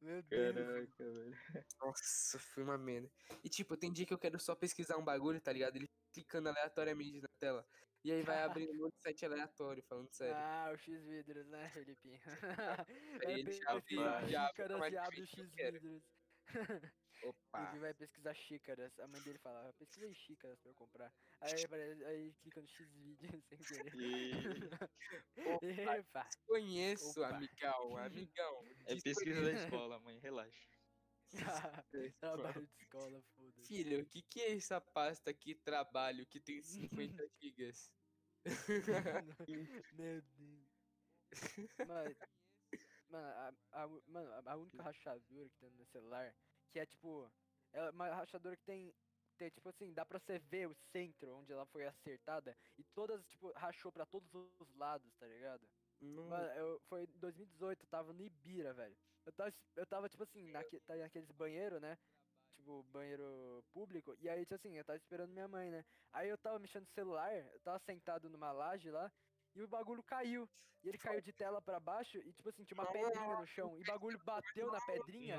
Meu 0.00 0.22
Deus. 0.22 0.54
Caraca, 0.54 1.12
velho. 1.12 1.36
Nossa, 1.80 2.38
foi 2.38 2.62
uma 2.62 2.76
merda. 2.76 3.10
E 3.44 3.48
tipo, 3.48 3.76
tem 3.76 3.92
dia 3.92 4.04
que 4.06 4.12
eu 4.12 4.18
quero 4.18 4.38
só 4.38 4.54
pesquisar 4.54 4.96
um 4.98 5.04
bagulho, 5.04 5.40
tá 5.40 5.52
ligado? 5.52 5.76
Ele 5.76 5.88
clicando 6.12 6.48
aleatoriamente 6.48 7.20
na 7.20 7.28
tela. 7.38 7.66
E 8.04 8.10
aí 8.12 8.22
vai 8.22 8.42
abrindo 8.66 8.72
um 8.72 8.76
monte 8.76 8.94
de 8.96 9.02
site 9.02 9.24
aleatório, 9.24 9.82
falando 9.88 10.12
sério. 10.12 10.34
Ah, 10.36 10.70
o 10.72 10.76
X-Vidros, 10.76 11.46
né, 11.46 11.68
Felipinho? 11.70 12.20
É 13.22 13.32
ele 13.32 13.44
bem 13.44 13.52
já 13.52 13.80
já 13.88 14.28
e 14.28 14.36
automaticamente 14.36 14.96
abre 14.98 15.20
o. 15.22 15.26
X-Vidros. 15.26 16.02
Opa. 17.24 17.70
Ele 17.70 17.80
vai 17.80 17.94
pesquisar 17.94 18.34
xícaras. 18.34 18.98
A 18.98 19.06
mãe 19.06 19.20
dele 19.22 19.38
fala, 19.38 19.72
pesquisei 19.74 20.12
xícaras 20.14 20.58
pra 20.60 20.70
eu 20.70 20.74
comprar. 20.74 21.12
Aí, 21.40 21.64
apare- 21.64 22.04
aí 22.04 22.32
clica 22.34 22.60
no 22.60 22.68
X-Vídeos 22.68 23.44
sem 23.46 23.58
querer. 23.58 23.94
E 25.62 25.80
Epa! 26.06 26.28
Conheço, 26.46 27.20
Opa. 27.20 27.36
amigão, 27.36 27.96
amigão. 27.96 28.64
é 28.86 29.00
pesquisa 29.00 29.40
da 29.42 29.52
escola, 29.52 29.98
mãe, 30.00 30.18
relaxa. 30.18 30.68
Trabalho 32.20 32.66
de 32.66 32.82
escola, 32.82 33.22
foda-se. 33.34 33.66
Filho, 33.66 34.02
o 34.02 34.06
que, 34.06 34.22
que 34.22 34.40
é 34.42 34.54
essa 34.56 34.80
pasta 34.80 35.30
aqui, 35.30 35.54
trabalho, 35.54 36.26
que 36.26 36.40
tem 36.40 36.60
50 36.62 37.26
gigas? 37.40 37.90
Meu 39.92 40.20
Deus. 40.22 40.68
Mano, 41.86 42.16
mano, 43.08 43.26
a, 43.28 43.82
a, 43.82 43.88
mano, 44.06 44.30
a- 44.32 44.52
a 44.52 44.56
única 44.56 44.82
rachadura 44.82 45.48
que 45.48 45.56
tem 45.58 45.70
no 45.70 45.76
meu 45.76 45.86
celular, 45.86 46.34
que 46.72 46.80
é 46.80 46.86
tipo, 46.86 47.30
é 47.72 47.90
uma 47.90 48.08
rachadura 48.08 48.56
que 48.56 48.64
tem, 48.64 48.92
tem, 49.36 49.50
tipo 49.50 49.68
assim, 49.68 49.92
dá 49.92 50.04
pra 50.04 50.18
você 50.18 50.38
ver 50.38 50.68
o 50.68 50.74
centro 50.74 51.36
onde 51.36 51.52
ela 51.52 51.66
foi 51.66 51.86
acertada 51.86 52.56
e 52.78 52.84
todas, 52.94 53.24
tipo, 53.26 53.52
rachou 53.52 53.92
pra 53.92 54.06
todos 54.06 54.32
os 54.58 54.74
lados, 54.74 55.14
tá 55.16 55.26
ligado? 55.26 55.68
Mano, 56.00 56.52
eu, 56.54 56.80
foi 56.88 57.04
em 57.04 57.18
2018, 57.18 57.84
eu 57.84 57.88
tava 57.88 58.12
no 58.12 58.22
Ibira, 58.22 58.72
velho. 58.72 58.96
Eu 59.24 59.32
tava, 59.32 59.52
eu 59.76 59.86
tava 59.86 60.08
tipo 60.08 60.22
assim, 60.24 60.50
naque, 60.50 60.80
tá 60.80 60.96
naqueles 60.96 61.30
banheiro, 61.30 61.78
né? 61.78 61.96
Tipo, 62.56 62.82
banheiro 62.84 63.64
público. 63.72 64.14
E 64.18 64.28
aí, 64.28 64.40
tipo 64.40 64.54
assim, 64.54 64.76
eu 64.76 64.84
tava 64.84 64.96
esperando 64.96 65.30
minha 65.30 65.46
mãe, 65.46 65.70
né? 65.70 65.84
Aí 66.12 66.28
eu 66.28 66.38
tava 66.38 66.58
mexendo 66.58 66.82
no 66.82 66.92
celular, 66.92 67.32
eu 67.32 67.60
tava 67.60 67.78
sentado 67.80 68.28
numa 68.28 68.50
laje 68.50 68.90
lá, 68.90 69.12
e 69.54 69.62
o 69.62 69.68
bagulho 69.68 70.02
caiu. 70.02 70.48
E 70.82 70.88
ele 70.88 70.98
caiu 70.98 71.20
de 71.20 71.32
tela 71.32 71.62
pra 71.62 71.78
baixo, 71.78 72.18
e 72.18 72.32
tipo 72.32 72.48
assim, 72.48 72.64
tinha 72.64 72.76
uma 72.76 72.90
pedrinha 72.90 73.36
no 73.36 73.46
chão. 73.46 73.78
E 73.78 73.82
o 73.82 73.86
bagulho 73.86 74.18
bateu 74.24 74.72
na 74.72 74.80
pedrinha 74.84 75.36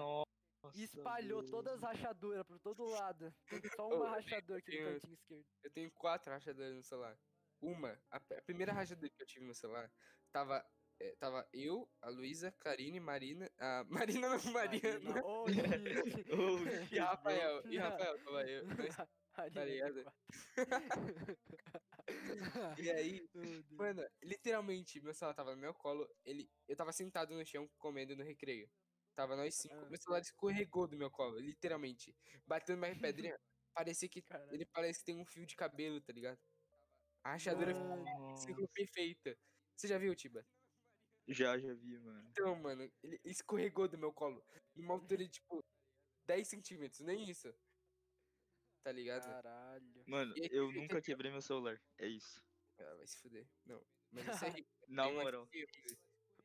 Nossa, 0.64 0.78
e 0.80 0.84
espalhou 0.84 1.42
Deus. 1.42 1.52
todas 1.52 1.74
as 1.74 1.82
rachaduras 1.82 2.46
por 2.48 2.60
todo 2.60 2.86
lado. 2.86 3.34
Tem 3.50 3.62
só 3.76 3.88
uma 3.88 4.06
eu 4.06 4.12
rachadura 4.12 4.60
aqui 4.60 4.72
no 4.72 4.78
tenho- 4.78 4.94
cantinho 4.94 5.14
esquerdo. 5.14 5.46
Eu 5.64 5.72
tenho 5.72 5.92
quatro 5.92 6.32
rachaduras 6.32 6.74
no 6.76 6.84
celular. 6.84 7.18
Uma, 7.62 8.00
a, 8.12 8.18
a 8.18 8.42
primeira 8.46 8.72
rachadura 8.74 9.10
que 9.10 9.22
eu 9.22 9.26
tive 9.28 9.46
no 9.46 9.54
celular, 9.56 9.92
tava, 10.32 10.66
eh, 11.00 11.16
tava 11.18 11.48
eu, 11.54 11.90
a 12.02 12.10
Luísa, 12.10 12.52
Karine, 12.60 13.00
Marina. 13.00 13.50
A 13.58 13.84
Marina 13.90 14.30
não, 14.38 14.52
Mariana. 14.52 15.22
Oh, 15.24 15.48
shit. 15.48 15.64
Oh, 16.32 16.94
E 16.94 17.00
Rafael, 17.00 17.62
e 17.68 17.78
Rafael, 17.78 18.24
tava 18.24 18.44
eu. 18.50 18.64
Marina 19.38 19.66
ligado? 19.66 20.04
D4. 20.56 21.38
E 22.80 22.92
aí, 22.92 23.28
mano, 23.72 24.04
literalmente, 24.24 25.02
meu 25.02 25.14
celular 25.14 25.34
tava 25.36 25.56
no 25.56 25.62
meu 25.62 25.74
colo, 25.74 26.08
ele, 26.26 26.50
eu 26.68 26.76
tava 26.76 26.92
sentado 26.92 27.34
no 27.34 27.46
chão 27.46 27.68
comendo 27.78 28.16
no 28.16 28.24
recreio. 28.24 28.70
Tava 29.16 29.36
nós 29.36 29.56
cinco, 29.56 29.76
Ah. 29.76 29.90
meu 29.90 29.98
celular 29.98 30.22
escorregou 30.22 30.88
do 30.88 30.98
meu 30.98 31.12
colo, 31.12 31.38
literalmente. 31.40 32.16
Batendo 32.48 32.80
mais 32.80 32.98
pedrinha, 33.00 33.38
parecia 33.74 34.10
que 34.10 34.22
Caralho. 34.22 34.54
ele 34.54 34.66
parece 34.66 35.00
que 35.00 35.06
tem 35.06 35.16
um 35.20 35.26
fio 35.26 35.46
de 35.46 35.56
cabelo, 35.56 36.02
tá 36.02 36.12
ligado? 36.14 36.40
A 37.24 37.32
rachadura 37.34 37.74
ficou 38.46 38.68
perfeita. 38.70 39.38
Você 39.76 39.88
já 39.88 39.98
viu, 39.98 40.16
Tiba? 40.16 40.46
Já, 41.28 41.58
já 41.58 41.74
vi, 41.74 41.98
mano. 42.00 42.28
Então, 42.32 42.56
mano, 42.56 42.92
ele 43.02 43.20
escorregou 43.24 43.88
do 43.88 43.98
meu 43.98 44.12
colo. 44.12 44.44
Numa 44.76 44.94
altura 44.96 45.24
de, 45.24 45.30
tipo, 45.30 45.64
10 46.26 46.48
centímetros, 46.48 47.00
nem 47.00 47.30
isso. 47.30 47.54
Tá 48.84 48.92
ligado? 48.92 49.24
Caralho. 49.24 50.04
Mano, 50.06 50.34
aí, 50.36 50.50
eu 50.52 50.70
nunca 51.00 51.02
quebrei 51.02 51.32
meu 51.32 51.42
celular. 51.42 51.82
É 51.98 52.08
isso. 52.08 52.42
Ah, 52.78 52.96
vai 52.96 53.08
se 53.08 53.18
fuder. 53.20 53.48
Não. 53.66 53.86
Mas 54.12 54.28
isso 54.36 54.46
é 54.46 54.50
rico. 54.50 54.70
Na 54.90 55.10
moral. 55.10 55.48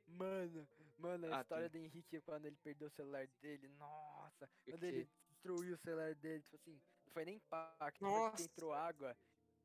Mano, 0.06 0.68
mano, 0.98 1.26
a 1.28 1.30
Ah, 1.30 1.40
história 1.42 1.70
do 1.70 1.78
Henrique 1.78 2.20
quando 2.20 2.46
ele 2.46 2.56
perdeu 2.56 2.88
o 2.88 2.90
celular 2.90 3.26
dele, 3.40 3.68
nossa, 3.68 4.50
quando 4.68 4.84
ele 4.84 5.10
destruiu 5.30 5.74
o 5.74 5.78
celular 5.78 6.14
dele, 6.14 6.42
tipo 6.42 6.56
assim, 6.56 6.82
não 7.06 7.12
foi 7.12 7.24
nem 7.24 7.36
impacto, 7.36 8.04
Nossa. 8.04 8.42
entrou 8.42 8.72
água. 8.72 9.16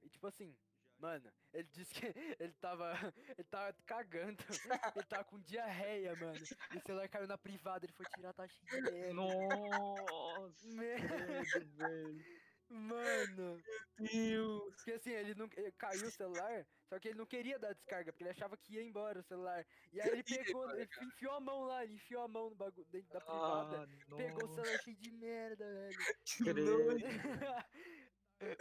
E 0.02 0.10
tipo 0.10 0.28
assim, 0.28 0.60
mano, 0.98 1.34
ele 1.54 1.70
disse 1.70 1.94
que 1.94 2.06
ele 2.40 2.54
tava. 2.54 2.94
Ele 3.38 3.44
tava 3.50 3.74
cagando. 3.86 4.44
ele 4.96 5.06
tava 5.06 5.26
com 5.26 5.40
diarreia, 5.42 6.16
mano. 6.16 6.48
E 6.72 6.78
o 6.78 6.82
celular 6.82 7.10
caiu 7.10 7.28
na 7.28 7.38
privada, 7.38 7.86
ele 7.86 7.94
foi 7.94 8.06
tirar 8.06 8.34
tá 8.34 8.48
cheio 8.48 9.14
de. 9.14 9.14
Nossa, 9.14 10.58
Merda, 10.62 11.64
velho. 11.66 12.26
Mano, 12.74 13.62
Deus. 14.00 14.76
porque 14.76 14.94
assim, 14.94 15.12
ele 15.12 15.36
não 15.36 15.48
ele 15.56 15.72
caiu 15.74 16.08
o 16.08 16.12
celular, 16.12 16.66
só 16.90 17.00
que 17.00 17.10
ele 17.10 17.20
não 17.20 17.26
queria 17.28 17.60
dar 17.60 17.72
descarga, 17.74 18.12
porque 18.12 18.24
ele 18.24 18.32
achava 18.32 18.58
que 18.58 18.74
ia 18.74 18.82
embora 18.84 19.20
o 19.20 19.24
celular. 19.24 19.64
E 19.92 20.02
aí 20.02 20.10
ele 20.10 20.24
pegou, 20.24 20.68
ele 20.72 20.90
enfiou 21.04 21.34
a 21.34 21.40
mão 21.40 21.66
lá, 21.66 21.84
ele 21.84 21.94
enfiou 21.94 22.24
a 22.24 22.28
mão 22.28 22.50
no 22.50 22.56
bagulho 22.56 22.88
dentro 22.90 23.14
da 23.14 23.22
privada. 23.22 23.84
Ah, 23.84 24.16
Pegou 24.18 24.46
o 24.46 24.56
celular 24.56 24.80
cheio 24.82 24.98
de 24.98 25.12
merda, 25.12 25.72
velho. 25.72 26.00
Que. 26.26 26.44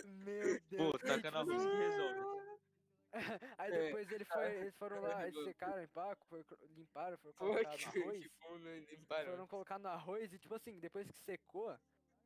Meu 0.04 0.60
Deus. 0.68 0.92
Pô, 0.92 0.98
taca 0.98 1.30
na 1.30 1.40
luz 1.40 1.62
que 1.64 1.76
resolve. 1.76 2.42
Aí 3.58 3.72
É, 3.72 3.84
depois 3.86 4.10
ele 4.10 4.24
foi, 4.24 4.54
eles 4.56 4.76
foram 4.76 5.00
lá, 5.00 5.26
eles 5.28 5.44
secaram, 5.44 5.82
empaco, 5.82 6.26
foi, 6.28 6.44
limparam, 6.70 7.18
foram 7.18 7.34
colocar 7.34 7.62
no 7.62 7.68
arroz. 8.02 8.22
que 8.22 8.30
bom, 8.40 8.58
né? 8.58 8.78
Limparam. 8.90 9.30
Foram 9.32 9.46
colocar 9.46 9.78
no 9.78 9.88
arroz 9.88 10.32
e, 10.32 10.38
tipo 10.38 10.54
assim, 10.54 10.78
depois 10.80 11.10
que 11.10 11.18
secou, 11.24 11.76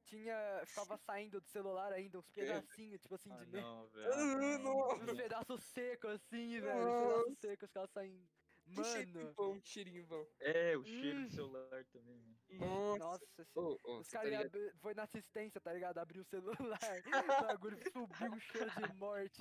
tinha. 0.07 0.63
Ficava 0.67 0.97
saindo 0.97 1.41
do 1.41 1.49
celular 1.49 1.93
ainda 1.93 2.19
uns 2.19 2.31
pedacinhos, 2.31 3.01
tipo 3.01 3.15
assim, 3.15 3.31
Ah, 3.33 3.45
de 3.45 3.53
não, 3.53 3.89
velho. 3.89 4.07
Ah. 4.67 4.95
Uns 4.95 5.17
pedaços 5.17 5.65
secos 5.65 6.11
assim, 6.11 6.61
velho. 6.61 6.79
Uns 6.89 7.03
pedaços 7.03 7.39
secos 7.41 7.69
ficavam 7.69 7.89
saindo. 7.93 8.37
Mano. 8.69 9.61
cheirinho 9.63 10.05
bom. 10.07 10.27
É, 10.41 10.77
o 10.77 10.85
cheiro 10.85 11.19
Hum. 11.21 11.27
do 11.27 11.31
celular 11.31 11.85
também, 11.87 12.19
mano. 12.19 12.37
Nossa. 12.49 12.99
Nossa. 12.99 13.49
Ô, 13.55 13.79
ô, 13.85 13.99
Os 14.01 14.09
tá 14.09 14.19
caras 14.19 14.53
ligado? 14.53 14.79
foi 14.81 14.95
na 14.95 15.03
assistência, 15.05 15.61
tá 15.61 15.73
ligado? 15.73 15.99
Abriu 15.99 16.23
o 16.23 16.25
celular, 16.25 16.79
o 17.07 17.47
bagulho 17.47 17.79
subiu 17.93 18.33
um 18.33 18.41
cheiro 18.41 18.71
de 18.71 18.93
morte. 18.95 19.41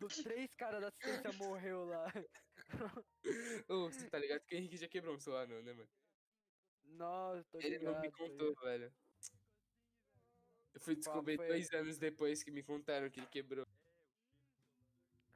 Dos 0.00 0.16
três 0.16 0.54
caras 0.54 0.80
da 0.80 0.88
assistência 0.88 1.32
morreu 1.34 1.84
lá. 1.84 2.06
Ô, 3.68 3.90
você 3.90 4.08
tá 4.08 4.18
ligado 4.18 4.40
que 4.46 4.54
o 4.54 4.58
Henrique 4.58 4.78
já 4.78 4.88
quebrou 4.88 5.14
um 5.14 5.20
celular, 5.20 5.46
não, 5.46 5.62
né, 5.62 5.72
mano? 5.74 5.90
Nossa, 6.84 7.44
tô 7.50 7.58
Ele 7.60 7.78
não 7.80 8.00
me 8.00 8.10
contou, 8.10 8.54
velho. 8.62 8.90
Eu 10.74 10.80
fui 10.80 10.96
descobrir 10.96 11.36
foi 11.36 11.46
dois 11.46 11.72
anos 11.72 11.98
depois 11.98 12.42
que 12.42 12.50
me 12.50 12.62
contaram 12.62 13.08
que 13.08 13.20
ele 13.20 13.28
quebrou. 13.28 13.66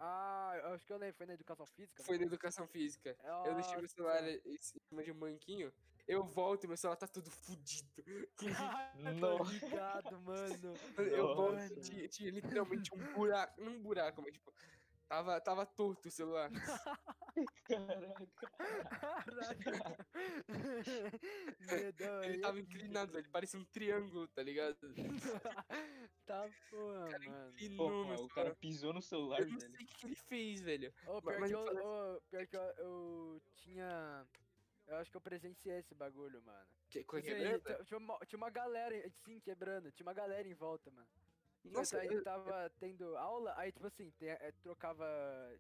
Ah, 0.01 0.53
eu 0.63 0.69
acho 0.75 0.87
que 0.87 0.93
eu 0.93 0.97
lembro, 0.97 1.17
foi 1.17 1.27
na 1.27 1.35
educação 1.35 1.67
física? 1.67 2.05
Foi 2.05 2.17
não 2.17 2.21
na 2.21 2.27
educação 2.27 2.67
física. 2.69 3.17
Eu 3.45 3.55
deixei 3.55 3.77
meu 3.77 3.89
celular 3.89 4.23
em 4.29 4.57
cima 4.59 5.03
de 5.03 5.11
um 5.11 5.19
banquinho. 5.19 5.73
Eu 6.07 6.25
volto 6.25 6.65
e 6.65 6.67
meu 6.67 6.77
celular 6.77 6.97
tá 6.97 7.07
tudo 7.07 7.31
fudido. 7.31 7.89
Ah, 8.59 8.93
Nossa. 9.15 9.53
ligado, 9.53 10.21
mano. 10.21 10.75
Eu 10.97 11.35
volto 11.35 11.53
Nossa. 11.55 11.75
e 11.75 11.81
tinha, 11.81 12.09
tinha 12.09 12.31
literalmente 12.31 12.95
um 12.95 13.13
buraco. 13.13 13.61
Não 13.61 13.73
um 13.73 13.83
buraco, 13.83 14.23
mas 14.23 14.33
tipo. 14.33 14.53
Tava, 15.09 15.41
tava 15.41 15.65
torto 15.65 16.09
o 16.09 16.11
celular. 16.11 16.51
Caraca. 19.25 20.07
Medão, 21.61 22.25
Ele 22.25 22.41
tava 22.41 22.61
inclinado, 22.61 23.19
ele 23.19 23.29
parecia 23.29 23.59
um 23.59 23.65
triângulo, 23.65 24.29
tá 24.29 24.43
ligado? 24.43 24.77
Tá 26.27 26.47
porra, 26.71 27.09
cara 27.09 27.25
mano. 27.25 27.51
Pô, 27.51 27.55
Inclinou 27.55 28.05
mano, 28.05 28.23
o 28.25 28.29
cara 28.29 28.55
pisou 28.55 28.93
no 28.93 29.01
celular, 29.01 29.41
Eu 29.41 29.47
não 29.49 29.59
velho. 29.59 29.77
sei 29.77 29.85
o 29.87 29.89
que, 29.89 30.07
ele 30.07 30.15
fez, 30.15 30.61
velho. 30.61 30.93
Ô, 31.07 31.23
pior, 31.23 31.41
mas 31.41 31.51
que 31.51 31.57
me 31.57 31.63
eu, 31.63 31.67
fala- 31.67 31.83
ô, 32.17 32.21
pior 32.29 32.47
que 32.47 32.57
eu, 32.57 32.61
eu 32.77 33.43
tinha. 33.55 34.27
Eu 34.87 34.97
acho 34.97 35.11
que 35.11 35.17
eu 35.17 35.21
presenciei 35.23 35.79
esse 35.79 35.95
bagulho, 35.95 36.43
mano. 36.43 36.69
Que, 36.91 37.03
com 37.05 37.17
a 37.17 37.23
Tipo 37.23 37.35
assim, 37.35 37.61
tinha, 37.61 37.85
tinha 37.85 37.99
uma, 37.99 38.19
tinha 38.27 38.37
uma 38.37 38.51
galera, 38.51 39.11
sim, 39.25 39.41
quebrando. 39.41 39.91
Tinha 39.91 40.05
uma 40.07 40.13
galera 40.13 40.47
em 40.47 40.55
volta, 40.55 40.91
mano. 40.91 41.09
Nossa, 41.65 41.99
aí 42.01 42.09
eu- 42.09 42.23
tava 42.23 42.71
tendo 42.79 43.17
aula, 43.17 43.53
aí 43.57 43.71
tipo 43.73 43.87
assim, 43.87 44.11
tem- 44.13 44.31
eh, 44.31 44.53
trocava. 44.63 45.05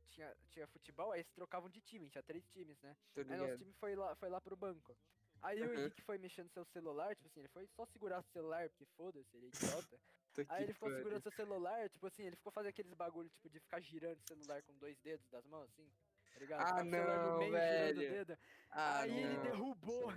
Tinha, 0.09 0.35
tinha 0.49 0.67
futebol, 0.67 1.13
aí 1.13 1.21
eles 1.21 1.33
trocavam 1.33 1.69
de 1.69 1.81
time, 1.81 2.09
tinha 2.09 2.23
três 2.23 2.47
times, 2.49 2.81
né? 2.81 2.97
Aí 3.17 3.25
nosso 3.37 3.59
time 3.59 3.73
foi 3.75 3.95
lá, 3.95 4.15
foi 4.17 4.29
lá 4.29 4.41
pro 4.41 4.57
banco. 4.57 4.97
Aí 5.43 5.61
o 5.61 5.65
Aham. 5.65 5.75
Henrique 5.75 6.03
foi 6.03 6.19
mexendo 6.19 6.49
seu 6.51 6.65
celular, 6.65 7.15
tipo 7.15 7.29
assim, 7.29 7.41
ele 7.41 7.49
foi 7.49 7.67
só 7.69 7.85
segurar 7.87 8.19
o 8.21 8.23
celular, 8.33 8.69
porque 8.71 8.85
foda-se, 8.97 9.37
ele 9.37 9.47
é 9.47 9.49
idiota. 9.49 10.01
Aí 10.49 10.63
ele 10.65 10.73
ficou 10.73 10.91
segurando 10.91 11.23
seu 11.23 11.33
celular, 11.33 11.89
tipo 11.91 12.07
assim, 12.07 12.23
ele 12.25 12.37
ficou 12.37 12.53
fazendo 12.53 12.71
aqueles 12.71 12.93
bagulho, 12.95 13.29
tipo, 13.29 13.49
de 13.49 13.61
ficar 13.61 13.81
girando 13.81 14.19
o 14.19 14.23
celular 14.27 14.63
com 14.63 14.73
dois 14.79 14.99
dedos 15.01 15.29
das 15.31 15.45
mãos, 15.47 15.69
assim. 15.71 15.89
Tá 16.33 16.41
ligado? 16.41 16.61
Ah, 16.61 16.81
o 16.83 16.85
não, 16.85 17.39
meio, 17.39 17.53
girando 17.53 17.97
o 17.99 18.01
velho. 18.01 18.11
dedo. 18.11 18.39
Ah, 18.71 19.01
aí 19.01 19.19
ele 19.19 19.37
não. 19.37 19.43
derrubou. 19.43 20.13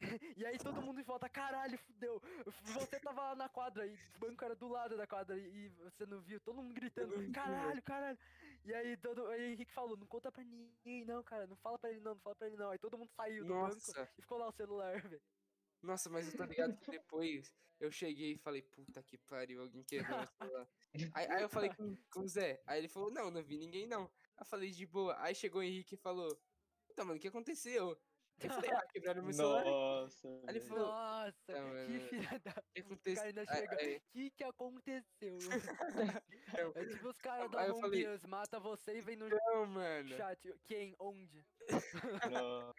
E 0.36 0.46
aí 0.46 0.58
todo 0.58 0.80
mundo 0.80 1.00
em 1.00 1.04
volta, 1.04 1.28
caralho, 1.28 1.78
fudeu. 1.78 2.20
Você 2.62 2.98
tava 3.00 3.20
lá 3.20 3.34
na 3.34 3.48
quadra 3.48 3.86
e 3.86 3.94
o 3.94 4.18
banco 4.18 4.44
era 4.44 4.54
do 4.54 4.68
lado 4.68 4.96
da 4.96 5.06
quadra 5.06 5.36
e 5.36 5.68
você 5.68 6.06
não 6.06 6.20
viu, 6.20 6.40
todo 6.40 6.62
mundo 6.62 6.74
gritando, 6.74 7.12
caralho, 7.32 7.82
caralho. 7.82 8.18
E 8.64 8.74
aí 8.74 8.96
todo, 8.96 9.26
aí 9.28 9.40
o 9.40 9.52
Henrique 9.52 9.72
falou, 9.72 9.96
não 9.96 10.06
conta 10.06 10.32
pra 10.32 10.42
ninguém 10.42 11.04
não, 11.04 11.22
cara, 11.22 11.46
não 11.46 11.56
fala 11.56 11.78
pra 11.78 11.90
ele 11.90 12.00
não, 12.00 12.14
não 12.14 12.20
fala 12.20 12.36
pra 12.36 12.46
ele 12.46 12.56
não. 12.56 12.70
Aí 12.70 12.78
todo 12.78 12.98
mundo 12.98 13.10
saiu 13.10 13.44
do 13.44 13.54
banco 13.54 13.74
Nossa, 13.74 14.10
e 14.16 14.22
ficou 14.22 14.38
lá 14.38 14.48
o 14.48 14.52
celular, 14.52 14.92
velho. 15.14 15.22
nossa, 15.82 16.08
mas 16.08 16.26
eu 16.26 16.36
tô 16.36 16.44
ligado 16.44 16.76
que 16.78 16.90
depois 16.90 17.54
eu 17.78 17.90
cheguei 17.90 18.32
e 18.32 18.38
falei, 18.38 18.62
puta 18.62 19.02
que 19.02 19.16
pariu, 19.18 19.62
alguém 19.62 19.82
quebrou 19.84 20.20
o 20.20 20.26
celular. 20.26 20.68
Aí, 21.14 21.26
aí 21.30 21.42
eu 21.42 21.48
falei 21.48 21.70
com, 21.70 21.94
com 22.10 22.20
o 22.20 22.28
Zé, 22.28 22.62
aí 22.66 22.78
ele 22.78 22.88
falou, 22.88 23.10
não, 23.10 23.30
não 23.30 23.42
vi 23.42 23.56
ninguém 23.56 23.86
não. 23.86 24.04
Aí 24.04 24.40
eu 24.40 24.46
falei, 24.46 24.70
de 24.70 24.86
boa. 24.86 25.16
Aí 25.18 25.34
chegou 25.34 25.60
o 25.60 25.64
Henrique 25.64 25.94
e 25.94 25.98
falou, 25.98 26.28
puta, 26.86 27.04
mano, 27.04 27.16
o 27.16 27.20
que 27.20 27.28
aconteceu? 27.28 27.98
Eu 28.42 28.50
falei, 28.50 28.70
ah, 28.70 28.86
quebraram 28.86 29.22
meu 29.22 29.32
celular. 29.32 29.64
Nossa. 29.64 30.28
Aí 30.28 30.56
ele 30.56 30.60
falou, 30.60 30.86
Nossa, 30.86 31.52
"Tá, 31.52 31.52
que 31.54 31.60
mano, 31.60 32.00
filha 32.08 32.38
da... 32.40 32.50
o 32.58 32.64
que 32.74 32.80
aconteceu? 32.80 33.22
ainda 33.24 33.44
aí- 33.48 33.96
o 33.96 34.00
que 34.12 34.30
que 34.30 34.44
aconteceu? 34.44 35.38
Eu- 36.58 36.72
É 36.74 36.84
tipo 36.86 37.08
os 37.08 37.18
caras 37.18 37.50
da 37.50 37.66
eu 37.66 37.76
falei- 37.80 38.04
Among 38.04 38.14
Us, 38.16 38.24
mata 38.24 38.58
você 38.58 38.98
e 38.98 39.00
vem 39.00 39.16
no 39.16 39.28
Não, 39.28 39.66
mano. 39.66 40.08
chat, 40.08 40.52
quem, 40.66 40.94
onde? 40.98 41.44
Nossa, 42.30 42.74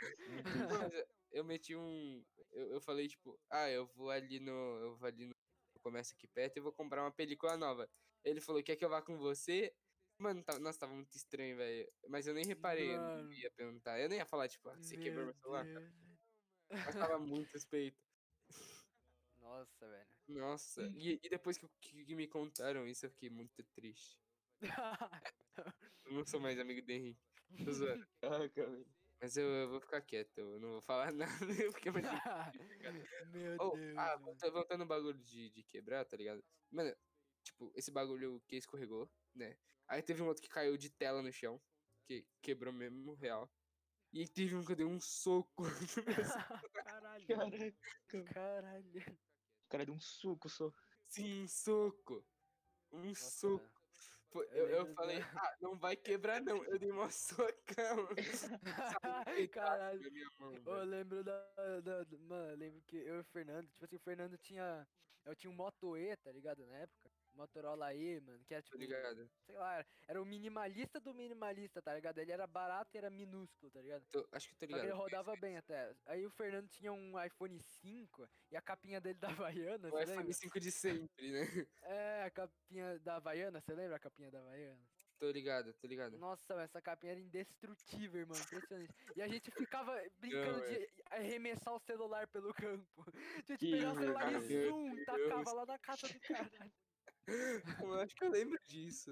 eu- 0.95 1.07
eu 1.31 1.43
meti 1.43 1.75
um. 1.75 2.25
Eu, 2.51 2.73
eu 2.73 2.81
falei, 2.81 3.07
tipo, 3.07 3.39
ah, 3.49 3.69
eu 3.69 3.85
vou 3.85 4.09
ali 4.09 4.39
no. 4.39 4.51
Eu 4.51 4.95
vou 4.97 5.07
ali 5.07 5.25
no 5.27 5.35
comércio 5.81 6.15
aqui 6.15 6.27
perto 6.27 6.57
e 6.57 6.61
vou 6.61 6.73
comprar 6.73 7.01
uma 7.03 7.11
película 7.11 7.55
nova. 7.57 7.89
Ele 8.23 8.41
falou, 8.41 8.61
quer 8.61 8.75
que 8.75 8.83
eu 8.85 8.89
vá 8.89 9.01
com 9.01 9.17
você? 9.17 9.73
Mano, 10.21 10.43
tá, 10.43 10.59
nossa, 10.59 10.79
tava 10.79 10.93
muito 10.93 11.15
estranho, 11.17 11.57
velho. 11.57 11.91
Mas 12.07 12.27
eu 12.27 12.33
nem 12.35 12.45
reparei, 12.45 12.93
eu 12.93 12.97
Mano. 13.01 13.23
não 13.23 13.33
ia 13.33 13.49
perguntar. 13.51 13.99
Eu 13.99 14.07
nem 14.07 14.19
ia 14.19 14.25
falar, 14.25 14.47
tipo, 14.47 14.69
ah, 14.69 14.75
você 14.75 14.95
quebrou 14.95 15.25
meu 15.25 15.33
celular. 15.33 15.65
Deus. 15.65 15.91
Mas 16.69 16.95
tava 16.95 17.17
muito 17.19 17.49
suspeito. 17.51 17.99
Nossa, 19.39 19.87
velho. 19.89 20.09
Nossa. 20.27 20.83
E, 20.95 21.19
e 21.23 21.29
depois 21.29 21.57
que, 21.57 21.67
que- 21.81 22.05
que 22.05 22.15
me 22.15 22.27
contaram 22.27 22.87
isso, 22.87 23.05
eu 23.05 23.09
fiquei 23.09 23.29
muito 23.29 23.63
triste. 23.73 24.21
Eu 26.05 26.13
não 26.13 26.25
sou 26.25 26.39
mais 26.39 26.59
amigo 26.59 26.81
do 26.85 26.91
Henrique. 26.91 27.21
Tô 27.63 27.71
zoando. 27.71 28.05
Caraca, 28.21 28.69
velho. 28.69 28.85
Mas 29.19 29.37
eu, 29.37 29.45
eu 29.47 29.69
vou 29.69 29.79
ficar 29.79 30.01
quieto, 30.01 30.37
eu 30.39 30.59
não 30.59 30.71
vou 30.71 30.81
falar 30.81 31.11
nada, 31.13 31.31
porque 31.71 31.89
é 31.89 31.91
muito 31.91 32.07
Meu 33.31 33.55
Oh, 33.59 33.75
Deus. 33.75 33.97
ah, 33.97 34.17
voltando 34.17 34.79
no 34.79 34.85
bagulho 34.87 35.17
de, 35.19 35.49
de 35.51 35.63
quebrar, 35.63 36.03
tá 36.05 36.17
ligado? 36.17 36.43
Mano, 36.71 36.95
tipo, 37.43 37.71
esse 37.75 37.91
bagulho 37.91 38.41
que 38.47 38.55
escorregou, 38.57 39.11
né? 39.35 39.57
Aí 39.91 40.01
teve 40.01 40.21
um 40.23 40.27
outro 40.27 40.41
que 40.41 40.47
caiu 40.49 40.77
de 40.77 40.89
tela 40.89 41.21
no 41.21 41.31
chão, 41.33 41.61
que 42.07 42.25
quebrou 42.41 42.71
mesmo, 42.73 43.13
real. 43.13 43.51
E 44.13 44.25
teve 44.25 44.55
um 44.55 44.63
que 44.63 44.71
eu 44.71 44.75
dei 44.77 44.85
um 44.85 44.99
soco. 45.03 45.63
Caralho. 46.73 47.27
Caraca. 47.27 48.23
Caralho. 48.33 49.01
O 49.65 49.69
cara 49.69 49.85
deu 49.85 49.93
um 49.95 49.99
suco 49.99 50.47
só. 50.49 50.71
Sim, 51.07 51.43
um 51.43 51.47
soco. 51.47 52.25
Um 52.91 53.03
Nossa, 53.07 53.31
soco. 53.39 53.69
Pô, 54.29 54.43
eu 54.43 54.69
Eu, 54.69 54.93
falei, 54.95 55.19
da- 55.19 55.27
ah, 55.35 55.57
não 55.61 55.77
vai 55.77 55.97
quebrar 55.97 56.41
não. 56.41 56.63
Eu 56.63 56.79
dei 56.79 56.89
uma 56.91 57.09
socão. 57.09 58.07
Um 59.27 59.47
Caralho. 59.49 60.01
mão, 60.39 60.53
Eu 60.65 60.85
lembro 60.85 61.23
da, 61.23 61.53
da- 61.81 62.03
da- 62.03 62.17
Mano, 62.17 62.51
eu 62.51 62.57
lembro 62.57 62.81
que 62.83 62.95
eu 62.97 63.15
e 63.17 63.19
o 63.19 63.23
Fernando, 63.25 63.67
tipo 63.67 63.83
assim, 63.83 63.97
o 63.97 63.99
Fernando 63.99 64.37
tinha. 64.37 64.87
Eu 65.25 65.35
tinha 65.35 65.51
um 65.51 65.55
Moto 65.55 65.97
E, 65.97 66.15
tá 66.17 66.31
ligado? 66.31 66.65
Na 66.65 66.77
época. 66.79 67.11
Motorola 67.41 67.93
E, 67.93 68.19
mano, 68.21 68.43
que 68.45 68.53
era 68.53 68.61
tipo. 68.61 68.77
ligado. 68.77 69.29
Sei 69.45 69.55
lá, 69.57 69.75
era, 69.77 69.87
era 70.07 70.21
o 70.21 70.25
minimalista 70.25 70.99
do 70.99 71.13
minimalista, 71.13 71.81
tá 71.81 71.93
ligado? 71.95 72.19
Ele 72.19 72.31
era 72.31 72.45
barato 72.45 72.91
e 72.93 72.97
era 72.97 73.09
minúsculo, 73.09 73.71
tá 73.71 73.81
ligado? 73.81 74.05
Tô- 74.11 74.27
acho 74.31 74.47
que 74.47 74.55
tô 74.55 74.65
Só 74.65 74.71
ligado. 74.71 74.85
ele 74.85 74.93
rodava 74.93 75.35
bem 75.35 75.57
até. 75.57 75.95
Aí 76.05 76.25
o 76.25 76.29
Fernando 76.29 76.69
tinha 76.69 76.91
um 76.93 77.21
iPhone 77.23 77.59
5 77.59 78.27
e 78.51 78.55
a 78.55 78.61
capinha 78.61 79.01
dele 79.01 79.17
da 79.19 79.29
Havaiana, 79.29 79.85
O 79.89 79.99
iPhone 79.99 80.17
lembra? 80.17 80.33
5 80.33 80.59
de 80.59 80.71
sempre, 80.71 81.31
né? 81.31 81.41
É, 81.83 82.23
a 82.23 82.31
capinha 82.31 82.99
da 82.99 83.15
Havaiana, 83.15 83.59
você 83.59 83.73
lembra 83.73 83.95
a 83.95 83.99
capinha 83.99 84.29
da 84.29 84.39
Havaiana? 84.39 84.79
Tô 85.19 85.29
ligado, 85.29 85.71
tô 85.75 85.85
ligado. 85.87 86.17
Nossa, 86.17 86.53
essa 86.61 86.81
capinha 86.81 87.11
era 87.11 87.19
indestrutível, 87.19 88.21
irmão, 88.21 88.39
impressionante. 88.39 88.91
E 89.15 89.21
a 89.21 89.27
gente 89.27 89.51
ficava 89.51 89.93
brincando 90.19 90.59
Não, 90.59 90.67
de 90.67 90.87
arremessar 91.11 91.75
o 91.75 91.79
celular 91.79 92.27
pelo 92.27 92.51
campo. 92.53 92.85
A 93.37 93.41
gente 93.51 93.57
Que 93.57 93.71
pegava 93.71 93.93
o 93.99 93.99
celular 93.99 94.33
e 94.33 94.39
zoom, 94.39 94.95
Deus. 94.95 95.05
tacava 95.05 95.53
lá 95.53 95.65
na 95.67 95.77
casa 95.79 96.07
do 96.07 96.19
caralho. 96.21 96.71
Eu 97.85 97.93
acho 97.99 98.15
que 98.15 98.23
eu 98.23 98.29
lembro 98.29 98.57
disso. 98.67 99.11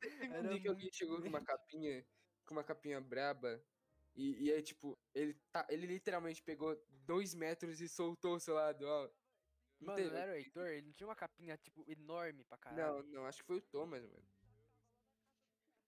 Teve 0.00 0.38
um 0.38 0.48
dia 0.48 0.60
que 0.60 0.68
alguém 0.68 0.90
chegou 0.92 1.20
com 1.20 1.28
uma 1.28 1.44
capinha, 1.44 2.04
com 2.46 2.54
uma 2.54 2.64
capinha 2.64 3.00
braba, 3.00 3.62
e, 4.14 4.44
e 4.44 4.52
aí, 4.52 4.62
tipo, 4.62 4.98
ele, 5.14 5.34
tá, 5.50 5.66
ele 5.70 5.86
literalmente 5.86 6.42
pegou 6.42 6.76
dois 7.06 7.34
metros 7.34 7.80
e 7.80 7.88
soltou 7.88 8.36
o 8.36 8.40
seu 8.40 8.54
lado, 8.54 8.82
ó. 8.86 9.10
Mano, 9.80 9.96
teve- 9.96 10.10
não 10.10 10.16
era 10.16 10.32
o 10.32 10.34
Heitor? 10.36 10.66
Ele 10.66 10.86
não 10.86 10.92
tinha 10.92 11.06
uma 11.08 11.16
capinha, 11.16 11.56
tipo, 11.56 11.84
enorme 11.90 12.44
pra 12.44 12.58
caralho. 12.58 13.02
Não, 13.02 13.12
não, 13.20 13.26
acho 13.26 13.38
que 13.40 13.46
foi 13.46 13.56
o 13.56 13.62
Thomas, 13.62 14.02
mano. 14.02 14.22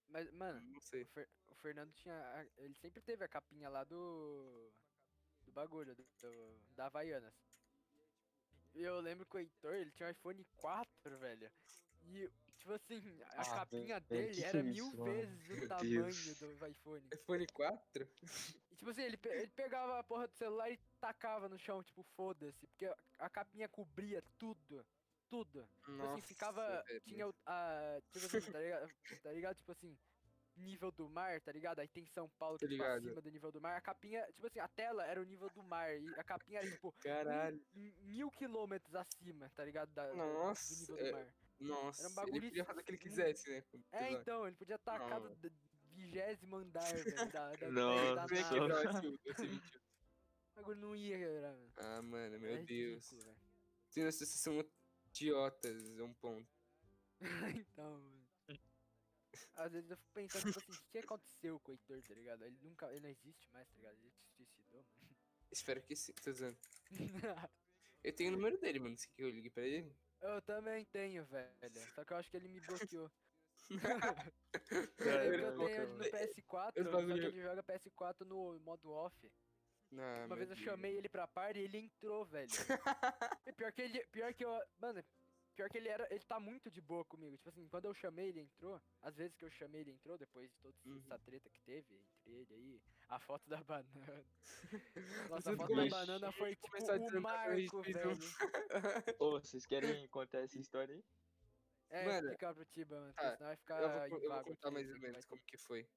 Mas, 0.09 0.31
mano, 0.31 0.61
Não 0.71 0.77
o, 0.77 0.81
sei. 0.81 1.03
Fer- 1.05 1.29
o 1.47 1.55
Fernando 1.55 1.93
tinha. 1.93 2.49
Ele 2.57 2.73
sempre 2.75 3.01
teve 3.01 3.23
a 3.23 3.27
capinha 3.27 3.69
lá 3.69 3.83
do. 3.83 4.71
Do 5.45 5.51
bagulho, 5.51 5.95
do, 5.95 6.03
do- 6.03 6.59
da 6.75 6.87
Havaianas. 6.87 7.33
E 8.75 8.81
eu 8.83 8.99
lembro 8.99 9.25
que 9.25 9.35
o 9.37 9.39
Heitor, 9.39 9.73
ele 9.73 9.91
tinha 9.91 10.07
um 10.07 10.11
iPhone 10.11 10.45
4, 10.57 11.17
velho. 11.17 11.49
E, 12.03 12.29
tipo 12.57 12.73
assim, 12.73 13.01
a 13.23 13.41
Ah, 13.41 13.45
capinha 13.55 13.99
velho, 14.01 14.27
dele 14.27 14.43
era 14.43 14.61
mil 14.63 14.73
isso, 14.87 14.97
mano? 14.97 15.11
vezes 15.13 15.63
o 15.63 15.67
tamanho 15.67 16.59
do 16.59 16.67
iPhone. 16.67 17.09
iPhone 17.13 17.47
4? 17.47 18.09
E, 18.71 18.75
tipo 18.75 18.89
assim, 18.91 19.01
ele, 19.03 19.17
pe- 19.17 19.29
ele 19.29 19.51
pegava 19.51 19.97
a 19.99 20.03
porra 20.03 20.27
do 20.27 20.33
celular 20.35 20.69
e 20.69 20.77
tacava 20.99 21.47
no 21.47 21.57
chão, 21.57 21.81
tipo, 21.83 22.03
foda-se. 22.03 22.67
Porque 22.67 22.85
a- 23.19 23.29
capinha 23.29 23.67
cobria 23.69 24.21
tudo. 24.37 24.85
Tudo. 25.29 25.67
Tipo 25.83 26.03
assim, 26.03 26.21
ficava. 26.21 26.83
velho. 26.83 27.01
Tinha 27.01 27.27
o. 27.27 27.33
A, 27.47 27.99
tipo 28.11 28.25
assim, 28.25 28.51
tá 28.51 28.59
ligado? 28.59 28.91
tá 29.23 29.31
ligado? 29.31 29.57
Tipo 29.57 29.71
assim, 29.71 29.97
nível 30.57 30.91
do 30.91 31.09
mar, 31.09 31.39
tá 31.41 31.51
ligado? 31.51 31.79
Aí 31.79 31.87
tem 31.87 32.05
São 32.07 32.29
Paulo 32.39 32.57
que 32.57 32.67
fica 32.67 32.83
ligado. 32.83 32.97
acima 33.05 33.21
do 33.21 33.29
nível 33.29 33.51
do 33.51 33.61
mar. 33.61 33.77
A 33.77 33.81
capinha, 33.81 34.25
tipo 34.33 34.47
assim, 34.47 34.59
a 34.59 34.67
tela 34.67 35.05
era 35.05 35.21
o 35.21 35.23
nível 35.25 35.49
do 35.49 35.61
mar. 35.63 35.95
E 35.95 36.07
a 36.19 36.23
capinha 36.23 36.59
era, 36.59 36.69
tipo, 36.71 36.91
Caralho. 36.99 37.61
m- 37.73 37.93
mil 38.03 38.31
quilômetros 38.31 38.95
acima, 38.95 39.49
tá 39.55 39.63
ligado? 39.65 39.91
Da, 39.93 40.13
Nossa, 40.13 40.73
do 40.73 40.79
nível 40.81 40.97
é- 40.97 41.09
do 41.11 41.17
mar. 41.17 41.27
Nossa, 41.57 42.01
Era 42.01 42.07
um 42.07 42.11
ele 42.11 42.15
bagulho 42.15 42.41
podia 42.41 42.65
fazer 42.65 42.79
o 42.81 42.83
que 42.83 42.91
ele 42.91 42.97
quisesse, 42.97 43.49
né? 43.49 43.63
É, 43.93 44.11
então, 44.11 44.45
ele 44.45 44.55
podia 44.57 44.77
tacar 44.77 45.21
Não. 45.21 45.33
do 45.35 45.51
vigésimo 45.93 46.57
andar, 46.57 46.81
velho. 46.93 47.31
Da, 47.31 47.51
da, 47.55 47.71
Nossa. 47.71 48.15
da 48.15 48.55
é 48.57 48.67
nave. 48.67 49.19
esse 49.25 49.47
21? 49.47 49.79
O 50.51 50.55
bagulho 50.55 50.79
não 50.81 50.95
ia 50.95 51.17
quebrar, 51.17 51.51
mano. 51.55 51.73
Ah, 51.77 52.01
mano, 52.01 52.35
É 52.35 52.39
meu 52.39 52.65
Deus. 52.65 53.09
ridículo, 53.09 53.21
velho. 53.23 53.37
Sim, 53.89 54.03
vocês 54.11 54.29
são 54.29 54.65
idiotas, 55.07 55.97
é 55.99 56.03
um 56.03 56.13
ponto. 56.13 56.47
então, 57.67 57.91
mano. 58.01 58.14
Às 59.55 59.71
vezes 59.71 59.89
eu 59.89 59.97
fico 59.97 60.11
pensando, 60.13 60.51
tipo 60.53 60.59
assim, 60.71 60.71
o 60.83 60.91
que 60.91 60.97
aconteceu 60.99 61.59
com 61.61 61.71
o 61.71 61.73
Heitor, 61.75 62.01
tá 62.03 62.13
ligado? 62.13 62.43
Ele 62.43 62.59
nunca, 62.61 62.89
ele 62.91 62.99
não 63.01 63.09
existe 63.09 63.49
mais, 63.51 63.67
tá 63.69 63.75
ligado? 63.77 63.97
Ele 63.99 64.11
se 64.11 64.27
suicidou, 64.35 64.85
Espero 65.51 65.81
que 65.81 65.95
sim, 65.95 66.13
tô 66.13 66.31
mano. 66.41 66.57
Eu 68.03 68.13
tenho 68.13 68.29
o 68.33 68.35
número 68.35 68.57
dele, 68.59 68.79
mano. 68.79 68.97
Se 68.97 69.07
quer 69.07 69.15
que 69.15 69.23
eu 69.23 69.29
ligue 69.29 69.49
pra 69.49 69.63
ele? 69.63 69.95
eu 70.21 70.41
também 70.43 70.85
tenho, 70.85 71.25
velho. 71.25 71.55
Só 71.95 72.03
que 72.05 72.13
eu 72.13 72.17
acho 72.17 72.29
que 72.29 72.37
ele 72.37 72.47
me 72.47 72.59
bloqueou. 72.59 73.11
Cara, 74.97 75.25
eu 75.25 75.57
tenho 75.57 75.69
ele 75.69 75.87
no 75.87 76.03
PS4, 76.03 76.03
Esse 76.03 76.41
só 76.43 76.71
que 76.73 76.83
bagulho- 76.83 77.27
ele 77.27 77.41
joga 77.41 77.63
PS4 77.63 78.25
no 78.25 78.59
modo 78.59 78.91
off. 78.91 79.31
Ah, 79.97 80.25
Uma 80.25 80.35
vez 80.35 80.49
eu 80.49 80.55
Deus. 80.55 80.65
chamei 80.65 80.97
ele 80.97 81.07
pra 81.09 81.27
par 81.27 81.55
e 81.55 81.61
ele 81.61 81.77
entrou, 81.77 82.25
velho. 82.25 82.49
Pior 83.55 83.71
que 83.71 83.81
ele. 83.81 84.05
Pior 84.07 84.33
que 84.33 84.43
eu. 84.45 84.51
Mano, 84.79 85.03
pior 85.55 85.69
que 85.69 85.77
ele 85.77 85.89
era. 85.89 86.07
Ele 86.11 86.23
tá 86.25 86.39
muito 86.39 86.69
de 86.69 86.81
boa 86.81 87.03
comigo. 87.05 87.35
Tipo 87.37 87.49
assim, 87.49 87.67
quando 87.67 87.85
eu 87.85 87.93
chamei, 87.93 88.29
ele 88.29 88.41
entrou. 88.41 88.81
Às 89.01 89.15
vezes 89.15 89.35
que 89.35 89.45
eu 89.45 89.49
chamei, 89.49 89.81
ele 89.81 89.91
entrou, 89.91 90.17
depois 90.17 90.49
de 90.51 90.57
toda 90.59 90.75
Uhum. 90.85 90.97
essa 90.97 91.17
treta 91.19 91.49
que 91.49 91.61
teve 91.61 91.95
entre 91.95 92.31
ele 92.31 92.53
aí. 92.53 92.81
A 93.07 93.19
foto 93.19 93.49
da 93.49 93.63
banana. 93.63 94.25
Nossa, 95.31 95.53
a 95.53 95.57
foto 95.57 95.75
da 95.75 95.87
banana 95.87 96.31
foi 96.33 96.55
tipo 96.55 97.17
o 97.17 97.21
marco, 97.21 97.81
velho. 97.81 98.19
Ô, 99.19 99.31
vocês 99.39 99.65
querem 99.65 100.07
contar 100.09 100.39
essa 100.39 100.59
história 100.59 100.93
aí? 100.95 101.03
É, 101.89 102.03
Mano, 102.05 102.27
explicar 102.27 102.53
pro 102.53 102.65
Tiba, 102.65 102.99
mano. 102.99 103.13
tá, 103.13 103.31
senão 103.35 103.47
vai 103.47 103.55
ficar 103.57 103.81
Eu 103.81 104.09
vou, 104.09 104.19
eu 104.23 104.29
vou 104.33 104.43
contar 104.43 104.71
mais 104.71 104.89
ou 104.89 104.99
menos 104.99 105.25
como 105.25 105.41
que 105.45 105.57
foi. 105.57 105.87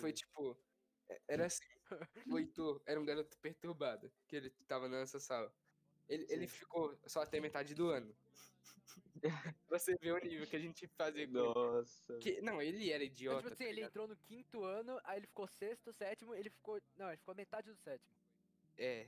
Foi 0.00 0.12
tipo. 0.12 0.58
é- 1.08 1.20
Era 1.28 1.46
assim. 1.46 1.62
O 2.34 2.38
Heitor 2.38 2.82
era 2.86 2.98
um 2.98 3.04
garoto 3.04 3.38
perturbado. 3.38 4.10
Que 4.26 4.36
ele 4.36 4.50
tava 4.66 4.88
na 4.88 5.00
nossa 5.00 5.20
sala. 5.20 5.54
Ele, 6.08 6.26
ele 6.30 6.46
ficou 6.48 6.98
só 7.06 7.20
até 7.22 7.38
metade 7.40 7.74
do 7.74 7.88
ano. 7.90 8.16
Pra 9.20 9.30
você 9.68 9.96
ver 9.96 10.12
o 10.12 10.18
nível 10.18 10.46
que 10.46 10.56
a 10.56 10.58
gente 10.60 10.86
fazia 10.88 11.26
com 11.26 11.36
ele. 11.38 11.46
Nossa. 11.54 12.18
Que, 12.18 12.40
não, 12.42 12.60
ele 12.60 12.90
era 12.90 13.02
Então, 13.04 13.14
idiota. 13.14 13.42
tipo 13.42 13.54
assim, 13.54 13.64
tá 13.64 13.70
ele 13.70 13.82
entrou 13.82 14.08
no 14.08 14.16
quinto 14.16 14.64
ano, 14.64 15.00
aí 15.04 15.18
ele 15.18 15.26
ficou 15.26 15.46
sexto, 15.48 15.92
sétimo, 15.92 16.34
ele 16.34 16.50
ficou. 16.50 16.80
Não, 16.96 17.08
ele 17.08 17.16
ficou 17.18 17.34
metade 17.34 17.70
do 17.70 17.76
sétimo. 17.76 18.14
É. 18.76 19.06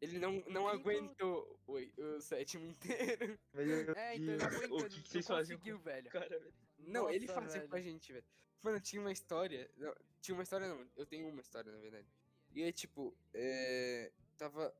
Ele 0.00 0.18
não, 0.18 0.32
não 0.46 0.64
quinto- 0.64 0.68
aguentou 0.68 1.60
o, 1.66 1.78
o 2.02 2.20
sétimo 2.20 2.64
inteiro. 2.66 3.38
Meu 3.52 3.92
É, 3.96 4.14
então 4.16 4.34
ele 4.34 4.36
não 4.36 4.46
aguentou, 4.46 4.78
o 4.78 4.80
ele 4.86 4.88
que, 4.90 5.02
que 5.02 5.14
não 5.16 5.22
vocês 5.22 5.26
conseguiu, 5.26 5.78
velho. 5.78 6.06
o 6.08 6.10
cara, 6.12 6.28
velho? 6.38 6.54
Não, 6.78 7.10
ele 7.10 7.26
Nossa, 7.26 7.40
fazia 7.42 7.60
com 7.62 7.74
a 7.74 7.78
velho. 7.78 7.90
gente, 7.90 8.12
velho. 8.12 8.24
Mano, 8.62 8.80
tinha 8.80 9.00
uma 9.02 9.10
história. 9.12 9.68
não, 9.76 9.94
tinha 10.20 10.34
uma 10.34 10.42
história, 10.44 10.68
não. 10.68 10.88
Eu 10.96 11.04
tenho 11.06 11.28
uma 11.28 11.40
história, 11.40 11.70
na 11.72 11.78
verdade. 11.78 12.06
E 12.54 12.62
é 12.62 12.70
tipo, 12.72 13.16
é, 13.34 14.12
tava. 14.36 14.72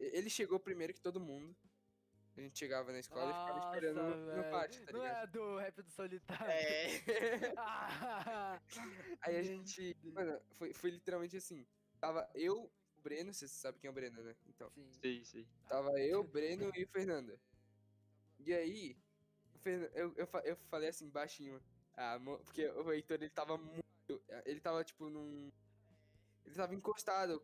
Ele 0.00 0.28
chegou 0.30 0.58
primeiro 0.58 0.92
que 0.94 1.00
todo 1.00 1.20
mundo. 1.20 1.54
A 2.36 2.40
gente 2.40 2.58
chegava 2.58 2.90
na 2.92 2.98
escola 2.98 3.30
e 3.30 3.34
ficava 3.34 3.58
esperando 3.66 4.02
Nossa, 4.02 4.16
no, 4.16 4.36
no 4.36 4.50
pátio, 4.50 4.86
tá 4.86 4.92
Não 4.92 5.02
ligado? 5.02 5.22
é 5.22 5.26
do 5.26 5.56
rap 5.58 5.82
do 5.82 5.90
solitário. 5.90 6.46
É. 6.50 7.02
Aí 9.20 9.36
a 9.36 9.42
gente. 9.42 9.96
Mano, 10.02 10.40
foi, 10.52 10.72
foi 10.72 10.90
literalmente 10.90 11.36
assim. 11.36 11.66
Tava 12.00 12.28
eu, 12.34 12.72
o 12.96 13.00
Breno, 13.02 13.34
você 13.34 13.46
sabe 13.46 13.78
quem 13.78 13.88
é 13.88 13.90
o 13.90 13.94
Breno, 13.94 14.22
né? 14.22 14.34
Então. 14.48 14.70
Sim. 14.70 14.88
Sei, 15.00 15.24
sei. 15.24 15.46
Tava 15.68 15.90
eu, 16.00 16.20
o 16.20 16.24
Breno 16.24 16.70
e 16.74 16.84
o 16.84 16.88
Fernando. 16.88 17.38
E 18.38 18.52
aí, 18.54 18.96
eu, 19.94 20.14
eu, 20.16 20.28
eu 20.44 20.56
falei 20.70 20.88
assim, 20.88 21.10
baixinho. 21.10 21.62
Ah, 21.94 22.18
porque 22.44 22.66
o 22.66 22.90
Heitor, 22.92 23.18
ele 23.18 23.28
tava 23.28 23.58
muito. 23.58 23.82
Ele 24.46 24.60
tava, 24.60 24.82
tipo, 24.82 25.10
num. 25.10 25.52
Ele 26.46 26.54
tava 26.54 26.74
encostado 26.74 27.38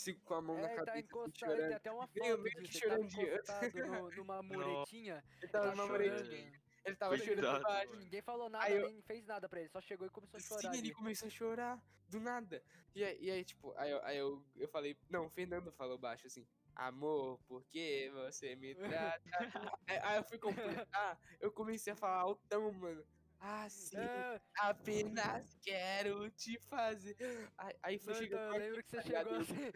com 0.00 0.10
a, 0.10 0.14
se- 0.14 0.14
com 0.14 0.34
a 0.34 0.40
mão 0.42 0.58
É, 0.58 0.62
na 0.62 0.66
ele 0.68 0.76
cabeça. 0.76 0.92
tá 0.92 0.98
encostado, 1.00 1.38
chorando. 1.50 1.66
tem 1.68 1.76
até 1.76 1.92
uma 1.92 2.08
Meio- 2.14 2.30
foto 2.36 2.42
meio 2.42 2.56
disso, 2.62 2.78
ele 2.84 2.94
chorandinho. 2.94 3.34
encostado 3.34 3.86
no- 3.86 4.10
numa 4.10 4.42
muretinha. 4.88 5.24
Ele 5.42 5.52
tava 5.52 5.64
tá 5.66 5.70
numa 5.76 5.86
chorando. 5.86 6.12
muretinha. 6.12 6.60
Ele 6.84 6.96
tava 6.96 7.18
chorando 7.18 7.62
baixo. 7.62 7.88
mano. 7.90 8.00
Ninguém 8.02 8.22
falou 8.22 8.48
nada, 8.48 8.70
eu- 8.70 8.86
nem 8.88 9.02
fez 9.02 9.26
nada 9.26 9.48
pra 9.48 9.60
ele, 9.60 9.68
só 9.68 9.80
chegou 9.80 10.06
e 10.06 10.10
começou 10.10 10.38
a 10.38 10.40
chorar 10.40 10.60
Sim, 10.72 10.78
ele 10.78 10.88
ali. 10.88 10.92
começou 10.94 11.26
a 11.26 11.30
chorar 11.30 11.82
do 12.08 12.18
nada. 12.20 12.62
E 12.94 13.04
aí, 13.04 13.18
e 13.20 13.30
aí, 13.30 13.44
tipo, 13.44 13.72
aí, 13.76 13.90
eu, 13.90 14.04
aí 14.04 14.16
eu, 14.18 14.44
eu 14.56 14.68
falei, 14.68 14.96
não, 15.08 15.26
o 15.26 15.30
Fernando 15.30 15.70
falou 15.72 15.96
baixo 15.98 16.26
assim, 16.26 16.46
amor, 16.74 17.38
por 17.46 17.62
que 17.66 18.10
você 18.14 18.56
me 18.56 18.74
trata? 18.74 19.20
aí, 19.86 19.98
aí 20.02 20.16
eu 20.16 20.24
fui 20.24 20.38
completar, 20.38 21.20
eu 21.38 21.52
comecei 21.52 21.92
a 21.92 21.96
falar 21.96 22.20
altão, 22.22 22.72
mano. 22.72 23.04
Ah, 23.40 23.68
sim, 23.70 23.96
É, 23.96 24.40
apenas 24.58 25.54
quero 25.62 26.30
te 26.30 26.58
fazer. 26.60 27.16
Aí, 27.56 27.74
aí 27.82 27.98
foi 27.98 28.14
não, 28.14 28.20
chegando. 28.20 28.42
então, 28.42 28.52
eu 28.52 28.56
lembro 28.56 28.82
que 28.84 28.90
você 28.90 29.02
chegou 29.02 29.32
Eu 29.32 29.40
assim. 29.40 29.72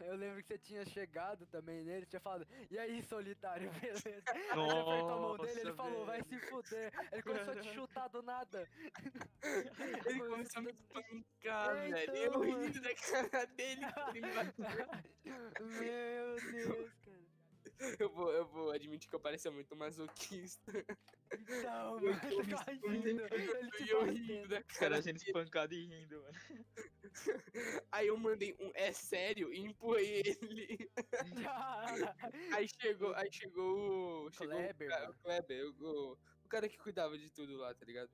Eu 0.00 0.16
lembro 0.16 0.42
que 0.42 0.48
você 0.48 0.58
tinha 0.58 0.84
chegado 0.86 1.46
também 1.46 1.84
nele, 1.84 2.06
tinha 2.06 2.20
falado, 2.20 2.46
e 2.70 2.78
aí, 2.78 3.02
solitário, 3.02 3.70
beleza? 3.80 4.24
Aí 4.48 4.62
você 4.62 4.78
apertou 4.78 5.14
a 5.14 5.18
mão 5.18 5.38
dele, 5.38 5.60
ele 5.60 5.72
Nossa, 5.72 5.74
falou, 5.74 6.06
vai 6.06 6.22
se 6.22 6.38
fuder. 6.40 6.92
Ele 7.12 7.22
começou 7.22 7.52
a 7.52 7.56
te 7.56 7.68
chutar 7.68 8.08
do 8.08 8.22
nada. 8.22 8.70
Ele 10.04 10.22
começou 10.22 10.60
a 10.60 10.62
me 10.62 10.70
espancar, 10.72 11.76
É, 11.76 11.88
velho. 11.88 12.16
então, 12.16 12.16
eu 12.16 12.40
rindo 12.40 12.80
da 12.80 12.94
cara 12.94 13.46
dele. 13.46 13.86
ele 14.14 14.20
Meu 15.58 16.40
Deus, 16.40 16.94
cara. 17.00 17.09
Eu 17.98 18.10
vou, 18.10 18.30
eu 18.32 18.46
vou 18.46 18.70
admitir 18.72 19.08
que 19.08 19.14
eu 19.16 19.20
parecia 19.20 19.50
muito 19.50 19.74
masoquista. 19.76 20.72
Então, 21.32 21.98
Eu 22.00 22.14
mano, 22.14 22.20
ele 22.30 22.46
tá 22.46 22.64
rindo. 22.72 23.22
Ele 23.34 23.70
E 23.78 23.88
eu 23.88 24.04
rindo 24.04 24.48
da 24.48 24.62
Cara, 24.62 24.80
cara 24.80 24.96
a 24.96 25.00
gente 25.00 25.24
dele. 25.24 25.26
espancado 25.26 25.74
e 25.74 25.86
rindo, 25.86 26.20
mano. 26.22 26.66
Aí 27.92 28.06
eu 28.08 28.16
mandei 28.18 28.54
um 28.60 28.70
é 28.74 28.92
sério 28.92 29.52
e 29.52 29.60
empurrei 29.60 30.22
ele. 30.24 30.90
Aí 32.50 32.68
chegou, 32.80 33.14
aí 33.14 33.32
chegou 33.32 34.26
o. 34.26 34.30
Chegou 34.32 34.56
Kleber, 34.56 34.88
o, 34.88 34.90
cara, 34.90 35.10
o 35.10 35.14
Kleber, 35.14 35.66
o, 35.80 36.12
o, 36.44 36.48
cara 36.48 36.68
que 36.68 36.78
cuidava 36.78 37.16
de 37.18 37.30
tudo 37.30 37.56
lá, 37.56 37.74
tá 37.74 37.84
ligado? 37.86 38.10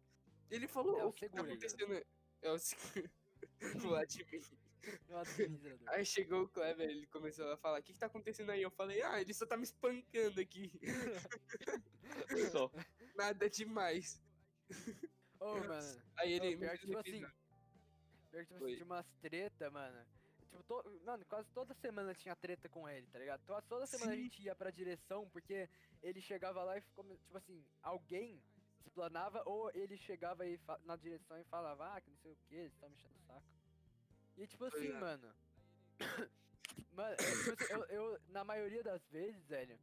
Ele 0.50 0.68
falou 0.68 0.98
É 0.98 1.04
o 1.04 1.08
o 1.08 1.12
que 1.12 1.28
tá 1.28 1.42
seguro, 1.42 1.52
ele. 1.52 1.66
acontecendo. 1.66 2.06
É 2.42 2.50
o 2.52 3.90
lado 3.90 4.06
de 4.08 4.24
mim. 4.30 4.40
Aí 5.88 6.04
chegou 6.04 6.42
o 6.42 6.48
Kleber, 6.48 6.88
ele 6.88 7.06
começou 7.06 7.50
a 7.52 7.56
falar, 7.56 7.80
o 7.80 7.82
que, 7.82 7.92
que 7.92 7.98
tá 7.98 8.06
acontecendo 8.06 8.50
aí? 8.50 8.62
Eu 8.62 8.70
falei, 8.70 9.02
ah, 9.02 9.20
ele 9.20 9.34
só 9.34 9.46
tá 9.46 9.56
me 9.56 9.64
espancando 9.64 10.40
aqui. 10.40 10.70
Só. 12.52 12.70
Nada 13.14 13.48
demais. 13.50 14.22
Ô, 15.40 15.56
mano. 15.56 16.02
Aí 16.16 16.32
ele. 16.32 16.56
Ô, 16.56 16.58
pior 16.58 16.78
tipo 16.78 16.98
assim, 16.98 17.26
pior 18.30 18.46
que, 18.46 18.52
tipo, 18.52 18.64
assim, 18.64 18.74
tinha 18.74 18.84
umas 18.84 19.06
treta, 19.20 19.70
mano. 19.70 20.06
Tipo, 20.40 20.62
to... 20.64 21.00
mano, 21.04 21.24
quase 21.26 21.48
toda 21.52 21.74
semana 21.74 22.14
tinha 22.14 22.34
treta 22.36 22.68
com 22.68 22.88
ele, 22.88 23.06
tá 23.08 23.18
ligado? 23.18 23.44
To- 23.44 23.62
Toda 23.68 23.86
semana 23.86 24.12
a 24.12 24.16
Sim. 24.16 24.22
gente 24.22 24.42
ia 24.42 24.54
pra 24.54 24.70
direção, 24.70 25.28
porque 25.30 25.68
ele 26.02 26.20
chegava 26.20 26.62
lá 26.64 26.78
e, 26.78 26.82
come- 26.94 27.16
tipo 27.18 27.36
assim, 27.36 27.64
alguém 27.82 28.42
explanava, 28.84 29.42
ou 29.46 29.70
ele 29.74 29.96
chegava 29.96 30.44
aí 30.44 30.56
fa- 30.58 30.80
na 30.84 30.96
direção 30.96 31.38
e 31.38 31.44
falava, 31.44 31.94
ah, 31.96 32.00
que 32.00 32.10
não 32.10 32.16
sei 32.18 32.32
o 32.32 32.36
que, 32.48 32.54
eles 32.54 32.72
estão 32.72 32.88
mexendo 32.88 33.14
o 33.16 33.26
saco. 33.26 33.46
E 34.36 34.46
tipo 34.46 34.68
Tô 34.70 34.76
assim, 34.76 34.92
mano. 34.92 35.34
mano, 36.92 37.12
é, 37.14 37.16
tipo 37.16 37.52
assim, 37.52 37.72
eu, 37.72 37.84
eu, 37.84 38.20
na 38.28 38.44
maioria 38.44 38.82
das 38.82 39.02
vezes, 39.08 39.46
velho, 39.46 39.78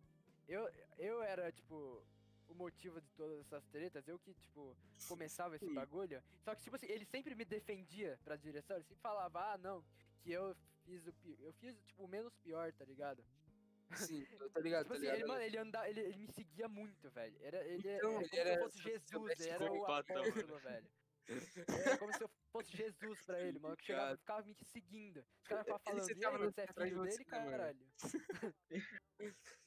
eu, 0.47 0.69
eu 0.97 1.23
era, 1.23 1.51
tipo, 1.51 2.05
o 2.47 2.53
motivo 2.53 3.01
de 3.01 3.09
todas 3.13 3.39
essas 3.39 3.65
tretas, 3.67 4.07
eu 4.07 4.19
que, 4.19 4.33
tipo, 4.35 4.75
começava 5.07 5.55
esse 5.55 5.65
Sim. 5.65 5.73
bagulho. 5.73 6.21
Só 6.43 6.53
que, 6.53 6.63
tipo 6.63 6.75
assim, 6.75 6.87
ele 6.87 7.05
sempre 7.05 7.33
me 7.35 7.45
defendia 7.45 8.19
pra 8.23 8.35
direção, 8.35 8.75
ele 8.77 8.85
sempre 8.85 9.01
falava, 9.01 9.53
ah, 9.53 9.57
não, 9.57 9.83
que 10.21 10.31
eu 10.31 10.55
fiz 10.85 11.05
o 11.07 11.13
pi- 11.13 11.37
eu 11.41 11.53
fiz, 11.53 11.75
tipo, 11.85 12.03
o 12.03 12.07
menos 12.07 12.35
pior, 12.37 12.71
tá 12.73 12.85
ligado? 12.85 13.23
Sim, 13.95 14.25
tá 14.53 14.59
ligado, 14.59 14.83
Tipo 14.83 14.93
tá 14.93 14.95
assim, 14.95 15.05
ligado? 15.05 15.15
ele, 15.19 15.27
mano, 15.27 15.41
ele 15.41 15.57
anda, 15.57 15.89
ele, 15.89 15.99
ele 16.01 16.17
me 16.17 16.27
seguia 16.27 16.67
muito, 16.67 17.09
velho. 17.09 17.37
Era, 17.41 17.65
ele, 17.65 17.87
é- 17.87 17.97
Então, 17.97 18.11
é 18.11 18.23
ele 18.23 18.29
como 18.29 18.39
era 18.39 18.69
Jesus, 18.69 19.39
ele 19.39 19.49
era 19.49 19.71
o 19.71 19.85
apóstolo, 19.85 20.59
velho. 20.59 20.87
Era 21.27 21.97
como 21.97 22.13
se 22.13 22.23
eu 22.23 22.29
fosse 22.53 22.77
Jesus 22.77 23.21
pra 23.23 23.41
ele, 23.41 23.59
mano. 23.59 23.75
Que 23.75 23.85
chegava, 23.85 24.13
Obrigado. 24.13 24.19
ficava 24.19 24.43
me 24.43 24.55
seguindo. 24.71 25.25
Os 25.41 25.47
caras 25.47 25.65
ficavam 25.65 25.81
Ele 25.81 25.83
falando, 25.83 25.99
e 25.99 26.13
sentava 26.13 26.37
aí, 26.37 26.43
você 26.43 26.61
é 26.61 26.67
filho 26.67 27.01
dele, 27.01 27.25
caralho? 27.25 27.93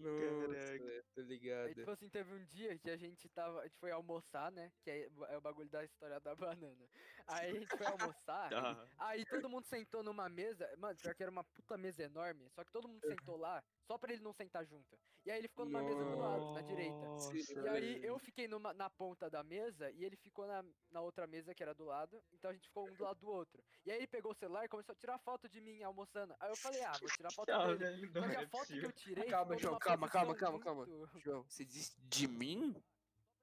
Nossa, 0.00 0.20
Caraca. 0.20 0.84
velho, 0.84 1.04
tô 1.14 1.20
Aí, 1.20 1.26
ligado. 1.26 1.74
tipo 1.74 1.90
assim, 1.90 2.08
teve 2.08 2.34
um 2.34 2.44
dia 2.44 2.78
que 2.78 2.90
a 2.90 2.96
gente 2.96 3.28
tava. 3.28 3.60
A 3.60 3.64
gente 3.64 3.78
foi 3.78 3.90
almoçar, 3.90 4.50
né? 4.52 4.72
Que 4.82 4.90
é, 4.90 5.08
é 5.28 5.36
o 5.36 5.40
bagulho 5.40 5.68
da 5.68 5.84
história 5.84 6.20
da 6.20 6.34
banana. 6.58 6.88
Aí 7.26 7.50
a 7.50 7.54
gente 7.60 7.76
foi 7.76 7.86
almoçar. 7.86 8.50
Tá. 8.50 8.88
Aí 8.98 9.24
todo 9.26 9.48
mundo 9.48 9.66
sentou 9.66 10.02
numa 10.02 10.28
mesa. 10.28 10.68
Mano, 10.78 10.96
pior 10.96 11.14
que 11.14 11.22
era 11.22 11.30
uma 11.30 11.44
puta 11.44 11.76
mesa 11.76 12.02
enorme. 12.02 12.48
Só 12.50 12.64
que 12.64 12.72
todo 12.72 12.88
mundo 12.88 13.00
sentou 13.06 13.36
lá, 13.36 13.62
só 13.86 13.98
pra 13.98 14.12
ele 14.12 14.22
não 14.22 14.32
sentar 14.32 14.64
junto. 14.64 14.98
E 15.24 15.30
aí 15.30 15.38
ele 15.38 15.48
ficou 15.48 15.66
numa 15.66 15.82
mesa 15.82 16.02
do 16.02 16.16
lado, 16.16 16.54
na 16.54 16.62
direita. 16.62 17.18
Sim, 17.18 17.60
E 17.62 17.68
aí 17.68 18.04
eu 18.04 18.18
fiquei 18.18 18.48
numa, 18.48 18.72
na 18.72 18.88
ponta 18.88 19.28
da 19.28 19.42
mesa 19.42 19.90
e 19.90 20.04
ele 20.04 20.16
ficou 20.16 20.46
na, 20.46 20.64
na 20.90 21.00
outra 21.02 21.26
mesa 21.26 21.54
que 21.54 21.62
era 21.62 21.74
do 21.74 21.84
lado. 21.84 22.22
Então 22.32 22.50
a 22.50 22.54
gente 22.54 22.66
ficou 22.68 22.88
um 22.88 22.94
do 22.94 23.04
lado 23.04 23.20
do 23.20 23.28
outro. 23.28 23.62
E 23.84 23.90
aí 23.90 23.98
ele 23.98 24.06
pegou 24.06 24.32
o 24.32 24.34
celular 24.34 24.64
e 24.64 24.68
começou 24.68 24.92
a 24.92 24.96
tirar 24.96 25.18
foto 25.18 25.48
de 25.48 25.60
mim 25.60 25.82
almoçando. 25.82 26.34
Aí 26.40 26.50
eu 26.50 26.56
falei, 26.56 26.82
ah, 26.82 26.92
vou 26.98 27.08
tirar 27.10 27.32
foto 27.32 27.46
dele. 27.78 28.08
Só 28.12 28.28
que 28.28 28.36
a 28.36 28.42
é 28.42 28.46
foto 28.46 28.66
que 28.66 28.84
eu 28.84 28.92
tirei. 28.92 29.24
Calma, 29.26 29.56
ficou 29.58 29.78
calma, 29.90 30.08
calma, 30.08 30.34
calma, 30.36 30.60
calma. 30.60 30.86
João, 31.20 31.42
você 31.42 31.64
disse 31.64 32.00
de 32.08 32.28
mim? 32.28 32.74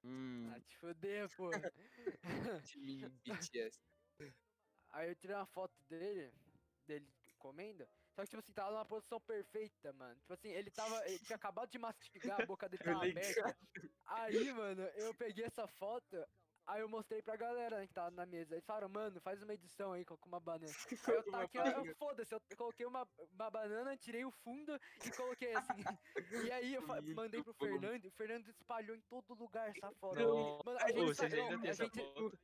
Hum, 0.04 0.50
Ah, 0.54 0.60
te 0.60 0.76
fuder, 0.78 1.28
pô. 1.36 1.50
de 2.64 2.78
mim, 2.78 3.08
BTS. 3.24 3.78
Aí 4.90 5.10
eu 5.10 5.16
tirei 5.16 5.36
uma 5.36 5.46
foto 5.46 5.74
dele, 5.88 6.32
dele 6.86 7.06
comendo. 7.38 7.86
Só 8.14 8.22
que, 8.22 8.28
tipo 8.30 8.38
assim, 8.40 8.52
tava 8.52 8.72
numa 8.72 8.84
posição 8.84 9.20
perfeita, 9.20 9.92
mano. 9.92 10.18
Tipo 10.20 10.32
assim, 10.32 10.48
ele 10.48 10.70
tava. 10.70 11.06
Ele 11.06 11.18
tinha 11.18 11.36
acabado 11.36 11.70
de 11.70 11.78
mastigar, 11.78 12.40
a 12.40 12.46
boca 12.46 12.68
dele 12.68 12.82
tava 12.82 13.04
aberta. 13.04 13.56
Aí, 14.06 14.52
mano, 14.52 14.82
eu 14.96 15.14
peguei 15.14 15.44
essa 15.44 15.66
foto, 15.68 16.16
aí 16.68 16.80
eu 16.80 16.88
mostrei 16.88 17.20
pra 17.22 17.34
galera 17.36 17.78
né, 17.78 17.86
que 17.86 17.92
tava 17.94 18.10
na 18.10 18.24
mesa. 18.26 18.54
Eles 18.54 18.64
falaram, 18.64 18.88
mano, 18.88 19.20
faz 19.20 19.42
uma 19.42 19.54
edição 19.54 19.92
aí 19.92 20.04
com 20.04 20.16
uma 20.26 20.38
banana. 20.40 20.70
Aí 21.08 21.14
eu 21.16 21.22
taquei, 21.30 21.60
eu, 21.60 21.96
foda-se, 21.96 22.34
eu 22.34 22.40
coloquei 22.56 22.86
uma, 22.86 23.08
uma 23.32 23.50
banana, 23.50 23.96
tirei 23.96 24.24
o 24.24 24.30
fundo 24.30 24.78
e 25.04 25.10
coloquei 25.16 25.54
assim. 25.54 25.82
E 26.48 26.52
aí 26.52 26.74
eu 26.74 26.82
mandei 26.86 27.42
pro 27.42 27.54
bom. 27.54 27.66
Fernando, 27.66 28.04
e 28.04 28.08
o 28.08 28.12
Fernando 28.12 28.48
espalhou 28.48 28.96
em 28.96 29.00
todo 29.02 29.34
lugar 29.34 29.70
essa 29.70 29.90
foto. 29.92 30.18
Não. 30.18 30.60
Mano, 30.64 30.78
a 30.80 30.90
gente 30.92 31.24
ainda 31.24 31.58
tem 31.58 31.68
a 31.68 31.70
essa 31.72 31.84
gente- 31.84 31.98
foto? 31.98 32.38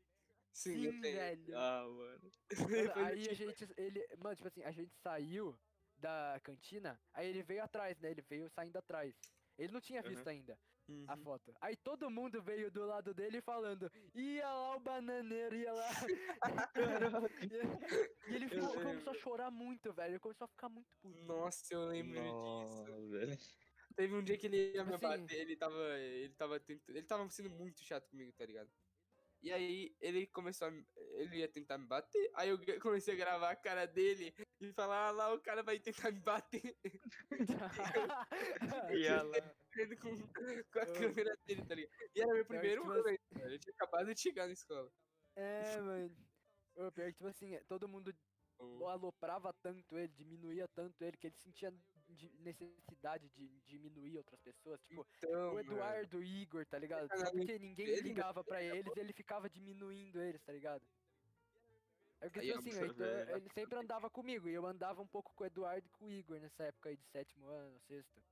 Sim, 0.53 0.91
Sim, 0.93 1.01
velho. 1.01 1.59
Ah, 1.59 1.85
mano. 1.89 2.33
Mano, 2.71 2.93
aí 3.07 3.25
a 3.25 3.29
te- 3.29 3.35
gente, 3.35 3.69
ele, 3.77 4.07
mano, 4.19 4.37
tipo 4.37 4.49
assim, 4.49 4.63
a 4.63 4.71
gente 4.71 4.95
saiu 5.03 5.59
da 5.97 6.41
cantina, 6.43 7.01
aí 7.13 7.29
ele 7.29 7.43
veio 7.43 7.63
atrás, 7.63 7.99
né? 8.01 8.11
Ele 8.11 8.23
veio 8.23 8.49
saindo 8.51 8.77
atrás. 8.79 9.15
Ele 9.59 9.73
não 9.73 9.81
tinha 9.81 10.03
visto 10.03 10.27
ainda 10.29 10.59
a 11.09 11.15
Uhum. 11.15 11.23
foto. 11.23 11.55
Aí 11.61 11.77
todo 11.77 12.11
mundo 12.11 12.43
veio 12.43 12.71
do 12.71 12.85
lado 12.85 13.15
dele 13.15 13.41
falando, 13.41 13.91
ia 14.15 14.47
lá 14.47 14.77
o 14.77 14.81
bananeiro, 14.81 15.57
ia 15.57 15.73
lá. 15.73 15.89
e 18.29 18.35
ele 18.35 18.49
ficou, 18.49 18.75
começou 18.75 19.13
a 19.13 19.17
chorar 19.17 19.51
muito, 19.51 19.93
velho. 19.93 20.13
Ele 20.13 20.19
começou 20.19 20.45
a 20.45 20.49
ficar 20.49 20.69
muito 20.69 20.89
puto. 21.01 21.25
Nossa, 21.25 21.73
eu 21.73 21.85
lembro 21.87 22.21
disso. 22.21 22.33
Nossa, 22.35 22.85
velho. 23.09 23.39
Teve 23.97 24.15
um 24.15 24.23
dia 24.25 24.37
que 24.37 24.47
ele 24.47 24.73
ia 24.73 24.85
me 24.85 24.95
Assim- 24.95 25.03
bater, 25.03 25.41
ele 25.41 25.57
tava. 25.57 25.99
Ele 25.99 26.35
tava 26.35 26.61
tentando. 26.61 26.97
Ele 26.97 27.07
tava 27.07 27.31
sendo 27.31 27.51
muito 27.51 27.81
chato 27.81 28.09
comigo, 28.11 28.33
tá 28.33 28.45
ligado? 28.45 28.71
E 29.41 29.53
aí 29.53 29.95
ele 30.01 30.27
começou 30.27 30.69
a. 30.69 30.73
Ele 31.21 31.37
ia 31.37 31.49
tentar 31.49 31.79
me 31.79 31.87
bater. 31.87 32.31
Aí 32.35 32.49
eu 32.49 32.59
comecei 32.81 33.15
a 33.15 33.17
gravar 33.17 33.51
a 33.51 33.57
cara 33.57 33.87
dele 33.87 34.35
e 34.61 34.73
falar, 34.73 35.09
ah 35.09 35.11
lá, 35.13 35.33
o 35.35 35.41
cara 35.41 35.63
vai 35.63 35.79
tentar 35.79 36.11
me 36.11 36.21
bater. 36.21 36.77
E 38.99 39.07
ela. 39.07 39.33
Ele 39.77 39.97
com, 39.97 40.11
com 40.73 40.79
a 40.79 40.87
câmera 40.87 41.37
dele, 41.47 41.65
tá 41.67 41.75
ligado? 41.75 41.93
E 42.15 42.21
era 42.21 42.33
meu 42.35 42.47
primeiro 42.47 42.83
tipo 42.83 42.95
momento, 42.95 43.21
velho. 43.33 43.55
Eu 43.55 43.59
tinha 43.59 43.73
acabado 43.75 44.15
de 44.15 44.21
chegar 44.21 44.47
na 44.47 44.53
escola. 44.53 44.91
é, 45.37 45.81
mano. 45.81 46.17
O 46.77 46.91
pior 46.93 47.07
que, 47.07 47.13
tipo 47.15 47.27
assim, 47.29 47.59
todo 47.69 47.89
mundo 47.89 48.13
aloprava 48.89 49.53
tanto 49.63 49.97
ele, 49.97 50.09
diminuía 50.09 50.67
tanto 50.69 51.03
ele, 51.03 51.17
que 51.17 51.27
ele 51.29 51.37
sentia 51.37 51.73
de- 52.09 52.31
necessidade 52.41 53.29
de 53.31 53.49
diminuir 53.67 54.17
outras 54.19 54.41
pessoas. 54.41 54.81
Tipo, 54.83 55.07
Então, 55.19 55.31
o 55.51 55.55
mano, 55.55 55.61
Eduardo, 55.61 56.19
o 56.19 56.23
Igor, 56.23 56.65
tá 56.67 56.79
ligado? 56.79 57.09
Só 57.17 57.31
porque 57.31 57.59
ninguém 57.59 57.87
ele- 57.87 58.01
ligava 58.03 58.43
pra 58.45 58.63
eles, 58.63 58.97
ele 58.97 59.13
ficava 59.13 59.49
diminuindo 59.51 60.21
eles, 60.21 60.41
tá 60.43 60.53
ligado? 60.53 60.85
É 62.21 62.29
porque, 62.31 62.41
tipo 62.47 62.55
ó, 62.57 62.59
assim, 62.59 62.71
o 62.71 62.73
nossa, 62.73 62.85
Heitor, 62.87 62.97
velho. 63.27 63.37
ele 63.37 63.49
sempre 63.51 63.79
andava 63.79 64.09
comigo, 64.11 64.49
e 64.49 64.55
eu 64.55 64.65
andava 64.67 65.03
um 65.03 65.07
pouco 65.07 65.33
com 65.35 65.45
o 65.45 65.47
Eduardo 65.47 65.87
e 65.87 65.91
com 65.91 66.07
o 66.07 66.11
Igor 66.11 66.41
nessa 66.41 66.65
época 66.65 66.89
aí 66.89 66.97
de 66.97 67.05
sétimo 67.07 67.47
ano, 67.49 67.79
sexto. 67.81 68.23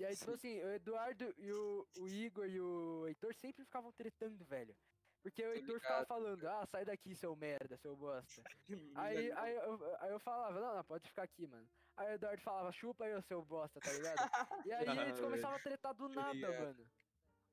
E 0.00 0.04
aí, 0.06 0.16
tipo 0.16 0.30
assim, 0.30 0.58
o 0.62 0.68
Eduardo 0.72 1.34
e 1.36 1.52
o, 1.52 1.86
o 1.98 2.08
Igor 2.08 2.46
e 2.48 2.58
o 2.58 3.06
Heitor 3.06 3.34
sempre 3.34 3.62
ficavam 3.66 3.92
tretando, 3.92 4.42
velho. 4.46 4.74
Porque 5.22 5.42
o 5.44 5.52
Heitor 5.52 5.78
ficava 5.78 6.06
falando, 6.06 6.48
ah, 6.48 6.64
sai 6.64 6.86
daqui, 6.86 7.14
seu 7.14 7.36
merda, 7.36 7.76
seu 7.76 7.94
bosta. 7.94 8.42
Aí, 8.96 9.30
aí, 9.30 9.56
eu, 9.56 9.96
aí 9.98 10.10
eu 10.10 10.18
falava, 10.18 10.58
não, 10.58 10.76
não, 10.76 10.84
pode 10.84 11.06
ficar 11.06 11.24
aqui, 11.24 11.46
mano. 11.46 11.68
Aí 11.98 12.12
o 12.12 12.14
Eduardo 12.14 12.40
falava, 12.40 12.72
chupa 12.72 13.04
aí, 13.04 13.22
seu 13.24 13.44
bosta, 13.44 13.78
tá 13.78 13.92
ligado? 13.92 14.16
E 14.66 14.72
aí 14.72 14.88
a 14.88 14.94
gente 15.04 15.18
Ah, 15.18 15.22
começava 15.22 15.56
a 15.56 15.60
tretar 15.62 15.94
do 15.94 16.08
nada, 16.08 16.48
mano. 16.60 16.90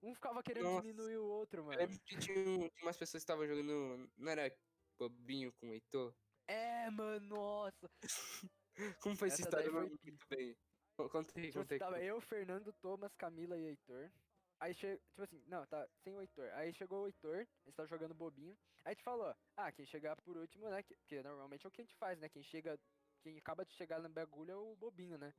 Um 0.02 0.16
ficava 0.16 0.42
querendo 0.42 0.64
Nossa. 0.64 0.82
diminuir 0.84 1.18
o 1.18 1.26
outro, 1.26 1.60
Eu 1.60 1.66
mano. 1.66 1.78
lembro 1.80 2.00
que 2.06 2.18
tinha, 2.18 2.38
um- 2.38 2.70
umas 2.82 2.96
pessoas 2.96 3.24
que 3.24 3.30
estavam 3.30 3.46
jogando. 3.46 4.10
Não 4.16 4.32
era 4.32 4.50
bobinho 4.98 5.52
com 5.60 5.68
o 5.70 5.74
Heitor? 5.74 6.16
É, 6.48 6.90
mano, 6.92 7.28
nossa. 7.28 7.90
Como 9.02 9.18
foi 9.18 9.28
essa 9.28 9.42
Essa 9.42 9.50
história? 9.50 9.66
Eu 9.66 9.72
foi 9.74 9.82
não 9.82 9.90
muito 9.90 10.26
bem. 10.30 10.56
Con- 10.98 11.10
Conta 11.10 11.40
aí, 11.40 11.48
Tipo 11.48 11.60
assim, 11.60 11.78
tava 11.78 12.02
eu, 12.04 12.20
Fernando, 12.20 12.74
Thomas, 12.74 13.14
Camila 13.16 13.58
e 13.58 13.66
Heitor. 13.68 14.12
Aí 14.60 14.74
chegou, 14.74 14.98
tipo 15.08 15.22
assim, 15.22 15.44
não, 15.48 15.66
tá, 15.68 15.88
sem 16.04 16.16
o 16.16 16.22
Heitor. 16.22 16.50
Aí 16.54 16.74
chegou 16.74 17.04
o 17.04 17.08
Heitor, 17.08 17.36
a 17.36 17.40
gente 17.70 17.76
tava 17.76 17.88
jogando 17.88 18.16
bobinho. 18.16 18.58
Aí 18.84 18.92
a 18.92 18.94
gente 18.94 19.04
falou, 19.04 19.36
ah, 19.56 19.72
quem 19.72 19.86
chegar 19.86 20.16
por 20.18 20.36
último, 20.36 20.68
né? 20.70 20.82
Que, 20.82 20.96
que 21.06 21.22
normalmente 21.22 21.66
é 21.66 21.70
o 21.70 21.72
que 21.72 21.82
a 21.82 21.84
gente 21.84 21.96
faz, 21.96 22.18
né? 22.20 22.28
Quem 22.28 22.42
chega, 22.44 22.80
quem 23.22 23.38
acaba 23.38 23.64
de 23.64 23.74
chegar 23.74 24.02
no 24.02 24.10
bagulho 24.10 24.52
é 24.52 24.56
o 24.56 24.76
bobinho, 24.76 25.18
né? 25.18 25.32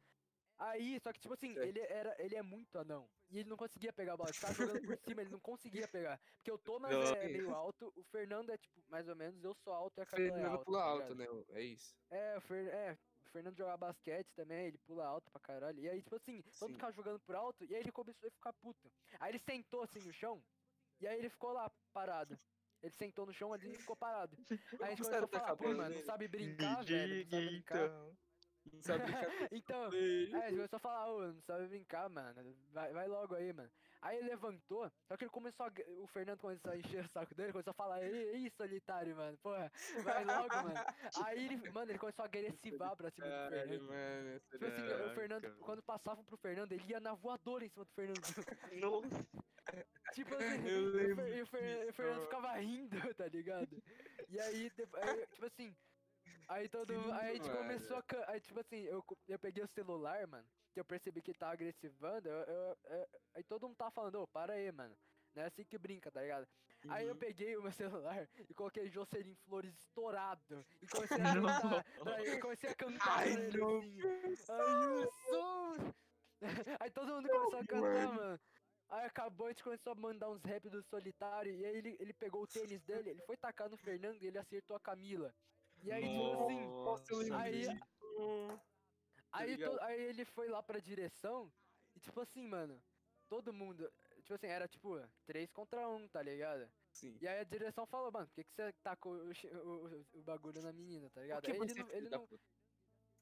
Aí, 0.56 0.98
só 1.00 1.12
que 1.12 1.20
tipo 1.20 1.34
assim, 1.34 1.56
ele 1.56 1.78
era, 1.80 2.16
ele 2.20 2.34
é 2.34 2.42
muito 2.42 2.78
anão. 2.78 3.08
E 3.30 3.38
ele 3.38 3.48
não 3.48 3.56
conseguia 3.56 3.92
pegar 3.92 4.14
a 4.14 4.16
bola. 4.16 4.28
Ele 4.30 4.34
ficava 4.34 4.54
jogando 4.54 4.80
por 4.82 4.96
cima, 4.96 5.20
ele 5.20 5.30
não 5.30 5.38
conseguia 5.40 5.86
pegar. 5.86 6.20
Porque 6.36 6.50
o 6.50 6.58
Thomas 6.58 6.90
Não. 6.90 7.02
é 7.14 7.28
meio 7.28 7.54
alto, 7.54 7.92
o 7.96 8.02
Fernando 8.04 8.50
é 8.50 8.58
tipo, 8.58 8.82
mais 8.88 9.08
ou 9.08 9.14
menos, 9.14 9.42
eu 9.44 9.54
sou 9.54 9.72
alto 9.72 9.98
e 9.98 10.02
a 10.02 10.06
Camila 10.06 10.30
é 10.30 10.32
Fernando 10.32 10.52
alta. 10.52 10.64
pula 10.64 10.78
tá 10.78 10.84
alto, 10.84 11.14
né? 11.14 11.26
É 11.50 11.62
isso. 11.62 11.96
É, 12.10 12.36
o, 12.38 12.40
Fer... 12.40 12.66
é, 12.68 12.98
o 13.28 13.32
Fernando 13.32 13.56
joga 13.56 13.76
basquete 13.76 14.32
também, 14.34 14.66
ele 14.66 14.78
pula 14.78 15.06
alto 15.06 15.30
pra 15.30 15.40
caralho. 15.40 15.78
E 15.78 15.88
aí, 15.88 16.02
tipo 16.02 16.16
assim, 16.16 16.42
todo 16.58 16.68
mundo 16.68 16.76
ficava 16.76 16.92
jogando 16.92 17.20
por 17.20 17.34
alto, 17.34 17.64
e 17.64 17.74
aí 17.74 17.82
ele 17.82 17.92
começou 17.92 18.26
a 18.26 18.32
ficar 18.32 18.52
puto. 18.54 18.90
Aí 19.20 19.32
ele 19.32 19.38
sentou 19.38 19.82
assim 19.82 20.00
no 20.00 20.12
chão, 20.12 20.42
e 21.00 21.06
aí 21.06 21.18
ele 21.18 21.28
ficou 21.28 21.52
lá, 21.52 21.70
parado. 21.92 22.36
Ele 22.82 22.94
sentou 22.94 23.26
no 23.26 23.32
chão 23.32 23.52
ali 23.52 23.72
e 23.72 23.78
ficou 23.78 23.96
parado. 23.96 24.36
Aí 24.80 24.86
a 24.86 24.90
gente 24.90 25.02
começou 25.02 25.24
a 25.24 25.28
falar, 25.28 25.56
pô, 25.56 25.74
mano, 25.74 25.96
não 25.96 26.02
sabe 26.02 26.28
brincar, 26.28 26.84
velho, 26.84 27.24
não 27.24 27.30
sabe 27.30 27.46
brincar. 27.48 27.86
então. 27.86 28.16
Não 28.72 28.82
sabe 28.82 29.04
brincar 29.04 29.28
Então, 29.52 29.84
é, 29.84 29.86
a 29.86 29.90
gente 29.90 30.56
começou 30.56 30.76
a 30.76 30.80
falar, 30.80 31.12
ô, 31.12 31.32
não 31.32 31.42
sabe 31.42 31.66
brincar, 31.66 32.08
mano. 32.08 32.56
Vai, 32.70 32.92
vai 32.92 33.08
logo 33.08 33.34
aí, 33.34 33.52
mano. 33.52 33.70
Aí 34.00 34.18
ele 34.18 34.28
levantou, 34.28 34.88
só 35.08 35.16
que 35.16 35.24
ele 35.24 35.30
começou 35.30 35.66
a. 35.66 35.72
O 36.00 36.06
Fernando 36.06 36.38
começou 36.40 36.70
a 36.70 36.76
encher 36.76 37.04
o 37.04 37.08
saco 37.08 37.34
dele, 37.34 37.52
começou 37.52 37.72
a 37.72 37.74
falar, 37.74 38.02
ei, 38.04 38.48
solitário, 38.50 39.16
mano. 39.16 39.36
Porra, 39.38 39.70
vai 40.04 40.24
logo, 40.24 40.54
mano. 40.54 40.74
Aí 41.26 41.44
ele, 41.46 41.70
mano, 41.70 41.90
ele 41.90 41.98
começou 41.98 42.22
a 42.22 42.26
agressivar 42.26 42.96
pra 42.96 43.10
cima 43.10 43.26
do 43.26 43.50
Fernando. 43.50 43.82
mano. 43.88 44.40
Tipo 44.50 44.64
assim, 44.66 44.82
o 44.82 44.88
Caraca, 44.88 45.14
Fernando, 45.14 45.42
velho. 45.42 45.56
quando 45.58 45.82
passavam 45.82 46.24
pro 46.24 46.36
Fernando, 46.36 46.72
ele 46.72 46.84
ia 46.90 47.00
na 47.00 47.14
voadora 47.14 47.64
em 47.64 47.68
cima 47.68 47.84
do 47.84 47.92
Fernando. 47.92 48.20
Nossa. 48.80 49.26
tipo 50.14 50.34
assim, 50.34 50.66
e 50.66 51.42
o 51.42 51.46
Fer- 51.46 51.86
o, 51.86 51.90
o 51.90 51.92
Fernando 51.92 52.22
ficava 52.22 52.52
rindo, 52.56 53.14
tá 53.14 53.26
ligado? 53.26 53.82
E 54.28 54.40
aí, 54.40 54.70
tipo 54.70 55.44
assim, 55.44 55.76
aí 56.48 56.68
todo 56.68 56.92
aí 57.12 57.30
a 57.30 57.34
gente 57.34 57.48
mano. 57.48 57.58
começou 57.58 57.96
a, 57.98 58.04
aí 58.30 58.40
tipo 58.40 58.60
assim, 58.60 58.82
eu, 58.84 59.04
eu 59.26 59.38
peguei 59.38 59.64
o 59.64 59.68
celular, 59.68 60.26
mano, 60.26 60.46
que 60.72 60.80
eu 60.80 60.84
percebi 60.84 61.20
que 61.22 61.30
ele 61.30 61.38
tava 61.38 61.52
agressivando, 61.52 62.28
eu, 62.28 62.36
eu- 62.44 62.78
eu- 62.84 63.08
aí 63.34 63.42
todo 63.44 63.66
mundo 63.66 63.76
tava 63.76 63.90
falando, 63.90 64.20
ô, 64.22 64.26
para 64.26 64.52
aí, 64.54 64.70
mano. 64.72 64.96
Não 65.34 65.42
é 65.42 65.46
assim 65.46 65.64
que 65.64 65.78
brinca, 65.78 66.10
tá 66.10 66.20
ligado? 66.22 66.46
Aí 66.88 67.06
eu 67.06 67.12
Uhum. 67.12 67.18
peguei 67.18 67.56
o 67.56 67.62
meu 67.62 67.70
celular 68.16 68.28
e 68.48 68.54
coloquei 68.54 68.88
Jocelyn 68.88 69.34
Flores 69.44 69.74
estourado. 69.78 70.64
E 70.82 70.86
comecei 71.16 71.20
a 71.20 71.34
cantar. 71.34 72.40
comecei 72.40 72.70
a 72.70 72.74
cantar 72.74 73.18
Ai, 73.18 73.32
pra 73.32 73.42
ele 73.42 73.58
não, 73.58 73.78
assim. 73.78 74.00
Aí 74.24 74.36
som. 74.36 75.94
Aí 76.80 76.90
todo 76.90 77.14
mundo 77.14 77.28
começou 77.28 77.58
a 77.58 77.66
cantar, 77.66 77.80
mano. 77.80 78.14
mano. 78.14 78.40
Aí 78.90 79.04
acabou, 79.04 79.46
a 79.46 79.50
gente 79.50 79.62
começou 79.64 79.92
a 79.92 79.96
mandar 79.96 80.30
uns 80.30 80.42
rap 80.44 80.68
do 80.70 80.82
solitário. 80.84 81.52
E 81.54 81.64
aí 81.64 81.76
ele, 81.76 81.96
ele 82.00 82.14
pegou 82.14 82.42
o 82.42 82.46
tênis 82.46 82.80
dele, 82.82 83.10
ele 83.10 83.22
foi 83.26 83.36
tacar 83.36 83.68
no 83.68 83.76
Fernando 83.76 84.22
e 84.22 84.26
ele 84.26 84.38
acertou 84.38 84.74
a 84.76 84.80
Camila. 84.80 85.34
E 85.82 85.92
aí, 85.92 86.02
tipo 86.04 86.44
assim, 86.44 86.66
Nossa, 86.66 87.12
eu 87.12 87.18
lembro 87.18 87.36
aí- 87.38 87.60
disso. 87.68 88.60
Aí, 89.38 89.50
ligado? 89.56 89.76
to- 89.76 89.82
aí 89.82 90.00
ele 90.00 90.24
foi 90.24 90.48
lá 90.48 90.62
pra 90.62 90.78
direção 90.78 91.52
e 91.94 92.00
tipo 92.00 92.20
assim, 92.20 92.46
mano, 92.46 92.82
todo 93.28 93.52
mundo. 93.52 93.90
Tipo 94.22 94.34
assim, 94.34 94.46
era 94.46 94.68
tipo 94.68 94.96
3 95.26 95.52
contra 95.52 95.88
1, 95.88 96.08
tá 96.08 96.22
ligado? 96.22 96.70
Sim. 96.92 97.16
E 97.20 97.28
aí 97.28 97.38
a 97.40 97.44
direção 97.44 97.86
falou, 97.86 98.10
mano, 98.10 98.26
por 98.26 98.34
que, 98.34 98.44
que 98.44 98.52
você 98.52 98.72
tacou 98.82 99.14
o, 99.14 99.30
o, 99.30 100.00
o- 100.18 100.22
bagulho 100.22 100.60
na 100.62 100.72
menina, 100.72 101.10
tá 101.10 101.22
ligado? 101.22 101.44
Aí 101.46 101.56
ele 101.56 101.74
não, 101.74 101.90
ele 101.90 102.08
não. 102.10 102.28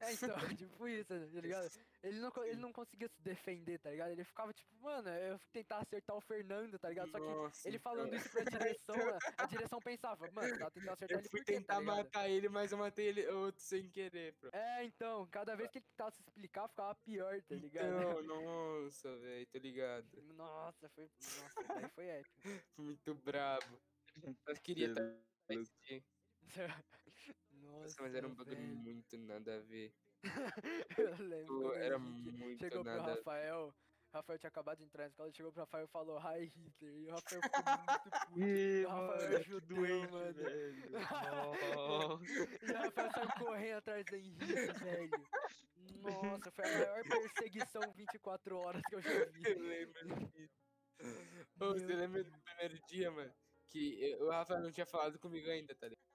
É, 0.01 0.13
então, 0.13 0.29
tipo 0.59 0.89
isso, 0.89 1.09
tá 1.09 1.41
ligado? 1.41 1.71
Ele 2.03 2.21
não, 2.21 2.33
ele 2.45 2.61
não 2.61 2.73
conseguia 2.73 3.09
se 3.09 3.21
defender, 3.23 3.79
tá 3.79 3.91
ligado? 3.91 4.11
Ele 4.11 4.25
ficava 4.25 4.53
tipo, 4.53 4.75
mano, 4.81 5.09
eu 5.09 5.39
tentar 5.53 5.79
acertar 5.79 6.17
o 6.17 6.21
Fernando, 6.21 6.79
tá 6.79 6.89
ligado? 6.89 7.11
Só 7.11 7.19
que 7.19 7.25
Nossa, 7.25 7.69
ele 7.69 7.77
então. 7.77 7.93
falando 7.93 8.15
isso 8.15 8.31
pra 8.31 8.45
direção, 8.45 8.97
a, 9.39 9.47
direção 9.47 9.81
pensava, 9.81 10.31
mano, 10.31 10.59
tá 10.59 10.71
tentando 10.71 10.93
acertar 10.93 11.17
Eu 11.17 11.21
ele 11.21 11.29
fui 11.29 11.41
por 11.41 11.47
quê, 11.47 11.53
tá 11.55 11.59
tentar 11.61 11.81
ligado? 11.81 11.97
matar 11.97 12.29
ele, 12.29 12.49
mas 12.49 12.73
eu 12.73 12.79
matei 12.79 13.07
ele 13.07 13.27
outro 13.29 13.63
sem 13.63 13.89
querer, 13.89 14.35
bro. 14.41 14.51
É, 14.53 14.85
então, 14.85 15.27
cada 15.29 15.57
vez 15.57 15.71
que 15.71 15.79
ele 15.79 15.87
tentava 15.87 16.11
se 16.11 16.21
explicar, 16.21 16.69
ficava 16.69 16.95
pior, 16.97 17.41
tá 17.43 17.55
ligado? 17.55 17.87
Então, 17.87 18.23
nossa, 18.23 19.17
velho, 19.19 19.47
tô 19.47 19.59
ligado. 19.59 20.23
Nossa, 20.35 20.89
foi. 20.91 21.05
Nossa, 21.05 21.65
daí 21.69 21.89
foi 21.91 22.07
épico. 22.07 22.37
Muito 22.77 23.15
brabo. 23.15 23.81
Eu 24.47 24.57
queria 24.63 24.89
estar 24.89 25.03
Nossa, 27.83 28.03
mas 28.03 28.15
era 28.15 28.27
um 28.27 28.35
bagulho 28.35 28.57
velho. 28.57 28.77
muito 28.77 29.19
nada 29.19 29.57
a 29.57 29.61
ver. 29.61 29.93
Eu 30.99 31.17
lembro. 31.27 31.47
Pô, 31.61 31.73
Era 31.75 31.99
muito 31.99 32.59
Chegou 32.59 32.83
pro 32.83 32.93
nada 32.93 33.03
ver. 33.13 33.19
Rafael. 33.19 33.75
Rafael 34.13 34.39
tinha 34.39 34.49
acabado 34.49 34.79
de 34.79 34.85
entrar 34.85 35.03
na 35.05 35.09
escola, 35.09 35.33
chegou 35.33 35.53
pro 35.53 35.61
Rafael 35.61 35.85
e 35.85 35.89
falou 35.89 36.19
Hi 36.19 36.45
Hitler. 36.47 36.95
E 36.95 37.07
o 37.07 37.11
Rafael 37.15 37.43
ficou 37.43 37.63
muito 37.77 38.11
puto. 38.29 38.41
Ih, 38.41 38.85
O 38.87 38.89
Rafael 38.89 39.43
judeu, 39.43 39.77
doente, 39.77 40.13
mano. 40.13 40.35
velho. 40.35 40.91
Nossa. 40.91 42.25
E 42.63 42.71
o 42.71 42.75
Rafael 42.75 43.11
saiu 43.13 43.29
correndo 43.39 43.77
atrás 43.77 44.07
do 44.07 44.17
Henrique, 44.17 44.45
velho. 44.45 45.11
Nossa, 46.03 46.51
foi 46.51 46.65
a 46.65 46.73
maior 46.79 47.03
perseguição 47.05 47.83
24 47.95 48.57
horas 48.59 48.83
que 48.89 48.95
eu 48.95 49.03
já 49.03 49.25
vi. 49.27 49.43
Eu 49.45 49.59
lembro 49.61 50.27
disso. 50.31 50.55
Ô, 51.61 51.73
você 51.75 51.87
lembra 51.95 52.25
do 52.25 52.31
primeiro 52.43 52.79
dia, 52.89 53.11
mano? 53.11 53.33
Que 53.69 54.17
o 54.21 54.31
Rafael 54.31 54.63
não 54.63 54.73
tinha 54.73 54.87
falado 54.87 55.19
comigo 55.19 55.49
ainda, 55.51 55.75
tá 55.75 55.89
ligado? 55.89 56.06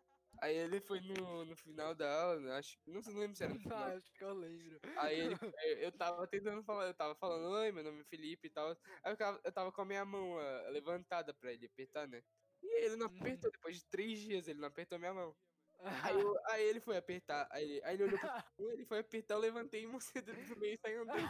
Aí 0.41 0.55
ele 0.57 0.81
foi 0.81 0.99
no, 1.01 1.45
no 1.45 1.55
final 1.55 1.93
da 1.93 2.23
aula, 2.23 2.39
né, 2.39 2.51
acho 2.53 2.76
que. 2.80 2.89
Não, 2.89 2.99
não 2.99 3.19
lembro 3.19 3.35
se 3.38 3.43
era 3.43 3.53
no 3.53 3.59
Ah, 3.59 3.61
final. 3.63 3.97
acho 3.97 4.11
que 4.11 4.23
eu 4.23 4.34
lembro. 4.34 4.80
Aí 4.97 5.19
ele, 5.19 5.35
eu- 5.85 5.91
tava 5.91 6.27
tentando 6.27 6.63
falar, 6.63 6.88
eu 6.88 6.93
tava 6.95 7.15
falando, 7.15 7.47
oi, 7.53 7.72
meu 7.72 7.84
nome 7.84 8.01
é 8.01 8.05
Felipe 8.05 8.47
e 8.47 8.49
tal. 8.49 8.72
Aí 9.03 9.13
eu 9.13 9.18
tava, 9.18 9.39
eu 9.43 9.51
tava 9.51 9.72
com 9.72 9.81
a 9.81 9.85
minha 9.85 10.03
mão 10.03 10.39
ah, 10.39 10.69
levantada 10.69 11.31
pra 11.34 11.53
ele 11.53 11.68
apertar, 11.68 12.07
né? 12.07 12.23
E 12.63 12.85
ele 12.85 12.95
não 12.95 13.05
apertou, 13.05 13.51
depois 13.51 13.77
de 13.77 13.85
três 13.89 14.19
dias 14.19 14.47
ele 14.47 14.59
não 14.59 14.68
apertou 14.68 14.97
minha 14.97 15.13
mão. 15.13 15.35
Aí, 16.15 16.22
eu- 16.22 16.35
aí 16.49 16.63
ele 16.63 16.80
foi 16.80 16.95
apertar, 16.95 17.47
aí, 17.51 17.63
ele- 17.63 17.81
aí 17.84 17.95
ele 17.95 18.03
olhou 18.03 18.19
pra 18.19 18.45
mim, 18.59 18.65
ele 18.68 18.85
foi 18.85 18.99
apertar, 18.99 19.34
eu 19.34 19.39
levantei 19.39 19.81
e 19.84 19.88
mostrei 19.88 20.22
dedo 20.22 20.53
do 20.53 20.59
meio 20.59 20.76
e 20.76 20.77
saí 20.77 20.93
andando. 20.95 21.27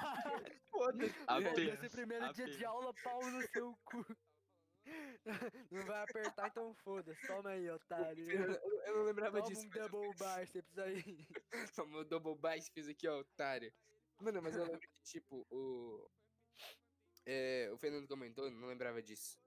Foda-se. 0.69 1.69
Esse 1.69 1.89
primeiro 1.89 2.33
dia 2.33 2.47
de 2.47 2.65
aula, 2.65 2.93
pau 3.01 3.21
no 3.21 3.41
seu 3.47 3.73
cu. 3.85 4.05
Não 5.71 5.85
vai 5.85 6.03
apertar, 6.03 6.47
então 6.49 6.73
foda-se. 6.75 7.25
Toma 7.27 7.51
aí, 7.51 7.69
otário. 7.69 8.29
Eu, 8.29 8.51
eu- 8.51 8.95
não 8.95 9.03
lembrava 9.03 9.37
Toma 9.37 9.49
disso. 9.49 9.65
um 9.65 9.69
mas 9.69 9.75
eu 9.77 9.89
double 9.89 10.11
biceps 10.13 10.77
aí. 10.79 11.27
Toma 11.75 11.97
o 11.99 12.03
double 12.03 12.35
biceps 12.35 12.87
aqui, 12.87 13.07
ó, 13.07 13.19
otário. 13.19 13.71
Mano, 14.19 14.41
mas 14.41 14.55
eu 14.55 14.63
lembro 14.65 14.79
que, 14.79 14.89
tipo, 15.03 15.45
o. 15.49 16.09
É, 17.25 17.69
o 17.71 17.77
Fernando 17.77 18.07
comentou, 18.07 18.49
não 18.49 18.67
lembrava 18.67 19.01
disso. 19.01 19.39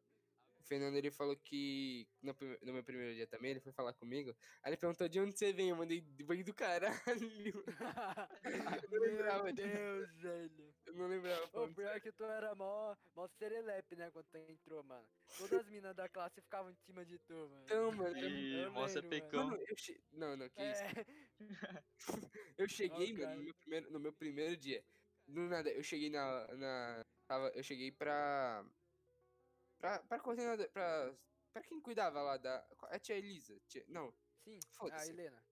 O 0.65 0.67
Fernando 0.67 0.97
ele 0.97 1.11
falou 1.11 1.37
que 1.37 2.09
no, 2.23 2.35
no 2.63 2.73
meu 2.73 2.83
primeiro 2.83 3.15
dia 3.15 3.27
também, 3.27 3.51
ele 3.51 3.61
foi 3.61 3.71
falar 3.73 3.93
comigo. 3.93 4.35
Aí 4.63 4.71
ele 4.71 4.79
perguntou 4.79 5.07
de 5.07 5.21
onde 5.21 5.37
você 5.37 5.53
vem, 5.53 5.69
eu 5.69 5.77
mandei 5.77 6.01
vem 6.01 6.43
do 6.43 6.55
caralho. 6.55 6.95
Eu 8.45 8.91
não 8.91 9.01
lembrava 9.01 9.45
Meu. 9.45 9.55
Deus, 9.55 10.17
velho. 10.21 10.75
Eu 10.87 10.95
não 10.95 11.07
lembrava. 11.07 11.47
Falando 11.49 11.75
pior 11.75 12.01
que 12.01 12.13
tu 12.13 12.25
era 12.25 12.55
mó, 12.55 12.97
mó 13.15 13.29
serelepe, 13.39 13.95
né, 13.97 14.11
quando 14.11 14.27
tu 14.27 14.39
entrou, 14.39 14.83
mano. 14.83 15.07
Todas 15.37 15.61
as 15.61 15.69
minas 15.69 15.95
da 15.95 16.09
classe 16.09 16.41
ficavam 16.41 16.71
em 16.71 16.77
cima 16.87 17.05
de 17.05 17.19
tu, 17.19 17.35
mano. 17.35 17.63
Então, 17.65 17.93
mano, 17.93 18.19
Eu 18.19 18.73
mostra 18.73 19.03
lembro, 19.03 19.17
mano. 19.19 19.31
pecão. 19.31 19.47
Mano, 19.51 19.63
eu 19.69 19.77
che... 19.77 20.01
Não, 20.13 20.37
não, 20.37 20.49
que 20.49 20.63
isso. 20.63 20.83
É, 20.83 21.07
Eu 22.57 22.69
cheguei, 22.69 23.13
mano, 23.13 23.25
cara. 23.25 23.37
no 23.37 23.43
meu, 23.43 23.55
primeiro, 23.55 23.93
no 23.93 24.01
meu 24.01 24.13
primeiro 24.13 24.57
dia. 24.57 24.83
Do 25.27 25.41
nada, 25.43 25.71
eu 25.71 25.83
cheguei 25.83 26.11
na. 26.11 26.47
na 26.55 27.05
tava, 27.27 27.49
eu 27.55 27.63
cheguei 27.63 27.91
pra. 27.91 28.65
Pra, 29.85 29.99
pra 29.99 30.19
coordenadora. 30.19 30.67
Pra, 30.71 31.15
pra 31.53 31.63
quem 31.63 31.79
cuidava 31.79 32.23
lá 32.23 32.39
da. 32.39 32.67
É 32.89 32.97
a 32.97 32.99
tia 32.99 33.19
Elisa? 33.19 33.61
Tia, 33.69 33.85
não, 33.87 34.15
sim, 34.43 34.59
a. 34.91 35.07
Helena. 35.07 35.45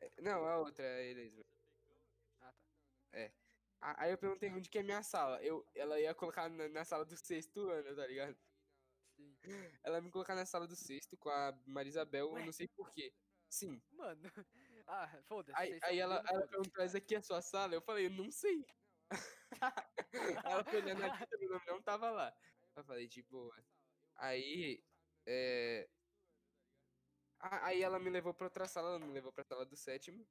é- 0.00 0.22
não, 0.22 0.46
a 0.46 0.58
outra, 0.58 0.84
é 0.84 0.98
a 0.98 1.02
Elisa. 1.02 1.44
Ah, 2.40 2.52
tá. 3.10 3.32
A- 3.80 4.04
Aí 4.04 4.12
eu 4.12 4.18
perguntei 4.18 4.50
onde 4.50 4.70
que 4.70 4.78
é 4.78 4.84
minha 4.84 5.02
sala. 5.02 5.42
Eu, 5.42 5.66
ela 5.74 5.98
ia 5.98 6.14
colocar 6.14 6.48
na, 6.48 6.68
na 6.68 6.84
sala 6.84 7.04
do 7.04 7.16
sexto 7.16 7.68
ano, 7.70 7.96
tá 7.96 8.06
ligado? 8.06 8.38
Sim. 9.16 9.36
Ela 9.82 9.96
ia 9.96 10.02
me 10.02 10.12
colocar 10.12 10.36
na 10.36 10.46
sala 10.46 10.68
do 10.68 10.76
sexto 10.76 11.16
com 11.16 11.28
a 11.28 11.52
Marisabel, 11.66 12.30
Ué? 12.30 12.40
eu 12.40 12.46
não 12.46 12.52
sei 12.52 12.68
porquê. 12.68 13.12
Sim. 13.48 13.82
Mano. 13.90 14.22
Ah, 14.84 15.08
foda-se. 15.28 15.56
Aí, 15.58 15.78
aí 15.84 15.98
ela, 16.00 16.22
ela 16.26 16.46
perguntou, 16.46 16.82
essa 16.84 16.98
aqui 16.98 17.14
é 17.14 17.18
a 17.18 17.22
sua 17.22 17.40
sala? 17.40 17.72
Eu 17.72 17.80
falei, 17.80 18.06
eu 18.06 18.10
não 18.10 18.30
sei. 18.32 18.66
ela 20.44 20.64
foi 20.64 20.82
olhando 20.82 21.04
a 21.04 21.08
lista, 21.16 21.38
meu 21.38 21.50
nome 21.50 21.64
não 21.66 21.80
tava 21.80 22.10
lá. 22.10 22.36
Eu 22.76 22.84
falei, 22.84 23.06
de 23.06 23.22
boa. 23.22 23.54
Aí, 24.16 24.82
é... 25.26 25.88
Aí 27.38 27.82
ela 27.82 27.98
me 27.98 28.08
levou 28.08 28.32
pra 28.32 28.46
outra 28.46 28.68
sala, 28.68 28.90
ela 28.90 28.98
me 29.00 29.12
levou 29.12 29.32
pra 29.32 29.44
sala 29.44 29.66
do 29.66 29.76
sétimo, 29.76 30.26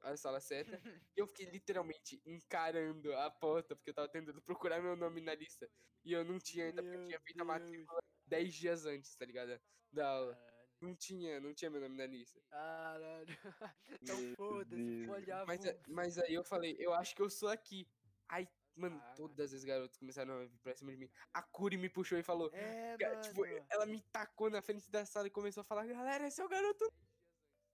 a 0.00 0.16
sala 0.16 0.40
seta, 0.40 0.70
e 1.16 1.20
eu 1.20 1.26
fiquei 1.26 1.46
literalmente 1.46 2.22
encarando 2.24 3.12
a 3.16 3.30
porta, 3.30 3.74
porque 3.74 3.90
eu 3.90 3.94
tava 3.94 4.08
tentando 4.08 4.40
procurar 4.42 4.80
meu 4.80 4.96
nome 4.96 5.20
na 5.20 5.34
lista. 5.34 5.68
E 6.04 6.12
eu 6.12 6.24
não 6.24 6.38
tinha 6.38 6.66
ainda, 6.66 6.82
porque 6.82 6.96
eu 6.96 7.06
tinha 7.06 7.20
feito 7.20 7.40
a 7.40 7.44
matrícula 7.44 8.00
10 8.26 8.54
dias 8.54 8.86
antes, 8.86 9.14
tá 9.16 9.24
ligado? 9.26 9.60
Da 9.92 10.08
aula. 10.08 10.34
Caralho. 10.34 10.52
Não 10.80 10.96
tinha, 10.96 11.40
não 11.40 11.54
tinha 11.54 11.70
meu 11.70 11.80
nome 11.80 11.96
na 11.96 12.06
lista. 12.06 12.40
Caralho. 12.48 13.26
Então 14.02 14.34
foda-se, 14.36 14.82
Deus. 14.82 15.06
folhar 15.06 15.46
Mas, 15.46 15.60
mas 15.86 16.18
aí 16.18 16.34
eu 16.34 16.44
falei, 16.44 16.76
eu 16.78 16.92
acho 16.92 17.14
que 17.14 17.22
eu 17.22 17.30
sou 17.30 17.48
aqui. 17.48 17.86
Aí, 18.28 18.48
mano, 18.74 19.00
Ah. 19.02 19.14
todas 19.14 19.52
as 19.52 19.64
garotas 19.64 19.96
começaram 19.96 20.34
a 20.34 20.44
vir 20.46 20.58
pra 20.60 20.74
cima 20.74 20.90
de 20.92 20.96
mim. 20.98 21.10
A 21.32 21.42
Curi 21.42 21.76
me 21.76 21.88
puxou 21.88 22.18
e 22.18 22.22
falou. 22.22 22.50
É, 22.52 22.96
ca- 22.98 23.10
mano. 23.10 23.20
Tipo, 23.22 23.44
ela 23.70 23.86
me 23.86 24.00
tacou 24.02 24.50
na 24.50 24.62
frente 24.62 24.90
da 24.90 25.04
sala 25.06 25.26
e 25.26 25.30
começou 25.30 25.60
a 25.62 25.64
falar, 25.64 25.86
galera, 25.86 26.26
esse 26.26 26.40
é 26.40 26.44
o 26.44 26.48
garoto 26.48 26.84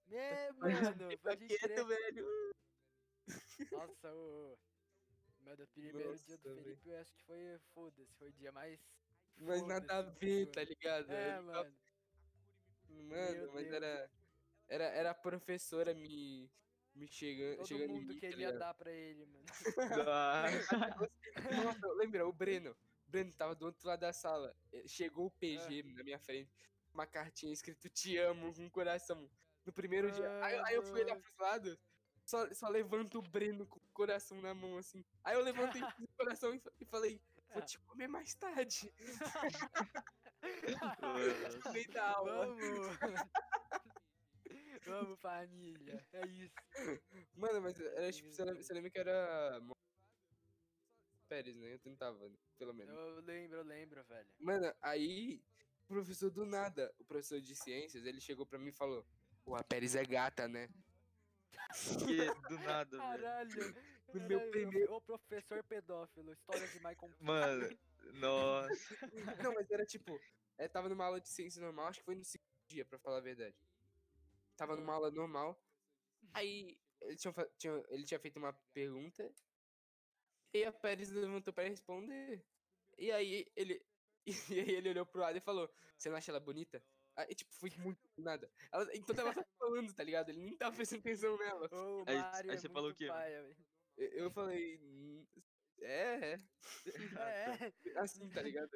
É, 0.10 0.52
mano. 0.52 1.18
Pode 1.22 1.46
quieto, 1.46 1.86
velho. 1.86 2.26
Nossa, 3.72 4.14
o. 4.14 4.58
Mano, 5.40 5.64
o 5.64 5.68
primeiro 5.68 6.18
dia 6.18 6.38
do 6.38 6.48
Nossa. 6.48 6.62
Felipe 6.62 6.88
eu 6.88 6.98
acho 6.98 7.12
que 7.14 7.22
foi 7.24 7.58
foda-se. 7.74 8.14
Foi 8.16 8.28
o 8.28 8.32
dia 8.32 8.52
mais. 8.52 8.80
Mas 9.36 9.62
nada 9.66 9.98
a 9.98 10.02
ver, 10.02 10.46
tá 10.50 10.64
ligado? 10.64 11.10
É, 11.12 11.40
mano. 11.40 11.74
Mano, 12.88 13.34
Meu 13.42 13.52
mas 13.52 13.64
Deus. 13.64 13.74
era, 13.74 14.10
era. 14.66 14.84
Era 14.84 15.10
a 15.10 15.14
professora 15.14 15.94
me. 15.94 16.50
Me 16.98 17.06
chegando, 17.06 17.56
Todo 17.58 17.66
chegando 17.68 17.90
em 17.90 17.94
mundo 18.00 18.08
mim, 18.08 18.14
tá 18.14 18.20
queria 18.20 18.36
ligado? 18.36 18.58
dar 18.58 18.74
pra 18.74 18.90
ele, 18.90 19.24
mano. 19.26 19.44
Ah, 20.10 20.44
Nossa, 21.64 21.86
lembra, 21.94 22.26
o 22.26 22.32
Breno. 22.32 22.70
O 23.06 23.10
Breno 23.10 23.32
tava 23.32 23.54
do 23.54 23.66
outro 23.66 23.86
lado 23.86 24.00
da 24.00 24.12
sala. 24.12 24.54
eh, 24.72 24.82
Chegou 24.86 25.26
o 25.26 25.30
PG 25.30 25.82
na 25.94 26.02
minha 26.02 26.18
frente. 26.18 26.50
Uma 26.92 27.06
cartinha 27.06 27.52
escrito 27.52 27.88
te 27.88 28.16
amo 28.18 28.52
com 28.52 28.62
um 28.62 28.70
coração. 28.70 29.30
No 29.64 29.72
primeiro 29.72 30.10
dia. 30.10 30.28
Aí, 30.44 30.58
aí 30.66 30.74
eu 30.74 30.82
fui 30.82 31.00
olhar 31.02 31.14
Mano. 31.14 31.22
pros 31.22 31.36
lados. 31.38 31.78
Só, 32.24 32.52
só 32.52 32.68
levanto 32.68 33.18
o 33.18 33.22
Breno 33.22 33.64
com 33.66 33.78
o 33.78 33.88
coração 33.92 34.40
na 34.42 34.52
mão, 34.52 34.76
assim. 34.76 35.04
Aí 35.22 35.34
eu 35.36 35.40
levantei 35.42 35.80
o 36.00 36.08
coração 36.16 36.52
e, 36.54 36.58
fa- 36.58 36.72
e 36.80 36.84
falei, 36.84 37.22
vou 37.54 37.62
te 37.62 37.78
comer 37.80 38.08
mais 38.08 38.34
tarde. 38.34 38.92
No 41.64 41.72
meio 41.72 41.90
da 41.90 42.10
aula. 42.10 42.46
Vamos! 42.46 42.86
Vamos, 44.88 45.20
família. 45.20 46.06
É 46.12 46.26
isso. 46.26 46.54
Mano, 47.34 47.60
mas 47.60 47.78
era 47.80 48.12
tipo, 48.12 48.30
você 48.32 48.44
lembra, 48.44 48.62
você 48.62 48.72
lembra 48.74 48.90
que 48.90 48.98
era. 48.98 49.60
Pérez, 51.28 51.56
né? 51.56 51.74
Eu 51.74 51.78
tentava, 51.78 52.30
pelo 52.56 52.72
menos. 52.72 52.94
Eu 52.94 53.20
lembro, 53.20 53.58
eu 53.58 53.64
lembro, 53.64 54.02
velho. 54.04 54.28
Mano, 54.38 54.74
aí, 54.80 55.42
o 55.84 55.86
professor 55.88 56.30
do 56.30 56.46
nada, 56.46 56.92
o 56.98 57.04
professor 57.04 57.40
de 57.40 57.54
ciências, 57.54 58.04
ele 58.06 58.20
chegou 58.20 58.46
pra 58.46 58.58
mim 58.58 58.68
e 58.68 58.72
falou: 58.72 59.04
Pô, 59.44 59.54
a 59.54 59.62
Pérez 59.62 59.94
é 59.94 60.04
gata, 60.04 60.48
né? 60.48 60.68
que 62.06 62.16
do 62.48 62.58
nada, 62.60 62.90
velho. 62.90 62.98
Caralho! 62.98 63.48
Meu 64.14 64.38
caralho, 64.38 64.50
primeiro- 64.50 64.94
O 64.94 65.00
professor 65.02 65.62
pedófilo, 65.64 66.32
história 66.32 66.66
de 66.66 66.76
Michael 66.76 67.14
Mano, 67.20 67.78
nossa. 68.14 68.96
Não, 69.42 69.52
mas 69.52 69.70
era 69.70 69.84
tipo, 69.84 70.18
é, 70.56 70.66
tava 70.66 70.88
numa 70.88 71.04
aula 71.04 71.20
de 71.20 71.28
ciência 71.28 71.60
normal, 71.60 71.88
acho 71.88 71.98
que 71.98 72.06
foi 72.06 72.14
no 72.14 72.24
segundo 72.24 72.48
dia, 72.68 72.86
pra 72.86 72.98
falar 72.98 73.18
a 73.18 73.20
verdade. 73.20 73.54
Tava 74.58 74.76
numa 74.76 74.92
aula 74.94 75.10
normal. 75.10 75.56
Aí 76.34 76.76
ele 77.00 77.16
tinha, 77.16 77.32
tinha- 77.56 77.82
ele 77.90 78.04
tinha 78.04 78.18
feito 78.20 78.38
uma 78.38 78.52
pergunta. 78.74 79.32
E 80.52 80.64
a 80.64 80.72
Pérez 80.72 81.10
levantou 81.10 81.54
pra 81.54 81.64
responder. 81.68 82.44
E 82.98 83.10
aí 83.12 83.46
ele. 83.56 83.80
E 84.54 84.60
aí 84.60 84.70
ele 84.74 84.90
olhou 84.90 85.06
pro 85.06 85.20
lado 85.22 85.38
e 85.38 85.40
falou: 85.40 85.72
Você 85.96 86.10
não 86.10 86.16
acha 86.18 86.30
ela 86.32 86.40
bonita? 86.40 86.84
Aí, 87.16 87.34
tipo, 87.34 87.50
foi 87.54 87.70
muito 87.78 87.98
do 88.16 88.22
nada. 88.22 88.50
Ela, 88.72 88.94
enquanto 88.94 89.20
ela 89.20 89.32
tava 89.32 89.46
falando, 89.58 89.94
tá 89.94 90.04
ligado? 90.04 90.28
Ele 90.28 90.40
nem 90.42 90.56
tava 90.56 90.76
prestando 90.76 91.00
atenção 91.00 91.38
nela. 91.38 91.68
Aí- 92.06 92.16
aí 92.50 92.50
é 92.50 92.56
você 92.58 92.68
falou 92.68 92.90
o 92.90 92.94
quê. 92.94 93.08
Eu 93.96 94.10
eu 94.24 94.30
falei. 94.30 94.78
"Hum, 94.82 95.26
É, 95.80 96.32
é. 96.34 96.38
É, 97.94 97.98
Assim, 98.00 98.28
tá 98.28 98.42
ligado? 98.42 98.70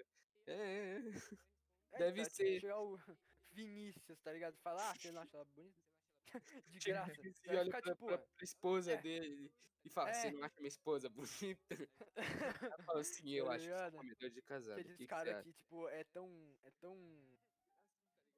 É, 0.47 0.53
é. 0.53 0.97
é." 0.97 0.99
é, 1.93 1.99
Deve 1.99 2.23
tipo, 2.23 2.35
ser. 2.35 2.61
chegar 2.61 2.81
o 2.81 2.99
Vinícius, 3.53 4.21
tá 4.21 4.33
ligado? 4.33 4.59
Falar, 4.59 4.91
ah, 4.93 4.97
você 4.97 5.13
não 5.13 5.23
acha 5.23 5.37
ela 5.37 5.45
bonita? 5.47 5.79
De 6.67 6.81
graça. 6.81 7.21
e 7.49 7.51
Você 7.51 7.57
olha 7.57 7.65
ficar 7.65 7.81
pra, 7.81 7.97
tipo, 7.97 8.07
pra- 8.07 8.19
pra 8.19 8.45
esposa 8.45 8.93
é. 8.93 8.97
dele 8.97 9.53
e 9.85 9.91
fala, 9.91 10.13
você 10.13 10.29
É. 10.29 10.31
não 10.31 10.43
acha 10.45 10.55
minha 10.59 10.69
esposa 10.69 11.09
bonita? 11.09 11.91
Ela 12.71 12.79
fala 12.87 13.01
assim, 13.01 13.31
eu 13.35 13.47
Tá 13.47 13.51
acho 13.51 13.69
que 13.71 13.77
você 13.77 13.89
é 13.89 13.91
ligado? 13.91 13.97
comedor 13.97 14.31
de 14.31 14.43
casado. 14.43 14.79
Aqueles 14.81 14.97
que, 14.97 15.09
que 15.09 15.19
você 15.19 15.33
caras 15.33 15.35
acha? 15.35 15.45
que, 15.45 15.53
tipo, 15.55 15.89
é 15.89 16.05
tão. 16.05 16.59
É 16.65 16.71
tão. 16.81 17.41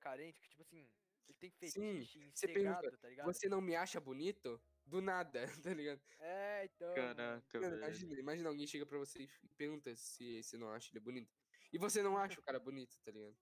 carente 0.00 0.40
que, 0.40 0.48
tipo 0.48 0.62
assim, 0.62 0.90
ele 1.28 1.38
tem 1.38 1.50
Sim, 1.62 1.80
fetiche 1.92 2.20
em 2.20 2.32
você 2.34 2.46
pergunta, 2.48 2.98
tá 2.98 3.08
ligado? 3.08 3.26
Você 3.26 3.48
não 3.48 3.60
me 3.60 3.74
acha 3.76 4.00
bonito? 4.00 4.62
Do 4.84 5.00
nada, 5.00 5.46
tá 5.68 5.74
ligado? 5.74 6.02
É, 6.18 6.64
então. 6.64 6.94
Caraca, 6.94 7.58
Mano, 7.60 7.76
imagina, 7.76 8.20
imagina 8.20 8.48
alguém 8.50 8.66
chega 8.66 8.86
pra 8.86 8.98
você 8.98 9.24
e 9.24 9.48
pergunta 9.56 9.94
se 9.96 10.42
você 10.42 10.56
não 10.58 10.70
acha 10.70 10.90
ele 10.92 11.00
bonito. 11.00 11.32
E 11.72 11.78
você 11.78 12.02
não 12.02 12.16
acha 12.18 12.40
o 12.40 12.42
cara 12.44 12.60
bonito, 12.60 12.96
tá 13.02 13.10
ligado? 13.10 13.36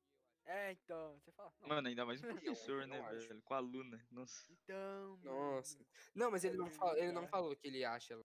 É, 0.44 0.72
então. 0.72 1.18
Você 1.20 1.30
fala, 1.32 1.52
não, 1.60 1.68
Mano, 1.68 1.88
ainda 1.88 2.04
mais 2.04 2.22
um 2.22 2.26
professor, 2.76 2.86
né, 2.86 2.98
não 2.98 3.06
acho. 3.06 3.28
velho? 3.28 3.42
Com 3.42 3.54
a 3.54 3.56
aluna. 3.58 4.06
Nossa. 4.10 4.52
então. 4.52 5.16
Nossa. 5.22 5.78
mano. 5.78 5.90
Não, 6.14 6.30
mas 6.30 6.44
ele 6.44 6.56
não, 6.56 6.70
fala, 6.70 6.98
ele 6.98 7.12
não 7.12 7.26
falou 7.28 7.54
que 7.56 7.66
ele 7.68 7.84
acha. 7.84 8.18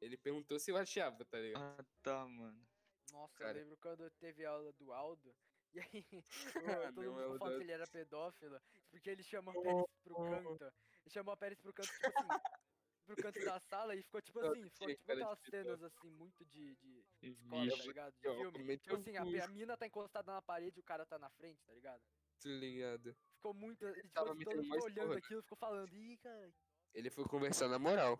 Ele 0.00 0.16
perguntou 0.16 0.58
se 0.60 0.70
eu 0.70 0.76
achava, 0.76 1.24
tá 1.24 1.38
ligado? 1.38 1.60
Ah, 1.80 1.84
tá, 2.02 2.24
mano. 2.26 2.64
Nossa, 3.12 3.34
Cara. 3.38 3.58
eu 3.58 3.62
lembro 3.62 3.76
quando 3.78 4.08
teve 4.12 4.44
aula 4.44 4.72
do 4.74 4.92
Aldo. 4.92 5.34
E 5.74 5.80
aí, 5.80 6.06
Ah, 6.86 6.88
o- 6.88 6.94
todo 6.94 7.12
mundo 7.12 7.38
da- 7.38 7.56
que 7.56 7.62
ele 7.62 7.72
era 7.72 7.86
pedófilo, 7.86 8.58
porque 8.90 9.10
ele 9.10 9.22
chamou 9.22 9.52
a 9.52 9.62
Pérez 9.62 9.84
pro 10.02 10.14
canto. 10.16 10.64
Ele 10.64 11.10
chamou 11.10 11.32
a 11.34 11.36
Pérez 11.36 11.60
pro 11.60 11.72
canto, 11.74 11.88
tipo 11.92 12.06
assim, 12.06 12.40
pro 13.08 13.16
canto 13.22 13.42
da 13.44 13.58
sala 13.58 13.94
e 13.96 14.02
ficou 14.02 14.20
tipo 14.20 14.38
assim, 14.40 14.68
ficou 14.68 14.88
tipo 14.88 15.12
aquelas 15.12 15.40
cenas 15.40 15.82
assim, 15.82 16.10
muito 16.10 16.44
de, 16.44 16.76
de 16.76 17.04
escola, 17.22 17.70
tá 17.70 17.84
ligado? 17.84 18.12
De 18.12 18.20
filme. 18.20 18.78
Tipo 18.78 18.96
assim, 18.96 19.16
a, 19.16 19.24
o 19.24 19.42
a 19.42 19.48
mina 19.48 19.76
tá 19.76 19.86
encostada 19.86 20.32
na 20.32 20.42
parede 20.42 20.78
e 20.78 20.80
o 20.80 20.84
cara 20.84 21.06
tá 21.06 21.18
na 21.18 21.30
frente, 21.30 21.64
tá 21.64 21.72
ligado? 21.72 22.00
Tá 22.00 22.48
ligado? 22.50 23.16
Ficou 23.36 23.54
muito. 23.54 23.86
e, 23.88 23.94
Tipo, 23.94 24.08
tava 24.10 24.32
assim, 24.32 24.44
todo 24.44 24.62
mundo 24.62 24.84
olhando 24.84 25.06
porra. 25.08 25.18
aquilo, 25.18 25.42
ficou 25.42 25.58
falando, 25.58 25.92
ih, 25.94 26.18
cara. 26.18 26.52
Ele 26.94 27.10
foi 27.10 27.24
conversar 27.24 27.68
na 27.68 27.78
moral. 27.78 28.18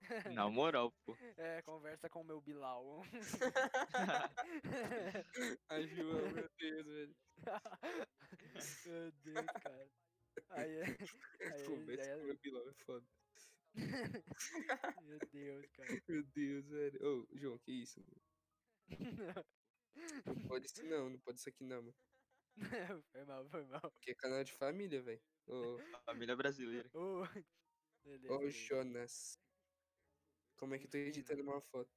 Na 0.34 0.48
moral, 0.48 0.90
pô. 1.04 1.14
É, 1.36 1.60
conversa 1.60 2.08
com 2.08 2.22
o 2.22 2.24
meu 2.24 2.40
Bilal. 2.40 3.02
Ai, 5.68 5.86
João, 5.88 6.30
meu 6.32 6.48
Deus, 6.58 6.86
velho. 6.86 7.16
meu 8.86 9.12
Deus, 9.12 9.46
cara. 9.62 9.90
Aí, 10.50 10.72
é- 10.76 10.84
aí, 10.84 11.66
Conversa 11.66 12.12
aí, 12.14 12.20
com 12.20 12.26
meu 12.26 12.38
pilão, 12.38 12.68
é 12.68 12.72
foda. 12.84 13.06
Meu 13.74 15.18
Deus, 15.32 15.66
cara. 15.72 15.88
Meu 16.08 16.22
Deus, 16.24 16.68
velho. 16.68 17.00
Ô, 17.06 17.26
João, 17.36 17.58
que 17.58 17.72
isso? 17.72 18.00
mano? 18.00 18.22
Não 20.26 20.34
pode 20.48 20.66
isso 20.66 20.82
não, 20.84 21.10
não 21.10 21.18
pode 21.20 21.38
isso 21.38 21.48
aqui 21.48 21.64
não, 21.64 21.82
mano. 21.82 21.96
foi 23.12 23.24
mal, 23.24 23.48
foi 23.48 23.64
mal. 23.66 23.80
Porque 23.80 24.10
é 24.10 24.14
canal 24.14 24.42
de 24.44 24.52
família, 24.52 25.02
velho. 25.02 25.22
Ô, 25.46 25.78
Família 26.04 26.36
brasileira. 26.36 26.90
Ô, 26.94 27.22
beleza, 28.04 28.32
ô, 28.32 28.38
beleza. 28.38 28.58
Jonas. 28.58 29.38
Como 30.56 30.74
é 30.74 30.78
que 30.78 30.86
eu 30.86 30.90
tô 30.90 30.98
editando 30.98 31.42
uma 31.42 31.60
foto? 31.60 31.90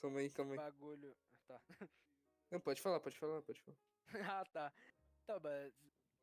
Calma 0.00 0.20
aí, 0.20 0.30
calma 0.30 0.52
aí. 0.52 0.58
Bagulho. 0.58 1.16
Tá. 1.46 1.60
Não, 2.50 2.60
pode 2.60 2.80
falar, 2.82 3.00
pode 3.00 3.16
falar, 3.16 3.42
pode 3.42 3.60
falar. 3.62 3.78
ah, 4.40 4.44
tá. 4.52 4.72
Tá, 5.26 5.40
mas. 5.40 5.72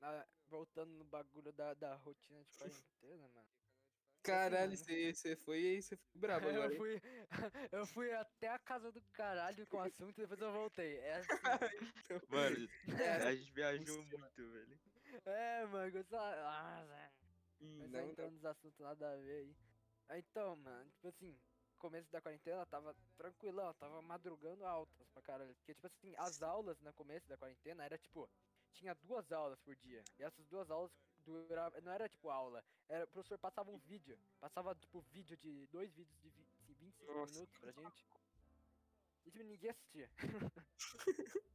ah, 0.01 0.27
voltando 0.47 0.91
no 0.91 1.05
bagulho 1.05 1.51
da, 1.53 1.73
da 1.73 1.95
rotina 1.95 2.43
de 2.43 2.51
quarentena, 2.57 3.27
mano. 3.29 3.58
Caralho, 4.23 4.75
você 4.77 5.13
você 5.13 5.35
foi, 5.35 5.81
você 5.81 5.95
foi 5.95 6.19
brabo 6.21 6.47
agora, 6.49 6.73
eu 6.73 6.77
fui, 6.77 7.01
eu 7.71 7.87
fui 7.87 8.11
até 8.13 8.47
a 8.49 8.59
casa 8.59 8.91
do 8.91 9.01
caralho 9.13 9.65
com 9.67 9.77
o 9.77 9.81
assunto 9.81 10.17
e 10.17 10.21
depois 10.21 10.41
eu 10.41 10.51
voltei. 10.51 10.97
É 10.97 11.13
assim. 11.15 11.29
Mano, 12.29 12.67
É, 12.99 13.27
a 13.27 13.35
gente 13.35 13.51
viajou 13.53 14.03
funciona. 14.03 14.17
muito, 14.35 14.51
velho. 14.51 14.79
É, 15.25 15.65
mano, 15.65 16.03
só. 16.03 16.17
Ah. 16.19 17.11
Hum, 17.61 17.77
Mas 17.79 17.91
não, 17.91 17.99
não. 18.01 18.11
entrando 18.11 18.33
nos 18.33 18.45
assuntos 18.45 18.79
nada 18.79 19.11
a 19.13 19.15
ver 19.17 19.31
aí. 19.41 19.55
Ah, 20.07 20.17
Então, 20.17 20.55
mano, 20.55 20.89
tipo 20.91 21.07
assim, 21.07 21.39
começo 21.77 22.09
da 22.11 22.21
quarentena 22.21 22.65
tava 22.65 22.95
tranquilão, 23.17 23.73
tava 23.73 24.01
madrugando 24.01 24.65
altas 24.65 25.07
pra 25.13 25.21
caralho. 25.23 25.55
Porque, 25.55 25.73
tipo 25.73 25.87
assim, 25.87 26.13
as 26.17 26.41
aulas 26.41 26.79
no 26.81 26.93
começo 26.93 27.27
da 27.27 27.37
quarentena 27.37 27.83
era 27.85 27.97
tipo, 27.97 28.29
tinha 28.73 28.93
duas 28.95 29.31
aulas 29.31 29.59
por 29.61 29.75
dia. 29.75 30.03
E 30.19 30.23
essas 30.23 30.45
duas 30.47 30.69
aulas 30.69 30.91
duravam. 31.23 31.79
Não 31.81 31.91
era 31.91 32.09
tipo 32.09 32.29
aula, 32.29 32.63
era 32.87 33.05
o 33.05 33.07
professor 33.07 33.37
passava 33.37 33.71
um 33.71 33.77
vídeo. 33.77 34.17
Passava, 34.39 34.75
tipo, 34.75 35.01
vídeo 35.01 35.37
de. 35.37 35.67
dois 35.67 35.91
vídeos 35.93 36.19
de 36.21 36.29
vi- 36.29 36.47
assim, 36.61 36.73
25 36.73 37.13
Nossa. 37.13 37.25
minutos 37.25 37.57
pra 37.57 37.71
gente. 37.71 38.05
E 39.25 39.31
tipo, 39.31 39.43
ninguém 39.45 39.71
assistia. 39.71 40.09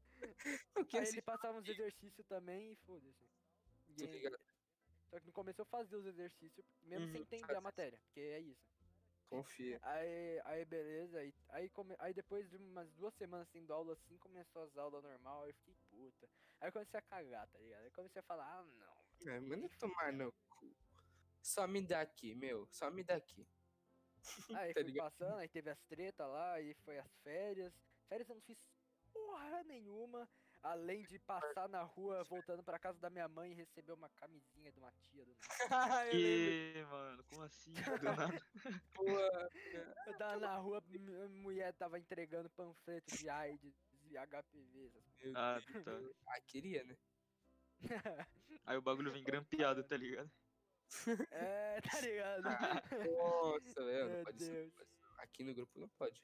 Aí 0.92 1.08
ele 1.08 1.10
assiste? 1.10 1.22
passava 1.22 1.58
uns 1.58 1.68
exercícios 1.68 2.26
também 2.26 2.72
e 2.72 2.76
foda-se. 2.76 3.28
Só 5.10 5.20
que 5.20 5.26
no 5.26 5.32
começo 5.32 5.60
eu 5.60 5.66
fazia 5.66 5.98
os 5.98 6.06
exercícios, 6.06 6.64
mesmo 6.82 7.06
sem 7.08 7.16
Uhum, 7.20 7.22
entender 7.22 7.46
faz. 7.46 7.54
a 7.54 7.60
matéria, 7.60 7.98
porque 7.98 8.20
é 8.20 8.40
isso. 8.40 8.74
Confia. 9.28 9.78
Aí, 9.82 10.40
aí 10.44 10.64
beleza, 10.64 11.18
aí, 11.18 11.34
aí, 11.48 11.68
come, 11.70 11.94
aí 11.98 12.14
depois 12.14 12.48
de 12.48 12.56
umas 12.56 12.90
duas 12.94 13.14
semanas 13.14 13.48
tendo 13.50 13.72
aula 13.72 13.92
assim, 13.92 14.16
começou 14.18 14.62
as 14.62 14.76
aulas 14.76 15.02
normal, 15.02 15.44
aí 15.44 15.50
eu 15.50 15.54
fiquei 15.54 15.74
puta. 15.90 16.28
Aí 16.60 16.68
eu 16.68 16.72
comecei 16.72 16.98
a 16.98 17.02
cagar, 17.02 17.46
tá 17.48 17.58
ligado? 17.58 17.82
Aí 17.84 17.90
comecei 17.90 18.20
a 18.20 18.22
falar, 18.22 18.46
ah 18.60 18.64
não. 18.64 19.03
É, 19.26 19.40
manda 19.40 19.68
tomar 19.78 20.12
no 20.12 20.32
cu. 20.32 20.76
Só 21.42 21.66
me 21.66 21.80
dá 21.86 22.00
aqui, 22.00 22.34
meu. 22.34 22.66
Só 22.70 22.90
me 22.90 23.02
dá 23.04 23.16
aqui. 23.16 23.46
Aí 24.54 24.72
Tá 24.74 24.80
fui 24.80 24.84
ligado? 24.84 25.10
passando, 25.10 25.38
aí 25.38 25.48
teve 25.48 25.70
as 25.70 25.78
tretas 25.88 26.26
lá, 26.26 26.54
aí 26.54 26.74
foi 26.84 26.98
as 26.98 27.10
férias. 27.22 27.72
Férias 28.08 28.28
eu 28.28 28.34
não 28.34 28.42
fiz 28.42 28.58
porra 29.12 29.62
nenhuma, 29.64 30.28
além 30.62 31.04
de 31.04 31.18
passar 31.18 31.68
na 31.68 31.82
rua 31.82 32.24
voltando 32.24 32.62
pra 32.64 32.78
casa 32.78 32.98
da 32.98 33.10
minha 33.10 33.28
mãe 33.28 33.52
e 33.52 33.54
receber 33.54 33.92
uma 33.92 34.08
camisinha 34.10 34.72
de 34.72 34.78
uma 34.78 34.90
tia 34.92 35.24
do 35.24 35.32
nada. 35.32 35.44
Que, 36.10 36.84
mano, 36.90 37.24
como 37.24 37.42
assim? 37.42 37.74
Do 37.74 38.16
nada. 38.16 38.34
Eu 40.06 40.18
tava 40.18 40.38
na 40.40 40.56
rua, 40.56 40.82
m- 40.88 41.24
a 41.24 41.28
mulher 41.28 41.72
tava 41.74 41.98
entregando 41.98 42.48
panfleto 42.50 43.10
de 43.16 43.28
AIDS 43.28 43.74
e 44.10 44.16
HPV, 44.16 44.86
essas 44.86 45.04
Ah, 45.34 45.60
tá. 45.84 45.92
Ah, 46.28 46.40
queria, 46.46 46.84
né? 46.84 46.94
Aí 48.66 48.76
o 48.76 48.82
bagulho 48.82 49.12
vem 49.12 49.22
grampeado, 49.24 49.84
tá 49.84 49.96
ligado? 49.96 50.30
É, 51.30 51.80
tá 51.80 52.00
ligado? 52.00 52.44
Nossa, 52.44 53.84
velho. 53.84 54.08
Não 54.08 54.14
Meu 54.16 54.24
pode 54.24 54.38
ser. 54.44 54.70
Deus. 54.70 54.74
Aqui 55.18 55.44
no 55.44 55.54
grupo 55.54 55.78
não 55.78 55.88
pode. 55.88 56.22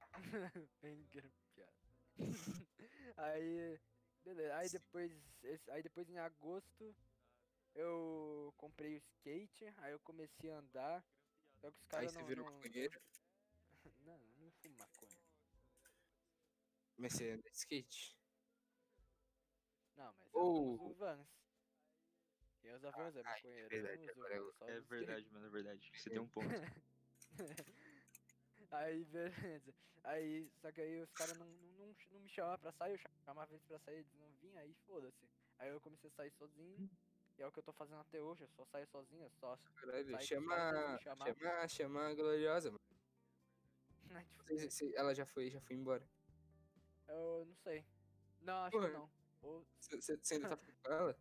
Bem 0.80 1.06
grampeado. 1.08 1.72
aí, 3.16 3.80
beleza. 4.24 4.56
Aí 4.56 4.68
depois, 4.70 5.12
esse- 5.42 5.70
aí 5.70 5.82
depois 5.82 6.08
em 6.08 6.18
agosto 6.18 6.94
eu 7.74 8.52
comprei 8.56 8.94
o 8.94 8.98
skate, 8.98 9.66
aí 9.78 9.92
eu 9.92 10.00
comecei 10.00 10.50
a 10.50 10.58
andar. 10.58 11.04
Só 11.60 11.70
que 11.70 11.78
os 11.78 11.84
Aí 11.84 11.90
caras 11.90 12.12
você 12.12 12.18
não, 12.20 12.26
virou 12.26 12.44
não, 12.44 12.52
maconheiro. 12.54 13.00
não, 14.00 14.18
não 14.18 14.50
fumo 14.52 14.76
maconha. 14.78 15.22
Mas 16.98 17.12
você 17.14 17.30
anda 17.30 17.50
de 17.50 17.56
skate. 17.56 18.21
Não, 20.02 20.12
mas 20.18 20.28
Ou- 20.34 20.56
eu 20.56 20.82
uso 20.82 20.94
Vans. 20.94 21.28
Quem 22.60 22.74
usa 22.74 22.90
Vans 22.90 23.14
é 23.16 23.22
maconheiro. 23.22 23.64
eu 23.66 23.68
verdade, 23.70 23.96
não 23.98 24.02
uso, 24.02 24.10
agora 24.20 24.34
eu- 24.36 24.52
só 24.54 24.68
É 24.68 24.80
verdade, 24.80 25.30
mano, 25.30 25.46
é 25.46 25.50
verdade. 25.50 25.92
Você 25.94 26.10
tem 26.10 26.18
um 26.18 26.28
ponto. 26.34 26.48
Aí, 28.72 29.04
beleza. 29.04 29.74
Aí, 30.04 30.50
só 30.60 30.72
que 30.72 30.80
aí 30.80 31.00
os 31.00 31.12
caras 31.12 31.38
não, 31.38 31.46
não, 31.46 31.86
não, 31.86 31.96
não 32.10 32.20
me 32.20 32.28
chamavam 32.28 32.58
pra 32.58 32.72
sair, 32.72 32.92
eu 32.94 32.98
chamava 33.24 33.52
eles 33.52 33.64
pra 33.64 33.78
sair, 33.78 33.98
eles 33.98 34.12
não 34.14 34.28
vinham, 34.40 34.60
aí 34.60 34.74
foda-se. 34.86 35.28
Aí 35.58 35.70
eu 35.70 35.80
comecei 35.80 36.08
a 36.08 36.12
sair 36.12 36.32
sozinho, 36.32 36.90
e 37.38 37.42
é 37.42 37.46
o 37.46 37.52
que 37.52 37.60
eu 37.60 37.62
tô 37.62 37.72
fazendo 37.72 38.00
até 38.00 38.20
hoje, 38.20 38.42
eu 38.42 38.48
só 38.48 38.64
saio 38.64 38.88
sozinho, 38.88 39.22
eu 39.22 39.30
só. 39.30 39.56
Caralho, 39.76 40.20
chama, 40.20 40.98
chama, 40.98 41.68
chama 41.68 42.08
a 42.08 42.14
Gloriosa, 42.14 42.70
mano. 42.72 42.80
Ai, 44.10 44.24
tipo, 44.24 44.44
você- 44.44 44.92
ela 44.96 45.14
já 45.14 45.24
foi, 45.24 45.48
já 45.50 45.60
foi 45.60 45.76
embora. 45.76 46.04
eu 47.06 47.44
não 47.46 47.54
sei. 47.56 47.86
Não, 48.40 48.64
acho 48.64 48.72
Porra. 48.76 48.88
que 48.88 48.94
não. 48.96 49.21
Ou, 49.42 49.64
Você, 49.80 50.16
você 50.16 50.34
ainda 50.34 50.48
tá 50.50 50.56
ficando 50.56 50.76
com 50.82 50.92
ela? 50.92 51.16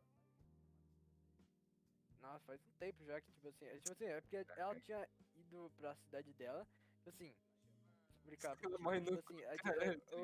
nossa, 2.21 2.45
faz 2.45 2.61
um 2.61 2.71
tempo 2.79 3.03
já 3.05 3.19
que, 3.19 3.31
tipo 3.31 3.47
assim, 3.47 3.65
é, 3.65 3.77
tipo 3.77 3.91
assim, 3.91 4.05
é 4.05 4.21
porque 4.21 4.35
ela 4.57 4.79
tinha 4.79 5.07
ido 5.35 5.71
pra 5.77 5.95
cidade 5.95 6.33
dela, 6.33 6.65
tipo 6.97 7.09
assim, 7.09 7.33
explicar, 8.15 8.55
Ela 8.63 9.01
tipo, 9.01 9.33
assim, 9.33 9.41
é, 9.41 9.51
tipo, 9.57 9.63
caralho, 9.63 10.01
eu- 10.11 10.21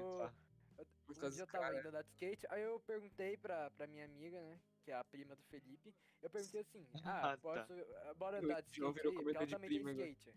eu- 0.77 0.85
Por 1.05 1.25
Um 1.25 1.29
dia 1.29 1.41
eu 1.41 1.47
do 1.47 1.51
tava 1.51 1.75
indo 1.79 1.87
andar 1.87 2.03
de 2.03 2.09
skate, 2.11 2.45
aí 2.49 2.61
eu 2.61 2.79
perguntei 2.81 3.37
pra, 3.37 3.71
pra 3.71 3.87
minha 3.87 4.05
amiga, 4.05 4.39
né? 4.41 4.59
Que 4.83 4.91
é 4.91 4.95
a 4.95 5.03
prima 5.03 5.35
do 5.35 5.41
Felipe. 5.43 5.93
Eu 6.21 6.29
perguntei 6.29 6.61
assim, 6.61 6.85
ah, 7.03 7.31
Ah, 7.33 7.37
tá. 7.37 7.41
posso. 7.41 7.73
Bora 8.17 8.39
andar 8.39 8.61
de 8.61 8.69
skate 8.69 9.07
aí? 9.07 9.15
Porque 9.23 9.37
ela 9.37 9.47
também 9.47 9.69
tem 9.69 9.79
agora. 9.89 10.07
skate. 10.09 10.33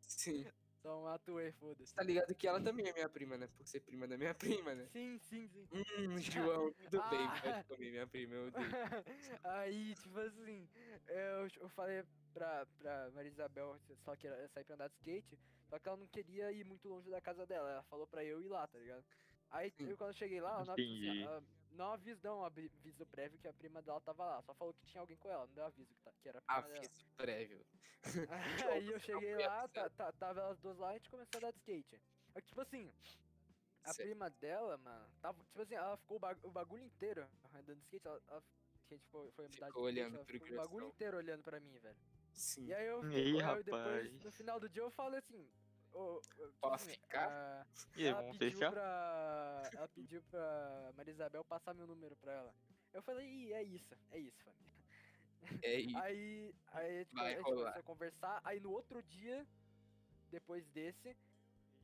Sim. 0.00 0.46
Só 0.82 1.02
um 1.02 1.06
atuei, 1.08 1.52
foda-se. 1.52 1.94
Tá 1.94 2.02
ligado 2.02 2.34
que 2.34 2.46
ela 2.46 2.62
também 2.62 2.86
é 2.88 2.92
minha 2.92 3.08
prima, 3.08 3.36
né? 3.36 3.48
Por 3.48 3.66
ser 3.66 3.80
prima 3.80 4.06
da 4.06 4.16
minha 4.16 4.34
prima, 4.34 4.74
né? 4.74 4.86
Sim, 4.92 5.18
sim, 5.18 5.48
sim. 5.48 5.68
Hum, 5.72 6.18
João, 6.18 6.72
tudo 6.72 7.02
bem, 7.10 7.26
Ah. 7.26 7.40
pode 7.42 7.64
comer 7.64 7.90
minha 7.90 8.06
prima, 8.06 8.34
eu 8.34 8.46
odeio. 8.46 8.52
aí, 9.44 9.94
tipo 9.96 10.18
assim, 10.20 10.68
eu, 11.08 11.48
eu 11.60 11.68
falei 11.70 12.04
pra, 12.32 12.64
pra 12.78 13.10
Maria 13.10 13.30
Isabel 13.30 13.76
só 14.04 14.14
que 14.16 14.26
era 14.28 14.48
sair 14.48 14.64
pra 14.64 14.74
andar 14.76 14.88
de 14.88 14.94
skate, 14.94 15.38
só 15.68 15.78
que 15.78 15.88
ela 15.88 15.96
não 15.98 16.06
queria 16.06 16.52
ir 16.52 16.64
muito 16.64 16.88
longe 16.88 17.10
da 17.10 17.20
casa 17.20 17.44
dela. 17.44 17.70
Ela 17.70 17.82
falou 17.82 18.06
pra 18.06 18.24
eu 18.24 18.40
ir 18.40 18.48
lá, 18.48 18.66
tá 18.66 18.78
ligado? 18.78 19.04
Aí 19.50 19.72
eu, 19.78 19.96
quando 19.96 20.10
eu 20.10 20.16
cheguei 20.16 20.40
lá, 20.40 20.52
ela 20.52 20.62
assim, 20.62 20.82
Entendi. 20.82 21.22
ela 21.22 21.42
não 21.78 21.92
avisou, 21.92 22.36
não 22.36 22.44
aviso 22.44 23.06
prévio 23.06 23.38
que 23.38 23.48
a 23.48 23.52
prima 23.52 23.80
dela 23.80 24.00
tava 24.00 24.24
lá. 24.24 24.42
Só 24.42 24.52
falou 24.54 24.74
que 24.74 24.84
tinha 24.86 25.00
alguém 25.00 25.16
com 25.16 25.28
ela, 25.30 25.46
não 25.46 25.54
deu 25.54 25.64
aviso 25.64 25.94
que, 25.94 26.00
tá- 26.02 26.12
que 26.20 26.28
era 26.28 26.38
a 26.46 26.62
prima 26.62 26.62
dela. 26.74 26.78
Aviso 26.86 27.06
prévio. 27.16 27.66
Aí 28.72 28.86
eu 28.88 29.00
cheguei 29.00 29.36
lá, 29.36 29.68
tá, 29.68 29.88
tá- 29.90 30.12
tava 30.12 30.40
elas 30.40 30.58
duas 30.58 30.76
lá 30.78 30.88
e 30.88 30.96
a 30.96 30.98
gente 30.98 31.10
começou 31.10 31.30
a 31.34 31.38
andar 31.38 31.52
de 31.52 31.58
skate. 31.58 32.02
Aí, 32.34 32.42
tipo 32.42 32.60
assim, 32.60 32.92
a 33.84 33.92
Certo. 33.92 34.08
prima 34.08 34.28
dela, 34.28 34.76
mano, 34.76 35.08
tava, 35.20 35.42
tipo 35.44 35.62
assim, 35.62 35.74
ela 35.74 35.96
ficou 35.96 36.16
o, 36.16 36.20
bag- 36.20 36.40
o 36.44 36.50
bagulho 36.50 36.84
inteiro 36.84 37.26
andando 37.54 37.78
de 37.78 37.84
skate, 37.84 38.06
ela, 38.06 38.20
ela- 38.28 38.42
que 38.88 38.94
a 38.94 38.96
gente 38.96 39.08
foi, 39.08 39.30
foi 39.32 39.48
de 39.48 39.54
Ficou 39.54 39.68
skate, 39.68 39.84
olhando 39.84 40.24
ficou 40.24 40.48
o 40.48 40.56
bagulho 40.56 40.86
inteiro 40.88 41.16
olhando 41.16 41.42
pra 41.42 41.60
mim, 41.60 41.78
velho. 41.78 41.96
Sim. 42.32 42.66
E 42.66 42.74
aí 42.74 42.86
eu, 42.86 43.04
E 43.10 43.16
aí, 43.16 43.42
aí 43.42 43.62
depois, 43.64 43.84
rapaz? 43.84 44.24
no 44.24 44.32
final 44.32 44.58
do 44.60 44.68
dia 44.68 44.82
eu 44.82 44.90
falei 44.90 45.18
assim, 45.18 45.50
tipo 45.88 46.52
Pode 46.60 46.74
assim, 46.74 46.90
ficar? 46.92 47.28
a- 47.28 47.66
E 47.96 48.02
aí, 48.02 48.06
ela 48.08 48.20
vamos 48.22 48.36
pediu 48.38 48.58
fechar? 48.58 48.72
pra. 48.72 49.70
Ela 49.74 49.88
pediu 49.88 50.22
pra 50.30 50.92
Maria 50.96 51.12
Isabel 51.12 51.44
passar 51.44 51.74
meu 51.74 51.86
número 51.86 52.16
pra 52.16 52.32
ela. 52.32 52.54
Eu 52.92 53.02
falei, 53.02 53.52
é 53.52 53.62
isso, 53.62 53.94
é 54.10 54.18
isso, 54.18 54.42
família. 54.42 54.74
É 55.62 55.74
isso. 55.80 55.96
Aí, 55.98 56.54
aí 56.68 57.04
tipo, 57.04 57.20
a 57.20 57.28
gente 57.30 57.42
começou 57.42 57.66
a 57.66 57.82
conversar, 57.82 58.40
aí 58.44 58.60
no 58.60 58.70
outro 58.70 59.02
dia, 59.02 59.46
depois 60.30 60.66
desse, 60.68 61.16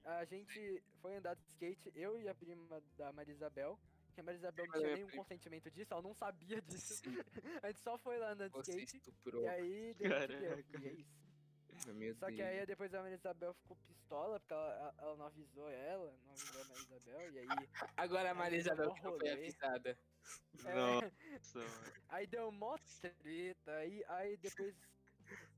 a 0.04 0.24
gente 0.24 0.82
foi 1.00 1.16
andar 1.16 1.34
de 1.34 1.42
skate, 1.46 1.92
eu 1.94 2.20
e 2.20 2.28
a 2.28 2.34
prima 2.34 2.82
da 2.96 3.12
Maria 3.12 3.32
Isabel, 3.32 3.78
que 4.14 4.20
a 4.20 4.22
Maria 4.22 4.38
Isabel 4.38 4.66
não 4.66 4.74
tinha 4.74 4.94
nenhum 4.94 5.10
consentimento 5.10 5.70
disso, 5.70 5.92
ela 5.92 6.02
não 6.02 6.14
sabia 6.14 6.60
disso. 6.62 7.02
A 7.64 7.68
gente 7.68 7.80
só 7.80 7.98
foi 7.98 8.18
lá 8.18 8.32
andando 8.32 8.52
de 8.52 8.70
skate, 8.70 8.96
estuprou. 8.96 9.42
e 9.42 9.48
aí 9.48 9.94
deu 9.94 10.10
e 10.10 10.86
é 10.86 10.92
isso. 10.92 11.23
Meu 11.92 12.14
Só 12.14 12.26
que 12.26 12.36
Deus. 12.36 12.48
aí 12.48 12.66
depois 12.66 12.94
a 12.94 13.02
Maria 13.02 13.16
Isabel 13.16 13.54
ficou 13.54 13.76
pistola, 13.76 14.38
porque 14.40 14.54
ela, 14.54 14.94
ela- 14.98 15.16
não 15.16 15.26
avisou 15.26 15.68
ela, 15.70 16.12
não 16.24 16.32
avisou 16.32 16.60
a 16.62 16.64
Maria 16.64 16.84
Isabel, 16.84 17.30
e 17.32 17.38
aí... 17.38 17.68
Agora 17.96 18.28
a 18.28 18.32
aí 18.32 18.38
Maria 18.38 18.58
Isabel 18.58 18.92
que 18.94 19.02
não 19.02 19.18
foi 19.18 19.28
avisada. 19.30 19.90
é, 20.64 20.74
Nossa. 20.74 21.10
Aí 22.08 22.26
deu 22.26 22.50
mó 22.52 22.78
treta, 23.00 23.76
aí, 23.76 24.04
aí 24.08 24.36
depois 24.36 24.74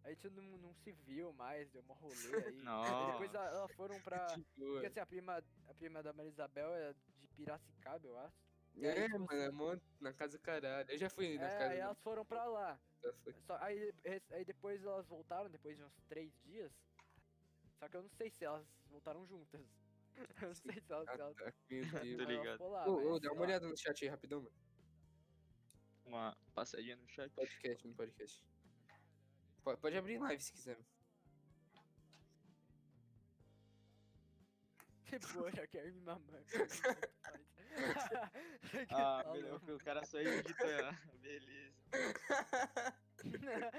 a 0.04 0.10
gente 0.10 0.30
não, 0.30 0.42
não 0.58 0.74
se 0.74 0.90
viu 0.92 1.32
mais, 1.32 1.70
deu 1.70 1.82
mó 1.82 1.92
rolê 1.94 2.34
aí. 2.34 2.44
Aí 2.44 3.06
depois 3.12 3.32
Nossa. 3.32 3.40
a- 3.40 3.46
elas 3.46 3.72
foram 3.72 4.00
pra. 4.00 4.26
Porque 4.56 4.86
assim, 4.86 5.00
a 5.00 5.06
prima, 5.06 5.38
a 5.68 5.74
prima 5.74 6.02
da 6.02 6.12
Maria 6.12 6.30
Isabel 6.30 6.74
é 6.74 6.94
de 6.94 7.28
Piracicaba, 7.36 8.06
eu 8.08 8.18
acho. 8.18 8.55
Aí, 8.78 8.84
É, 8.86 9.04
tipo 9.06 9.18
mano, 9.20 9.70
assim- 9.70 9.80
é 9.98 10.02
na 10.02 10.12
casa 10.12 10.36
do 10.36 10.42
caralho. 10.42 10.90
Eu 10.90 10.98
já 10.98 11.08
fui 11.08 11.38
na 11.38 11.46
É, 11.46 11.58
casa 11.58 11.70
aí 11.72 11.78
elas 11.78 11.98
foram 12.00 12.24
pra 12.26 12.44
lá. 12.44 12.78
já 13.02 13.12
fui. 13.14 13.32
Só, 13.46 13.56
aí, 13.60 13.92
aí 14.30 14.44
depois 14.44 14.82
elas 14.82 15.06
voltaram, 15.06 15.50
depois 15.50 15.76
de 15.76 15.82
uns 15.82 15.94
três 16.08 16.32
dias. 16.44 16.72
Só 17.78 17.88
que 17.88 17.96
eu 17.96 18.02
não 18.02 18.10
sei 18.10 18.30
se 18.30 18.44
elas 18.44 18.66
voltaram 18.88 19.26
juntas. 19.26 19.60
Eu 20.42 20.48
não 20.48 20.54
sei 20.54 20.80
se 20.80 20.90
elas. 20.92 21.06
Ah, 21.08 21.12
elas 21.14 21.36
tá. 21.36 21.52
Meu 21.68 21.82
Deus. 21.82 21.90
Tô 21.90 21.98
aí 21.98 22.14
elas 22.14 22.28
ligado. 22.28 22.68
lá, 22.70 22.88
Ô, 22.88 23.12
ô, 23.12 23.20
dá 23.20 23.28
uma 23.32 23.40
lá. 23.40 23.46
olhada 23.46 23.68
no 23.68 23.76
chat 23.76 24.02
aí 24.04 24.08
rapidão, 24.10 24.40
mano. 24.42 24.54
Uma 26.06 26.36
passadinha 26.54 26.96
no 26.96 27.06
chat. 27.08 27.30
Podcast, 27.34 27.86
no 27.86 27.94
podcast. 27.94 28.42
Pode, 29.62 29.80
pode 29.80 29.96
abrir 29.96 30.18
live 30.18 30.42
se 30.42 30.52
quiser. 30.52 30.78
Que 35.04 35.18
boa, 35.34 35.50
já 35.52 35.66
quero 35.68 35.92
me 35.92 36.00
mamar. 36.00 36.42
Ah, 38.90 39.22
que 39.64 39.70
o 39.72 39.78
cara 39.78 40.04
só 40.04 40.18
edita. 40.18 40.92
Beleza. 41.20 41.76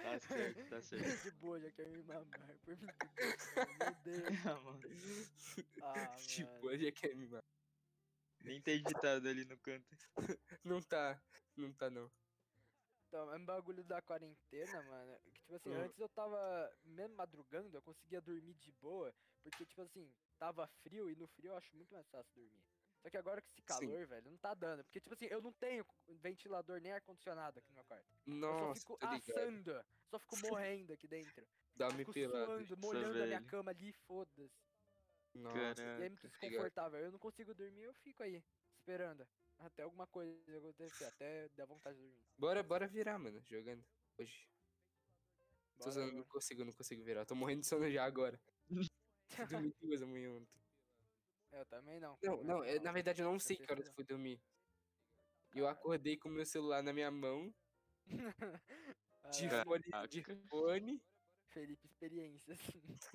Tá 0.01 0.19
certo, 0.19 0.69
tá 0.69 0.81
certo. 0.81 1.23
De 1.23 1.31
boa, 1.31 1.59
já 1.59 1.71
quero 1.71 1.89
me 1.91 2.03
mamar. 2.03 2.57
Por 2.63 2.77
mim, 2.77 2.91
meu 3.79 3.95
Deus. 3.95 4.37
Ah, 4.45 4.59
mano. 4.61 4.81
Ah, 5.81 6.15
Tipo, 6.17 6.49
mano. 6.51 6.65
hoje 6.67 6.87
é 6.87 6.91
que 6.91 7.07
é 7.07 7.15
me 7.15 7.27
matar. 7.27 7.47
Nem 8.43 8.61
tá 8.61 8.71
editado 8.71 9.27
ali 9.27 9.45
no 9.45 9.57
canto. 9.59 9.97
Não 10.63 10.81
tá, 10.81 11.21
não 11.55 11.73
tá 11.73 11.89
não. 11.89 12.11
Então, 13.07 13.31
é 13.31 13.37
um 13.37 13.45
bagulho 13.45 13.83
da 13.83 14.01
quarentena, 14.01 14.83
mano. 14.83 15.17
Que, 15.21 15.31
tipo 15.31 15.53
assim, 15.55 15.69
Hum. 15.69 15.73
antes 15.73 15.99
eu 15.99 16.09
tava, 16.09 16.69
mesmo 16.83 17.15
madrugando, 17.15 17.75
eu 17.77 17.81
conseguia 17.81 18.21
dormir 18.21 18.53
de 18.55 18.71
boa. 18.71 19.15
Porque, 19.41 19.65
tipo 19.65 19.81
assim, 19.81 20.13
tava 20.37 20.67
frio 20.67 21.09
e 21.09 21.15
no 21.15 21.27
frio 21.27 21.51
eu 21.51 21.57
acho 21.57 21.75
muito 21.75 21.93
mais 21.93 22.09
fácil 22.09 22.33
dormir. 22.35 22.65
Só 23.07 23.11
que 23.11 23.17
agora 23.17 23.41
com 23.41 23.47
esse 23.53 23.61
calor, 23.61 24.05
velho, 24.05 24.29
não 24.29 24.37
tá 24.37 24.53
dando. 24.53 24.83
Porque, 24.83 24.99
tipo 24.99 25.13
assim, 25.13 25.27
eu 25.27 25.41
não 25.41 25.53
tenho 25.53 25.85
ventilador 26.09 26.81
nem 26.81 26.91
ar-condicionado 26.91 27.57
aqui 27.57 27.69
no 27.69 27.75
meu 27.75 27.85
quarto. 27.85 28.05
eu 28.13 28.19
só 28.57 28.67
Nossa, 28.67 28.81
fico 28.81 28.97
tô 28.97 29.05
ligado. 29.07 29.29
assando. 29.29 29.85
Só 30.09 30.19
fico 30.19 30.37
morrendo 30.39 30.91
aqui 30.91 31.07
dentro. 31.07 31.47
Dá 31.73 31.89
me 31.91 32.03
pelado. 32.05 32.65
suando, 32.65 32.77
molhando 32.77 33.23
a 33.23 33.25
minha 33.25 33.39
velho. 33.39 33.45
cama 33.45 33.71
ali, 33.71 33.93
foda-se. 33.93 34.51
Nossa, 35.33 35.57
aí 35.57 35.71
é 35.71 35.73
Caraca. 35.75 36.09
muito 36.09 36.27
desconfortável. 36.27 36.99
Eu 36.99 37.11
não 37.11 37.19
consigo 37.19 37.53
dormir, 37.53 37.83
eu 37.83 37.93
fico 37.93 38.23
aí, 38.23 38.43
esperando. 38.73 39.25
Até 39.57 39.83
alguma 39.83 40.05
coisa 40.07 40.57
acontecer, 40.57 41.05
até 41.05 41.47
dar 41.49 41.65
vontade 41.65 41.97
de 41.97 42.03
dormir. 42.03 42.25
Bora, 42.37 42.61
bora 42.61 42.87
virar, 42.87 43.17
mano, 43.17 43.41
jogando. 43.45 43.85
hoje. 44.19 44.49
Tô 45.79 45.89
Bora, 45.89 45.91
zoando, 45.91 46.11
não 46.13 46.23
bora. 46.23 46.29
consigo, 46.29 46.65
não 46.65 46.73
consigo 46.73 47.03
virar. 47.03 47.25
Tô 47.25 47.35
morrendo 47.35 47.61
de 47.61 47.67
sono 47.67 47.89
já 47.89 48.03
agora. 48.05 48.37
Fui 49.29 49.45
dormir 49.45 49.73
duas 49.79 49.99
da 50.01 50.07
manhã 50.07 50.31
ontem. 50.33 50.66
Eu 51.51 51.65
também 51.65 51.99
não. 51.99 52.17
Não, 52.21 52.43
não, 52.43 52.63
é, 52.63 52.79
na 52.79 52.91
verdade 52.91 53.21
eu 53.21 53.31
não 53.31 53.39
sei 53.39 53.57
que 53.57 53.63
horas 53.71 53.85
foi 53.85 53.91
eu 53.91 53.95
fui 53.95 54.03
dormir. 54.03 54.41
Eu 55.55 55.63
Caralho. 55.63 55.79
acordei 55.79 56.17
com 56.17 56.29
o 56.29 56.31
meu 56.31 56.45
celular 56.45 56.83
na 56.83 56.91
minha 56.93 57.09
mão, 57.09 57.53
de 59.31 59.45
Ah, 59.47 59.63
fone, 59.63 59.83
de 60.09 60.23
fone, 60.49 61.01
Felipe 61.51 61.85
Experiências. 61.87 62.59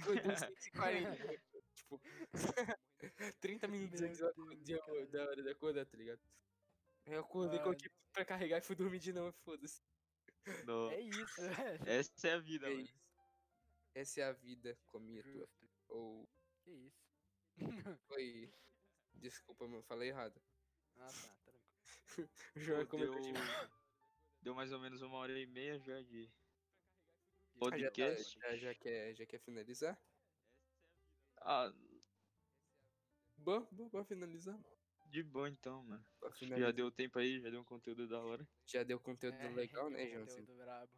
acordei 0.00 0.22
6h40. 0.36 1.42
tipo, 1.74 2.00
30 3.40 3.68
minutos 3.68 4.00
antes 4.00 4.18
da- 4.18 5.24
hora 5.28 5.42
de 5.42 5.50
acordar, 5.50 5.86
tá 5.86 5.96
ligado? 5.96 6.20
Eu 7.06 7.20
acordei, 7.20 7.58
Mano. 7.58 7.64
coloquei 7.64 7.90
pra 8.12 8.24
carregar 8.24 8.58
e 8.58 8.62
fui 8.62 8.76
dormir 8.76 8.98
de 8.98 9.12
novo, 9.12 9.36
foda-se. 9.44 9.80
Não. 10.64 10.90
É 10.90 11.00
isso, 11.00 11.40
velho. 11.42 11.88
Essa 11.88 12.28
é 12.28 12.32
a 12.32 12.38
vida, 12.38 12.66
É 12.66 12.70
mano. 12.70 12.82
isso. 12.82 12.94
Essa 13.94 14.20
é 14.20 14.24
a 14.24 14.32
vida, 14.32 14.78
comia 14.86 15.22
tua. 15.22 15.48
Ou 15.88 16.26
Que 16.64 16.70
isso. 16.70 17.01
foi. 18.08 18.52
Desculpa, 19.14 19.66
mano, 19.68 19.82
falei 19.82 20.08
errado. 20.08 20.40
Ah, 20.96 21.06
tá, 21.06 21.36
tranquilo. 21.44 21.62
O 22.56 22.60
João 22.60 22.80
é 22.80 22.84
Pô, 22.84 22.90
como 22.90 23.04
deu, 23.04 23.32
deu 24.42 24.54
mais 24.54 24.72
ou 24.72 24.80
menos 24.80 25.00
uma 25.02 25.16
hora 25.18 25.38
e 25.38 25.46
meia 25.46 25.78
já 25.78 26.00
de 26.02 26.26
Ah, 26.26 27.78
já, 27.78 27.90
tá- 27.90 27.94
podcast. 27.94 28.38
já, 28.40 28.56
já 28.56 28.74
quer, 28.74 29.14
já 29.14 29.26
quer 29.26 29.38
finalizar? 29.40 29.98
Ah, 31.38 31.72
Bom, 33.36 33.66
bom, 33.72 33.88
bora 33.88 34.04
finalizar. 34.04 34.58
de 35.10 35.22
boa 35.22 35.48
então, 35.48 35.82
mano. 35.82 36.04
Já 36.56 36.70
deu 36.70 36.90
tempo 36.92 37.18
aí, 37.18 37.40
já 37.40 37.50
deu 37.50 37.60
um 37.60 37.64
conteúdo 37.64 38.06
da 38.06 38.20
hora. 38.20 38.46
Já 38.66 38.82
deu 38.82 39.00
conteúdo 39.00 39.36
É, 39.36 39.50
legal, 39.50 39.90
né, 39.90 40.08
João? 40.08 40.26
conteúdo 40.26 40.56
brabo. 40.56 40.92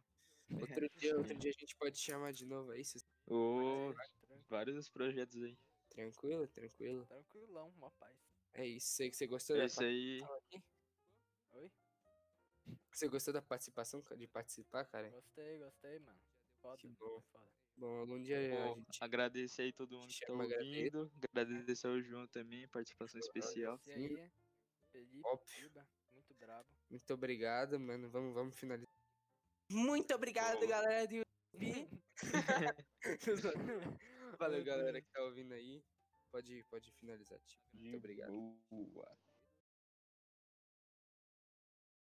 Outro 0.61 0.87
dia, 0.95 1.17
outro 1.17 1.35
dia 1.37 1.49
a 1.49 1.59
gente 1.59 1.75
pode 1.75 1.97
chamar 1.97 2.31
de 2.31 2.45
novo 2.45 2.71
aí, 2.71 2.85
cês- 2.85 3.03
Ô, 3.25 3.91
Tran- 3.93 4.43
vários 4.47 4.89
projetos 4.89 5.41
aí. 5.41 5.57
Tranquilo, 5.95 6.47
tranquilo. 6.47 7.05
Tranquilão, 7.05 7.71
mó 7.77 7.89
paz. 7.91 8.17
É 8.53 8.65
isso, 8.65 8.87
sei 8.87 9.09
que 9.09 9.17
você 9.17 9.27
gostou 9.27 9.55
da 9.55 9.63
aí. 9.63 9.69
participação 9.69 10.35
aqui? 10.35 10.63
Oi? 11.53 11.71
Você 12.91 13.07
gostou 13.07 13.33
da 13.33 13.41
participação, 13.41 14.03
de 14.17 14.27
participar, 14.27 14.85
cara? 14.85 15.09
Gostei, 15.09 15.59
gostei, 15.59 15.99
mano. 15.99 16.19
Foda, 16.61 16.77
Que 16.77 16.87
bom. 16.87 17.21
foda. 17.31 17.51
Bom, 17.77 17.99
algum 17.99 18.21
dia 18.21 18.37
a 18.37 18.67
Pô, 18.67 18.75
gente... 18.75 19.03
agradecer 19.03 19.63
aí 19.63 19.73
todo 19.73 19.97
mundo 19.97 20.07
que 20.07 20.25
tá 20.25 20.31
ouvindo. 20.31 21.11
Agradecer 21.33 21.87
ao 21.87 22.01
João 22.01 22.25
também, 22.27 22.67
participação 22.69 23.19
especial. 23.19 23.73
Aí, 23.87 24.07
Felipe, 24.91 25.25
Óbvio. 25.25 25.47
Giba, 25.59 25.87
muito 26.13 26.33
brabo. 26.35 26.69
Muito 26.89 27.13
obrigado, 27.13 27.77
mano. 27.79 28.09
Vamos, 28.09 28.33
vamos 28.33 28.55
finalizar. 28.55 28.87
Muito 29.69 30.13
obrigado, 30.15 30.59
Boa. 30.59 30.67
galera 30.67 31.05
do 31.05 31.15
YouTube. 31.15 31.89
Valeu, 34.37 34.63
galera 34.63 35.01
que 35.01 35.09
tá 35.11 35.21
ouvindo 35.23 35.53
aí. 35.53 35.83
Pode, 36.31 36.63
pode 36.65 36.91
finalizar, 36.91 37.39
tipo. 37.47 37.63
Muito 37.73 37.97
obrigado. 37.97 38.31
boa. 38.69 39.17